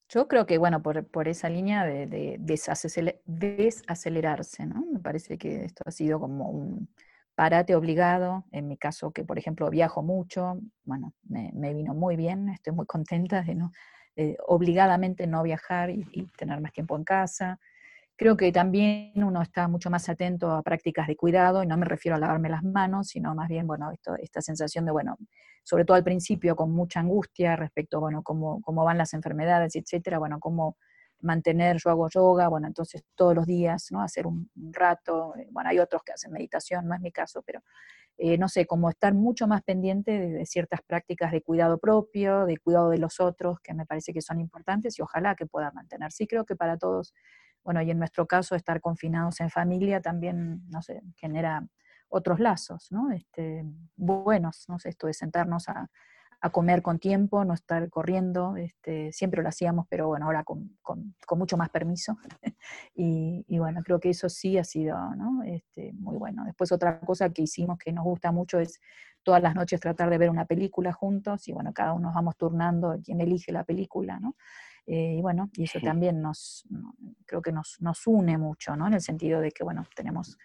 Yo 0.08 0.28
creo 0.28 0.46
que, 0.46 0.58
bueno, 0.58 0.82
por, 0.82 1.28
esa 1.28 1.50
línea 1.50 1.86
de, 1.86 2.38
desacelerarse, 2.40 4.66
¿no? 4.66 4.86
Me 4.92 5.00
parece 5.00 5.38
que 5.38 5.66
esto 5.66 5.84
ha 5.86 5.92
sido 5.92 6.20
como 6.20 6.50
un 6.50 6.90
parate 7.36 7.76
obligado. 7.76 8.46
En 8.52 8.68
mi 8.68 8.78
caso, 8.78 9.12
que 9.12 9.24
por 9.24 9.40
ejemplo 9.40 9.70
viajo 9.70 10.04
mucho, 10.04 10.60
bueno, 10.84 11.14
me, 11.24 11.74
vino 11.74 11.94
muy 11.94 12.18
bien, 12.18 12.50
estoy 12.50 12.74
muy 12.74 12.86
contenta 12.86 13.42
de 13.42 13.56
no 13.56 13.72
obligadamente 14.48 15.28
no 15.28 15.44
viajar 15.44 15.90
y, 15.90 16.06
tener 16.38 16.60
más 16.62 16.72
tiempo 16.72 16.96
en 16.96 17.04
casa. 17.04 17.60
Creo 18.16 18.38
que 18.38 18.52
también 18.52 19.24
uno 19.24 19.42
está 19.42 19.68
mucho 19.68 19.90
más 19.90 20.08
atento 20.10 20.52
a 20.52 20.62
prácticas 20.62 21.08
de 21.08 21.16
cuidado, 21.16 21.64
y 21.64 21.68
no 21.68 21.78
me 21.78 21.86
refiero 21.86 22.16
a 22.16 22.20
lavarme 22.20 22.50
las 22.50 22.64
manos, 22.64 23.08
sino 23.08 23.34
más 23.34 23.50
bien, 23.50 23.66
bueno, 23.66 23.92
esta 24.20 24.42
sensación 24.42 24.86
de, 24.86 24.92
bueno, 24.92 25.18
sobre 25.64 25.86
todo 25.86 25.98
al 25.98 26.04
principio 26.04 26.56
con 26.56 26.72
mucha 26.72 27.00
angustia 27.00 27.56
respecto, 27.56 28.00
bueno, 28.00 28.22
cómo, 28.24 28.62
cómo 28.62 28.84
van 28.84 28.98
las 28.98 29.14
enfermedades, 29.14 29.76
etcétera, 29.76 30.20
bueno, 30.20 30.40
cómo 30.40 30.78
mantener, 31.22 31.78
yo 31.78 31.90
hago 31.90 32.10
yoga, 32.10 32.48
bueno, 32.48 32.68
entonces 32.68 33.04
todos 33.16 33.36
los 33.36 33.46
días, 33.46 33.88
¿no? 33.92 34.02
Hacer 34.02 34.28
un, 34.28 34.50
rato, 34.72 35.34
eh, 35.38 35.48
bueno, 35.52 35.70
hay 35.70 35.80
otros 35.80 36.04
que 36.04 36.14
hacen 36.14 36.32
meditación, 36.32 36.88
no 36.88 36.96
es 36.96 37.02
mi 37.02 37.12
caso, 37.12 37.42
pero 37.46 37.62
eh, 38.18 38.38
no 38.38 38.48
sé, 38.50 38.66
como 38.66 38.90
estar 38.90 39.14
mucho 39.14 39.48
más 39.48 39.64
pendiente 39.64 40.12
de, 40.20 40.46
ciertas 40.46 40.82
prácticas 40.86 41.32
de 41.32 41.42
cuidado 41.42 41.80
propio, 41.80 42.46
de 42.46 42.58
cuidado 42.58 42.90
de 42.90 42.98
los 43.00 43.20
otros, 43.20 43.60
que 43.62 43.74
me 43.74 43.86
parece 43.86 44.14
que 44.14 44.22
son 44.22 44.40
importantes 44.40 44.98
y 45.00 45.02
ojalá 45.02 45.36
que 45.36 45.46
pueda 45.46 45.72
mantener. 45.72 46.12
Sí 46.12 46.28
creo 46.28 46.46
que 46.46 46.56
para 46.56 46.78
todos 46.78 47.14
bueno, 47.64 47.82
y 47.82 47.92
en 47.92 48.00
nuestro 48.00 48.26
caso 48.26 48.56
estar 48.56 48.82
confinados 48.82 49.40
en 49.40 49.50
familia 49.50 50.02
también, 50.02 50.68
no 50.70 50.82
sé, 50.82 51.02
genera 51.16 51.66
otros 52.10 52.40
lazos, 52.40 52.92
¿no? 52.92 53.12
Este, 53.12 53.64
buenos, 53.96 54.66
no 54.68 54.80
sé, 54.80 54.90
esto 54.90 55.08
de 55.08 55.14
sentarnos 55.14 55.70
a, 55.70 55.90
comer 56.50 56.82
con 56.82 56.98
tiempo, 56.98 57.46
no 57.46 57.54
estar 57.54 57.90
corriendo, 57.90 58.58
este, 58.58 59.12
siempre 59.12 59.44
lo 59.44 59.50
hacíamos, 59.50 59.86
pero 59.88 60.08
bueno, 60.08 60.26
ahora 60.26 60.44
con, 60.44 60.78
mucho 61.36 61.56
más 61.56 61.70
permiso. 61.70 62.18
y, 62.96 63.58
bueno, 63.60 63.82
creo 63.84 64.00
que 64.00 64.10
eso 64.10 64.28
sí 64.28 64.58
ha 64.58 64.64
sido 64.64 64.98
¿no? 65.16 65.44
este, 65.44 65.94
muy 65.94 66.18
bueno. 66.18 66.44
Después 66.46 66.72
otra 66.72 67.00
cosa 67.00 67.30
que 67.30 67.44
hicimos 67.44 67.78
que 67.78 67.94
nos 67.94 68.04
gusta 68.04 68.32
mucho 68.32 68.60
es 68.60 68.82
todas 69.24 69.42
las 69.42 69.56
noches 69.56 69.80
tratar 69.80 70.10
de 70.10 70.18
ver 70.18 70.30
una 70.30 70.46
película 70.46 70.92
juntos 70.92 71.48
y 71.48 71.52
bueno, 71.52 71.74
cada 71.74 71.94
uno 71.94 72.08
nos 72.08 72.16
vamos 72.16 72.36
turnando 72.38 73.00
quién 73.04 73.22
elige 73.22 73.52
la 73.52 73.64
película, 73.64 74.20
¿no? 74.20 74.36
Eh, 74.88 75.16
y 75.18 75.22
bueno, 75.22 75.50
y 75.54 75.64
eso 75.64 75.80
también 75.80 76.22
nos, 76.22 76.68
creo 77.26 77.42
que 77.42 77.52
nos, 77.52 77.78
nos, 77.82 78.08
une 78.08 78.38
mucho, 78.38 78.76
¿no? 78.76 78.88
En 78.88 78.94
el 78.94 79.02
sentido 79.02 79.40
de 79.40 79.52
que, 79.52 79.64
bueno, 79.64 79.86
tenemos, 79.96 80.40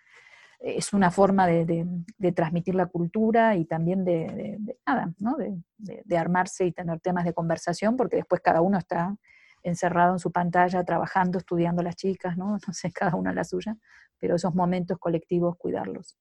es 0.60 0.92
una 0.92 1.10
forma 1.10 1.46
de, 1.46 1.86
de, 2.18 2.32
transmitir 2.32 2.74
la 2.74 2.86
cultura 2.86 3.56
y 3.56 3.64
también 3.64 4.04
de, 4.04 4.58
nada, 4.86 5.12
¿no? 5.18 5.36
De, 5.36 6.18
armarse 6.18 6.66
y 6.66 6.72
tener 6.72 7.00
temas 7.00 7.24
de 7.24 7.34
conversación, 7.34 7.96
porque 7.96 8.16
después 8.16 8.40
cada 8.40 8.60
uno 8.60 8.78
está 8.78 9.16
encerrado 9.62 10.12
en 10.12 10.18
su 10.18 10.32
pantalla, 10.32 10.84
trabajando, 10.84 11.38
estudiando 11.38 11.82
las 11.82 11.96
chicas, 11.96 12.36
¿no? 12.36 12.58
No 12.66 12.72
sé, 12.72 12.92
cada 12.92 13.16
una 13.16 13.32
la 13.32 13.44
suya, 13.44 13.76
pero 14.18 14.36
esos 14.36 14.54
momentos 14.54 14.98
colectivos, 14.98 15.56
cuidarlos. 15.56 16.16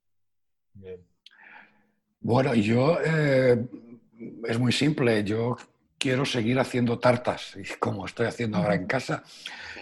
Bueno, 2.20 2.54
yo, 2.56 2.98
eh, 3.06 3.66
es 4.44 4.60
muy 4.60 4.72
simple, 4.72 5.24
yo 5.24 5.56
quiero 6.06 6.24
seguir 6.24 6.60
haciendo 6.60 7.00
tartas, 7.00 7.58
como 7.80 8.06
estoy 8.06 8.28
haciendo 8.28 8.60
ahora 8.60 8.76
en 8.76 8.86
casa. 8.86 9.24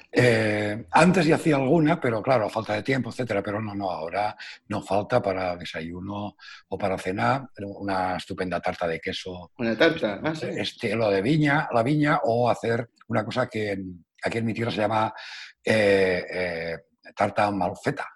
Eh, 0.09 0.85
antes 0.91 1.25
ya 1.25 1.35
hacía 1.35 1.57
alguna, 1.57 1.99
pero 1.99 2.21
claro, 2.21 2.47
falta 2.49 2.75
de 2.75 2.81
tiempo, 2.81 3.09
etcétera. 3.09 3.43
Pero 3.43 3.59
no, 3.59 3.75
no, 3.75 3.91
ahora 3.91 4.33
no 4.69 4.81
falta 4.81 5.21
para 5.21 5.57
desayuno 5.57 6.37
o 6.69 6.77
para 6.77 6.97
cenar 6.97 7.49
una 7.57 8.15
estupenda 8.15 8.61
tarta 8.61 8.87
de 8.87 9.01
queso. 9.01 9.51
Una 9.57 9.77
tarta, 9.77 10.21
ah, 10.23 10.31
Estilo 10.31 11.11
de 11.11 11.21
viña, 11.21 11.67
la 11.73 11.83
viña, 11.83 12.21
o 12.23 12.49
hacer 12.49 12.91
una 13.09 13.25
cosa 13.25 13.49
que 13.49 13.77
aquí 14.23 14.37
en 14.37 14.45
mi 14.45 14.53
tierra 14.53 14.71
se 14.71 14.77
llama 14.77 15.13
eh, 15.61 16.25
eh, 16.31 16.77
tarta 17.13 17.51
malfeta, 17.51 18.07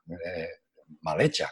mal 1.02 1.22
hecha, 1.22 1.50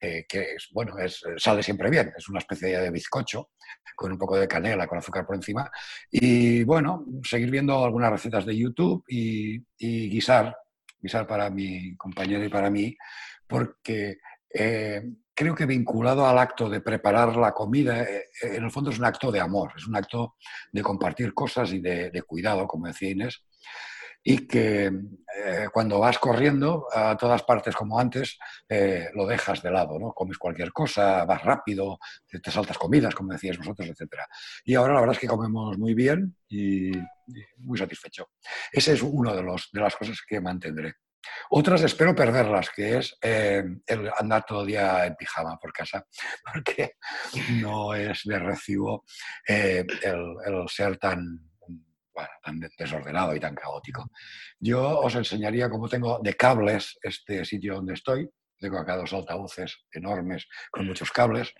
que 0.00 0.54
es, 0.56 0.68
bueno, 0.72 0.96
es, 0.98 1.22
sale 1.36 1.62
siempre 1.62 1.90
bien, 1.90 2.12
es 2.16 2.28
una 2.28 2.38
especie 2.38 2.78
de 2.78 2.90
bizcocho 2.90 3.50
con 3.98 4.12
un 4.12 4.18
poco 4.18 4.38
de 4.38 4.46
canela, 4.46 4.86
con 4.86 4.98
azúcar 4.98 5.26
por 5.26 5.34
encima. 5.34 5.68
Y 6.10 6.62
bueno, 6.62 7.04
seguir 7.24 7.50
viendo 7.50 7.84
algunas 7.84 8.12
recetas 8.12 8.46
de 8.46 8.56
YouTube 8.56 9.04
y, 9.08 9.58
guisar, 10.08 10.56
guisar 11.00 11.26
para 11.26 11.50
mi 11.50 11.96
compañero 11.96 12.44
y 12.44 12.48
para 12.48 12.70
mí, 12.70 12.96
porque 13.46 14.18
eh, 14.54 15.02
creo 15.34 15.54
que 15.54 15.66
vinculado 15.66 16.26
al 16.26 16.38
acto 16.38 16.68
de 16.68 16.80
preparar 16.80 17.36
la 17.36 17.52
comida, 17.52 18.04
eh, 18.04 18.26
en 18.42 18.62
el 18.62 18.70
fondo 18.70 18.90
es 18.90 18.98
un 19.00 19.04
acto 19.04 19.32
de 19.32 19.40
amor, 19.40 19.72
es 19.76 19.86
un 19.88 19.96
acto 19.96 20.36
de 20.70 20.82
compartir 20.82 21.34
cosas 21.34 21.72
y 21.72 21.80
de, 21.80 22.10
de 22.10 22.22
cuidado, 22.22 22.68
como 22.68 22.86
decía 22.86 23.10
Inés 23.10 23.42
y 24.30 24.46
que 24.46 24.84
eh, 24.84 25.68
cuando 25.72 25.98
vas 25.98 26.18
corriendo 26.18 26.86
a 26.92 27.16
todas 27.16 27.42
partes 27.44 27.74
como 27.74 27.98
antes, 27.98 28.38
eh, 28.68 29.08
lo 29.14 29.26
dejas 29.26 29.62
de 29.62 29.70
lado, 29.70 29.98
¿no? 29.98 30.12
Comes 30.12 30.36
cualquier 30.36 30.70
cosa, 30.70 31.24
vas 31.24 31.42
rápido, 31.42 31.98
te 32.26 32.50
saltas 32.50 32.76
comidas, 32.76 33.14
como 33.14 33.32
decíais 33.32 33.56
vosotros, 33.56 33.88
etc. 33.88 34.20
Y 34.66 34.74
ahora 34.74 34.92
la 34.92 35.00
verdad 35.00 35.14
es 35.14 35.20
que 35.20 35.28
comemos 35.28 35.78
muy 35.78 35.94
bien 35.94 36.36
y, 36.46 36.92
muy 37.56 37.78
satisfecho. 37.78 38.28
Esa 38.70 38.92
es 38.92 39.02
una 39.02 39.32
de, 39.32 39.42
de 39.42 39.80
las 39.80 39.96
cosas 39.96 40.20
que 40.28 40.42
mantendré. 40.42 40.92
Otras 41.48 41.82
espero 41.82 42.14
perderlas, 42.14 42.68
que 42.68 42.98
es 42.98 43.16
eh, 43.22 43.64
el 43.86 44.10
andar 44.18 44.44
todo 44.44 44.60
el 44.60 44.66
día 44.66 45.06
en 45.06 45.16
pijama 45.16 45.56
por 45.56 45.72
casa, 45.72 46.04
porque 46.52 46.96
no 47.62 47.94
es 47.94 48.20
de 48.24 48.38
recibo 48.38 49.06
el, 49.46 49.86
el 50.02 50.68
ser 50.68 50.98
tan 50.98 51.47
tan 52.42 52.60
desordenado 52.78 53.34
y 53.34 53.40
tan 53.40 53.54
caótico. 53.54 54.10
Yo 54.58 55.00
os 55.00 55.14
enseñaría 55.14 55.68
cómo 55.68 55.88
tengo 55.88 56.20
de 56.22 56.34
cables 56.34 56.98
este 57.02 57.44
sitio 57.44 57.74
donde 57.74 57.94
estoy. 57.94 58.28
Tengo 58.58 58.78
acá 58.78 58.96
dos 58.96 59.12
altavoces 59.12 59.84
enormes 59.92 60.48
con 60.70 60.86
muchos 60.86 61.10
cables. 61.12 61.54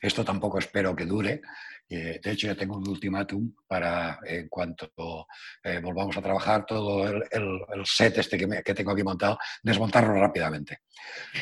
Esto 0.00 0.24
tampoco 0.24 0.58
espero 0.58 0.94
que 0.94 1.06
dure. 1.06 1.40
Eh, 1.88 2.20
de 2.22 2.30
hecho, 2.30 2.46
ya 2.46 2.54
tengo 2.54 2.76
un 2.76 2.88
ultimátum 2.88 3.52
para, 3.66 4.20
en 4.24 4.48
cuanto 4.48 4.92
eh, 5.64 5.80
volvamos 5.82 6.16
a 6.16 6.22
trabajar, 6.22 6.64
todo 6.64 7.08
el, 7.08 7.84
set 7.84 8.18
este 8.18 8.38
que, 8.38 8.62
que, 8.62 8.74
tengo 8.74 8.92
aquí 8.92 9.02
montado, 9.02 9.38
desmontarlo 9.62 10.14
rápidamente. 10.14 10.82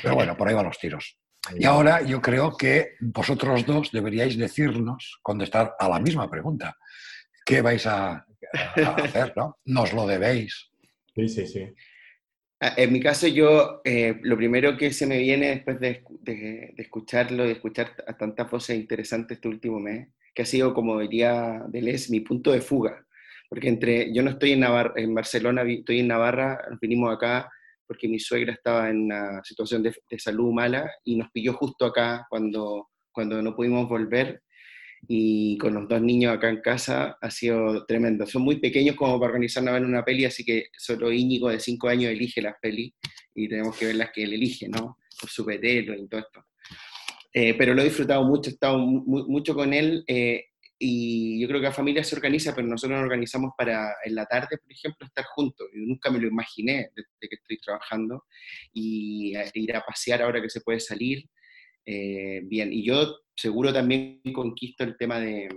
Pero 0.02 0.14
bueno, 0.14 0.36
por 0.36 0.48
ahí 0.48 0.54
van 0.54 0.64
los 0.64 0.78
tiros. 0.78 1.18
Y 1.54 1.64
ahora 1.64 2.02
yo 2.02 2.22
creo 2.22 2.56
que 2.56 2.96
vosotros 3.00 3.66
dos 3.66 3.90
deberíais 3.92 4.38
decirnos, 4.38 5.18
contestar 5.22 5.74
a 5.78 5.88
la 5.88 6.00
misma 6.00 6.30
pregunta 6.30 6.76
¿qué 7.48 7.62
vais 7.62 7.86
a, 7.86 8.26
hacer? 8.52 9.32
¿no? 9.36 9.56
Nos 9.64 9.92
lo 9.92 10.06
debéis. 10.06 10.70
Sí, 11.14 11.28
sí, 11.28 11.46
sí. 11.46 11.66
Ah, 12.60 12.74
en 12.76 12.92
mi 12.92 13.00
caso, 13.00 13.28
yo 13.28 13.80
eh, 13.84 14.18
lo 14.22 14.36
primero 14.36 14.76
que 14.76 14.92
se 14.92 15.06
me 15.06 15.18
viene 15.18 15.48
después 15.50 15.78
de, 15.78 16.02
de, 16.22 16.74
escucharlo, 16.76 17.44
de 17.44 17.52
escuchar 17.52 17.94
a 18.06 18.16
tantas 18.16 18.50
voces 18.50 18.76
interesantes 18.76 19.36
este 19.36 19.48
último 19.48 19.78
mes, 19.78 20.08
que 20.34 20.42
ha 20.42 20.46
sido, 20.46 20.74
como 20.74 20.98
diría 20.98 21.62
Deleuze, 21.68 22.10
mi 22.10 22.20
punto 22.20 22.50
de 22.50 22.60
fuga. 22.60 23.04
Porque 23.48 23.68
entre, 23.68 24.12
yo 24.12 24.22
no 24.22 24.30
estoy 24.30 24.52
en, 24.52 24.64
en 24.96 25.14
Barcelona, 25.14 25.62
estoy 25.62 26.00
en 26.00 26.08
Navarra, 26.08 26.60
nos 26.70 26.80
vinimos 26.80 27.14
acá 27.14 27.48
porque 27.86 28.06
mi 28.06 28.18
suegra 28.18 28.52
estaba 28.52 28.90
en 28.90 29.04
una 29.04 29.42
situación 29.42 29.82
de, 29.82 29.94
de 30.10 30.18
salud 30.18 30.52
mala 30.52 30.92
y 31.04 31.16
nos 31.16 31.30
pilló 31.30 31.54
justo 31.54 31.86
acá 31.86 32.26
cuando, 32.28 32.90
cuando 33.10 33.40
no 33.40 33.56
pudimos 33.56 33.88
volver 33.88 34.42
y 35.06 35.56
con 35.58 35.74
los 35.74 35.88
dos 35.88 36.00
niños 36.02 36.34
acá 36.34 36.48
en 36.48 36.60
casa 36.60 37.18
ha 37.20 37.30
sido 37.30 37.84
tremendo. 37.86 38.26
Son 38.26 38.42
muy 38.42 38.56
pequeños 38.56 38.96
como 38.96 39.18
para 39.18 39.32
organizar 39.32 39.66
a 39.68 39.72
ver 39.72 39.84
una 39.84 40.04
peli, 40.04 40.24
así 40.24 40.44
que 40.44 40.66
solo 40.76 41.12
Íñigo 41.12 41.48
de 41.48 41.60
5 41.60 41.88
años 41.88 42.10
elige 42.10 42.42
las 42.42 42.54
pelis 42.60 42.94
y 43.34 43.48
tenemos 43.48 43.76
que 43.76 43.86
ver 43.86 43.96
las 43.96 44.10
que 44.10 44.24
él 44.24 44.32
elige, 44.32 44.68
¿no? 44.68 44.98
Los 45.22 45.32
superhéroes 45.32 46.00
y 46.00 46.08
todo 46.08 46.20
esto. 46.20 46.44
Eh, 47.32 47.54
pero 47.54 47.74
lo 47.74 47.82
he 47.82 47.84
disfrutado 47.84 48.24
mucho, 48.24 48.50
he 48.50 48.54
estado 48.54 48.78
mucho 48.78 49.54
con 49.54 49.72
él 49.72 50.02
eh, 50.08 50.46
y 50.78 51.40
yo 51.40 51.48
creo 51.48 51.60
que 51.60 51.66
la 51.66 51.72
familia 51.72 52.04
se 52.04 52.14
organiza, 52.14 52.54
pero 52.54 52.66
nosotros 52.66 52.96
nos 52.96 53.04
organizamos 53.04 53.52
para 53.56 53.96
en 54.04 54.14
la 54.14 54.26
tarde, 54.26 54.58
por 54.58 54.72
ejemplo, 54.72 55.06
estar 55.06 55.24
juntos. 55.24 55.68
Yo 55.74 55.80
nunca 55.80 56.10
me 56.10 56.20
lo 56.20 56.28
imaginé 56.28 56.90
desde 56.94 57.28
que 57.28 57.34
estoy 57.34 57.58
trabajando 57.58 58.24
y 58.72 59.34
ir 59.54 59.76
a 59.76 59.84
pasear 59.84 60.22
ahora 60.22 60.40
que 60.40 60.50
se 60.50 60.60
puede 60.60 60.78
salir. 60.78 61.28
Eh, 61.84 62.42
bien, 62.44 62.72
y 62.72 62.84
yo 62.84 63.16
seguro 63.34 63.72
también 63.72 64.20
conquisto 64.32 64.84
el 64.84 64.96
tema 64.96 65.20
de, 65.20 65.48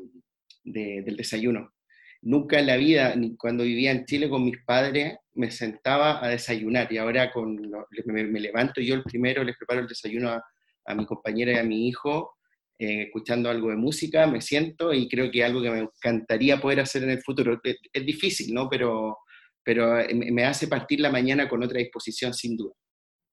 del 0.63 1.17
desayuno. 1.17 1.73
Nunca 2.21 2.59
en 2.59 2.67
la 2.67 2.77
vida, 2.77 3.15
ni 3.15 3.35
cuando 3.35 3.63
vivía 3.63 3.91
en 3.91 4.05
Chile 4.05 4.29
con 4.29 4.45
mis 4.45 4.63
padres, 4.63 5.17
me 5.33 5.49
sentaba 5.49 6.23
a 6.23 6.29
desayunar 6.29 6.91
y 6.93 6.97
ahora 6.97 7.31
con 7.31 7.59
me, 8.05 8.39
levanto 8.39 8.79
yo 8.79 8.93
el 8.93 9.03
primero, 9.03 9.43
les 9.43 9.57
preparo 9.57 9.81
el 9.81 9.87
desayuno 9.87 10.29
a, 10.29 10.95
mi 10.95 11.05
compañera 11.05 11.53
y 11.53 11.57
a 11.57 11.63
mi 11.63 11.87
hijo, 11.87 12.33
eh, 12.77 13.03
escuchando 13.03 13.49
algo 13.49 13.69
de 13.69 13.77
música, 13.77 14.27
me 14.27 14.41
siento 14.41 14.93
y 14.93 15.07
creo 15.07 15.31
que 15.31 15.43
algo 15.43 15.61
que 15.61 15.71
me 15.71 15.79
encantaría 15.79 16.59
poder 16.61 16.81
hacer 16.81 17.03
en 17.03 17.11
el 17.11 17.21
futuro. 17.23 17.59
Es, 17.63 17.77
es 17.91 18.05
difícil, 18.05 18.53
¿no? 18.53 18.69
Pero, 18.69 19.17
pero 19.63 19.99
eh, 19.99 20.13
me 20.13 20.43
hace 20.43 20.67
partir 20.67 20.99
la 20.99 21.11
mañana 21.11 21.49
con 21.49 21.63
otra 21.63 21.79
disposición, 21.79 22.33
sin 22.33 22.57
duda. 22.57 22.73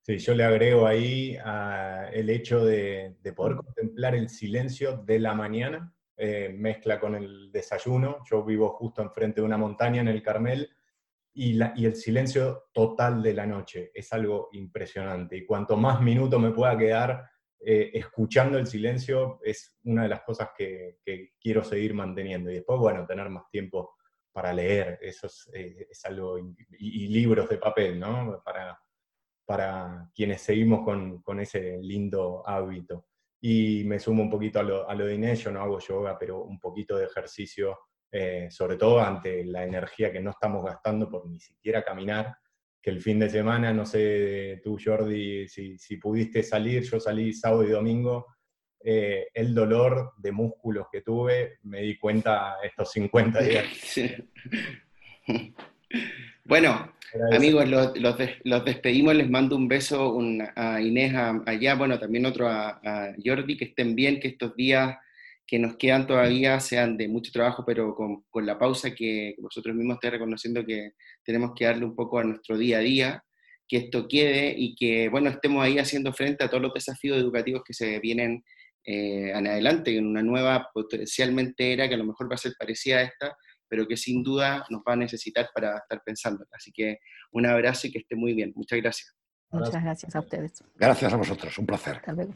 Sí, 0.09 0.17
yo 0.17 0.35
le 0.35 0.43
agrego 0.43 0.87
ahí 0.87 1.37
el 2.15 2.31
hecho 2.31 2.65
de, 2.65 3.15
poder 3.37 3.57
contemplar 3.57 4.15
el 4.15 4.31
silencio 4.31 4.97
de 5.05 5.19
la 5.19 5.35
mañana, 5.35 5.95
eh, 6.17 6.49
mezcla 6.57 6.99
con 6.99 7.15
el 7.15 7.53
desayuno. 7.53 8.25
Yo 8.25 8.43
vivo 8.43 8.71
justo 8.71 9.03
enfrente 9.03 9.43
de 9.43 9.47
una 9.47 9.59
montaña 9.59 10.01
en 10.01 10.09
el 10.09 10.23
Carmel 10.23 10.71
y, 11.35 11.61
el 11.61 11.95
silencio 11.95 12.71
total 12.73 13.23
de 13.23 13.35
la 13.35 13.45
noche 13.45 13.91
es 13.93 14.11
algo 14.15 14.49
impresionante. 14.53 15.37
Y 15.37 15.45
cuanto 15.45 15.77
más 15.77 16.01
minutos 16.01 16.41
me 16.41 16.53
pueda 16.53 16.79
quedar 16.79 17.29
eh, 17.61 17.91
escuchando 17.93 18.57
el 18.57 18.67
silencio, 18.67 19.41
es 19.45 19.79
una 19.85 20.05
de 20.05 20.09
las 20.09 20.23
cosas 20.23 20.53
que, 20.57 21.01
quiero 21.39 21.63
seguir 21.63 21.93
manteniendo. 21.93 22.51
Y 22.51 22.55
después, 22.55 22.79
bueno, 22.81 23.05
tener 23.07 23.29
más 23.29 23.51
tiempo 23.51 23.97
para 24.33 24.55
leer, 24.55 25.01
eso 25.03 25.27
es, 25.27 25.51
eh, 25.53 25.87
algo, 26.05 26.39
y, 26.39 26.57
y, 26.79 27.09
libros 27.09 27.47
de 27.51 27.59
papel, 27.59 28.01
¿no? 28.01 28.41
Para, 28.43 28.81
para 29.49 30.11
quienes 30.15 30.43
seguimos 30.43 30.85
con, 30.85 31.41
ese 31.41 31.79
lindo 31.81 32.47
hábito. 32.47 33.07
Y 33.41 33.83
me 33.85 33.99
sumo 33.99 34.23
un 34.23 34.29
poquito 34.29 34.61
a 34.61 34.63
lo, 34.63 34.87
a 34.87 34.95
lo 34.95 35.07
de 35.07 35.15
Inés, 35.15 35.43
yo 35.43 35.51
no 35.51 35.63
hago 35.63 35.79
yoga, 35.79 36.19
pero 36.19 36.43
un 36.43 36.61
poquito 36.61 36.99
de 36.99 37.07
ejercicio, 37.07 37.79
eh, 38.13 38.49
sobre 38.51 38.77
todo 38.77 39.01
ante 39.01 39.47
la 39.47 39.65
energía 39.65 40.13
que 40.13 40.21
no 40.21 40.33
estamos 40.33 40.63
gastando 40.63 41.09
por 41.09 41.27
ni 41.27 41.41
siquiera 41.41 41.83
caminar, 41.83 42.37
que 42.83 42.91
el 42.91 43.01
fin 43.01 43.19
de 43.21 43.31
semana, 43.31 43.73
no 43.73 43.87
sé 43.87 44.61
tú 44.63 44.77
Jordi, 44.85 45.49
si, 45.49 45.79
si 45.79 45.97
pudiste 45.97 46.43
salir, 46.43 46.83
yo 46.83 47.01
salí 47.01 47.33
sábado 47.33 47.65
y 47.65 47.71
domingo, 47.71 48.27
eh, 48.85 49.29
el 49.33 49.55
dolor 49.55 50.13
de 50.19 50.31
músculos 50.31 50.89
que 50.93 51.01
tuve, 51.01 51.59
me 51.63 51.81
di 51.81 51.97
cuenta 51.97 52.59
estos 52.63 52.93
50 52.93 53.41
días. 53.41 53.67
Bueno, 56.45 56.95
amigos, 57.33 57.69
los, 57.69 57.93
los, 58.45 58.65
despedimos, 58.65 59.15
les 59.15 59.29
mando 59.29 59.57
un 59.57 59.69
beso 59.69 60.19
a 60.57 60.81
Inés 60.81 61.15
allá, 61.47 61.75
bueno, 61.75 61.99
también 61.99 62.27
otro 62.27 62.49
a, 62.49 62.81
Jordi, 63.25 63.57
que 63.57 63.67
estén 63.67 63.95
bien, 63.95 64.21
que 64.21 64.29
estos 64.29 64.55
días 64.57 64.97
que 65.47 65.59
nos 65.59 65.77
quedan 65.77 66.07
todavía 66.07 66.61
sean 66.61 66.97
de 66.97 67.09
mucho 67.09 67.33
trabajo, 67.33 67.65
pero 67.67 67.95
con, 67.95 68.25
con 68.29 68.45
la 68.45 68.59
pausa 68.59 68.95
que 68.95 69.35
vosotros 69.39 69.75
mismos 69.75 69.95
estáis 69.95 70.13
reconociendo 70.13 70.65
que 70.65 70.93
tenemos 71.25 71.53
que 71.57 71.65
darle 71.65 71.87
un 71.87 71.97
poco 71.97 72.19
a 72.19 72.25
nuestro 72.25 72.59
día 72.59 72.79
a 72.79 72.81
día, 72.81 73.25
que 73.67 73.79
esto 73.79 74.07
quede 74.09 74.55
y 74.57 74.75
que, 74.75 75.09
bueno, 75.09 75.31
estemos 75.31 75.65
ahí 75.65 75.79
haciendo 75.79 76.13
frente 76.13 76.45
a 76.45 76.49
todos 76.49 76.63
los 76.63 76.75
desafíos 76.75 77.17
educativos 77.17 77.63
que 77.65 77.75
se 77.75 77.99
vienen 77.99 78.45
eh, 78.85 79.33
en 79.35 79.47
adelante, 79.47 79.95
en 79.97 80.07
una 80.07 80.23
nueva 80.23 80.71
potencialmente 80.73 81.75
era 81.75 81.89
que 81.89 81.95
a 81.95 81.99
lo 81.99 82.07
mejor 82.07 82.31
va 82.31 82.37
a 82.37 82.39
ser 82.39 82.55
parecida 82.59 82.99
a 82.99 83.03
esta, 83.03 83.37
pero 83.69 83.87
que 83.87 83.97
sin 83.97 84.23
duda 84.23 84.65
nos 84.71 84.83
va 84.83 84.95
a 84.95 84.97
necesitar 84.97 85.49
para 85.55 85.79
estar 85.79 86.03
pensando. 86.05 86.45
Así 86.53 86.73
que 86.73 86.99
un 87.33 87.47
abrazo 87.47 87.87
y 87.87 87.93
que 87.93 87.99
esté 87.99 88.17
muy 88.17 88.35
bien. 88.35 88.53
Muchas 88.55 88.81
gracias. 88.81 89.15
Muchas 89.51 89.83
gracias 89.83 90.15
a 90.15 90.21
ustedes. 90.21 90.65
Gracias 90.77 91.13
a 91.13 91.17
vosotros, 91.17 91.59
un 91.59 91.67
placer. 91.67 91.97
Hasta 91.97 92.13
luego. 92.13 92.35